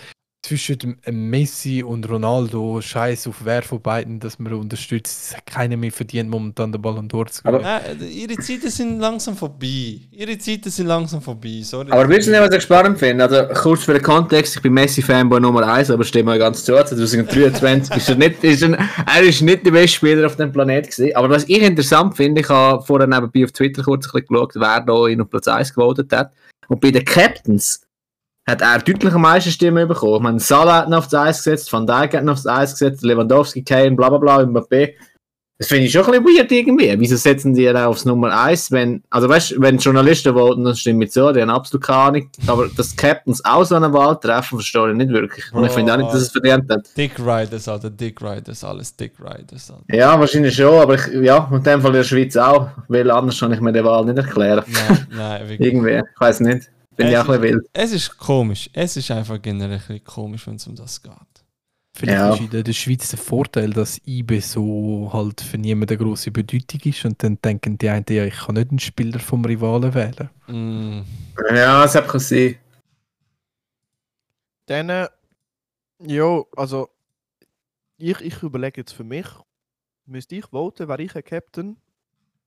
zwischen 0.45 0.97
äh, 1.03 1.11
Messi 1.11 1.81
und 1.83 2.07
Ronaldo, 2.07 2.79
scheiß 2.79 3.27
auf 3.27 3.37
wer 3.43 3.63
von 3.63 3.81
beiden, 3.81 4.19
dass 4.19 4.37
man 4.37 4.53
unterstützt, 4.53 5.29
es 5.31 5.35
hat 5.37 5.45
keiner 5.45 5.75
mehr 5.75 5.91
verdient, 5.91 6.29
momentan 6.29 6.71
den 6.71 6.81
Ballon 6.81 7.07
d'Or 7.07 7.25
zu 7.27 7.41
Aber- 7.45 7.57
gewinnen. 7.59 7.97
nein, 7.99 8.09
ihre 8.11 8.37
Zeiten 8.37 8.69
sind 8.69 8.99
langsam 8.99 9.35
vorbei. 9.35 9.99
Ihre 10.11 10.37
Zeiten 10.37 10.69
sind 10.69 10.85
langsam 10.87 11.21
vorbei. 11.21 11.61
Sorry. 11.63 11.89
Aber 11.91 12.07
wisst 12.09 12.27
ihr, 12.27 12.39
was 12.39 12.53
ich 12.55 12.61
spannend 12.61 12.99
finde? 12.99 13.23
Also, 13.23 13.53
kurz 13.59 13.83
für 13.83 13.93
den 13.93 14.03
Kontext, 14.03 14.55
ich 14.55 14.61
bin 14.61 14.73
Messi-Fanboy 14.73 15.39
Nummer 15.39 15.67
1, 15.67 15.89
aber 15.89 16.03
stimme 16.03 16.31
euch 16.31 16.39
ganz 16.39 16.63
zu. 16.63 16.73
2023 16.73 17.95
ist 17.97 18.09
er 18.09 18.15
nicht, 18.15 18.43
ist 18.43 18.61
er, 18.61 18.77
er 19.13 19.21
ist 19.23 19.41
nicht 19.41 19.65
der 19.65 19.71
beste 19.71 19.97
Spieler 19.97 20.27
auf 20.27 20.35
dem 20.35 20.51
Planeten 20.51 20.89
gewesen. 20.89 21.15
Aber 21.15 21.29
was 21.29 21.45
ich 21.49 21.61
interessant 21.61 22.15
finde, 22.15 22.41
ich 22.41 22.49
habe 22.49 22.83
vorher 22.85 23.07
nebenbei 23.07 23.43
auf 23.43 23.51
Twitter 23.51 23.83
kurz 23.83 24.05
ein 24.07 24.11
bisschen 24.11 24.27
geschaut, 24.27 24.51
wer 24.55 24.81
da 24.81 25.07
in 25.07 25.21
auf 25.21 25.29
Platz 25.29 25.47
1 25.47 25.73
gewotet 25.73 26.11
hat. 26.13 26.31
Und 26.67 26.81
bei 26.81 26.91
den 26.91 27.05
Captains 27.05 27.84
hat 28.45 28.61
er 28.61 28.79
deutlich 28.79 29.13
am 29.13 29.21
meisten 29.21 29.51
Stimmen 29.51 29.87
bekommen. 29.87 30.15
Ich 30.15 30.21
meine, 30.21 30.39
Salah 30.39 30.77
hat 30.77 30.87
ihn 30.87 30.93
auf 30.93 31.07
das 31.07 31.19
Eis 31.19 31.37
gesetzt, 31.43 31.73
Van 31.73 31.87
Dijk 31.87 32.13
hat 32.13 32.23
ihn 32.23 32.29
auf 32.29 32.37
das 32.37 32.47
Eis 32.47 32.71
gesetzt, 32.71 33.03
Lewandowski, 33.03 33.63
Kane, 33.63 33.95
bla 33.95 34.09
bla 34.09 34.17
bla, 34.17 34.37
Mbappé. 34.39 34.93
Das 35.57 35.69
finde 35.69 35.85
ich 35.85 35.93
schon 35.93 36.03
ein 36.03 36.21
bisschen 36.21 36.37
weird 36.37 36.51
irgendwie. 36.51 36.93
Wieso 36.99 37.15
setzen 37.15 37.53
die 37.53 37.63
dann 37.63 37.77
aufs 37.85 38.03
Nummer 38.03 38.37
1, 38.37 38.71
wenn, 38.71 39.03
also 39.09 39.29
weißt 39.29 39.51
du, 39.51 39.61
wenn 39.61 39.77
Journalisten 39.77 40.33
voten, 40.33 40.65
dann 40.65 40.75
stimmt 40.75 40.99
mir 40.99 41.07
zu, 41.07 41.31
die 41.31 41.41
haben 41.41 41.49
absolut 41.49 41.85
keine 41.85 41.99
Ahnung. 41.99 42.29
Aber 42.45 42.67
dass 42.67 42.93
Captains 42.93 43.43
auch 43.45 43.63
so 43.63 43.75
eine 43.75 43.91
Wahl 43.93 44.19
treffen, 44.19 44.57
verstehe 44.57 44.91
ich 44.91 44.97
nicht 44.97 45.11
wirklich. 45.11 45.45
Und 45.53 45.63
ich 45.63 45.71
finde 45.71 45.93
auch 45.93 45.97
nicht, 45.97 46.09
dass 46.09 46.23
es 46.23 46.31
verdient 46.31 46.69
hat. 46.69 46.85
Dick 46.97 47.17
Riders, 47.19 47.69
Alter, 47.69 47.89
Dick 47.89 48.21
Riders, 48.21 48.65
alles 48.65 48.93
Dick 48.97 49.13
Riders. 49.17 49.71
Alter. 49.71 49.95
Ja, 49.95 50.19
wahrscheinlich 50.19 50.53
schon, 50.53 50.77
aber 50.77 50.95
ich, 50.95 51.07
ja, 51.23 51.49
in 51.49 51.63
dem 51.63 51.81
Fall 51.81 51.91
in 51.91 51.97
der 51.97 52.03
Schweiz 52.03 52.35
auch, 52.35 52.67
weil 52.89 53.09
anders 53.09 53.39
kann 53.39 53.53
ich 53.53 53.61
mir 53.61 53.71
die 53.71 53.83
Wahl 53.83 54.03
nicht 54.03 54.17
erklären. 54.17 54.65
Nein, 54.67 55.07
nein, 55.15 55.49
wirklich. 55.49 55.59
Irgendwie, 55.67 55.91
ich 55.91 56.19
weiß 56.19 56.41
nicht. 56.41 56.69
Bin 56.95 57.07
ich 57.07 57.13
Es 57.13 57.19
auch 57.19 57.29
ein 57.29 57.41
wild. 57.41 57.69
Es 57.73 57.91
ist 57.91 58.17
komisch. 58.17 58.69
Es 58.73 58.95
ist 58.97 59.11
einfach 59.11 59.41
generell 59.41 59.81
ein 59.89 60.03
komisch, 60.03 60.47
wenn 60.47 60.55
es 60.55 60.67
um 60.67 60.75
das 60.75 61.01
geht. 61.01 61.13
Vielleicht 61.97 62.17
Ja. 62.19 62.33
ist 62.33 62.53
in 62.53 62.63
der, 62.63 62.73
Schweiz 62.73 63.09
der 63.09 63.19
Vorteil, 63.19 63.71
dass 63.71 64.01
IB 64.05 64.41
so 64.41 65.09
halt 65.13 65.39
für 65.39 65.57
niemanden 65.57 65.95
eine 65.95 66.03
grosse 66.05 66.29
Bedeutung 66.29 66.81
ist 66.83 67.05
und 67.05 67.23
dann 67.23 67.39
denken 67.41 67.77
die 67.77 67.89
einen, 67.89 68.05
ja, 68.09 68.25
ich 68.25 68.35
kann 68.35 68.55
nicht 68.55 68.69
einen 68.69 68.79
Spieler 68.79 69.19
vom 69.19 69.45
Rivalen 69.45 69.93
wählen. 69.93 70.29
Mm. 70.47 71.03
Ja, 71.55 71.85
es 71.85 71.93
kann 71.93 72.19
sein. 72.19 72.57
Dann, 74.65 74.89
äh, 74.89 75.07
ja, 76.01 76.43
also, 76.57 76.89
ich, 77.97 78.19
ich 78.19 78.43
überlege 78.43 78.81
jetzt 78.81 78.91
für 78.91 79.05
mich, 79.05 79.27
müsste 80.05 80.35
ich 80.35 80.47
voten, 80.47 80.89
wäre 80.89 81.01
ich 81.01 81.15
ein 81.15 81.23
Captain, 81.23 81.77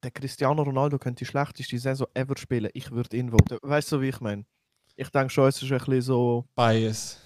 der 0.02 0.10
Cristiano 0.10 0.62
Ronaldo 0.62 0.98
könnte 0.98 1.24
die 1.24 1.26
schlechteste 1.26 1.78
Saison 1.78 2.06
ever 2.14 2.36
spielen. 2.36 2.70
Ich 2.74 2.90
würde 2.90 3.16
ihn 3.16 3.30
voten. 3.30 3.58
Weißt 3.62 3.92
du, 3.92 4.00
wie 4.00 4.08
ich 4.08 4.20
meine? 4.20 4.44
Ich 4.96 5.08
denke 5.10 5.30
schon, 5.30 5.48
es 5.48 5.62
ist 5.62 5.70
ein 5.70 5.78
bisschen 5.78 6.02
so. 6.02 6.44
Bias. 6.56 7.18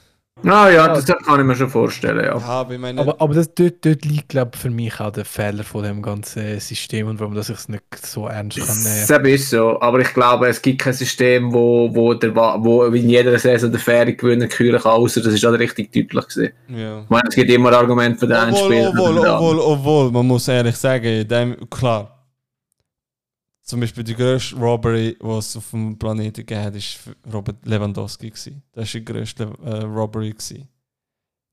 Ah 0.44 0.70
ja, 0.70 0.88
das 0.88 1.04
kann 1.04 1.40
ich 1.40 1.46
mir 1.46 1.54
schon 1.54 1.68
vorstellen, 1.68 2.24
ja. 2.24 2.38
Ja, 2.38 2.44
aber 2.46 2.78
meine, 2.78 2.98
Aber, 3.02 3.20
aber 3.20 3.34
das, 3.34 3.54
dort, 3.54 3.84
dort 3.84 4.02
liegt, 4.06 4.30
glaube 4.30 4.52
ich, 4.54 4.60
für 4.60 4.70
mich 4.70 4.98
auch 4.98 5.10
der 5.10 5.26
Fehler 5.26 5.62
von 5.62 5.82
dem 5.82 6.00
ganzen 6.00 6.58
System 6.58 7.06
und 7.08 7.20
warum 7.20 7.36
ich 7.36 7.48
es 7.50 7.68
nicht 7.68 7.84
so 8.02 8.26
ernst 8.26 8.56
kann 8.58 8.82
nehmen. 8.82 9.06
Das 9.08 9.40
ist 9.42 9.50
so, 9.50 9.78
aber 9.82 10.00
ich 10.00 10.12
glaube, 10.14 10.48
es 10.48 10.62
gibt 10.62 10.80
kein 10.80 10.94
System, 10.94 11.52
wo, 11.52 11.94
wo, 11.94 12.14
der, 12.14 12.34
wo 12.34 12.84
in 12.84 13.10
jeder 13.10 13.38
Saison 13.38 13.70
der 13.70 13.78
faire 13.78 14.10
Gewinner 14.10 14.48
kann, 14.48 14.78
außer 14.92 15.20
das 15.20 15.34
ist 15.34 15.44
auch 15.44 15.52
richtig 15.52 15.92
deutlich 15.92 16.28
gewesen. 16.28 16.52
ja. 16.68 17.02
Ich 17.02 17.10
meine, 17.10 17.28
es 17.28 17.34
gibt 17.34 17.50
immer 17.50 17.72
Argumente 17.72 18.20
für 18.20 18.26
den 18.26 18.36
einen 18.36 18.54
Obwohl, 18.54 18.72
Spieler. 18.72 18.88
obwohl, 18.88 19.18
obwohl, 19.18 19.58
obwohl, 19.58 20.10
man 20.12 20.26
muss 20.26 20.48
ehrlich 20.48 20.76
sagen, 20.76 21.28
dem, 21.28 21.68
klar. 21.68 22.21
Zum 23.64 23.80
Beispiel 23.80 24.02
die 24.04 24.14
grösste 24.16 24.56
Robbery, 24.56 25.16
die 25.22 25.26
es 25.28 25.56
auf 25.56 25.70
dem 25.70 25.96
Planeten 25.98 26.44
gegeben 26.44 26.62
hat, 26.64 26.74
war 26.74 27.32
Robert 27.34 27.64
Lewandowski. 27.64 28.30
Gewesen. 28.30 28.62
Das 28.72 28.92
war 28.92 29.00
die 29.00 29.04
grösste 29.04 29.44
äh, 29.64 29.82
Robbery. 29.84 30.30
Gewesen. 30.30 30.68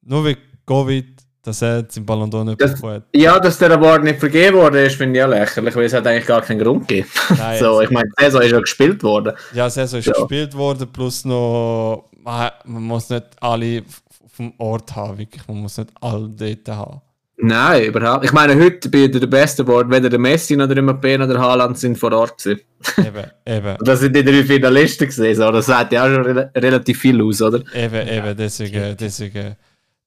Nur 0.02 0.26
wegen 0.26 0.40
Covid, 0.66 1.06
dass 1.44 1.62
er 1.62 1.80
jetzt 1.80 1.96
im 1.98 2.06
Ballon 2.06 2.30
d'Or 2.32 2.44
nicht 2.46 2.60
Das- 2.60 2.74
bekommen 2.74 2.96
hat. 2.96 3.04
Ja, 3.16 3.40
dass 3.40 3.58
der 3.60 3.72
Award 3.72 4.04
nicht 4.04 4.20
vergeben 4.20 4.58
wurde, 4.58 4.82
ist, 4.86 4.96
finde 4.96 5.20
ich 5.20 5.24
auch 5.26 5.30
lächerlich, 5.30 5.76
weil 5.76 5.86
es 5.86 5.94
hat 5.94 6.08
eigentlich 6.08 6.26
gar 6.26 6.42
keinen 6.42 6.60
Grund 6.60 6.88
gegeben. 6.88 7.08
Nein, 7.38 7.60
so, 7.60 7.82
ich 7.82 7.90
meine, 7.92 8.10
die 8.20 8.24
Saison 8.26 8.42
ist 8.42 8.52
ja 8.52 8.60
gespielt 8.60 9.04
worden. 9.04 9.34
Ja, 9.54 9.66
die 9.68 9.72
Saison 9.72 10.00
ist 10.00 10.06
Ja. 10.08 10.14
gespielt 10.14 10.54
worden, 10.56 10.92
plus 10.92 11.26
noch, 11.26 12.10
man, 12.24 12.52
muss 12.66 13.10
nicht 13.10 13.26
alle 13.40 13.84
auf 14.26 14.36
dem 14.38 14.54
Ort 14.58 14.96
haben, 14.96 15.18
wirklich. 15.18 15.48
Man 15.48 15.58
muss 15.58 15.78
nicht 15.78 15.92
alle 16.02 16.28
dort 16.30 16.68
haben. 16.70 17.02
Nein, 17.42 17.86
überhaupt. 17.86 18.26
Ich 18.26 18.34
meine, 18.34 18.62
heute 18.62 18.90
bei 18.90 19.08
der 19.08 19.26
besten 19.26 19.62
Award, 19.62 19.90
weder 19.90 20.10
der 20.10 20.20
Messi 20.20 20.58
noch 20.58 20.68
der 20.68 20.84
Mbappé 20.84 21.18
noch 21.18 21.28
der 21.28 21.40
Haaland 21.40 21.78
sind 21.78 21.98
vor 21.98 22.12
Ort 22.12 22.44
gewesen. 22.44 22.62
Eben, 22.98 23.32
eben, 23.46 23.76
Und 23.78 23.88
das 23.88 24.02
sind 24.02 24.14
die 24.14 24.24
drei 24.26 24.44
Finalisten 24.44 25.08
gewesen, 25.08 25.42
so. 25.42 25.50
das 25.50 25.68
sagt 25.68 25.94
ja 25.94 26.04
auch 26.04 26.14
schon 26.14 26.24
re 26.26 26.52
relativ 26.56 27.00
viel 27.00 27.22
aus, 27.22 27.42
oder? 27.42 27.64
eben, 27.74 28.08
eben, 28.08 28.36
deswegen, 28.36 28.98
deswegen. 28.98 29.56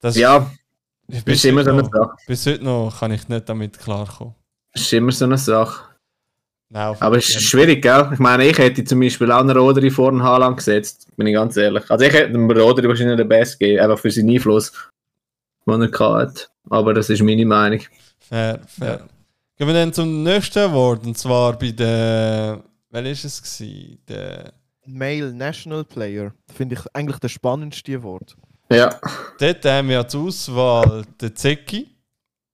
Das 0.00 0.14
Ja, 0.16 0.50
bis, 1.08 1.24
das 1.24 1.34
ist 1.36 1.44
immer 1.46 1.64
so 1.64 1.70
eine 1.70 1.82
noch, 1.82 1.90
Sache. 1.90 2.16
bis 2.26 2.46
heute 2.46 2.64
noch 2.64 3.00
kann 3.00 3.12
ich 3.12 3.26
nicht 3.26 3.48
damit 3.48 3.78
klarkommen. 3.78 4.34
Das 4.74 4.82
ist 4.82 4.92
immer 4.92 5.12
so 5.12 5.24
eine 5.24 5.38
Sache. 5.38 5.84
Nein, 6.68 6.96
Aber 7.00 7.16
es 7.16 7.28
ist 7.28 7.42
schwierig, 7.42 7.82
gell? 7.82 8.10
Ich 8.12 8.18
meine, 8.18 8.46
ich 8.46 8.58
hätte 8.58 8.84
zum 8.84 9.00
Beispiel 9.00 9.30
auch 9.32 9.40
einen 9.40 9.56
Rodri 9.56 9.90
vor 9.90 10.10
den 10.10 10.22
Haaland 10.22 10.58
gesetzt, 10.58 11.06
bin 11.16 11.26
ich 11.26 11.34
ganz 11.34 11.56
ehrlich. 11.56 11.90
Also 11.90 12.04
ich 12.04 12.12
hätte 12.12 12.32
dem 12.32 12.50
Rodri 12.50 12.88
wahrscheinlich 12.88 13.16
den 13.16 13.28
Best 13.28 13.58
gegeben, 13.58 13.80
einfach 13.82 13.98
für 13.98 14.10
seinen 14.10 14.30
Einfluss, 14.30 14.72
den 15.66 15.82
er 15.82 15.98
hat. 16.14 16.51
Aber 16.70 16.94
das 16.94 17.10
ist 17.10 17.22
meine 17.22 17.44
Meinung. 17.46 17.80
Fair, 18.20 18.60
fair. 18.66 19.08
Gehen 19.56 19.66
wir 19.66 19.74
dann 19.74 19.92
zum 19.92 20.22
nächsten 20.22 20.58
Award, 20.60 21.04
und 21.06 21.18
zwar 21.18 21.58
bei 21.58 21.70
der. 21.72 22.62
Wer 22.90 23.04
ist 23.06 23.24
es? 23.24 23.42
Gewesen? 23.42 23.98
Der, 24.08 24.52
Male 24.86 25.32
National 25.32 25.84
Player. 25.84 26.32
Finde 26.52 26.74
ich 26.74 26.80
eigentlich 26.94 27.18
das 27.20 27.30
spannendste 27.32 28.02
Wort. 28.02 28.36
Ja. 28.70 28.98
dort 29.38 29.64
haben 29.66 29.88
wir 29.90 30.08
zur 30.08 30.28
Auswahl 30.28 31.04
den 31.20 31.36
Zeki, 31.36 31.88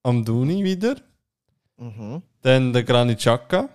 am 0.03 0.23
Duni 0.25 0.63
wieder, 0.63 0.95
Mhm. 1.77 2.21
dann 2.41 2.73
der 2.73 2.83
Granit 2.83 3.19
Xhaka 3.19 3.69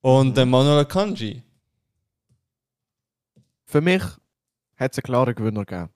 und 0.00 0.36
den 0.36 0.50
Manuel 0.50 0.84
Kanji. 0.86 1.40
Für 3.64 3.80
mich 3.80 4.02
hat 4.76 4.92
es 4.92 4.98
einen 4.98 5.02
klaren 5.04 5.34
Gewinner 5.34 5.64
gegeben. 5.64 5.90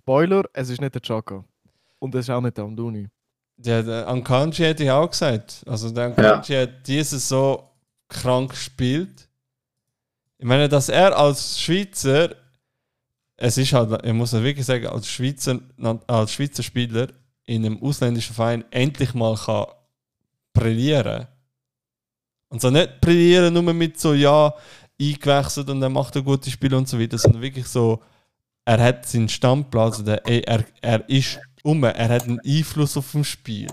Spoiler, 0.00 0.44
es 0.52 0.68
ist 0.68 0.80
nicht 0.80 0.94
der 0.94 1.02
Chaka. 1.02 1.44
Und 2.02 2.16
es 2.16 2.26
ist 2.26 2.30
auch 2.30 2.40
nicht 2.40 2.56
der 2.56 2.64
Amduni. 2.64 3.08
Der, 3.56 3.84
der 3.84 4.08
Ankanji 4.08 4.64
hätte 4.64 4.82
ich 4.82 4.90
auch 4.90 5.08
gesagt. 5.08 5.62
Also 5.68 5.88
der 5.90 6.06
Ankanji 6.06 6.56
hat 6.56 6.84
dieses 6.84 7.28
so 7.28 7.70
krank 8.08 8.50
gespielt. 8.50 9.28
Ich 10.36 10.44
meine, 10.44 10.68
dass 10.68 10.88
er 10.88 11.16
als 11.16 11.60
Schweizer, 11.60 12.34
es 13.36 13.56
ist 13.56 13.72
halt, 13.72 14.04
ich 14.04 14.12
muss 14.12 14.32
wirklich 14.32 14.66
sagen, 14.66 14.88
als 14.88 15.06
Schweizer, 15.06 15.60
als 16.08 16.32
Schweizer 16.32 16.64
Spieler 16.64 17.06
in 17.44 17.64
einem 17.64 17.80
ausländischen 17.80 18.34
Verein 18.34 18.64
endlich 18.72 19.14
mal 19.14 19.36
kann 19.36 19.66
brillieren. 20.52 21.28
Und 22.48 22.60
so 22.60 22.70
nicht 22.70 23.00
brillieren 23.00 23.54
nur 23.54 23.62
mit 23.72 24.00
so, 24.00 24.12
ja, 24.12 24.52
eingewechselt 25.00 25.70
und 25.70 25.80
er 25.80 25.88
macht 25.88 26.16
ein 26.16 26.24
gutes 26.24 26.52
Spiel 26.52 26.74
und 26.74 26.88
so 26.88 26.98
weiter, 26.98 27.16
sondern 27.16 27.42
wirklich 27.42 27.68
so, 27.68 28.02
er 28.64 28.82
hat 28.82 29.06
seinen 29.06 29.28
Stammplatz, 29.28 30.02
er, 30.04 30.26
er, 30.26 30.64
er 30.80 31.08
ist 31.08 31.38
um, 31.62 31.82
er 31.84 32.08
hat 32.08 32.24
einen 32.24 32.40
Einfluss 32.40 32.96
auf 32.96 33.12
dem 33.12 33.24
Spiel. 33.24 33.68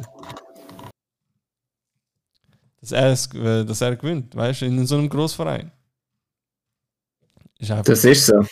Dass 2.81 2.91
er, 2.93 3.07
es, 3.11 3.33
äh, 3.33 3.65
dass 3.65 3.81
er 3.81 3.95
gewinnt, 3.95 4.35
weißt 4.35 4.61
du, 4.61 4.65
in 4.65 4.85
so 4.85 4.97
einem 4.97 5.09
Großverein. 5.09 5.71
Ist. 7.59 7.69
Das 7.71 8.05
ist 8.05 8.25
so. 8.27 8.45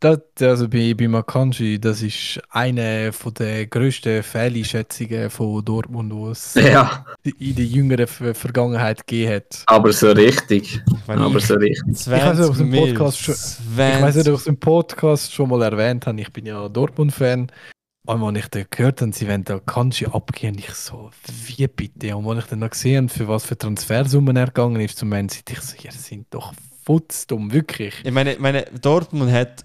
Dort, 0.00 0.42
also 0.42 0.68
bei, 0.68 0.94
bei 0.94 1.06
Makanji, 1.06 1.78
das 1.80 2.02
ist 2.02 2.40
eine 2.50 3.12
von 3.12 3.32
der 3.34 3.66
grössten 3.68 4.20
Fehleinschätzungen 4.24 5.30
von 5.30 5.64
Dortmund, 5.64 6.12
die 6.12 6.30
es 6.30 6.54
Ja, 6.54 7.04
in 7.38 7.54
der 7.54 7.64
jüngeren 7.64 8.06
Ver- 8.08 8.34
Vergangenheit 8.34 9.06
gegeben 9.06 9.34
hat. 9.36 9.62
aber 9.66 9.92
so 9.92 10.10
richtig. 10.10 10.80
Wenn 11.06 11.18
Aber 11.20 11.38
ich 11.38 11.46
so 11.46 11.54
richtig. 11.54 11.96
20 11.96 12.06
Ich 12.12 12.20
weiß 12.26 12.38
nicht, 12.38 12.48
ob 12.48 12.54
es 12.54 12.60
im 12.60 12.68
Mil, 12.68 12.94
Podcast 12.94 13.18
schon- 13.20 13.34
Ich 13.34 13.76
weiß 13.76 14.14
nicht, 14.16 14.24
20 14.24 14.28
ob 14.28 14.34
ich 14.34 14.40
es 14.40 14.46
im 14.48 14.56
Podcast 14.58 15.32
schon 15.32 15.48
mal 15.50 15.62
erwähnt 15.62 16.06
habe. 16.08 16.20
Ich 16.20 16.32
bin 16.32 16.46
ja 16.46 16.68
Dortmund-Fan. 16.68 17.50
Und 18.08 18.24
als 18.24 18.38
ich 18.38 18.48
dann 18.48 18.64
gehört 18.70 19.02
habe, 19.02 19.12
sie 19.12 19.28
wollen 19.28 19.44
da 19.44 19.58
Kanji 19.58 20.06
abgehen, 20.06 20.56
ich 20.56 20.70
so, 20.70 21.10
wie 21.44 21.66
bitte? 21.66 22.16
Und 22.16 22.26
als 22.26 22.44
ich 22.44 22.50
dann 22.50 22.60
noch 22.60 22.70
gesehen 22.70 23.04
habe, 23.04 23.14
für 23.14 23.28
was 23.28 23.44
für 23.44 23.58
Transfersummen 23.58 24.34
er 24.34 24.46
gegangen 24.46 24.80
ist 24.80 24.96
zum 24.96 25.12
City, 25.28 25.52
ich 25.52 25.60
so, 25.60 25.76
ihr 25.82 25.92
sind 25.92 26.26
doch 26.30 26.54
futzdumm, 26.84 27.52
wirklich. 27.52 27.94
Ich 28.02 28.10
meine, 28.10 28.34
meine, 28.38 28.64
Dortmund 28.80 29.30
hat 29.30 29.62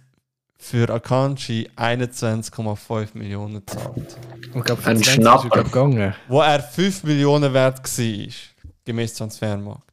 für 0.57 0.89
Akanji 0.89 1.69
21,5 1.77 3.17
Millionen 3.17 3.65
gezahlt. 3.65 4.17
Und 4.53 4.57
ich 4.57 4.63
glaube, 4.65 4.81
für 4.81 4.89
Ein 4.89 4.97
20 4.97 5.07
ist 5.07 5.07
er 5.07 5.13
Schnapper. 5.13 5.49
glaub, 5.49 5.65
gegangen. 5.65 6.15
Wo 6.27 6.41
er 6.41 6.61
5 6.61 7.03
Millionen 7.05 7.53
wert 7.53 7.79
war, 7.79 8.33
gemäß 8.83 9.13
Transfermarkt. 9.13 9.89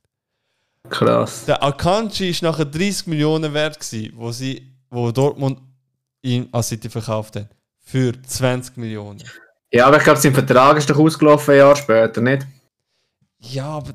Krass. 0.89 1.45
Der 1.45 1.63
Akanji 1.63 2.31
ist 2.31 2.43
nachher 2.43 2.65
30 2.65 3.07
Millionen 3.07 3.55
wert, 3.55 3.79
gewesen, 3.79 4.13
wo, 4.17 4.33
sie, 4.33 4.73
wo 4.91 5.13
Dortmund 5.13 5.61
ihn 6.23 6.49
an 6.51 6.65
City 6.65 6.91
verkauft 6.91 7.37
hat. 7.37 7.47
Für 7.91 8.13
20 8.23 8.77
Millionen. 8.77 9.23
Ja, 9.73 9.87
aber 9.87 9.99
ich 9.99 10.05
glaube, 10.05 10.21
sein 10.21 10.35
Vertrag 10.35 10.77
ist 10.79 10.89
doch 10.91 10.99
ausgelaufen 10.99 11.53
ein 11.53 11.59
Jahr 11.59 11.77
später, 11.77 12.21
nicht? 12.21 12.47
Ja, 13.41 13.65
aber 13.67 13.95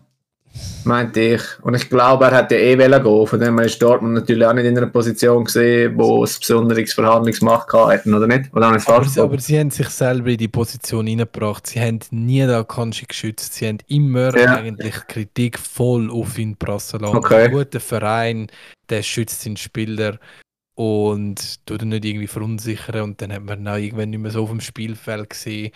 Meinte 0.86 1.20
ich. 1.20 1.42
Und 1.64 1.74
ich 1.74 1.90
glaube, 1.90 2.26
er 2.26 2.38
hätte 2.38 2.56
ja 2.56 2.62
eh 2.62 2.78
wollen 2.80 3.04
gehen. 3.04 3.28
Von 3.28 3.40
dem 3.42 3.58
her 3.58 3.66
ist 3.66 3.82
Dortmund 3.82 4.14
natürlich 4.14 4.46
auch 4.48 4.54
nicht 4.54 4.64
in 4.66 4.78
einer 4.78 4.88
Position 4.88 5.44
gesehen, 5.44 5.98
wo 5.98 6.24
es 6.24 6.40
besonderes 6.40 6.94
Verhandlungsmacht 6.94 7.68
gehabt 7.68 7.92
hätten, 7.92 8.14
oder 8.14 8.26
nicht? 8.28 8.54
Oder 8.54 8.68
habe 8.68 8.78
ich 8.78 8.84
es 8.84 8.88
Aber, 8.90 9.04
sie- 9.06 9.20
aber 9.20 9.38
sie 9.40 9.60
haben 9.60 9.70
sich 9.72 9.90
selber 9.90 10.30
in 10.30 10.38
die 10.38 10.48
Position 10.48 11.08
hineingebracht. 11.08 11.68
Sie 11.68 11.82
haben 11.82 12.00
nie 12.12 12.40
den 12.40 12.52
Akanji 12.52 13.06
geschützt. 13.06 13.54
Sie 13.56 13.68
haben 13.68 13.80
immer 13.88 14.38
Ja. 14.38 14.56
eigentlich 14.56 14.96
Kritik 15.08 15.60
voll 15.60 16.10
auf 16.10 16.38
ihn 16.38 16.56
prassen 16.56 17.02
lassen. 17.02 17.18
Okay. 17.18 17.46
Ein 17.46 17.52
guter 17.52 17.82
Verein, 17.82 18.48
der 18.90 19.04
schützt 19.04 19.42
seinen 19.42 19.58
Spieler 19.58 20.20
und 20.76 21.66
tut 21.66 21.82
ihn 21.82 21.90
nicht 21.90 22.06
irgendwie 22.06 22.28
verunsichern. 22.28 23.02
Und 23.02 23.22
dann 23.22 23.34
hat 23.34 23.44
man 23.44 23.62
ihn 23.62 23.68
auch 23.68 23.78
irgendwann 23.78 24.10
nicht 24.10 24.20
mehr 24.20 24.32
so 24.32 24.44
auf 24.44 24.50
dem 24.50 24.62
Spielfeld 24.62 25.30
gesehen. 25.30 25.72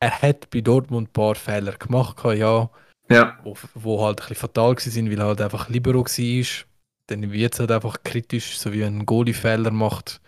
Er 0.00 0.22
hat 0.22 0.50
bei 0.50 0.60
Dortmund 0.60 1.08
ein 1.08 1.12
paar 1.12 1.34
Fehler 1.34 1.72
gemacht, 1.72 2.18
ja, 2.24 2.70
Ja, 3.10 3.38
wo, 3.42 3.56
wo 3.74 4.04
halt 4.04 4.20
ein 4.20 4.28
bisschen 4.28 4.36
fatal 4.36 4.76
waren, 4.76 5.10
weil 5.10 5.18
er 5.18 5.26
halt 5.26 5.40
einfach 5.40 5.68
Libero 5.68 6.04
war. 6.04 6.66
Dann 7.06 7.32
wird 7.32 7.54
es 7.54 7.60
halt 7.60 7.72
einfach 7.72 8.02
kritisch, 8.04 8.58
so 8.58 8.72
wie 8.72 8.84
ein 8.84 9.04
Goalie-Fehler 9.04 9.72
macht. 9.72 10.20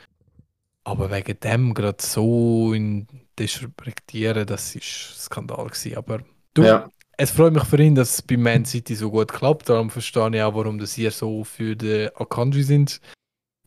Aber 0.85 1.11
wegen 1.13 1.39
dem 1.39 1.75
gerade 1.75 2.03
so 2.03 2.73
in 2.73 3.07
disrespektieren, 3.39 4.47
das 4.47 4.75
ist 4.75 5.25
Skandal 5.25 5.67
gewesen. 5.67 5.97
Aber 5.97 6.23
du, 6.55 6.65
ja. 6.65 6.89
es 7.17 7.31
freut 7.31 7.53
mich 7.53 7.65
für 7.65 7.81
ihn, 7.81 7.95
dass 7.95 8.15
es 8.15 8.23
bei 8.23 8.37
Man 8.37 8.65
City 8.65 8.97
so 8.97 9.11
gut 9.11 9.33
klappt. 9.33 9.69
Darum 9.69 9.91
verstehe 9.91 10.29
ich 10.35 10.43
auch, 10.43 10.55
warum 10.55 10.79
das 10.79 10.95
hier 10.95 11.13
so 11.13 11.45
für 11.45 11.77
den 11.77 12.11
Akanji 12.17 12.65
sind. 12.65 13.01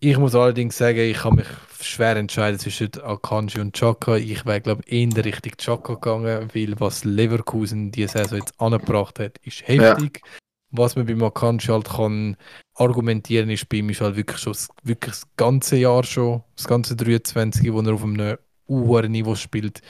Ich 0.08 0.20
muss 0.20 0.36
allerdings 0.36 0.78
sagen, 0.78 1.00
ich 1.00 1.18
kann 1.18 1.34
mich 1.34 1.48
schwer 1.82 2.16
entscheiden 2.16 2.60
zwischen 2.60 2.92
Akanji 3.02 3.60
und 3.60 3.76
Chaka. 3.76 4.18
Ich 4.18 4.46
wäre, 4.46 4.62
glaube 4.62 4.84
ich, 4.86 4.94
eher 5.16 5.26
Richtung 5.26 5.54
Chaka 5.58 5.96
gegangen, 5.96 6.48
weil 6.54 6.80
was 6.80 7.04
Leverkusen 7.06 7.92
diese 7.92 8.10
Saison 8.10 8.38
jetzt 8.38 8.54
angebracht 8.62 9.18
hat, 9.18 9.40
ist 9.40 9.68
heftig. 9.68 10.22
Was 10.70 10.96
man 10.96 11.08
beim 11.08 11.24
Akanji 11.24 11.70
halt 11.70 11.90
kann 11.90 12.38
argumentieren, 12.76 13.50
ist 13.50 13.68
bei 13.68 13.78
ihm 13.78 13.90
ist 13.90 14.02
halt 14.02 14.16
wirklich 14.16 14.38
schon 14.38 14.54
das, 14.54 14.68
wirklich 14.84 15.16
das 15.16 15.28
ganze 15.38 15.78
Jahr 15.78 16.04
schon, 16.04 16.44
das 16.56 16.68
ganze 16.68 16.96
23, 16.96 17.74
wo 17.74 17.82
er 17.82 17.96
auf 17.96 18.04
einem 18.04 18.38
hohen 18.70 19.12
Niveau 19.12 19.34
spielt. 19.34 19.82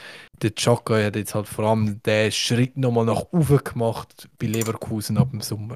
Der 0.41 0.55
Chaka 0.55 0.95
hat 0.95 1.17
jetzt 1.17 1.35
halt 1.35 1.49
vor 1.49 1.65
allem 1.65 2.01
den 2.03 2.31
Schritt 2.31 2.77
nochmal 2.77 3.03
nach 3.03 3.25
oben 3.33 3.61
gemacht 3.61 4.29
bei 4.39 4.47
Leverkusen 4.47 5.17
ab 5.17 5.31
dem 5.31 5.41
Sommer. 5.41 5.75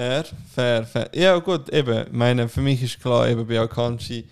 Fair, 0.00 0.24
fair, 0.54 0.86
fair. 0.86 1.10
Ja, 1.14 1.38
gut, 1.38 1.68
eben. 1.68 2.06
Meine, 2.10 2.48
für 2.48 2.62
mich 2.62 2.82
ist 2.82 3.00
klar, 3.00 3.28
eben 3.28 3.46
bei 3.46 3.60
Akanji, 3.60 4.26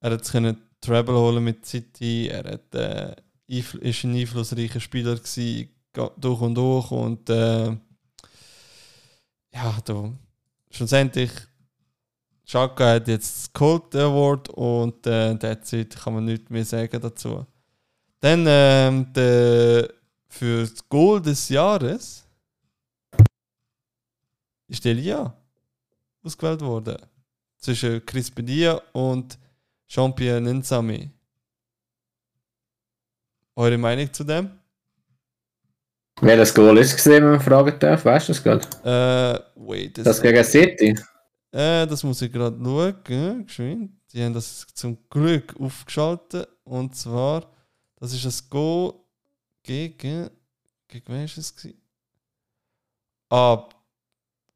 er 0.00 0.12
hat 0.12 0.30
können 0.30 0.56
Treble 0.80 1.14
holen 1.14 1.44
mit 1.44 1.66
City, 1.66 2.28
er 2.28 2.44
hat, 2.52 2.74
äh, 2.74 3.14
ist 3.46 4.04
ein 4.04 4.14
einflussreicher 4.14 4.80
Spieler 4.80 5.16
gewesen, 5.16 5.68
durch 6.16 6.40
und 6.40 6.54
durch 6.54 6.90
und 6.90 7.28
äh, 7.28 7.76
ja, 9.52 9.78
du, 9.84 10.14
schlussendlich 10.70 11.30
Chaka 12.46 12.94
hat 12.94 13.08
jetzt 13.08 13.36
das 13.36 13.52
Colt 13.52 13.94
Award 13.94 14.48
und 14.48 15.06
äh, 15.06 15.34
derzeit 15.34 15.94
kann 15.94 16.14
man 16.14 16.24
nichts 16.24 16.48
mehr 16.48 16.64
sagen 16.64 17.00
dazu. 17.00 17.46
Dann 18.20 18.46
ähm, 18.48 19.12
der, 19.12 19.90
für 20.28 20.62
das 20.62 20.88
Goal 20.88 21.20
des 21.20 21.50
Jahres 21.50 22.24
ist 24.72 24.86
Elia 24.86 25.36
ausgewählt 26.24 26.62
worden. 26.62 26.96
Zwischen 27.58 28.04
Chris 28.04 28.30
Bedia 28.30 28.80
und 28.92 29.38
Jean-Pierre 29.86 30.40
Nensami. 30.40 31.10
Eure 33.54 33.78
Meinung 33.78 34.12
zu 34.12 34.24
dem? 34.24 34.50
Welches 36.20 36.54
Goal 36.54 36.78
ist 36.78 36.88
es 36.88 36.96
gesehen, 36.96 37.22
wenn 37.24 37.32
man 37.32 37.40
fragen 37.40 37.78
darf? 37.78 38.04
Weißt 38.04 38.28
du 38.28 38.32
das 38.32 38.42
gerade? 38.42 38.64
Äh, 38.82 39.60
wait. 39.60 39.98
Das 39.98 40.16
second. 40.16 40.34
gegen 40.34 40.44
City? 40.44 40.90
Äh, 41.50 41.86
das 41.86 42.02
muss 42.02 42.22
ich 42.22 42.32
gerade 42.32 42.56
schauen. 42.62 42.94
gell, 43.04 43.44
Geschwind. 43.44 43.92
Die 44.12 44.22
haben 44.24 44.32
das 44.32 44.66
zum 44.74 44.98
Glück 45.10 45.54
aufgeschaltet. 45.60 46.48
Und 46.64 46.96
zwar, 46.96 47.46
das 47.96 48.12
ist 48.14 48.24
das 48.24 48.48
Go 48.48 49.04
gegen. 49.62 50.30
Gegen 50.88 51.12
wen 51.12 51.24
ist 51.24 51.38
es? 51.38 51.68
Ah, 53.28 53.68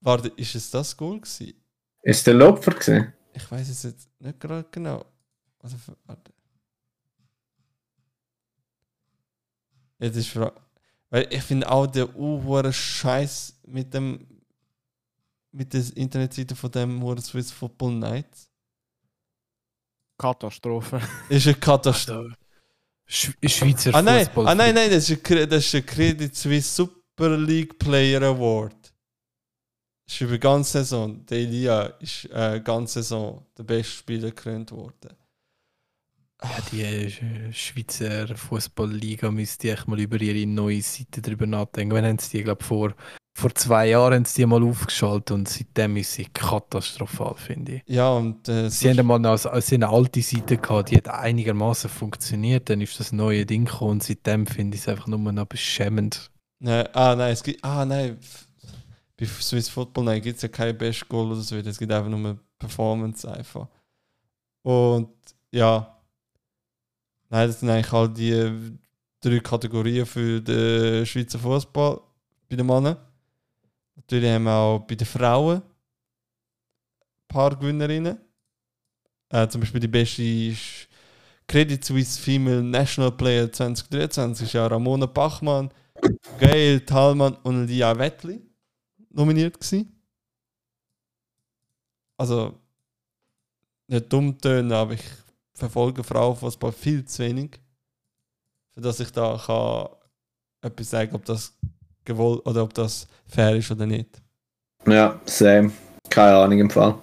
warte, 0.01 0.29
ist 0.37 0.55
es 0.55 0.71
das 0.71 0.97
Goal 0.97 1.21
gewesen? 1.21 1.55
Ist 2.03 2.27
der 2.27 2.35
Lopfer 2.35 2.73
gesehen? 2.73 3.13
Ich 3.33 3.51
weiß 3.51 3.69
es 3.69 3.83
jetzt 3.83 4.09
nicht 4.21 4.39
gerade 4.41 4.67
genau. 4.71 5.05
Also, 5.59 5.77
warte. 6.05 6.33
Jetzt 9.99 10.17
ist 10.17 10.29
Frage. 10.29 10.61
Weil 11.11 11.27
ich 11.33 11.43
finde 11.43 11.71
auch 11.71 11.87
der 11.87 12.15
uh, 12.17 12.73
Scheiß 12.73 13.61
mit 13.67 13.93
dem. 13.95 14.27
mit 15.53 15.73
der 15.73 15.85
Internetseite 15.97 16.55
von 16.55 16.71
dem 16.71 17.03
Hure 17.03 17.21
Swiss 17.23 17.51
Football 17.51 17.95
Nights. 17.95 18.51
Katastrophe. 20.19 21.01
Ist 21.29 21.47
eine 21.47 21.57
Katastrophe. 21.57 22.35
Sch 23.09 23.31
Schweizer 23.45 23.95
Ah 23.95 24.03
nein, 24.03 24.25
Fußball. 24.27 24.49
ah 24.49 24.55
nein, 24.55 24.75
nein, 24.75 24.91
das 24.91 25.09
ist, 25.09 25.19
ein 25.19 25.23
Kre- 25.23 25.47
das 25.47 25.65
ist 25.65 25.75
ein 25.75 25.87
Credit 25.87 26.35
Suisse 26.35 26.75
Sub 26.75 26.91
Super 27.19 27.39
League 27.39 27.79
Player 27.79 28.21
Award. 28.23 28.86
Ist 30.09 30.21
über 30.21 30.33
die 30.33 30.41
ganze 30.41 30.79
Saison. 30.79 31.25
Der 31.27 31.39
Elia 31.39 31.83
ist 32.01 32.27
äh, 32.33 32.61
ganze 32.61 33.03
Saison 33.03 33.45
der 33.59 33.65
beste 33.65 33.93
Spieler 33.93 34.29
gekrönt 34.29 34.71
worden. 34.71 35.17
Ja, 36.43 36.51
die 36.71 36.83
äh, 36.83 37.53
Schweizer 37.53 38.37
Fußballliga 38.37 39.31
müsste 39.31 39.73
echt 39.73 39.89
mal 39.89 39.99
über 39.99 40.21
ihre 40.21 40.47
neue 40.47 40.83
Seite 40.83 41.23
drüber 41.23 41.47
nachdenken. 41.47 41.95
Wenn 41.95 42.05
haben 42.05 42.19
sie 42.19 42.39
die, 42.39 42.45
glaube 42.45 42.63
vor, 42.63 42.95
vor 43.37 43.55
zwei 43.55 43.89
Jahren 43.89 44.15
haben 44.15 44.25
sie 44.27 44.43
die 44.43 44.47
mal 44.47 44.63
aufgeschaltet 44.63 45.31
und 45.31 45.49
seitdem 45.49 45.97
ist 45.97 46.13
sie 46.13 46.27
katastrophal, 46.27 47.35
finde 47.37 47.77
ich. 47.77 47.83
Ja, 47.87 48.11
und 48.11 48.49
äh, 48.49 48.69
Sie 48.69 48.91
haben 48.91 49.07
mal 49.07 49.19
noch 49.19 49.45
eine, 49.45 49.63
sie 49.63 49.75
eine 49.77 49.89
alte 49.89 50.23
Seite 50.23 50.59
gehabt, 50.59 50.91
die 50.91 50.97
hat 50.97 51.09
einigermaßen 51.09 51.91
funktioniert, 51.91 52.69
dann 52.69 52.81
ist 52.81 53.01
das 53.01 53.13
neue 53.13 53.47
Ding 53.47 53.65
gekommen 53.65 53.93
und 53.93 54.03
seitdem 54.03 54.47
finde 54.47 54.77
ich 54.77 54.83
es 54.83 54.89
einfach 54.89 55.07
nur 55.07 55.19
noch 55.33 55.47
beschämend. 55.47 56.31
Nein, 56.59 56.87
ah 56.95 57.15
nein, 57.15 57.33
es 57.33 57.43
gibt. 57.43 57.63
Ah 57.65 57.85
nein. 57.85 58.19
Bei 59.19 59.25
Swiss 59.27 59.69
Football 59.69 60.05
nein, 60.05 60.21
gibt 60.21 60.37
es 60.37 60.43
ja 60.43 60.49
kein 60.49 60.77
Best 60.77 61.09
Goal 61.09 61.33
oder 61.33 61.41
so. 61.41 61.57
Es 61.57 61.79
gibt 61.79 61.91
einfach 61.91 62.11
nur 62.11 62.39
Performance 62.59 63.31
einfach. 63.31 63.67
Und 64.63 65.09
ja. 65.51 65.97
Nein, 67.29 67.49
das 67.49 67.61
sind 67.61 67.71
eigentlich 67.71 67.93
all 67.93 68.09
die 68.09 68.79
drei 69.21 69.41
Kategorien 69.41 70.07
für 70.07 70.41
den 70.41 71.07
Schweizer 71.07 71.39
Fußball 71.39 72.01
bei 72.49 72.57
den 72.57 72.67
Männern. 72.67 72.97
Natürlich 73.97 74.31
haben 74.31 74.45
wir 74.45 74.55
auch 74.55 74.79
bei 74.81 74.95
den 74.95 75.07
Frauen 75.07 75.57
ein 75.57 75.63
paar 77.29 77.57
Gewinnerinnen. 77.57 78.19
Äh, 79.31 79.49
zum 79.49 79.63
Beispiel 79.63 79.81
die 79.81 79.89
beste 79.89 80.23
ist 80.23 80.89
Credit 81.49 81.85
Suisse 81.85 82.21
Female 82.21 82.63
National 82.63 83.13
Player 83.13 83.51
2023 83.51 84.47
ist 84.47 84.53
ja 84.53 84.67
Ramona 84.67 85.07
Bachmann. 85.07 85.71
Gail 86.39 86.81
Thalmann 86.81 87.35
und 87.43 87.67
Lia 87.67 87.99
Wettli 87.99 88.46
nominiert 89.17 89.55
gewesen. 89.59 89.93
Also 92.19 92.55
nicht 93.89 94.13
dumm 94.13 94.39
tönen, 94.39 94.73
aber 94.73 94.95
ich 94.95 95.05
verfolge 95.55 96.03
Frauenfußball 96.05 96.73
viel 96.73 97.05
zu 97.05 97.23
wenig, 97.23 97.59
für 98.75 98.81
dass 98.81 99.01
ich 99.01 99.11
da 99.11 99.41
kann 99.45 99.89
etwas 100.63 100.91
sagen, 100.91 101.15
ob 101.15 101.25
das 101.25 101.57
gewollt 102.05 102.45
oder 102.47 102.63
ob 102.63 102.75
das 102.75 103.07
fair 103.27 103.57
ist 103.57 103.71
oder 103.71 103.87
nicht. 103.87 104.23
Ja, 104.87 105.21
same. 105.27 105.73
Keine 106.11 106.37
Ahnung 106.37 106.59
im 106.61 106.71
Fall. 106.71 106.99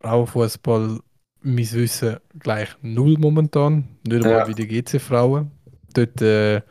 Frauenfußball, 0.00 1.00
mein 1.42 1.72
Wissen, 1.72 2.16
gleich 2.38 2.68
null 2.82 3.16
momentan. 3.18 3.88
Nicht 4.06 4.24
einmal 4.24 4.40
Ja. 4.40 4.48
wie 4.48 4.54
die 4.54 4.66
GC-Frauen. 4.66 5.50
Dort, 5.94 6.20
äh, 6.22 6.62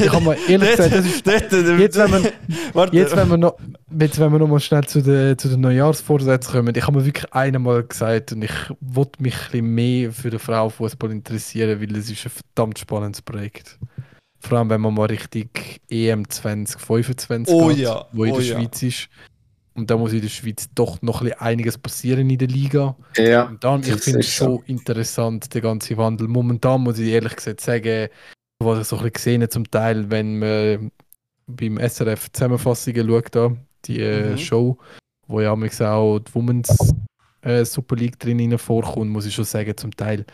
ich 0.00 0.12
habe 0.12 0.24
mal 0.24 0.36
ehrlich 0.48 0.70
gesagt, 0.70 0.94
das 0.94 1.06
ist, 1.06 1.26
jetzt, 1.26 1.96
wenn 1.96 2.10
man, 2.10 2.22
jetzt, 2.92 3.16
wenn 3.16 3.28
wir 3.28 3.36
noch, 3.36 3.56
jetzt, 3.98 4.18
wenn 4.18 4.32
wir 4.32 4.38
noch 4.38 4.48
mal 4.48 4.60
schnell 4.60 4.84
zu 4.84 5.02
den, 5.02 5.38
zu 5.38 5.48
den 5.48 5.60
Neujahrsvorsätzen 5.60 6.52
kommen, 6.52 6.74
ich 6.74 6.86
habe 6.86 6.98
mir 6.98 7.04
wirklich 7.04 7.32
einmal 7.32 7.82
gesagt 7.84 8.32
und 8.32 8.42
ich 8.42 8.52
wollte 8.80 9.22
mich 9.22 9.34
ein 9.34 9.50
bisschen 9.50 9.74
mehr 9.74 10.12
für 10.12 10.30
den 10.30 10.38
Frauenfußball 10.38 11.10
interessieren, 11.10 11.80
weil 11.80 11.96
es 11.96 12.10
ist 12.10 12.26
ein 12.26 12.30
verdammt 12.30 12.78
spannendes 12.78 13.22
Projekt. 13.22 13.78
Vor 14.40 14.58
allem, 14.58 14.70
wenn 14.70 14.80
man 14.80 14.94
mal 14.94 15.06
richtig 15.06 15.80
EM 15.90 16.28
2025 16.28 17.54
Oh 17.54 17.68
geht, 17.68 17.78
ja, 17.78 18.06
wo 18.12 18.24
in 18.24 18.32
oh 18.32 18.36
der 18.38 18.46
ja. 18.46 18.54
Schweiz 18.54 18.82
ist. 18.82 19.08
Und 19.74 19.90
da 19.90 19.96
muss 19.96 20.12
in 20.12 20.20
der 20.20 20.28
Schweiz 20.28 20.68
doch 20.74 21.00
noch 21.02 21.20
ein 21.20 21.28
bisschen 21.28 21.40
einiges 21.40 21.78
passieren 21.78 22.28
in 22.28 22.38
der 22.38 22.48
Liga. 22.48 22.96
Ja, 23.16 23.44
Und 23.44 23.62
dann, 23.62 23.80
ich 23.80 23.94
finde 23.96 24.20
es 24.20 24.36
so. 24.36 24.44
schon 24.44 24.64
interessant, 24.66 25.54
der 25.54 25.60
ganze 25.60 25.96
Wandel. 25.96 26.26
Momentan 26.26 26.80
muss 26.82 26.98
ich 26.98 27.08
ehrlich 27.08 27.36
gesagt 27.36 27.60
sagen, 27.60 28.08
was 28.62 28.80
ich 28.80 28.86
so 28.88 28.96
ein 28.96 29.02
bisschen 29.02 29.12
gesehen 29.12 29.42
habe, 29.42 29.48
zum 29.50 29.70
Teil, 29.70 30.10
wenn 30.10 30.38
man 30.38 30.90
beim 31.46 31.78
SRF 31.78 32.30
Zusammenfassungen 32.32 33.08
schaut, 33.08 33.34
da, 33.34 33.52
die 33.84 34.00
äh, 34.00 34.32
Mhm. 34.32 34.38
Show, 34.38 34.78
wo 35.26 35.40
ja 35.40 35.52
auch 35.52 36.18
die 36.18 36.34
Women's 36.34 36.94
äh, 37.42 37.64
Super 37.64 37.96
League 37.96 38.18
drin 38.18 38.56
vorkommt, 38.58 39.10
muss 39.10 39.26
ich 39.26 39.34
schon 39.34 39.44
sagen, 39.44 39.76
zum 39.76 39.94
Teil, 39.96 40.26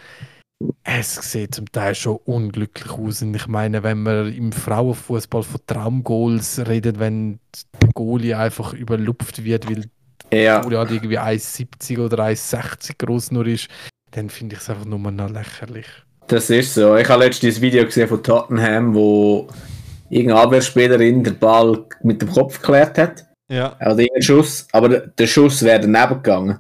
es 0.84 1.14
sieht 1.14 1.54
zum 1.54 1.70
Teil 1.70 1.94
schon 1.94 2.16
unglücklich 2.24 2.90
aus. 2.90 3.22
Und 3.22 3.34
ich 3.34 3.46
meine, 3.46 3.82
wenn 3.82 4.02
man 4.02 4.32
im 4.32 4.52
Frauenfußball 4.52 5.42
von 5.42 5.60
Traumgoals 5.66 6.66
redet, 6.66 6.98
wenn 6.98 7.38
der 7.80 7.90
Goalie 7.94 8.34
einfach 8.34 8.72
überlupft 8.72 9.44
wird, 9.44 9.68
weil 9.68 9.84
Ja, 10.32 10.64
wo 10.64 10.70
halt 10.76 10.90
irgendwie 10.90 11.18
1,70 11.18 11.98
oder 12.04 12.24
1,60 12.24 12.94
groß 12.98 13.30
nur 13.32 13.46
ist, 13.46 13.68
dann 14.12 14.30
finde 14.30 14.56
ich 14.56 14.62
es 14.62 14.70
einfach 14.70 14.86
nur 14.86 14.98
noch 14.98 15.30
lächerlich. 15.30 15.86
Das 16.28 16.50
ist 16.50 16.74
so. 16.74 16.96
Ich 16.96 17.08
habe 17.08 17.24
letztens 17.24 17.56
ein 17.56 17.62
Video 17.62 17.84
gesehen 17.84 18.08
von 18.08 18.22
Tottenham, 18.22 18.94
wo 18.94 19.48
irgendeine 20.10 20.40
Abwehrspielerin 20.40 21.24
den 21.24 21.38
Ball 21.38 21.84
mit 22.02 22.22
dem 22.22 22.30
Kopf 22.30 22.60
geklärt 22.60 22.98
hat. 22.98 23.26
Ja, 23.48 23.76
Oder 23.76 23.98
irgendein 24.00 24.22
Schuss, 24.22 24.66
aber 24.72 24.88
der- 25.00 25.26
Schuss 25.26 25.62
wäre 25.62 25.80
daneben 25.80 26.22
gegangen. 26.22 26.58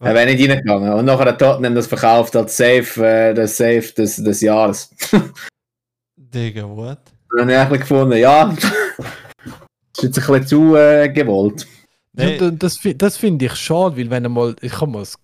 Er 0.00 0.14
wäre 0.14 0.26
nicht 0.26 0.50
reingegangen. 0.50 0.92
Und 0.92 1.04
nachher 1.06 1.26
hat 1.26 1.38
Tottenham 1.38 1.74
das 1.74 1.86
verkauft 1.86 2.36
als 2.36 2.56
Safe, 2.56 3.06
äh, 3.06 3.32
das 3.34 3.56
Safe 3.56 3.92
des, 3.96 4.16
des 4.16 4.40
Jahres. 4.42 4.90
Digga, 6.16 6.64
what? 6.68 6.98
Dann 7.30 7.40
habe 7.42 7.52
ich 7.52 7.58
eigentlich 7.58 7.80
gefunden, 7.80 8.18
ja, 8.18 8.44
das 8.46 8.64
ist 9.96 10.02
jetzt 10.02 10.18
ein 10.18 10.26
bisschen 10.40 10.46
zu 10.46 10.76
äh, 10.76 11.08
gewollt. 11.08 11.66
Nee, 12.12 12.36
Ja, 12.36 12.50
das 12.50 12.78
das 12.96 13.16
finde 13.16 13.46
ich 13.46 13.54
schade, 13.54 13.96
weil 13.96 14.10
wenn 14.10 14.24
er 14.24 14.30
mal, 14.30 14.54
ich 14.60 14.80
habe 14.80 14.90
mal 14.90 15.00
das, 15.00 15.14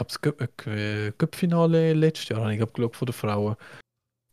ich 0.00 0.20
glaub, 0.20 0.38
das 0.38 0.56
Cup- 0.56 0.66
äh, 0.66 1.12
Cup-Finale 1.12 1.92
letztes 1.94 2.28
Jahr 2.30 2.40
habe 2.40 2.52
ich 2.52 2.58
glaub, 2.58 2.74
geschaut 2.74 2.96
von 2.96 3.06
der 3.06 3.14
Frauen. 3.14 3.56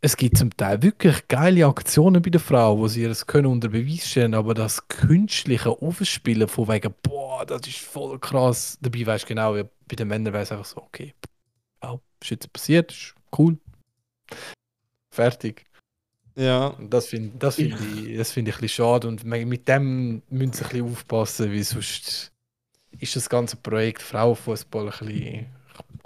Es 0.01 0.15
gibt 0.17 0.37
zum 0.37 0.55
Teil 0.55 0.83
wirklich 0.83 1.27
geile 1.27 1.65
Aktionen 1.65 2.21
bei 2.21 2.29
den 2.29 2.39
Frauen, 2.41 2.77
wo 2.79 2.87
sie 2.87 3.05
das 3.05 3.25
können 3.25 3.47
unter 3.47 3.69
Beweis 3.69 4.07
stellen, 4.07 4.35
aber 4.35 4.53
das 4.53 4.87
künstliche 4.87 5.69
Aufspielen 5.69 6.47
von 6.47 6.67
wegen, 6.67 6.93
boah, 7.01 7.43
das 7.45 7.67
ist 7.67 7.79
voll 7.79 8.19
krass. 8.19 8.77
Dabei 8.81 9.05
weißt 9.05 9.23
du 9.23 9.27
genau, 9.29 9.55
wie 9.55 9.63
bei 9.87 9.95
den 9.95 10.07
Männern 10.07 10.35
es 10.35 10.51
einfach 10.51 10.65
so, 10.65 10.77
okay, 10.81 11.15
wow, 11.81 11.99
ist 12.21 12.29
jetzt 12.29 12.53
passiert, 12.53 12.91
ist 12.91 13.15
cool. 13.37 13.57
Fertig. 15.11 15.65
ja, 16.35 16.67
Und 16.67 16.93
das 16.93 17.07
finde 17.07 17.37
das 17.39 17.55
find 17.55 17.79
ich, 17.79 18.17
das 18.17 18.31
find 18.31 18.47
ich 18.47 18.55
ein 18.55 18.61
bisschen 18.61 18.85
schade. 18.85 19.07
Und 19.07 19.23
mit 19.23 19.67
dem 19.67 20.21
müssen 20.29 20.53
sie 20.53 20.63
ein 20.65 20.69
bisschen 20.69 20.91
aufpassen, 20.91 21.51
weil 21.51 21.63
sonst 21.63 22.31
ist 22.99 23.15
das 23.15 23.29
ganze 23.29 23.55
Projekt 23.55 24.01
Frauenfußball 24.01 24.89
ein 24.89 25.07
bisschen. 25.07 25.45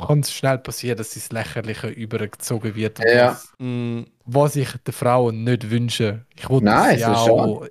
Kann 0.07 0.19
es 0.21 0.31
schnell 0.31 0.57
passieren, 0.57 0.97
dass 0.97 1.13
das 1.13 1.31
Lächerliche 1.31 1.87
übergezogen 1.87 2.75
wird. 2.75 2.99
Ja. 2.99 3.31
was, 3.31 3.53
mm, 3.57 4.01
was 4.25 4.55
ich 4.55 4.71
den 4.85 4.93
Frauen 4.93 5.43
nicht 5.43 5.69
wünsche. 5.69 6.25
Ich 6.35 6.49
wollte 6.49 6.65
Nein, 6.65 6.97
sie 6.97 7.03
das 7.03 7.21
ist 7.23 7.29
auch. 7.29 7.65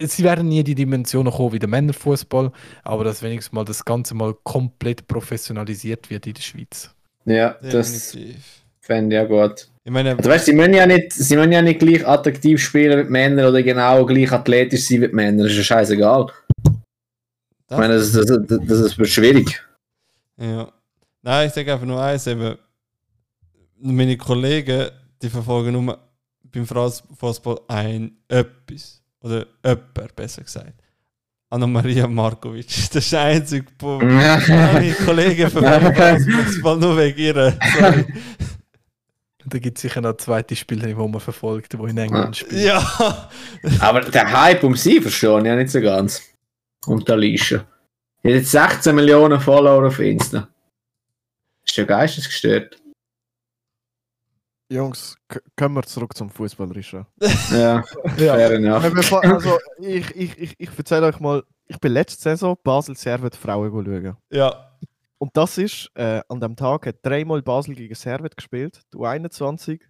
Sie 0.00 0.24
werden 0.24 0.48
nie 0.48 0.64
die 0.64 0.74
Dimensionen 0.74 1.32
kommen 1.32 1.52
wie 1.52 1.58
der 1.58 1.68
Männerfußball, 1.68 2.50
aber 2.82 3.04
dass 3.04 3.22
wenigstens 3.22 3.52
mal 3.52 3.64
das 3.64 3.84
Ganze 3.84 4.14
mal 4.14 4.34
komplett 4.42 5.06
professionalisiert 5.06 6.10
wird 6.10 6.26
in 6.26 6.34
der 6.34 6.42
Schweiz. 6.42 6.90
Ja, 7.24 7.56
das 7.62 8.16
fände 8.80 9.16
ich 9.16 9.22
ja 9.22 9.24
gut. 9.24 9.68
Ich 9.84 9.92
meine, 9.92 10.16
Also 10.16 10.30
weißt, 10.30 10.46
sie 10.46 10.52
müssen 10.52 10.74
ja 10.74 10.86
nicht, 10.86 11.12
sie 11.12 11.36
müssen 11.36 11.52
ja 11.52 11.62
nicht 11.62 11.78
gleich 11.78 12.06
attraktiv 12.06 12.60
spielen 12.62 13.06
wie 13.06 13.10
Männer 13.10 13.48
oder 13.48 13.62
genau 13.62 14.04
gleich 14.04 14.32
athletisch 14.32 14.88
sein 14.88 15.02
wie 15.02 15.08
Männer. 15.08 15.44
Das 15.44 15.52
ist 15.52 15.58
ja 15.58 15.64
scheißegal. 15.64 16.26
Ich 17.70 17.76
meine, 17.76 17.94
das, 17.94 18.12
das, 18.12 18.26
das, 18.26 18.60
das 18.66 18.80
ist 18.80 19.08
schwierig. 19.08 19.62
Ja. 20.38 20.72
Nein, 21.24 21.48
ich 21.48 21.54
sage 21.54 21.72
einfach 21.72 21.86
nur 21.86 22.02
eins, 22.02 22.26
eben, 22.26 22.58
meine 23.80 24.14
Kollegen, 24.18 24.90
die 25.22 25.30
verfolgen 25.30 25.72
nur 25.72 25.98
beim 26.42 26.66
Fußball 26.66 27.60
ein 27.66 28.18
etwas. 28.28 29.02
Oder 29.20 29.46
jemand, 29.64 30.16
besser 30.16 30.42
gesagt. 30.42 30.74
Anna-Maria 31.48 32.06
Markovic. 32.06 32.66
Das 32.92 32.96
ist 32.96 33.12
der 33.12 33.22
einzige 33.22 33.64
Punkt. 33.78 34.04
Meine 34.48 34.92
Kollegen 35.02 35.50
verfolgen 35.50 36.30
Fußball 36.44 36.76
nur 36.76 36.98
wegen 36.98 37.18
ihr. 37.18 37.58
Sorry. 37.78 38.04
Und 39.44 39.54
da 39.54 39.58
gibt 39.58 39.78
es 39.78 39.82
sicher 39.82 40.02
noch 40.02 40.18
zweite 40.18 40.54
Spielerin, 40.54 40.98
die 40.98 41.08
man 41.08 41.20
verfolgt, 41.20 41.72
die 41.72 41.76
in 41.76 41.96
England 41.96 42.36
spielt. 42.36 42.64
Ja. 42.64 43.30
Aber 43.80 44.02
der 44.02 44.30
Hype 44.30 44.62
um 44.62 44.76
sie 44.76 45.00
verstehe 45.00 45.38
ich 45.38 45.46
ja 45.46 45.56
nicht 45.56 45.70
so 45.70 45.80
ganz. 45.80 46.20
Alicia. 46.86 47.64
Die 48.22 48.28
hat 48.28 48.34
jetzt 48.34 48.50
16 48.50 48.94
Millionen 48.94 49.40
Follower 49.40 49.86
auf 49.86 49.98
Insta. 50.00 50.48
Ist 51.66 51.76
ja 51.76 51.84
geistesgestört. 51.84 52.80
Jungs, 54.70 55.16
kommen 55.56 55.74
wir 55.76 55.82
zurück 55.82 56.16
zum 56.16 56.30
Fußballerischen. 56.30 57.06
Ja, 57.50 57.84
Ja. 58.16 58.36
fair. 58.36 58.60
Ja, 58.60 58.78
also, 59.34 59.58
ich, 59.78 60.10
ich, 60.16 60.38
ich, 60.38 60.54
ich 60.58 60.78
erzähle 60.78 61.06
euch 61.06 61.20
mal, 61.20 61.44
ich 61.66 61.78
bin 61.78 61.92
letzte 61.92 62.22
Saison 62.22 62.56
Basel 62.62 62.96
Servet 62.96 63.36
Frauen 63.36 63.70
schauen. 63.70 64.16
Ja. 64.30 64.76
Und 65.18 65.36
das 65.36 65.58
ist, 65.58 65.90
äh, 65.94 66.20
an 66.28 66.40
dem 66.40 66.56
Tag 66.56 66.86
hat 66.86 66.96
dreimal 67.02 67.42
Basel 67.42 67.74
gegen 67.74 67.94
Servet 67.94 68.36
gespielt, 68.36 68.80
die 68.92 68.98
U21, 68.98 69.80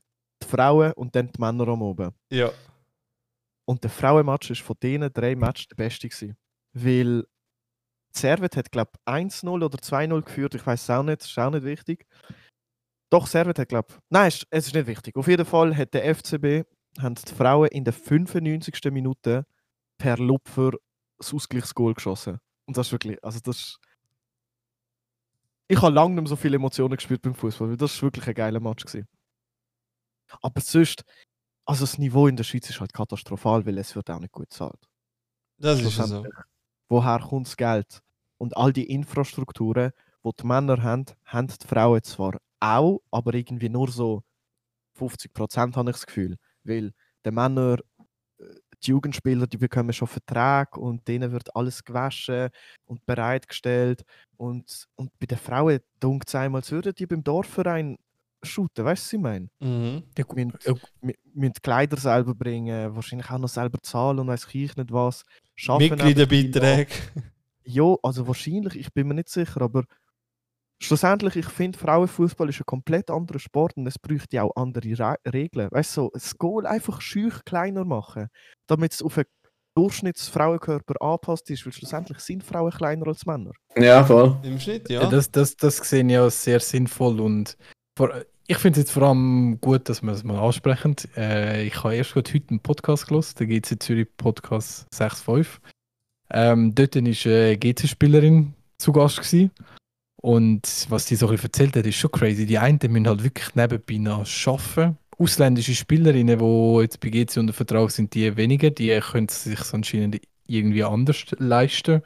die 0.42 0.46
Frauen 0.46 0.92
und 0.92 1.14
dann 1.16 1.30
die 1.30 1.40
Männer 1.40 1.66
am 1.68 1.82
oben. 1.82 2.12
Ja. 2.30 2.50
Und 3.66 3.82
der 3.82 3.90
Frauenmatch 3.90 4.50
ist 4.50 4.60
von 4.60 4.76
diesen 4.82 5.10
drei 5.12 5.34
Matches 5.34 5.68
der 5.68 5.76
beste 5.76 6.08
gewesen. 6.08 6.36
Weil 6.74 7.24
Servet 8.16 8.56
hat, 8.56 8.70
glaube 8.72 8.92
ich, 8.94 9.12
1-0 9.12 9.62
oder 9.62 9.78
2-0 9.78 10.22
geführt, 10.22 10.54
ich 10.54 10.66
weiß 10.66 10.82
es 10.82 10.90
auch 10.90 11.02
nicht, 11.02 11.20
das 11.22 11.28
ist 11.30 11.38
auch 11.38 11.50
nicht 11.50 11.64
wichtig. 11.64 12.06
Doch, 13.10 13.26
Servet 13.26 13.58
hat, 13.58 13.68
glaube 13.68 13.88
ich, 13.90 13.96
nein, 14.10 14.28
es- 14.28 14.46
es 14.50 14.66
ist 14.68 14.74
nicht 14.74 14.86
wichtig. 14.86 15.16
Auf 15.16 15.28
jeden 15.28 15.44
Fall 15.46 15.76
hat 15.76 15.94
der 15.94 16.04
FCB 16.06 16.64
haben 17.00 17.14
die 17.16 17.34
Frauen 17.34 17.68
in 17.68 17.84
der 17.84 17.92
95. 17.92 18.90
Minute 18.92 19.46
per 19.98 20.16
Lupfer 20.18 20.72
das 21.18 21.32
Ausgleichsgoal 21.34 21.94
geschossen. 21.94 22.38
Und 22.66 22.76
das 22.76 22.86
ist 22.88 22.92
wirklich, 22.92 23.22
also 23.22 23.40
das 23.40 23.56
ist, 23.58 23.78
ich 25.68 25.80
habe 25.80 25.94
lange 25.94 26.14
nicht 26.14 26.22
mehr 26.24 26.28
so 26.28 26.36
viele 26.36 26.56
Emotionen 26.56 26.96
gespürt 26.96 27.22
beim 27.22 27.34
Fußball, 27.34 27.70
weil 27.70 27.76
das 27.76 27.94
ist 27.94 28.02
wirklich 28.02 28.26
ein 28.28 28.34
geiler 28.34 28.60
Match 28.60 28.84
gewesen. 28.84 29.06
Aber 30.42 30.60
sonst, 30.60 31.04
also 31.66 31.84
das 31.84 31.98
Niveau 31.98 32.26
in 32.26 32.36
der 32.36 32.44
Schweiz 32.44 32.68
ist 32.68 32.80
halt 32.80 32.92
katastrophal, 32.92 33.64
weil 33.66 33.78
es 33.78 33.94
wird 33.96 34.10
auch 34.10 34.18
nicht 34.20 34.32
gut 34.32 34.48
bezahlt. 34.48 34.88
Das 35.80 35.92
ist 35.92 35.98
so. 36.08 36.22
Woher 36.88 37.20
kommt 37.20 37.46
das 37.46 37.56
Geld? 37.56 38.00
Und 38.38 38.56
all 38.56 38.72
die 38.72 38.90
Infrastrukturen, 38.90 39.92
die 40.24 40.30
die 40.40 40.46
Männer 40.46 40.82
haben, 40.82 41.06
haben 41.24 41.48
die 41.48 41.66
Frauen 41.66 42.02
zwar 42.02 42.38
auch, 42.60 43.00
aber 43.10 43.34
irgendwie 43.34 43.68
nur 43.68 43.90
so 43.90 44.22
50 44.94 45.32
Prozent 45.34 45.76
habe 45.76 45.90
ich 45.90 45.96
das 45.96 46.06
Gefühl. 46.06 46.36
Weil 46.64 46.92
die 47.26 47.30
Männer, 47.30 47.78
äh, 48.38 48.44
die 48.82 48.90
Jugendspieler, 48.90 49.46
die 49.46 49.58
bekommen 49.58 49.92
schon 49.92 50.08
Verträge 50.08 50.80
und 50.80 51.06
denen 51.08 51.32
wird 51.32 51.54
alles 51.56 51.84
gewaschen 51.84 52.50
und 52.86 53.04
bereitgestellt. 53.06 54.04
Und, 54.36 54.86
und 54.96 55.10
bei 55.18 55.26
den 55.26 55.38
Frauen 55.38 55.80
dunkt 56.00 56.28
es 56.28 56.34
einmal, 56.34 56.60
als 56.60 56.72
würden 56.72 56.94
die 56.94 57.06
beim 57.06 57.24
Dorfverein 57.24 57.98
shooten, 58.44 58.84
weißt 58.84 59.02
du, 59.02 59.06
was 59.06 59.12
ich 59.12 59.20
meine? 59.20 59.48
Mhm. 59.60 60.02
Ja, 60.16 60.24
gut. 60.24 60.36
Mit, 60.36 60.64
Ja, 60.64 60.74
mit, 61.00 61.16
mit 61.34 61.62
Kleider 61.62 61.96
selber 61.96 62.34
bringen, 62.34 62.94
wahrscheinlich 62.94 63.30
auch 63.30 63.38
noch 63.38 63.48
selber 63.48 63.78
zahlen 63.82 64.18
und 64.18 64.28
weiß 64.28 64.46
ich 64.52 64.76
nicht 64.76 64.92
was. 64.92 65.22
Schaffen 65.54 65.88
Mitgliederbeiträge. 65.90 66.90
Ja, 67.64 67.96
also 68.02 68.26
wahrscheinlich, 68.26 68.76
ich 68.76 68.92
bin 68.92 69.08
mir 69.08 69.14
nicht 69.14 69.28
sicher, 69.30 69.62
aber 69.62 69.84
schlussendlich, 70.82 71.36
ich 71.36 71.46
finde, 71.46 71.78
Frauenfußball 71.78 72.48
ist 72.48 72.60
ein 72.60 72.66
komplett 72.66 73.10
anderer 73.10 73.38
Sport 73.38 73.76
und 73.76 73.86
es 73.86 73.98
bräuchte 73.98 74.42
auch 74.42 74.54
andere 74.56 74.98
Re 74.98 75.16
Regeln. 75.32 75.68
Weißt 75.70 75.96
du, 75.96 76.02
so, 76.02 76.10
das 76.12 76.36
Goal 76.36 76.66
einfach 76.66 77.00
schüch 77.00 77.42
kleiner 77.44 77.84
machen, 77.84 78.28
damit 78.66 78.92
es 78.92 79.02
auf 79.02 79.16
einen 79.16 79.26
Durchschnittsfrauenkörper 79.76 81.00
angepasst 81.00 81.50
ist, 81.50 81.64
weil 81.64 81.72
schlussendlich 81.72 82.18
sind 82.20 82.44
Frauen 82.44 82.70
kleiner 82.70 83.06
als 83.08 83.26
Männer. 83.26 83.52
Ja, 83.76 84.04
voll. 84.04 84.36
Im 84.42 84.60
Schnitt, 84.60 84.88
Ja. 84.88 85.02
ja. 85.02 85.08
Das, 85.08 85.30
das, 85.30 85.56
das 85.56 85.78
sehe 85.78 86.06
ich 86.06 86.18
auch 86.18 86.30
sehr 86.30 86.60
sinnvoll 86.60 87.20
und 87.20 87.56
vor, 87.96 88.10
ich 88.46 88.58
finde 88.58 88.78
es 88.78 88.86
jetzt 88.86 88.92
vor 88.92 89.04
allem 89.04 89.58
gut, 89.60 89.88
dass 89.88 90.02
wir 90.02 90.12
es 90.12 90.24
mal 90.24 90.38
ansprechen. 90.38 90.96
Äh, 91.16 91.66
ich 91.66 91.82
habe 91.82 91.94
erst 91.94 92.12
gerade 92.12 92.32
heute 92.32 92.48
einen 92.50 92.60
Podcast 92.60 93.06
gelesen, 93.06 93.34
der 93.38 93.46
GC 93.46 93.82
Zürich 93.82 94.08
Podcast 94.16 94.86
6.5. 94.92 95.46
Ähm, 96.30 96.74
dort 96.74 96.94
war 96.96 97.02
eine 97.02 97.58
GC-Spielerin 97.58 98.54
zu 98.78 98.92
Gast 98.92 99.18
gewesen. 99.18 99.50
und 100.20 100.86
was 100.88 101.06
die 101.06 101.16
so 101.16 101.28
ein 101.28 101.38
erzählt 101.38 101.76
hat, 101.76 101.86
ist 101.86 101.96
schon 101.96 102.10
crazy. 102.10 102.44
Die 102.44 102.58
einen 102.58 102.78
die 102.78 102.88
müssen 102.88 103.08
halt 103.08 103.24
wirklich 103.24 103.54
nebenbei 103.54 103.96
noch 103.96 104.26
arbeiten. 104.46 104.98
Ausländische 105.16 105.74
Spielerinnen, 105.74 106.38
die 106.38 106.82
jetzt 106.82 107.00
bei 107.00 107.08
GC 107.08 107.36
unter 107.38 107.52
Vertrag 107.52 107.90
sind, 107.90 108.14
die 108.14 108.36
weniger, 108.36 108.70
die 108.70 108.98
können 109.00 109.28
es 109.28 109.44
sich 109.44 109.72
anscheinend 109.72 110.20
irgendwie 110.46 110.84
anders 110.84 111.24
leisten, 111.38 112.02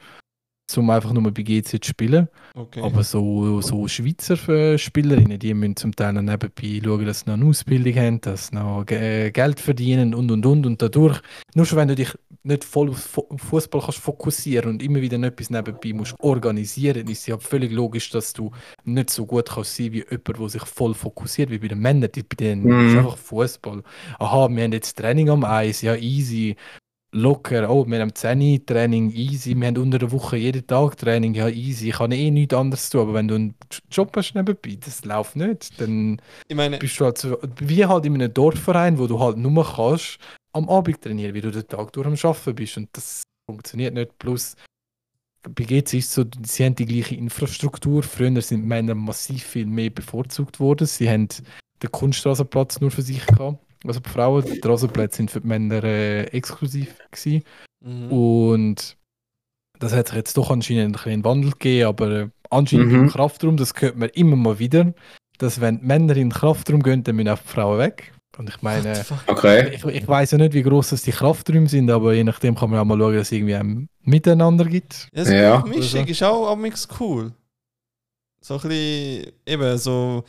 um 0.77 0.89
einfach 0.89 1.11
nur 1.13 1.31
bei 1.31 1.41
GC 1.43 1.81
zu 1.83 1.89
spielen. 1.89 2.27
Okay. 2.55 2.81
Aber 2.81 3.03
so, 3.03 3.61
so 3.61 3.87
Schweizer 3.87 4.37
äh, 4.49 4.77
Spielerinnen, 4.77 5.39
die 5.39 5.53
müssen 5.53 5.75
zum 5.75 5.95
Teil 5.95 6.13
noch 6.13 6.21
nebenbei 6.21 6.81
schauen, 6.83 7.05
dass 7.05 7.21
sie 7.21 7.25
noch 7.27 7.33
eine 7.35 7.45
Ausbildung 7.45 7.95
haben, 7.95 8.21
dass 8.21 8.47
sie 8.47 8.55
noch 8.55 8.85
Ge- 8.85 9.31
Geld 9.31 9.59
verdienen 9.59 10.13
und 10.13 10.29
und 10.31 10.45
und. 10.45 10.65
Und 10.65 10.81
dadurch, 10.81 11.21
nur 11.55 11.65
schon 11.65 11.77
wenn 11.77 11.87
du 11.87 11.95
dich 11.95 12.13
nicht 12.43 12.63
voll 12.63 12.89
auf 12.89 12.97
Fu- 12.99 13.27
Fußball 13.37 13.81
kannst 13.81 13.99
fokussieren 13.99 14.69
und 14.71 14.83
immer 14.83 15.01
wieder 15.01 15.17
noch 15.17 15.27
etwas 15.27 15.49
nebenbei 15.49 15.93
musst 15.93 16.15
organisieren, 16.19 17.07
ist 17.07 17.19
es 17.19 17.27
ja 17.27 17.37
völlig 17.37 17.71
logisch, 17.71 18.09
dass 18.11 18.33
du 18.33 18.51
nicht 18.85 19.09
so 19.09 19.25
gut 19.25 19.49
kannst 19.49 19.75
sein 19.75 19.91
wie 19.91 20.05
jemand, 20.09 20.27
der 20.39 20.49
sich 20.49 20.65
voll 20.65 20.93
fokussiert, 20.93 21.49
wie 21.51 21.59
bei 21.59 21.67
den 21.67 21.79
Männern. 21.79 22.09
Die, 22.13 22.23
bei 22.23 22.35
denen 22.35 22.63
Mhm. 22.63 22.87
ist 22.89 22.95
einfach 22.97 23.17
Fußball. 23.17 23.83
Aha, 24.19 24.47
wir 24.49 24.63
haben 24.63 24.71
jetzt 24.73 24.97
Training 24.97 25.29
am 25.29 25.43
Eis, 25.43 25.81
ja 25.81 25.95
easy. 25.95 26.55
Locker, 27.11 27.67
oh, 27.69 27.87
wir 27.87 28.01
haben 28.01 28.13
10 28.13 28.65
Training, 28.67 29.11
easy. 29.11 29.55
Wir 29.55 29.67
haben 29.67 29.77
unter 29.77 29.97
der 29.97 30.11
Woche 30.11 30.37
jeden 30.37 30.65
Tag 30.67 30.97
Training, 30.97 31.33
ja 31.33 31.49
easy. 31.49 31.89
Ich 31.89 31.95
kann 31.95 32.11
eh 32.11 32.29
nichts 32.29 32.53
anderes 32.53 32.89
tun. 32.89 33.01
Aber 33.01 33.13
wenn 33.15 33.27
du 33.27 33.35
einen 33.35 33.55
Job 33.89 34.15
hast 34.15 34.35
nebenbei, 34.35 34.77
das 34.79 35.03
läuft 35.05 35.35
nicht. 35.35 35.79
Dann 35.81 36.21
meine, 36.53 36.77
bist 36.77 36.99
du 36.99 37.05
halt 37.05 37.17
so, 37.17 37.37
wie 37.61 37.83
halt 37.85 38.05
in 38.05 38.13
einem 38.13 38.31
Dorfverein, 38.31 38.99
wo 38.99 39.07
du 39.07 39.19
halt 39.19 39.37
nur 39.37 39.65
kannst 39.65 40.19
am 40.53 40.69
Abend 40.69 41.01
trainieren, 41.01 41.33
wie 41.33 41.41
du 41.41 41.51
den 41.51 41.67
Tag 41.67 41.91
durch 41.93 42.05
am 42.05 42.13
Arbeiten 42.13 42.55
bist. 42.55 42.77
Und 42.77 42.89
das 42.93 43.23
funktioniert 43.49 43.95
nicht. 43.95 44.17
Plus, 44.19 44.55
bei 45.41 45.63
GC 45.63 45.93
ist 45.95 46.09
es 46.09 46.13
so, 46.13 46.25
sie 46.43 46.65
haben 46.65 46.75
die 46.75 46.85
gleiche 46.85 47.15
Infrastruktur. 47.15 48.03
Früher 48.03 48.39
sind 48.41 48.65
Männer 48.65 48.93
massiv 48.93 49.43
viel 49.43 49.65
mehr 49.65 49.89
bevorzugt 49.89 50.59
worden. 50.59 50.85
Sie 50.85 51.09
haben 51.09 51.27
den 51.81 51.91
Kunststraßenplatz 51.91 52.81
nur 52.81 52.91
für 52.91 53.01
sich 53.01 53.25
gehabt. 53.25 53.57
Also 53.85 53.99
die 54.01 54.09
Frauen, 54.09 54.43
die 54.45 54.59
Rasenplätze 54.67 55.17
sind 55.17 55.31
für 55.31 55.41
die 55.41 55.47
Männer 55.47 55.83
äh, 55.83 56.23
exklusiv 56.25 56.95
gewesen. 57.11 57.43
mhm. 57.81 58.11
Und 58.11 58.97
das 59.79 59.93
hat 59.93 60.07
sich 60.09 60.17
jetzt 60.17 60.35
doch 60.37 60.51
anscheinend 60.51 60.97
ein 60.97 61.03
bisschen 61.03 61.23
Wandel 61.23 61.51
gegeben, 61.51 61.87
aber 61.87 62.09
äh, 62.11 62.29
anscheinend 62.49 62.87
Mhm. 62.91 62.95
im 63.03 63.09
Kraftraum, 63.09 63.55
das 63.57 63.73
hört 63.79 63.95
man 63.95 64.09
immer 64.09 64.35
mal 64.35 64.59
wieder, 64.59 64.93
dass 65.37 65.61
wenn 65.61 65.79
die 65.79 65.85
Männer 65.85 66.13
in 66.17 66.29
den 66.29 66.31
Kraftraum 66.33 66.83
gehen, 66.83 67.03
dann 67.03 67.15
müssen 67.15 67.29
auch 67.29 67.39
die 67.39 67.47
Frauen 67.47 67.79
weg. 67.79 68.11
Und 68.37 68.49
ich 68.49 68.61
meine? 68.61 69.05
Okay. 69.27 69.73
ich, 69.75 69.83
ich 69.85 70.07
weiß 70.07 70.31
ja 70.31 70.37
nicht, 70.37 70.53
wie 70.53 70.63
groß 70.63 70.91
das 70.91 71.01
die 71.01 71.11
Krafträume 71.11 71.67
sind, 71.67 71.89
aber 71.91 72.13
je 72.13 72.23
nachdem 72.23 72.55
kann 72.55 72.69
man 72.69 72.79
auch 72.79 72.85
mal 72.85 72.97
schauen, 72.97 73.13
dass 73.15 73.27
es 73.27 73.31
irgendwie 73.33 73.55
ein 73.55 73.89
Miteinander 74.03 74.63
gibt. 74.65 75.07
Ja, 75.13 75.25
so 75.25 75.33
Ja. 75.33 75.61
die 75.61 75.69
Mischung 75.77 76.05
ist 76.07 76.23
auch 76.23 76.49
amix 76.51 76.87
cool. 76.99 77.33
So 78.41 78.55
ein 78.55 78.61
bisschen, 78.61 79.31
eben, 79.45 79.77
so, 79.77 80.23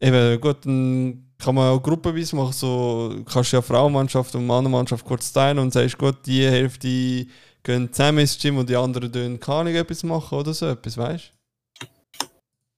eben, 0.00 0.40
gut, 0.40 0.64
dann 0.64 1.26
kann 1.42 1.54
man 1.56 1.70
auch 1.76 1.82
gruppenweise 1.82 2.36
machen, 2.36 2.52
so, 2.52 3.14
kannst 3.30 3.52
ja 3.52 3.60
Frauenmannschaft 3.60 4.34
und 4.34 4.46
Mannenmannschaft 4.46 5.04
kurz 5.04 5.32
teilen 5.32 5.58
und 5.58 5.72
sagst, 5.72 5.98
gut, 5.98 6.24
die 6.26 6.44
Hälfte 6.46 7.26
gehen 7.62 7.92
zusammen 7.92 8.18
ins 8.18 8.38
Gym 8.38 8.58
und 8.58 8.68
die 8.68 8.76
anderen 8.76 9.12
tun 9.12 9.40
keine 9.40 9.58
Ahnung, 9.60 9.74
etwas 9.74 10.02
machen 10.04 10.38
oder 10.38 10.54
so 10.54 10.66
etwas, 10.66 10.96
weißt 10.96 11.32
du? 11.80 11.86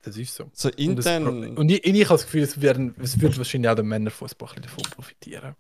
Das 0.03 0.17
ist 0.17 0.35
so. 0.35 0.51
So 0.53 0.69
Und, 0.69 0.97
das, 0.97 1.07
intern, 1.07 1.57
und 1.57 1.71
ich, 1.71 1.85
ich 1.85 2.05
habe 2.05 2.15
das 2.15 2.25
Gefühl, 2.25 2.43
es, 2.43 2.61
werden, 2.61 2.95
es 3.03 3.19
wird 3.21 3.39
wahrscheinlich 3.39 3.71
auch 3.71 3.75
der 3.75 3.85
Männerfußball 3.85 4.51
davon 4.61 4.83
profitieren. 4.85 5.55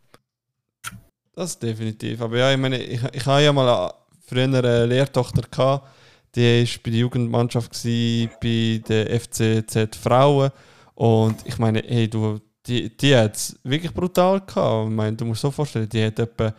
das 1.35 1.59
definitiv. 1.59 2.21
Aber 2.21 2.37
ja, 2.39 2.53
ich 2.53 2.59
meine, 2.59 2.83
ich, 2.83 3.03
ich 3.13 3.27
habe 3.27 3.43
ja 3.43 3.53
mal 3.53 3.69
eine- 3.69 3.95
früher 4.27 4.45
eine 4.45 4.87
Lehrtochter 4.87 5.43
gehabt, 5.43 5.89
die 6.35 6.41
war 6.63 6.79
bei 6.83 6.91
der 6.91 7.01
Jugendmannschaft, 7.01 7.73
gewesen, 7.73 8.31
bei 8.43 8.83
der 8.87 9.11
FCZ 9.21 9.97
Frauen. 9.97 10.51
Und 10.95 11.37
ich 11.47 11.59
meine, 11.59 11.83
hey, 11.87 12.09
du, 12.09 12.41
die, 12.67 12.97
die 12.97 13.17
hat 13.17 13.37
es 13.37 13.59
wirklich 13.63 13.93
brutal 13.93 14.41
gehabt. 14.41 14.89
Ich 14.89 14.95
meine, 14.95 15.17
du 15.17 15.25
musst 15.25 15.43
dir 15.43 15.49
so 15.49 15.51
vorstellen, 15.51 15.89
die 15.89 16.05
hat 16.05 16.19
etwa 16.19 16.55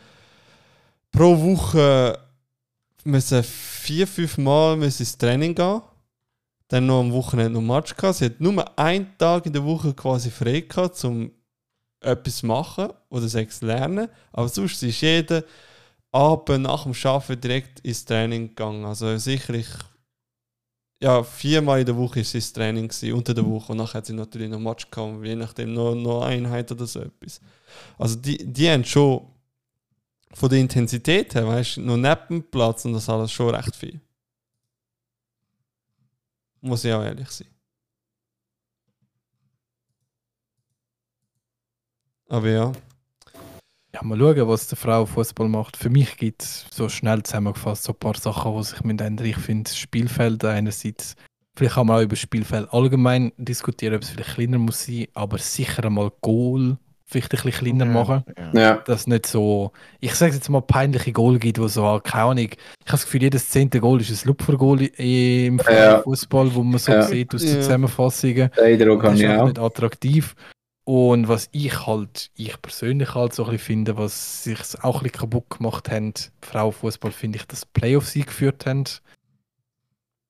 pro 1.11 1.37
Woche 1.39 2.19
müssen 3.03 3.43
vier, 3.43 4.07
fünf 4.07 4.37
Mal 4.37 4.81
ins 4.81 5.17
Training 5.17 5.55
gehen. 5.55 5.81
Dann 6.67 6.87
noch 6.87 7.01
am 7.01 7.11
Wochenende 7.11 7.61
noch 7.61 7.75
Match 7.75 7.95
gehabt. 7.95 8.17
Sie 8.17 8.25
hat 8.25 8.41
nur 8.41 8.77
einen 8.77 9.15
Tag 9.17 9.45
in 9.45 9.53
der 9.53 9.63
Woche 9.63 9.93
quasi 9.93 10.31
frei 10.31 10.61
gehabt, 10.61 11.03
um 11.03 11.31
etwas 12.01 12.37
zu 12.37 12.47
machen 12.47 12.89
oder 13.09 13.27
sechs 13.27 13.61
lernen. 13.61 14.09
Aber 14.31 14.49
sonst 14.49 14.81
ist 14.81 15.01
jeden 15.01 15.43
Abend 16.11 16.63
nach 16.63 16.83
dem 16.83 16.93
Arbeiten 17.03 17.41
direkt 17.41 17.79
ins 17.81 18.05
Training 18.05 18.49
gegangen. 18.49 18.85
Also 18.85 19.15
sicherlich 19.17 19.67
ja, 21.01 21.23
viermal 21.23 21.81
in 21.81 21.85
der 21.85 21.97
Woche 21.97 22.23
sie 22.23 22.37
ins 22.37 22.53
Training 22.53 22.87
gewesen, 22.87 23.13
unter 23.13 23.33
der 23.33 23.45
Woche 23.45 23.71
und 23.71 23.77
nachher 23.77 23.97
hat 23.97 24.05
sie 24.05 24.13
natürlich 24.13 24.49
noch 24.49 24.59
Match 24.59 24.89
gehabt, 24.89 25.23
je 25.25 25.35
nachdem 25.35 25.73
noch, 25.73 25.93
noch 25.95 26.23
Einheit 26.23 26.71
oder 26.71 26.87
so 26.87 27.01
etwas. 27.01 27.41
Also 27.97 28.15
die, 28.15 28.37
die 28.45 28.69
haben 28.69 28.85
schon 28.85 29.27
von 30.33 30.49
der 30.49 30.59
Intensität 30.59 31.35
her, 31.35 31.47
weißt 31.47 31.77
du, 31.77 31.81
noch 31.81 31.97
neben 31.97 32.43
Platz 32.49 32.85
und 32.85 32.93
das 32.93 33.09
alles 33.09 33.31
schon 33.31 33.53
recht 33.53 33.75
viel. 33.75 34.01
Muss 36.61 36.83
ich 36.83 36.93
auch 36.93 37.03
ehrlich 37.03 37.29
sein. 37.29 37.47
Aber 42.27 42.49
ja. 42.49 42.71
Ja, 43.95 44.03
mal 44.03 44.19
schauen, 44.19 44.47
was 44.49 44.67
der 44.67 44.77
Frauenfußball 44.77 45.47
macht. 45.47 45.77
Für 45.77 45.89
mich 45.89 46.17
gibt 46.17 46.43
es 46.43 46.65
so 46.69 46.89
schnell 46.89 47.23
zusammengefasst 47.23 47.85
so 47.85 47.93
ein 47.93 47.97
paar 47.99 48.17
Sachen, 48.17 48.57
die 48.57 48.63
sich 48.65 48.83
mit 48.83 48.99
ändern. 48.99 49.25
Ich 49.25 49.37
finde 49.37 49.71
Spielfeld 49.71 50.43
einerseits, 50.43 51.15
vielleicht 51.55 51.75
kann 51.75 51.87
man 51.87 51.97
auch 51.97 52.01
über 52.01 52.09
das 52.09 52.19
Spielfeld 52.19 52.67
allgemein 52.73 53.31
diskutieren, 53.37 53.95
ob 53.95 54.01
es 54.01 54.09
vielleicht 54.09 54.35
kleiner 54.35 54.57
muss 54.57 54.85
sein, 54.85 55.05
aber 55.13 55.37
sicher 55.37 55.85
einmal 55.85 56.11
Goal 56.19 56.75
vielleicht 57.07 57.33
ein 57.33 57.39
bisschen 57.45 57.51
kleiner 57.77 57.85
machen. 57.85 58.25
Ja. 58.53 58.59
Ja. 58.59 58.73
Dass 58.85 59.01
es 59.01 59.07
nicht 59.07 59.27
so, 59.27 59.71
ich 60.01 60.13
sage 60.15 60.33
jetzt 60.33 60.49
mal, 60.49 60.59
peinliche 60.61 61.13
Goal 61.13 61.37
gibt, 61.39 61.57
wo 61.59 61.67
so, 61.69 62.01
keine 62.03 62.23
Ahnung, 62.25 62.39
ich 62.39 62.49
habe 62.51 62.91
das 62.91 63.05
Gefühl, 63.05 63.21
jedes 63.23 63.47
zehnte 63.49 63.79
Goal 63.79 64.01
ist 64.01 64.09
ein 64.25 64.27
Lupfer-Goal 64.27 64.81
im 64.97 65.61
Ja. 65.71 66.01
Fußball, 66.01 66.53
wo 66.53 66.63
man 66.63 66.79
so 66.79 66.91
Ja. 66.91 67.03
sieht 67.03 67.33
aus 67.33 67.41
den 67.41 67.55
Ja. 67.55 67.61
Zusammenfassungen. 67.61 68.49
Eindruck 68.61 69.03
Das 69.03 69.11
habe 69.11 69.15
ist 69.15 69.21
ich 69.21 69.29
auch. 69.29 69.45
nicht 69.45 69.59
attraktiv. 69.59 70.35
Und 70.85 71.27
was 71.27 71.49
ich 71.51 71.87
halt, 71.87 72.29
ich 72.35 72.61
persönlich 72.61 73.15
halt 73.15 73.33
so 73.33 73.45
ein 73.45 73.51
bisschen 73.51 73.65
finde, 73.65 73.97
was 73.97 74.43
sich 74.43 74.59
auch 74.83 74.97
ein 74.97 75.03
bisschen 75.03 75.19
kaputt 75.19 75.49
gemacht 75.49 75.89
haben, 75.89 76.13
Frauenfußball, 76.41 77.11
finde 77.11 77.39
ich, 77.39 77.45
dass 77.47 77.65
Playoffs 77.65 78.15
eingeführt 78.15 78.65
haben. 78.67 78.83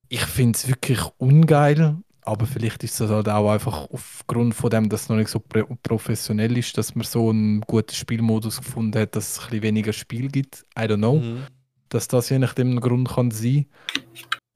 Ich 0.08 0.22
finde 0.22 0.58
es 0.58 0.68
wirklich 0.68 1.02
ungeil. 1.18 1.98
Aber 2.22 2.48
vielleicht 2.48 2.84
ist 2.84 3.00
es 3.00 3.12
halt 3.12 3.30
auch 3.30 3.52
einfach 3.52 3.88
aufgrund 3.92 4.56
von 4.56 4.72
dem, 4.72 4.90
dass 4.90 5.04
es 5.04 5.10
noch 5.10 5.16
nicht 5.18 5.30
so 5.30 5.40
pro- 5.40 5.76
professionell 5.84 6.58
ist, 6.58 6.76
dass 6.76 6.96
man 6.96 7.06
so 7.06 7.30
einen 7.30 7.62
guten 7.62 7.94
Spielmodus 7.94 8.58
gefunden 8.62 9.00
hat, 9.00 9.16
dass 9.16 9.34
es 9.34 9.40
ein 9.40 9.46
bisschen 9.50 9.62
weniger 9.64 9.94
Spiel 9.94 10.30
gibt. 10.30 10.66
I 10.76 10.84
don't 10.84 10.98
know. 10.98 11.20
Mhm. 11.20 11.44
dass 11.90 12.08
das 12.08 12.30
je 12.30 12.40
nachdem 12.40 12.72
ein 12.72 12.80
Grund 12.82 13.10
kann 13.10 13.30
sein. 13.30 13.68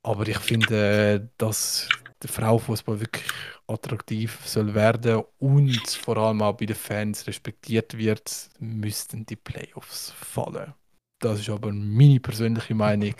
Aber 0.01 0.27
ich 0.27 0.39
finde, 0.39 1.21
äh, 1.21 1.27
dass 1.37 1.87
der 2.21 2.29
Frauenfußball 2.29 2.99
wirklich 2.99 3.31
attraktiv 3.67 4.39
soll 4.45 4.73
werden 4.73 5.23
und 5.39 5.87
vor 5.89 6.17
allem 6.17 6.41
auch 6.41 6.53
bei 6.53 6.65
den 6.65 6.75
Fans 6.75 7.25
respektiert 7.27 7.97
wird, 7.97 8.49
müssten 8.59 9.25
die 9.25 9.35
Playoffs 9.35 10.11
fallen. 10.11 10.73
Das 11.19 11.39
ist 11.39 11.49
aber 11.49 11.71
meine 11.71 12.19
persönliche 12.19 12.75
Meinung. 12.75 13.15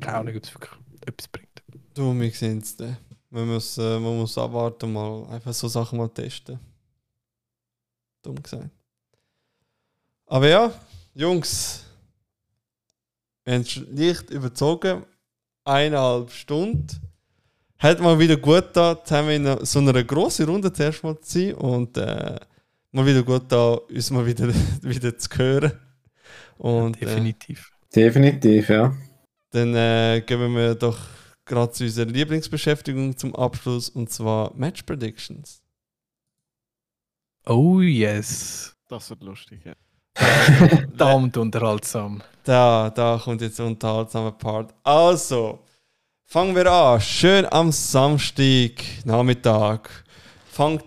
Keine 0.00 0.16
Ahnung, 0.18 0.36
ob 0.36 0.44
es 0.44 0.54
wirklich 0.54 0.72
etwas 1.06 1.28
bringt. 1.28 1.62
Du, 1.94 2.18
wir 2.18 2.30
sehen 2.32 2.58
es 2.58 2.76
dann. 2.76 2.96
Man 3.30 3.48
muss, 3.48 3.78
äh, 3.78 3.98
man 3.98 4.18
muss 4.18 4.38
abwarten, 4.38 4.92
mal 4.92 5.26
einfach 5.28 5.52
so 5.52 5.68
Sachen 5.68 5.98
mal 5.98 6.08
testen. 6.08 6.58
Dumm 8.22 8.42
gesagt. 8.42 8.70
Aber 10.26 10.48
ja, 10.48 10.72
Jungs, 11.14 11.84
wir 13.44 13.54
haben 13.54 13.62
es 13.62 13.76
leicht 13.76 14.30
überzogen. 14.30 15.04
Eineinhalb 15.64 16.30
Stunden. 16.30 17.03
Hat 17.84 18.00
mal 18.00 18.18
wieder 18.18 18.38
gut 18.38 18.68
da, 18.72 19.04
zusammen 19.04 19.28
in 19.28 19.46
einer- 19.46 19.66
so 19.66 19.78
einer 19.78 20.02
grossen 20.02 20.46
Runde 20.46 20.72
zuerst 20.72 21.04
mal 21.04 21.20
zu 21.20 21.38
sein 21.38 21.54
und 21.56 21.98
äh, 21.98 22.40
mal 22.92 23.04
wieder 23.04 23.22
gut 23.22 23.44
da, 23.52 23.72
uns 23.74 24.10
mal 24.10 24.24
wieder, 24.24 24.48
wieder 24.82 25.18
zu 25.18 25.28
hören. 25.36 25.72
Und 26.56 26.96
äh, 26.96 27.00
Definitiv. 27.04 27.70
Definitiv, 27.94 28.70
ja. 28.70 28.96
dann 29.50 29.74
äh, 29.74 30.22
geben 30.26 30.54
wir 30.56 30.74
doch 30.74 30.98
gerade 31.44 31.72
zu 31.72 31.84
unserer 31.84 32.06
Lieblingsbeschäftigung 32.06 33.18
zum 33.18 33.36
Abschluss 33.36 33.90
und 33.90 34.08
zwar 34.10 34.54
Match 34.56 34.82
Predictions. 34.84 35.60
Oh 37.44 37.80
yes. 37.82 38.74
Das 38.88 39.10
wird 39.10 39.22
lustig, 39.22 39.60
ja. 39.62 39.74
Verdammt 40.16 41.36
unterhaltsam. 41.36 42.22
Da, 42.44 42.88
da 42.88 43.20
kommt 43.22 43.42
jetzt 43.42 43.58
der 43.58 43.66
unterhaltsame 43.66 44.32
Part. 44.32 44.72
Also, 44.82 45.58
fangen 46.26 46.54
wir 46.54 46.70
an. 46.70 47.00
Schön 47.00 47.46
am 47.46 47.72
Samstag 47.72 48.82
Nachmittag. 49.04 50.04
Fangt 50.46 50.84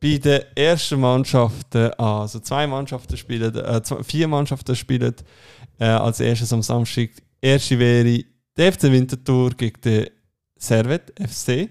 bei 0.00 0.18
den 0.18 0.42
ersten 0.56 1.00
Mannschaften 1.00 1.92
an. 1.94 2.22
Also 2.22 2.40
zwei 2.40 2.66
Mannschaften 2.66 3.16
spielen, 3.16 3.54
äh, 3.54 3.82
zwei, 3.82 4.02
vier 4.02 4.28
Mannschaften 4.28 4.74
spielen 4.74 5.14
äh, 5.78 5.84
als 5.84 6.20
erstes 6.20 6.52
am 6.52 6.62
Samstag. 6.62 7.10
Erste 7.40 7.78
wäre 7.78 8.24
der 8.56 8.72
FC 8.72 8.84
Winterthur 8.84 9.50
gegen 9.50 9.80
den 9.80 10.06
Servet 10.56 11.12
FC. 11.18 11.68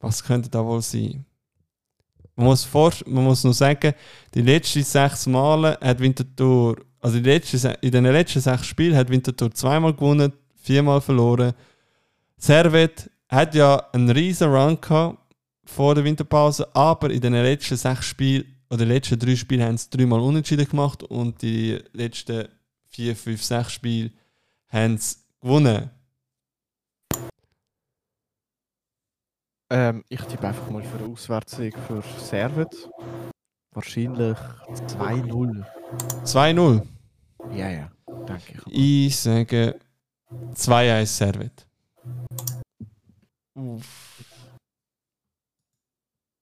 Was 0.00 0.22
könnte 0.22 0.48
da 0.50 0.64
wohl 0.64 0.82
sein? 0.82 1.24
Man 2.34 2.46
muss, 2.46 2.64
vor, 2.64 2.92
man 3.06 3.24
muss 3.24 3.44
nur 3.44 3.54
sagen, 3.54 3.94
die 4.34 4.40
letzten 4.40 4.82
sechs 4.82 5.26
Male 5.26 5.78
hat 5.80 6.00
Winterthur, 6.00 6.76
also 7.02 7.18
die 7.18 7.28
letzten, 7.28 7.74
in 7.80 7.90
den 7.90 8.04
letzten 8.04 8.40
sechs 8.40 8.66
Spielen 8.66 8.96
hat 8.96 9.10
Winterthur 9.10 9.50
zweimal 9.52 9.92
gewonnen, 9.92 10.32
viermal 10.54 11.00
verloren. 11.00 11.52
Servet 12.36 13.10
hat 13.28 13.54
ja 13.54 13.76
einen 13.92 14.10
riesen 14.10 14.50
Run 14.50 14.80
gehabt 14.80 15.18
vor 15.64 15.94
der 15.94 16.04
Winterpause, 16.04 16.74
aber 16.74 17.10
in 17.10 17.20
den 17.20 17.32
letzten 17.32 17.76
sechs 17.76 18.06
Spielen 18.06 18.44
oder 18.70 18.78
den 18.78 18.88
letzten 18.88 19.18
drei 19.18 19.34
Spielen 19.34 19.62
haben 19.62 19.76
sie 19.76 19.90
dreimal 19.90 20.20
unentschieden 20.20 20.66
gemacht 20.66 21.02
und 21.02 21.42
die 21.42 21.78
letzten 21.92 22.48
vier, 22.88 23.16
fünf, 23.16 23.42
sechs 23.42 23.72
Spiele 23.72 24.12
haben 24.68 24.96
sie 24.96 25.16
gewonnen. 25.40 25.90
Ähm, 29.70 30.04
ich 30.08 30.20
tippe 30.20 30.46
einfach 30.46 30.70
mal 30.70 30.82
für 30.84 30.98
einen 30.98 31.12
Auswärtssieg 31.12 31.74
für 31.88 32.02
Servet. 32.18 32.88
Wahrscheinlich 33.72 34.36
2-0. 34.36 35.64
2-0. 36.24 36.86
Ja, 37.52 37.68
ja, 37.70 37.90
denke 38.28 38.62
ich. 38.70 39.08
Ich 39.08 39.16
sage 39.18 39.78
2-1 40.54 41.06
Servet. 41.06 41.66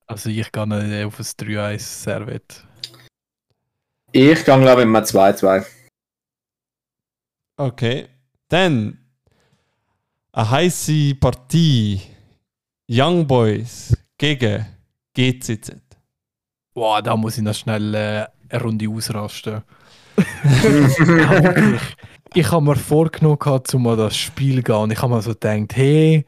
Also 0.06 0.28
ich 0.28 0.50
gehe 0.50 0.66
nicht 0.66 1.04
auf 1.04 1.18
ein 1.18 1.24
3-1 1.24 1.78
Servet. 1.78 2.66
Ich 4.12 4.44
gehe, 4.44 4.60
glaube 4.60 4.82
ich, 4.82 4.88
mal 4.88 5.02
2-2. 5.02 5.64
Okay. 7.56 8.08
Dann 8.48 8.98
eine 10.32 10.50
heiße 10.50 11.14
Partie. 11.14 12.00
Young 12.88 13.24
Boys 13.24 13.96
gegen 14.18 14.66
GCZ. 15.14 15.89
Boah, 16.80 17.02
da 17.02 17.14
muss 17.14 17.36
ich 17.36 17.44
noch 17.44 17.52
schnell 17.52 17.94
äh, 17.94 18.24
eine 18.48 18.62
Runde 18.62 18.88
ausrasten. 18.88 19.60
Ich 22.32 22.50
habe 22.50 22.64
mir 22.64 22.76
vorgenommen, 22.76 23.38
gehabt, 23.38 23.74
um 23.74 23.82
mal 23.82 23.98
das 23.98 24.16
Spiel 24.16 24.56
zu 24.56 24.62
gehen. 24.62 24.76
Und 24.76 24.92
ich 24.92 25.02
habe 25.02 25.12
mir 25.12 25.20
so 25.20 25.32
gedacht, 25.32 25.74
hey, 25.76 26.24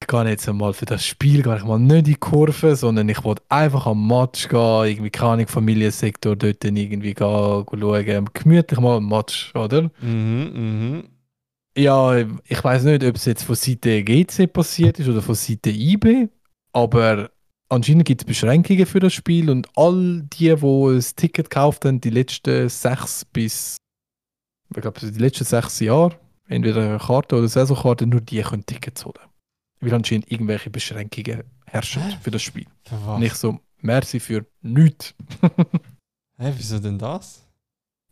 ich 0.00 0.06
gehe 0.06 0.28
jetzt 0.28 0.48
einmal 0.48 0.74
für 0.74 0.84
das 0.84 1.04
Spiel 1.04 1.42
gehe 1.42 1.56
ich 1.56 1.64
mal 1.64 1.80
nicht 1.80 1.96
in 1.96 2.04
die 2.04 2.14
Kurve, 2.14 2.76
sondern 2.76 3.08
ich 3.08 3.24
wollte 3.24 3.42
einfach 3.48 3.86
am 3.86 4.06
Match 4.06 4.46
gehen, 4.48 4.84
irgendwie 4.84 5.10
keine 5.10 5.48
Familiensektor 5.48 6.36
dort 6.36 6.62
dann 6.62 6.76
irgendwie 6.76 7.14
gehen, 7.14 7.66
schauen. 7.68 8.30
Gemütlich 8.32 8.78
mal 8.78 8.98
am 8.98 9.08
Match, 9.08 9.52
oder? 9.56 9.90
Mhm, 10.00 10.52
mhm. 10.54 11.04
Ja, 11.76 12.16
ich 12.16 12.62
weiß 12.62 12.84
nicht, 12.84 13.02
ob 13.02 13.16
es 13.16 13.24
jetzt 13.24 13.42
von 13.42 13.56
Seite 13.56 14.04
GC 14.04 14.52
passiert 14.52 15.00
ist 15.00 15.08
oder 15.08 15.20
von 15.20 15.34
Seite 15.34 15.70
IB, 15.70 16.28
aber 16.72 17.30
anscheinend 17.68 18.04
gibt 18.04 18.22
es 18.22 18.26
Beschränkungen 18.26 18.86
für 18.86 19.00
das 19.00 19.14
Spiel 19.14 19.50
und 19.50 19.68
all 19.76 20.22
die, 20.32 20.54
die 20.54 20.64
ein 20.64 21.04
Ticket 21.16 21.50
gekauft 21.50 21.84
haben, 21.84 22.00
die 22.00 22.10
letzten 22.10 22.68
sechs 22.68 23.24
bis, 23.24 23.76
ich 24.74 24.80
glaube, 24.80 25.00
die 25.00 25.18
letzten 25.18 25.44
sechs 25.44 25.80
Jahre, 25.80 26.18
entweder 26.48 26.82
eine 26.82 26.98
Karte 26.98 27.36
oder 27.36 27.48
Saisonkarte, 27.48 28.06
nur 28.06 28.20
die 28.20 28.42
können 28.42 28.64
Tickets 28.66 29.04
holen. 29.04 29.14
Weil 29.80 29.94
anscheinend 29.94 30.30
irgendwelche 30.30 30.70
Beschränkungen 30.70 31.42
herrschen 31.66 32.02
für 32.22 32.30
das 32.30 32.42
Spiel. 32.42 32.66
Für 32.84 33.06
was? 33.06 33.40
so, 33.40 33.60
merci 33.82 34.20
für 34.20 34.46
nichts. 34.62 35.14
Hä, 36.38 36.52
wieso 36.56 36.78
denn 36.78 36.98
das? 36.98 37.46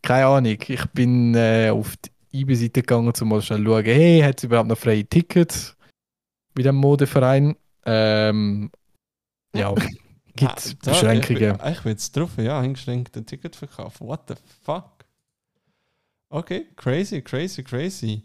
Keine 0.02 0.26
Ahnung. 0.26 0.59
Ich 0.66 0.86
bin 0.93 1.35
äh, 1.35 1.70
auf 1.70 1.97
die 1.97 2.40
IB-Seite 2.40 2.82
gegangen, 2.82 3.12
um 3.18 3.28
mal 3.28 3.40
schnell 3.40 3.60
zu 3.60 3.64
schauen, 3.64 3.85
hey, 3.85 4.20
hat 4.20 4.39
es 4.39 4.44
überhaupt 4.44 4.68
noch 4.68 4.78
freie 4.78 5.05
Tickets 5.05 5.76
bei 6.55 6.62
dem 6.62 6.76
Modeverein? 6.76 7.56
Ähm, 7.86 8.70
ja, 9.55 9.74
gibt 10.36 10.51
Ah, 10.51 10.55
es 10.56 10.76
da, 10.81 10.90
Beschränkungen. 10.93 11.55
Ich, 11.55 11.81
bin- 11.82 11.90
jetzt 11.93 12.16
drauf, 12.16 12.36
ja, 12.39 12.60
eingeschränkte 12.60 13.24
Ticketverkauf. 13.24 14.01
What 14.01 14.28
the 14.28 14.35
fuck? 14.64 15.05
Okay, 16.31 16.66
crazy, 16.76 17.22
crazy, 17.22 17.62
crazy. 17.62 18.22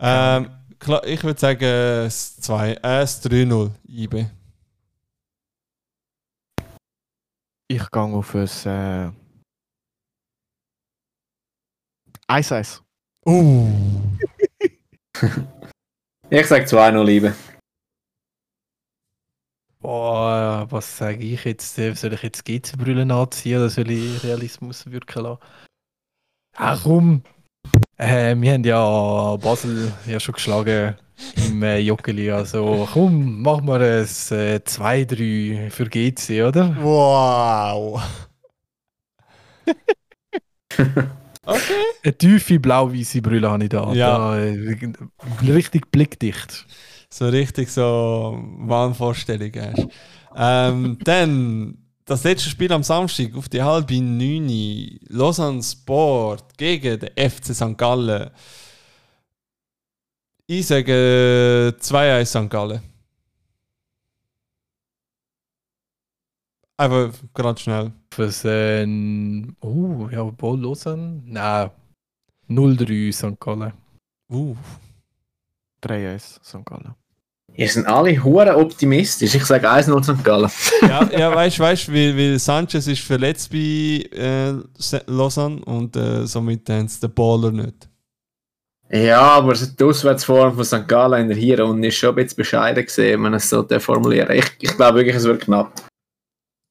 Ähm, 0.00 0.50
klar, 0.78 1.06
ich 1.06 1.22
würde 1.22 1.38
sagen, 1.38 1.62
es 1.64 2.36
2, 2.40 2.72
äh, 2.72 3.02
es 3.02 3.22
3-0 3.24 3.70
IB. 3.88 4.26
Ich 7.68 7.90
gehe 7.90 8.02
auf 8.02 8.34
ein 8.34 9.12
äh, 12.28 12.32
1-1. 12.32 12.80
Uh. 13.26 13.68
Ich 16.30 16.46
sage 16.46 16.64
2-0, 16.64 17.04
Liebe. 17.04 17.34
Boah, 19.84 20.66
was 20.70 20.96
sage 20.96 21.22
ich 21.22 21.44
jetzt? 21.44 21.78
Äh, 21.78 21.92
Soll 21.92 22.14
ich 22.14 22.22
jetzt 22.22 22.46
GC-Brüllen 22.46 23.10
anziehen 23.10 23.58
oder 23.58 23.68
soll 23.68 23.90
ich 23.90 24.24
Realismus 24.24 24.90
wirken 24.90 25.24
lassen? 25.24 25.40
Ach 26.56 26.82
komm! 26.82 27.22
Äh, 27.98 28.34
wir 28.34 28.54
haben 28.54 28.64
ja 28.64 29.36
Basel 29.36 29.92
ja 30.06 30.18
schon 30.18 30.36
geschlagen 30.36 30.96
im 31.36 31.62
äh, 31.62 31.80
Joggeli. 31.80 32.30
Also 32.30 32.88
komm, 32.94 33.42
machen 33.42 33.66
wir 33.66 33.74
ein 33.74 34.04
äh, 34.04 34.60
2-3 34.64 35.68
für 35.68 35.84
GC, 35.84 36.48
oder? 36.48 36.74
Wow. 36.80 38.02
okay. 41.44 41.84
Eine 42.02 42.16
tiefe 42.16 42.58
blau-weiße 42.58 43.20
Brille 43.20 43.50
habe 43.50 43.64
ich 43.64 43.68
da. 43.68 43.92
Ja. 43.92 44.18
da 44.18 44.38
äh, 44.38 44.78
richtig 45.42 45.90
blickdicht. 45.90 46.64
So 47.14 47.28
richtig 47.28 47.70
so 47.70 48.36
Wahnvorstellung 48.58 49.52
hast. 49.54 49.86
ähm, 50.34 50.98
dann 51.04 51.78
das 52.04 52.24
letzte 52.24 52.50
Spiel 52.50 52.72
am 52.72 52.82
Samstag 52.82 53.36
auf 53.36 53.48
die 53.48 53.62
halbe 53.62 54.00
neun. 54.00 54.98
Lausanne 55.10 55.62
Sport 55.62 56.58
gegen 56.58 56.98
den 56.98 57.10
FC 57.16 57.54
St. 57.54 57.78
Gallen. 57.78 58.32
Ich 60.48 60.66
sage 60.66 61.76
2-1 61.78 62.24
St. 62.24 62.50
Gallen. 62.50 62.82
Aber 66.76 67.12
gerade 67.32 67.60
schnell. 67.60 67.92
Fürs, 68.12 68.44
äh, 68.44 68.84
oh, 69.60 70.08
ja, 70.10 70.24
Ball 70.24 70.58
Lausanne? 70.60 71.22
Nein. 71.24 71.70
0-3 72.48 73.12
St. 73.12 73.38
Gallen. 73.38 73.72
Uh, 74.28 74.56
3-1 75.80 76.42
St. 76.42 76.66
Gallen. 76.66 76.96
Ihr 77.56 77.68
sind 77.68 77.86
alle 77.86 78.22
hure 78.22 78.56
optimistisch. 78.56 79.34
Ich 79.34 79.44
sage 79.44 79.70
1-0 79.70 80.02
St. 80.02 80.24
Gallen. 80.24 80.50
ja, 80.82 81.08
ja 81.16 81.34
weißt 81.34 81.58
du, 81.58 81.62
weißt, 81.62 81.92
weil, 81.92 82.16
weil 82.16 82.38
Sanchez 82.38 82.88
ist 82.88 83.02
verletzt 83.02 83.50
bei 83.50 84.04
äh, 84.12 84.54
Lausanne 85.06 85.64
und 85.64 85.94
äh, 85.96 86.26
somit 86.26 86.68
haben 86.68 86.88
sie 86.88 87.00
den 87.00 87.14
Baller 87.14 87.52
nicht. 87.52 87.88
Ja, 88.90 89.20
aber 89.20 89.54
die 89.54 89.84
Auswärtsform 89.84 90.54
von 90.54 90.64
St. 90.64 90.88
Gallen 90.88 91.22
in 91.22 91.28
der 91.28 91.36
Hinrunde 91.36 91.88
ist 91.88 91.96
schon 91.96 92.10
ein 92.10 92.16
bisschen 92.16 92.36
bescheiden 92.36 92.84
gesehen, 92.84 93.14
wenn 93.14 93.20
man 93.20 93.34
es 93.34 93.48
so 93.48 93.66
formulieren. 93.78 94.36
Ich, 94.36 94.50
ich 94.60 94.76
glaube 94.76 94.98
wirklich, 94.98 95.16
es 95.16 95.24
wird 95.24 95.42
knapp. 95.42 95.72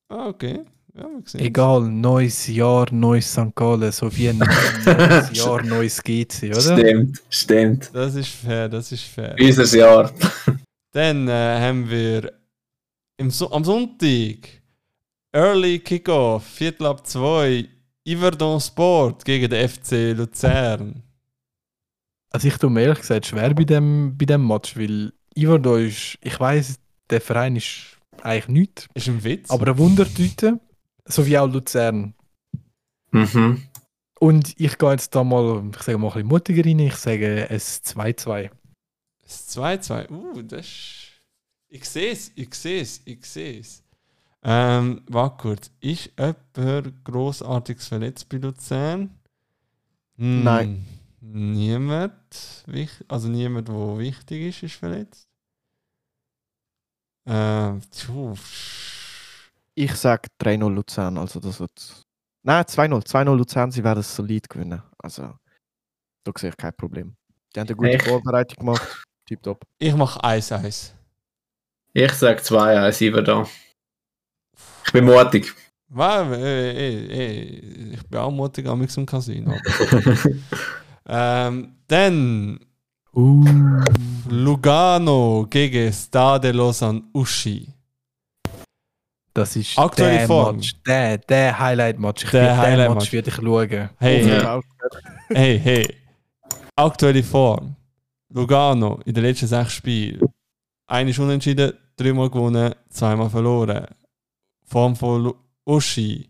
Ah, 0.09 0.27
okay. 0.27 0.61
Ja. 0.95 1.07
Egal, 1.39 1.81
neues 1.81 2.45
Jahr, 2.47 2.85
neues 2.91 3.31
St. 3.31 3.55
Gallen, 3.55 3.91
so 3.91 4.15
wie 4.15 4.29
ein 4.29 4.37
neues 4.85 5.31
Jahr, 5.33 5.63
neues 5.63 6.03
GC, 6.03 6.51
oder? 6.51 6.61
Stimmt, 6.61 7.23
stimmt. 7.29 7.89
Das 7.93 8.13
ist 8.13 8.29
fair, 8.29 8.69
das 8.69 8.91
ist 8.91 9.03
fair. 9.05 9.35
Unser 9.39 9.77
Jahr. 9.77 10.11
Dann 10.93 11.27
äh, 11.27 11.31
haben 11.59 11.89
wir 11.89 12.33
im 13.17 13.29
so 13.31 13.51
am 13.51 13.63
Sonntag 13.63 14.61
Early 15.31 15.79
Kickoff, 15.79 16.45
Viertel 16.45 16.85
ab 16.85 17.05
2, 17.05 17.67
Iverdon 18.05 18.59
Sport 18.61 19.25
gegen 19.25 19.49
den 19.49 19.67
FC 19.67 20.15
Luzern. 20.15 21.01
Also 22.31 22.47
ich 22.47 22.57
tue 22.57 22.69
mir 22.69 22.81
ehrlich 22.81 22.99
gesagt 22.99 23.25
schwer 23.25 23.53
bei 23.53 23.63
dem, 23.63 24.15
bei 24.17 24.25
dem 24.25 24.47
Match, 24.47 24.77
weil 24.77 25.13
Ivardo 25.35 25.77
ist, 25.77 26.17
ich 26.21 26.39
weiß, 26.39 26.79
der 27.09 27.21
Verein 27.21 27.55
ist 27.55 27.97
eigentlich 28.21 28.47
nichts, 28.47 28.87
Ist 28.93 29.07
ein 29.07 29.23
Witz. 29.23 29.49
aber 29.49 29.67
eine 29.67 29.77
Wundertüte, 29.77 30.59
so 31.05 31.25
wie 31.25 31.37
auch 31.37 31.47
Luzern. 31.47 32.13
Mhm. 33.11 33.63
Und 34.19 34.59
ich 34.59 34.77
gehe 34.77 34.91
jetzt 34.91 35.13
da 35.15 35.23
mal, 35.23 35.63
ich 35.75 35.81
sage 35.81 35.97
mal 35.97 36.07
ein 36.07 36.13
bisschen 36.13 36.27
mutiger 36.27 36.65
rein, 36.65 36.79
ich 36.79 36.95
sage 36.95 37.49
es 37.49 37.83
2-2. 37.83 38.49
Das 39.23 39.57
2-2. 39.57 40.09
Uh, 40.11 40.41
das 40.41 40.59
ist. 40.61 41.09
Ich 41.69 41.85
sehe 41.85 42.11
es, 42.11 42.31
ich 42.35 42.53
sehe 42.53 42.81
es, 42.81 43.01
ich 43.05 43.25
sehe 43.25 43.59
es. 43.59 43.83
Ähm, 44.43 45.01
warte 45.07 45.37
kurz. 45.41 45.71
Ist 45.79 46.11
jemand 46.17 47.03
grossartiges 47.03 47.87
verletzt 47.87 48.29
bei 48.29 48.37
Luzern? 48.37 49.09
Hm, 50.17 50.43
Nein. 50.43 50.85
Niemand. 51.21 52.13
Also 53.07 53.29
niemand, 53.29 53.69
der 53.69 53.97
wichtig 53.97 54.41
ist, 54.49 54.63
ist 54.63 54.75
verletzt. 54.75 55.27
Ähm, 57.25 57.81
Ich 59.75 59.95
sage 59.95 60.29
3-0 60.39 60.69
Luzern, 60.69 61.17
also 61.17 61.39
das 61.39 61.59
wird. 61.59 62.03
Nein, 62.43 62.65
2-0. 62.65 63.01
2-0 63.05 63.35
Luzern, 63.35 63.71
sie 63.71 63.83
werden 63.83 63.99
es 63.99 64.15
solid 64.15 64.47
gewinnen. 64.49 64.83
Also, 64.99 65.33
da 66.23 66.31
sehe 66.37 66.49
ich 66.49 66.57
kein 66.57 66.75
Problem. 66.75 67.15
Die 67.55 67.59
haben 67.59 67.67
eine 67.67 67.75
gute 67.75 67.89
Echt? 67.91 68.07
Vorbereitung 68.07 68.65
gemacht. 68.65 69.03
Tipptopp. 69.25 69.65
ich 69.79 69.95
mache 69.95 70.19
1-1. 70.23 70.91
Ich 71.93 72.11
sage 72.13 72.41
2-1 72.41 73.01
Iverdon. 73.01 73.47
Ich 74.85 74.91
bin 74.91 75.05
mutig. 75.05 75.53
Wow, 75.89 76.31
äh, 76.33 76.71
äh, 76.71 77.05
äh, 77.07 77.93
ich 77.93 78.03
bin 78.07 78.19
auch 78.19 78.31
mutig 78.31 78.65
am 78.67 78.81
im 78.81 79.05
Casino. 79.05 79.53
ähm, 81.07 81.75
dann 81.87 82.59
Uh, 83.15 83.45
Lugano 84.27 85.45
gegen 85.47 85.93
Stade 85.93 86.51
Lausanne 86.51 87.03
Uschi. 87.13 87.67
das 89.35 89.55
ist 89.55 89.77
Aktuelle 89.77 90.17
der 90.17 90.27
Form. 90.27 90.55
Match, 90.55 90.73
der, 90.83 91.19
der 91.19 91.59
Highlight-Match. 91.59 92.23
Ich 92.23 92.31
Der 92.31 92.41
will 92.41 92.47
den 92.49 92.57
Highlight-Match. 92.57 92.95
Match 92.95 93.13
werde 93.13 93.29
ich 93.29 93.35
schauen. 93.35 93.89
Hey, 93.99 94.27
Ja. 94.27 94.61
hey, 95.29 95.59
hey. 95.59 95.95
Aktuelle 96.75 97.21
Form. 97.21 97.75
Lugano 98.33 98.99
in 99.05 99.13
den 99.13 99.23
letzten 99.23 99.47
sechs 99.47 99.73
Spielen. 99.73 100.21
Eine 100.87 101.11
ist 101.11 101.19
unentschieden, 101.19 101.73
dreimal 101.95 102.29
gewonnen, 102.29 102.73
zweimal 102.89 103.29
verloren. 103.29 103.87
Form 104.65 104.95
von 104.95 105.33
Uschi. 105.65 106.27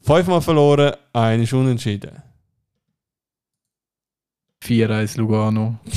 Fünfmal 0.00 0.40
verloren, 0.40 0.94
eine 1.12 1.42
ist 1.42 1.52
unentschieden. 1.52 2.22
4-1 4.62 5.18
Lugano. 5.18 5.78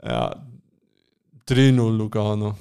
Ja. 0.00 0.46
3-0 1.48 1.96
Lugano. 1.96 2.56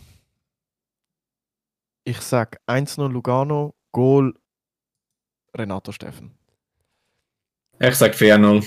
Ich 2.03 2.19
sage 2.19 2.57
1-0 2.67 3.07
Lugano, 3.09 3.75
Goal 3.91 4.33
Renato 5.55 5.91
Steffen. 5.91 6.35
Ich 7.79 7.95
sage 7.95 8.15
4-0. 8.15 8.65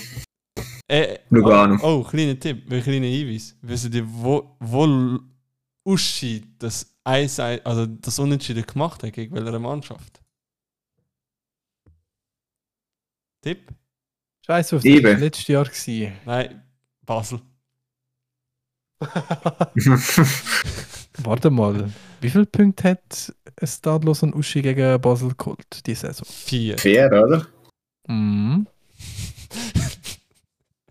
Äh, 0.91 1.19
Lugano. 1.29 1.77
Oh, 1.81 1.99
oh, 1.99 2.03
kleiner 2.03 2.37
Tipp, 2.37 2.69
ein 2.69 2.83
kleiner 2.83 3.05
Hinweis. 3.05 3.55
Wissen 3.61 3.93
ihr, 3.93 4.05
wo, 4.05 4.57
wo 4.59 5.19
Uschi 5.85 6.43
das 6.59 6.93
Eis, 7.05 7.39
also 7.39 7.85
das 7.85 8.19
Unentschieden 8.19 8.65
gemacht 8.65 9.01
hat, 9.01 9.13
gegen 9.13 9.33
welche 9.33 9.57
Mannschaft? 9.57 10.21
Tipp? 13.41 13.73
Scheiße, 14.45 14.75
was 14.75 14.83
Liebe. 14.83 15.13
war 15.13 15.19
letztes 15.19 15.47
Jahr? 15.47 15.63
Gewesen? 15.63 16.11
Nein, 16.25 16.61
Basel. 17.05 17.39
Warte 21.23 21.49
mal, 21.49 21.89
wie 22.19 22.29
viele 22.29 22.45
Punkte 22.45 22.89
hat 22.89 23.33
Stadlos 23.63 24.23
und 24.23 24.35
Uschi 24.35 24.61
gegen 24.61 24.99
Basel 24.99 25.33
geholt 25.37 25.85
diese 25.85 26.07
Saison? 26.07 26.27
Vier. 26.29 26.77
Vier, 26.77 27.05
oder? 27.05 27.47
Mhm. 28.07 28.67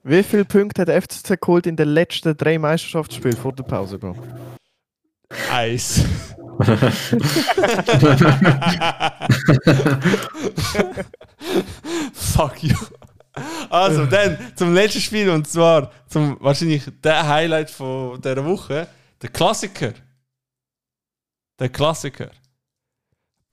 Wie 0.02 0.22
viele 0.22 0.44
Punkte 0.44 0.82
hat 0.82 0.88
der 0.88 1.00
FCZ 1.00 1.40
geholt 1.40 1.66
in 1.66 1.76
den 1.76 1.88
letzten 1.88 2.36
drei 2.36 2.58
Meisterschaftsspielen 2.58 3.36
vor 3.36 3.52
der 3.52 3.64
Pause, 3.64 3.98
Bro? 3.98 4.16
Eis. 5.50 6.04
Fuck 12.12 12.62
you. 12.62 12.76
Also, 13.68 14.06
dann 14.10 14.38
zum 14.56 14.74
letzten 14.74 15.00
Spiel 15.00 15.30
und 15.30 15.46
zwar 15.46 15.90
zum 16.08 16.36
wahrscheinlich 16.40 16.84
der 17.02 17.26
Highlight 17.26 17.70
von 17.70 18.20
dieser 18.20 18.44
Woche, 18.44 18.88
der 19.22 19.30
Klassiker. 19.30 19.92
Der 21.58 21.68
Klassiker. 21.68 22.30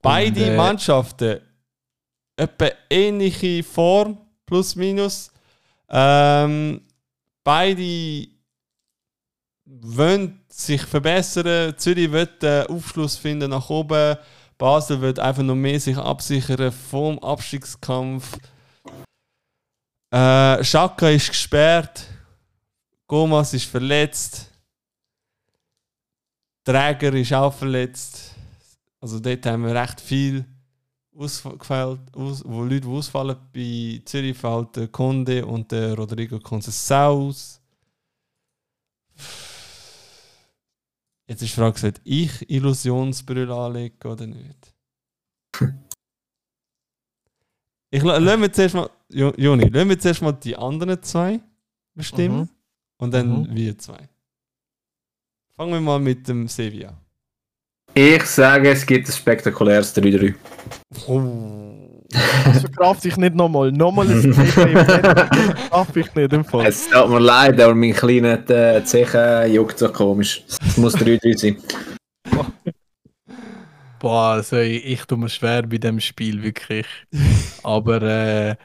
Beide 0.00 0.42
Und, 0.42 0.48
äh, 0.48 0.56
Mannschaften 0.56 1.40
etwa 2.36 2.70
ähnliche 2.88 3.62
Form, 3.62 4.18
plus 4.46 4.76
minus. 4.76 5.30
Ähm, 5.90 6.82
beide 7.44 8.28
wollen 9.64 10.40
sich 10.48 10.82
verbessern. 10.82 11.76
Zürich 11.76 12.10
wird 12.10 12.42
den 12.42 12.66
Aufschluss 12.66 13.16
finden 13.16 13.50
nach 13.50 13.70
oben. 13.70 14.16
Basel 14.56 15.00
wird 15.00 15.18
einfach 15.18 15.42
noch 15.42 15.54
mehr 15.54 15.78
sich 15.78 15.96
absichern 15.96 16.72
vom 16.72 17.18
Abstiegskampf. 17.20 18.38
Äh, 20.10 20.64
Schaka 20.64 21.08
ist 21.10 21.28
gesperrt. 21.28 22.06
Gomas 23.06 23.54
ist 23.54 23.66
verletzt. 23.66 24.50
Träger 26.64 27.14
ist 27.14 27.32
auch 27.32 27.54
verletzt. 27.54 28.34
Also 29.00 29.20
dort 29.20 29.46
haben 29.46 29.64
wir 29.64 29.74
recht 29.74 30.00
viel 30.00 30.44
ausgefällt, 31.18 32.00
aus, 32.14 32.42
wo 32.44 32.62
Leute 32.62 32.82
die 32.82 32.86
ausfallen. 32.88 33.36
Bei 33.52 34.00
Zürich 34.04 34.36
fällt 34.38 34.76
der 34.76 34.88
Conde 34.88 35.44
und 35.44 35.70
der 35.72 35.94
Rodrigo 35.94 36.36
Conceição 36.36 37.28
aus. 37.28 37.60
Jetzt 41.26 41.42
ist 41.42 41.52
die 41.52 41.60
Frage, 41.60 41.78
sollte 41.78 42.00
ich 42.04 42.48
Illusionsbrille 42.50 43.54
anlegen 43.54 43.98
oder 44.08 44.26
nicht? 44.26 44.74
Ich 47.90 48.02
la- 48.02 48.18
lassen 48.18 48.42
wir 48.42 48.52
zuerst 48.52 48.74
mal, 48.74 48.90
Jo- 49.08 49.32
Joni, 49.38 49.64
lassen 49.70 49.88
wir 49.88 49.98
zuerst 49.98 50.20
mal 50.20 50.32
die 50.32 50.54
anderen 50.54 51.02
zwei 51.02 51.40
bestimmen 51.94 52.40
Mhm. 52.40 52.48
und 52.98 53.10
dann 53.14 53.42
Mhm. 53.44 53.54
wir 53.54 53.78
zwei. 53.78 54.10
Fangen 55.56 55.72
wir 55.72 55.80
mal 55.80 55.98
mit 55.98 56.28
dem 56.28 56.48
Sevilla. 56.48 57.00
Ich 57.94 58.24
sage, 58.24 58.70
es 58.70 58.86
gibt 58.86 59.08
ein 59.08 59.12
spektakuläres 59.12 59.96
3-3. 59.96 60.34
Oh. 61.06 61.74
Das 62.44 62.60
verkraft 62.60 63.02
sich 63.02 63.16
nicht 63.18 63.34
nochmal. 63.34 63.70
Nochmal 63.70 64.10
ein 64.10 64.22
Thema 64.22 64.62
im 64.62 64.72
Netz. 64.72 64.86
Verkraft 64.86 65.96
ich 65.96 66.14
nicht 66.14 66.32
im 66.32 66.44
Fall. 66.44 66.66
Es 66.66 66.88
tut 66.88 67.10
mir 67.10 67.18
leid, 67.18 67.60
aber 67.60 67.74
mein 67.74 67.92
kleiner 67.92 68.48
äh, 68.48 68.82
Zechen 68.82 69.52
juckt 69.52 69.78
so 69.78 69.90
komisch. 69.90 70.42
Es 70.66 70.76
muss 70.78 70.96
3-3 70.96 71.38
sein. 71.38 71.56
Boah, 73.98 74.34
also 74.34 74.56
ich, 74.56 74.84
ich 74.84 75.04
tue 75.04 75.18
mir 75.18 75.28
schwer 75.28 75.62
bei 75.62 75.78
dem 75.78 76.00
Spiel, 76.00 76.42
wirklich. 76.42 76.86
Aber 77.62 78.00
äh, 78.00 78.56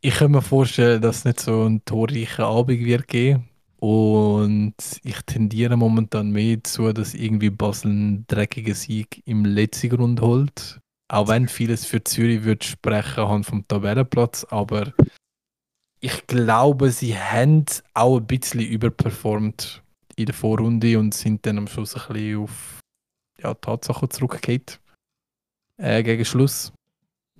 ich 0.00 0.14
kann 0.14 0.30
mir 0.30 0.42
vorstellen, 0.42 1.02
dass 1.02 1.18
es 1.18 1.24
nicht 1.24 1.40
so 1.40 1.64
ein 1.64 1.84
torreicher 1.84 2.46
Abend 2.46 2.84
wird 2.84 3.08
geben. 3.08 3.47
Und 3.80 4.74
ich 5.04 5.20
tendiere 5.22 5.76
momentan 5.76 6.30
mehr 6.30 6.56
dazu, 6.56 6.92
dass 6.92 7.14
irgendwie 7.14 7.50
Basel 7.50 7.92
einen 7.92 8.26
dreckigen 8.26 8.74
Sieg 8.74 9.22
im 9.24 9.44
letzten 9.44 9.90
Grund 9.90 10.20
holt. 10.20 10.80
Auch 11.08 11.28
wenn 11.28 11.48
vieles 11.48 11.86
für 11.86 12.02
Zürich 12.02 12.44
wird 12.44 12.64
sprechen 12.64 13.28
haben 13.28 13.44
vom 13.44 13.66
Tabellenplatz, 13.66 14.44
aber 14.50 14.92
ich 16.00 16.26
glaube, 16.26 16.90
sie 16.90 17.16
haben 17.16 17.64
auch 17.94 18.18
ein 18.18 18.26
bisschen 18.26 18.60
überperformt 18.60 19.82
in 20.16 20.26
der 20.26 20.34
Vorrunde 20.34 20.98
und 20.98 21.14
sind 21.14 21.46
dann 21.46 21.58
am 21.58 21.68
Schluss 21.68 21.94
ein 21.94 22.12
bisschen 22.12 22.42
auf 22.42 22.80
ja, 23.40 23.54
Tatsachen 23.54 24.10
zurückgekehrt. 24.10 24.80
Äh, 25.76 26.02
gegen 26.02 26.24
Schluss. 26.24 26.72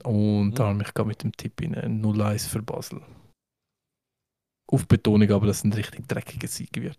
Und 0.04 0.54
da 0.54 0.68
habe 0.68 0.82
ich 0.82 0.94
gerade 0.94 1.08
mit 1.08 1.22
dem 1.24 1.32
Tipp 1.32 1.60
in 1.60 1.74
0-1 1.74 2.48
für 2.48 2.62
Basel. 2.62 3.00
Auf 4.70 4.86
Betonung 4.86 5.30
aber, 5.30 5.46
dass 5.46 5.58
es 5.58 5.64
ein 5.64 5.72
richtig 5.72 6.06
dreckiger 6.06 6.46
Sieg 6.46 6.70
wird. 6.76 6.98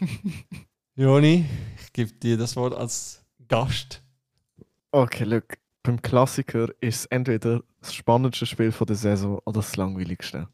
Joni, 0.94 1.44
ich 1.78 1.92
gebe 1.92 2.10
dir 2.12 2.38
das 2.38 2.56
Wort 2.56 2.74
als 2.74 3.22
Gast. 3.48 4.02
Okay, 4.92 5.24
look. 5.24 5.58
Beim 5.82 6.00
Klassiker 6.02 6.68
ist 6.80 7.00
es 7.00 7.06
entweder 7.06 7.62
das 7.80 7.94
spannendste 7.94 8.46
Spiel 8.46 8.72
von 8.72 8.86
der 8.86 8.96
Saison 8.96 9.38
oder 9.44 9.60
das 9.60 9.76
langweiligste. 9.76 10.48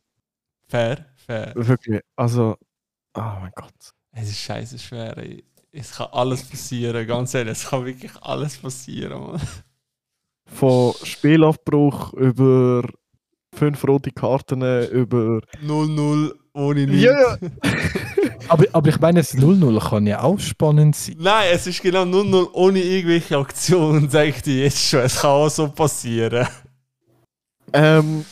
Fair, 0.68 1.06
fair. 1.14 1.52
Wirklich. 1.55 2.02
Also, 2.16 2.59
oh 3.14 3.20
mein 3.40 3.52
Gott. 3.55 3.94
Es 4.10 4.28
ist 4.28 4.40
scheiße 4.40 4.78
schwer. 4.78 5.16
ey. 5.16 5.44
Es 5.70 5.93
kann 5.93 6.09
alles 6.12 6.43
passieren, 6.43 7.06
ganz 7.06 7.32
ehrlich. 7.32 7.52
Es 7.52 7.68
kann 7.68 7.86
wirklich 7.86 8.12
alles 8.20 8.59
passieren, 8.59 9.20
Mann. 9.22 9.40
Von 10.44 10.93
Spielabbruch 11.02 12.12
über 12.12 12.82
fünf 13.54 13.86
rote 13.86 14.10
Karten, 14.10 14.62
über. 14.90 15.40
0-0 15.64 16.32
ohne 16.54 16.86
nichts. 16.86 17.02
Ja, 17.04 17.36
Aber, 18.48 18.64
aber 18.72 18.88
ich 18.88 19.00
meine, 19.00 19.20
das 19.20 19.34
0-0 19.34 19.88
kann 19.88 20.06
ja 20.06 20.22
auch 20.22 20.38
spannend 20.38 20.96
sein. 20.96 21.16
Nein, 21.18 21.48
es 21.52 21.66
ist 21.66 21.80
genau 21.80 22.02
0-0 22.02 22.48
ohne 22.52 22.80
irgendwelche 22.80 23.38
Aktionen, 23.38 24.08
sag 24.10 24.28
ich 24.28 24.42
dir 24.42 24.64
jetzt 24.64 24.80
schon. 24.88 25.00
Es 25.00 25.20
kann 25.20 25.30
auch 25.30 25.48
so 25.48 25.68
passieren. 25.68 26.46
ähm, 27.72 28.24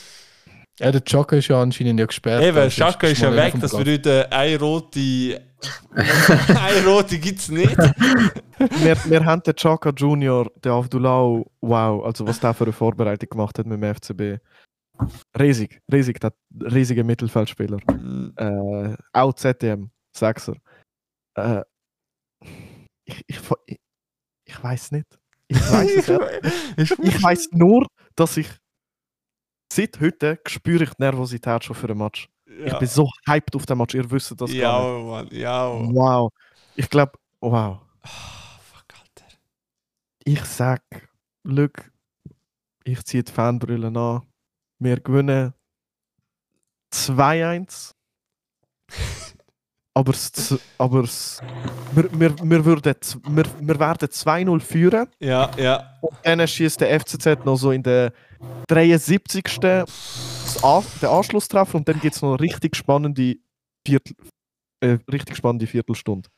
Ja, 0.79 0.91
der 0.93 1.05
Chaka 1.05 1.37
ist 1.37 1.49
ja 1.49 1.63
anscheinend 1.63 2.01
ja 2.01 2.07
gesperrt. 2.07 2.43
Eben, 2.43 2.59
also 2.59 2.71
Schaka 2.71 3.07
ist 3.07 3.23
ja 3.23 3.35
weg, 3.35 3.55
das 3.61 3.77
bedeutet, 3.77 4.33
eine 4.33 4.59
rote. 4.59 5.41
eine 5.95 6.87
rote 6.87 7.19
gibt 7.19 7.39
es 7.39 7.51
nicht. 7.51 7.77
wir, 7.77 8.97
wir 9.05 9.25
haben 9.25 9.43
den 9.43 9.55
Chaka 9.55 9.93
Junior, 9.97 10.51
den 10.65 10.73
Avdulau, 10.73 11.51
wow, 11.61 12.05
also 12.05 12.27
was 12.27 12.41
der 12.41 12.55
für 12.55 12.65
eine 12.65 12.73
Vorbereitung 12.73 13.29
gemacht 13.29 13.59
hat 13.59 13.67
mit 13.67 13.81
dem 13.83 13.95
FCB. 13.95 14.43
Riesig, 15.39 15.81
riesig, 15.93 16.21
der 16.21 16.33
riesige 16.51 17.05
Mittelfeldspieler. 17.05 17.79
Äh, 18.37 18.97
auch 19.13 19.33
ZDM, 19.35 19.91
Sechser. 20.17 20.57
Äh, 21.35 21.63
ich, 23.05 23.25
ich, 23.27 23.41
ich, 23.67 23.81
ich 24.45 24.63
weiß 24.63 24.93
nicht. 24.93 25.07
Ich 25.49 25.59
weiß 25.59 26.09
es 26.77 26.99
nicht. 26.99 26.99
Ich 27.03 27.23
weiß 27.23 27.49
nur, 27.53 27.87
dass 28.15 28.37
ich 28.37 28.49
seit 29.73 30.01
heute 30.01 30.41
spüre 30.47 30.85
ich 30.85 30.91
die 30.91 31.03
Nervosität 31.03 31.65
schon 31.65 31.77
für 31.77 31.89
den 31.89 31.99
Match. 31.99 32.29
Ich 32.45 32.73
ja. 32.73 32.79
bin 32.79 32.89
so 32.89 33.09
hyped 33.27 33.55
auf 33.55 33.67
den 33.67 33.79
Match, 33.79 33.95
ihr 33.95 34.11
wisst 34.11 34.33
das 34.33 34.39
gar 34.39 34.47
nicht. 34.47 34.57
Ja, 34.57 34.99
Mann, 34.99 35.29
ja. 35.31 35.69
Wow. 35.69 36.33
Ich 36.77 36.89
glaube, 36.91 37.13
wow. 37.41 37.81
Ah, 38.03 38.59
fuck, 38.61 38.87
Alter. 38.93 39.37
Ich 40.25 40.45
sag, 40.45 40.83
Glück, 41.45 41.93
ich 42.85 43.05
ziehe 43.05 43.23
die 43.23 43.33
Fanbrille 43.33 43.87
an. 43.89 44.23
Wir 44.81 44.99
gewinnen 44.99 45.53
2-1. 46.93 47.93
aber 49.95 50.13
es, 50.13 50.59
aber 50.79 51.01
es, 51.05 51.41
wir, 51.93 52.09
wir, 52.19 52.39
wir, 52.39 52.65
würden, 52.65 52.95
wir, 53.29 53.45
wir 53.61 53.79
werden 53.79 54.09
2-0 54.09 54.61
führen. 54.61 55.07
Ja, 55.21 55.51
ja. 55.57 55.99
Und 56.01 56.17
dann 56.25 56.47
schießt 56.47 56.81
der 56.81 56.99
FCZ 57.01 57.45
noch 57.45 57.57
so 57.57 57.71
in 57.71 57.83
der 57.83 58.13
73. 58.69 59.45
das 59.61 60.59
A- 60.65 60.83
den 61.01 61.09
Anschlusstreffer 61.09 61.77
und 61.77 61.87
dann 61.89 62.01
gibt 62.01 62.17
es 62.17 62.23
noch 62.23 62.31
eine 62.31 62.41
richtig 62.41 62.75
spannende 62.75 63.37
Viertel, 63.87 64.17
äh, 64.81 64.99
richtig 65.13 65.37
spannende 65.37 65.67
Viertelstunde. 65.67 66.29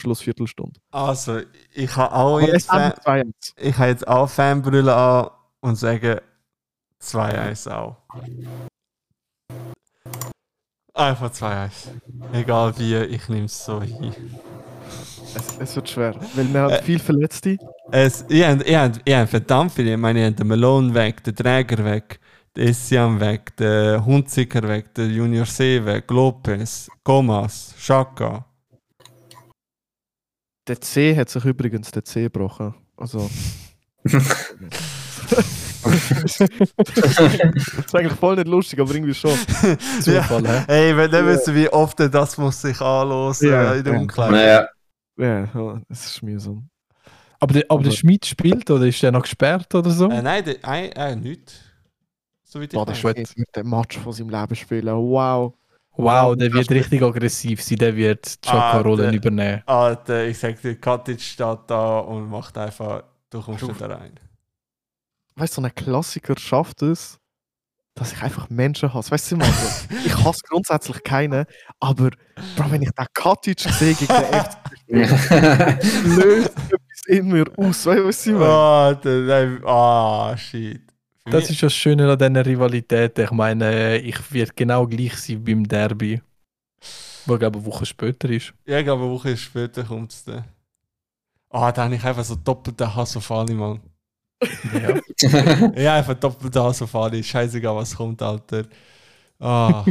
Schlussviertelstunde. 0.00 0.80
Also, 0.92 1.40
ich 1.74 1.94
habe 1.94 2.14
auch 2.14 2.38
Aber 2.38 2.46
jetzt, 2.46 2.64
es 2.64 2.70
haben 2.70 2.94
Fan, 3.02 3.32
2-1. 3.32 3.52
ich 3.58 3.76
habe 3.76 3.88
jetzt 3.90 4.08
auch 4.08 4.30
Fanbrille 4.30 4.94
an 4.94 5.28
und 5.60 5.76
sage 5.76 6.22
2-1 7.02 7.70
auch. 7.70 7.96
Einfach 10.94 11.30
2-1. 11.30 11.70
Egal 12.32 12.78
wie, 12.78 12.96
ich 12.96 13.28
nehme 13.28 13.46
es 13.46 13.64
so 13.64 13.80
hin. 13.82 14.14
Es, 15.34 15.58
es 15.58 15.76
wird 15.76 15.88
schwer, 15.88 16.14
weil 16.34 16.52
wir 16.52 16.60
haben 16.60 16.72
Äh, 16.72 16.82
viel 16.82 16.98
Verletzte. 16.98 17.56
Es, 17.90 18.24
ihr, 18.28 18.48
habt, 18.48 19.00
ihr 19.04 19.18
habt 19.18 19.30
verdammt 19.30 19.72
viele. 19.72 19.92
Ich 19.92 19.98
meine, 19.98 20.20
ihr 20.20 20.26
habt 20.26 20.40
den 20.40 20.48
Malone 20.48 20.92
weg, 20.92 21.22
den 21.22 21.36
Träger 21.36 21.84
weg, 21.84 22.18
den 22.56 22.68
Essian 22.68 23.20
weg, 23.20 23.56
den 23.56 24.04
Hunziker 24.04 24.62
weg, 24.68 24.92
den 24.94 25.10
Junior 25.10 25.46
C 25.46 25.84
weg, 25.84 26.10
Lopez, 26.10 26.88
Gomas, 27.04 27.74
Schaka. 27.78 28.44
Der 30.66 30.80
C 30.80 31.16
hat 31.16 31.30
sich 31.30 31.44
übrigens 31.44 31.90
der 31.92 32.04
C 32.04 32.22
gebrochen. 32.22 32.74
Also. 32.96 33.30
das 35.82 36.40
ist 36.40 37.94
eigentlich 37.94 38.12
voll 38.14 38.36
nicht 38.36 38.48
lustig, 38.48 38.78
aber 38.80 38.94
irgendwie 38.94 39.14
schon. 39.14 39.30
Zufall, 40.00 40.46
hä? 40.46 40.64
Hey, 40.66 40.96
wenn 40.96 41.12
ihr 41.12 41.26
wisst, 41.26 41.52
wie 41.54 41.68
oft 41.68 41.98
er 42.00 42.08
das 42.08 42.36
muss 42.38 42.60
sich 42.60 42.80
anlösen 42.80 43.50
Ja, 43.50 43.74
in 43.74 43.84
der 43.84 43.94
ja. 43.94 43.98
Umkleidung. 44.00 44.36
Naja, 44.36 44.68
Ja, 45.18 45.40
ja, 45.54 45.80
es 45.88 46.06
ist 46.06 46.22
mühsam. 46.22 46.68
Aber, 47.38 47.54
der, 47.54 47.64
aber 47.68 47.82
der 47.82 47.90
Schmied 47.92 48.26
spielt 48.26 48.70
oder 48.70 48.86
ist 48.86 49.02
der 49.02 49.12
noch 49.12 49.22
gesperrt 49.22 49.74
oder 49.74 49.90
so? 49.90 50.10
Äh, 50.10 50.20
nein, 50.22 50.44
der, 50.44 50.56
ein, 50.62 50.92
äh, 50.92 51.16
nicht. 51.16 51.52
So 52.44 52.60
wie 52.60 52.64
ich 52.64 52.70
Boah, 52.70 52.84
der. 52.84 52.94
Schwede 52.94 53.20
wird 53.34 53.56
den 53.56 53.68
Match 53.68 53.96
von 53.98 54.12
seinem 54.12 54.28
Leben 54.30 54.54
spielen. 54.56 54.94
Wow. 54.94 55.54
wow, 55.96 56.36
der 56.36 56.52
wird 56.52 56.70
richtig 56.70 57.02
aggressiv 57.02 57.62
sein, 57.62 57.78
der 57.78 57.96
wird 57.96 58.44
die 58.44 58.48
Ah, 58.48 58.72
Chaka-Rollen 58.72 58.98
der- 59.10 59.12
übernehmen. 59.14 59.62
Alter, 59.66 60.26
ich 60.26 60.38
sag 60.38 60.60
dir, 60.60 60.74
Katic 60.74 61.20
steht 61.20 61.58
da 61.68 61.98
und 62.00 62.28
macht 62.28 62.58
einfach, 62.58 63.04
du 63.30 63.40
kommst 63.40 63.62
nicht 63.62 63.80
da 63.80 63.86
rein. 63.86 64.12
Weißt 65.40 65.56
du, 65.56 65.62
so 65.62 65.66
ein 65.66 65.74
Klassiker 65.74 66.38
schafft 66.38 66.82
es, 66.82 67.18
dass 67.94 68.12
ich 68.12 68.22
einfach 68.22 68.50
Menschen 68.50 68.92
hasse. 68.92 69.10
Weißt 69.10 69.32
du, 69.32 69.38
was 69.38 69.48
ich 69.48 69.90
meine? 69.90 70.04
ich 70.04 70.24
hasse 70.24 70.42
grundsätzlich 70.46 71.02
keinen, 71.02 71.46
aber 71.78 72.10
Bro, 72.56 72.70
wenn 72.70 72.82
ich 72.82 72.90
den 72.90 73.06
Katic 73.14 73.60
sehe 73.60 73.94
gegen 73.94 74.12
den 74.12 74.34
FC, 74.34 74.60
löst 76.04 76.50
etwas 76.50 77.06
in 77.06 77.28
mir 77.28 77.46
aus. 77.56 77.86
Weißt 77.86 77.98
du, 78.00 78.06
was 78.06 78.26
ich 78.26 78.32
meine? 78.34 79.66
Ah, 79.66 80.36
shit. 80.36 80.82
Für 81.24 81.30
Das 81.30 81.48
ist 81.48 81.62
das 81.62 81.72
Schöne 81.72 82.12
an 82.12 82.18
diesen 82.18 82.36
Rivalitäten. 82.36 83.24
Ich 83.24 83.30
meine, 83.30 83.96
ich 83.96 84.18
werde 84.30 84.52
genau 84.54 84.86
gleich 84.86 85.16
sein 85.16 85.42
beim 85.42 85.66
Derby. 85.66 86.20
Wo, 87.24 87.38
glaube 87.38 87.58
ich, 87.58 87.64
eine 87.64 87.72
Woche 87.72 87.86
später 87.86 88.28
ist. 88.28 88.52
Ja, 88.66 88.78
ich 88.78 88.84
glaube, 88.84 89.04
eine 89.04 89.12
Woche 89.12 89.34
später 89.38 89.84
kommt 89.84 90.12
es 90.12 90.22
dann. 90.22 90.44
Ah, 91.48 91.72
da 91.72 91.84
habe 91.84 91.94
ich 91.94 92.04
einfach 92.04 92.24
so 92.24 92.36
doppelten 92.36 92.94
Hass 92.94 93.16
auf 93.16 93.30
alle, 93.30 93.54
Mann. 93.54 93.80
Ja. 94.72 95.72
Ja, 95.76 95.94
einfach 95.96 96.14
doppelten 96.14 96.62
Hass 96.62 96.80
auf 96.82 96.94
alle. 96.94 97.22
Scheißegal, 97.22 97.76
was 97.76 97.94
kommt, 97.94 98.22
Alter. 98.22 98.66
Ah. 99.38 99.84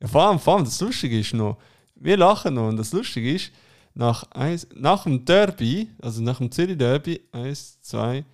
ja, 0.00 0.08
vor, 0.08 0.22
allem, 0.28 0.38
vor 0.38 0.56
allem, 0.56 0.64
das 0.64 0.80
Lustige 0.80 1.18
ist 1.20 1.32
noch, 1.34 1.56
wir 1.94 2.16
lachen 2.16 2.54
noch 2.54 2.68
und 2.68 2.76
das 2.76 2.92
Lustige 2.92 3.34
ist, 3.34 3.50
nach, 3.94 4.30
eins, 4.32 4.66
nach 4.74 5.04
dem 5.04 5.24
Derby, 5.24 5.88
also 6.02 6.22
nach 6.22 6.38
dem 6.38 6.50
Zürich 6.50 6.76
Derby, 6.76 7.20
eins, 7.32 7.80
zwei, 7.80 8.24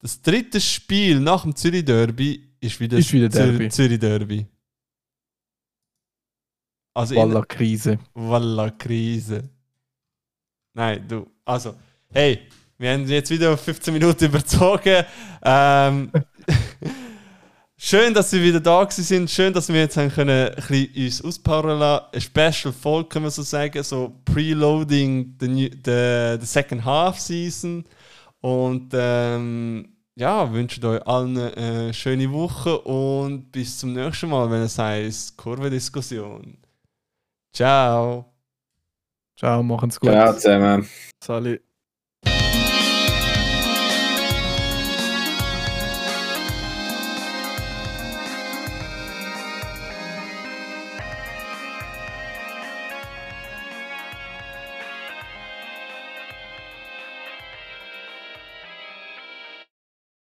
das 0.00 0.20
dritte 0.20 0.60
Spiel 0.60 1.20
nach 1.20 1.42
dem 1.42 1.54
Zürich 1.54 1.84
Derby 1.84 2.48
ist 2.60 2.78
wieder, 2.80 2.98
Ist 2.98 3.12
wieder 3.12 3.26
Zür- 3.28 3.46
Derby. 3.50 3.68
Zürich 3.68 3.98
Derby. 4.00 4.46
Also 6.94 7.16
Walla 7.16 7.42
Krise. 7.44 7.98
Walla, 8.14 8.70
Krise. 8.70 9.48
Nein, 10.74 11.06
du. 11.08 11.26
Also, 11.44 11.74
hey, 12.12 12.46
wir 12.78 12.92
haben 12.92 13.06
jetzt 13.06 13.30
wieder 13.30 13.52
auf 13.52 13.60
15 13.60 13.94
Minuten 13.94 14.24
überzogen. 14.24 15.04
Ähm, 15.44 16.10
schön, 17.76 18.12
dass 18.14 18.30
Sie 18.30 18.42
wieder 18.42 18.60
da 18.60 18.88
sind. 18.90 19.30
Schön, 19.30 19.52
dass 19.52 19.68
wir 19.68 19.80
jetzt 19.80 19.96
haben 19.96 20.10
können, 20.10 20.48
ein 20.48 20.54
bisschen 20.56 21.04
uns 21.04 21.24
auspowern 21.24 21.78
lassen. 21.78 22.06
Eine 22.12 22.20
Special 22.52 22.72
Folge, 22.72 23.08
können 23.08 23.26
wir 23.26 23.30
so 23.30 23.42
sagen. 23.42 23.82
So 23.82 24.20
Preloading 24.24 25.36
the, 25.38 25.48
new, 25.48 25.68
the, 25.84 26.36
the 26.40 26.46
Second 26.46 26.84
Half 26.84 27.20
Season. 27.20 27.84
Und 28.40 28.90
ähm, 28.92 29.94
ja, 30.16 30.52
wünsche 30.52 30.86
euch 30.86 31.06
allen 31.06 31.38
eine 31.38 31.94
schöne 31.94 32.30
Woche 32.30 32.78
und 32.80 33.50
bis 33.50 33.78
zum 33.78 33.92
nächsten 33.92 34.28
Mal, 34.28 34.50
wenn 34.50 34.62
es 34.62 34.78
heißt 34.78 35.36
Kurvendiskussion. 35.36 36.58
Ciao. 37.52 38.32
Ciao, 39.36 39.62
machen's 39.62 39.98
gut. 39.98 40.10
ja, 40.10 40.32
zusammen. 40.34 40.88
Sali. 41.22 41.60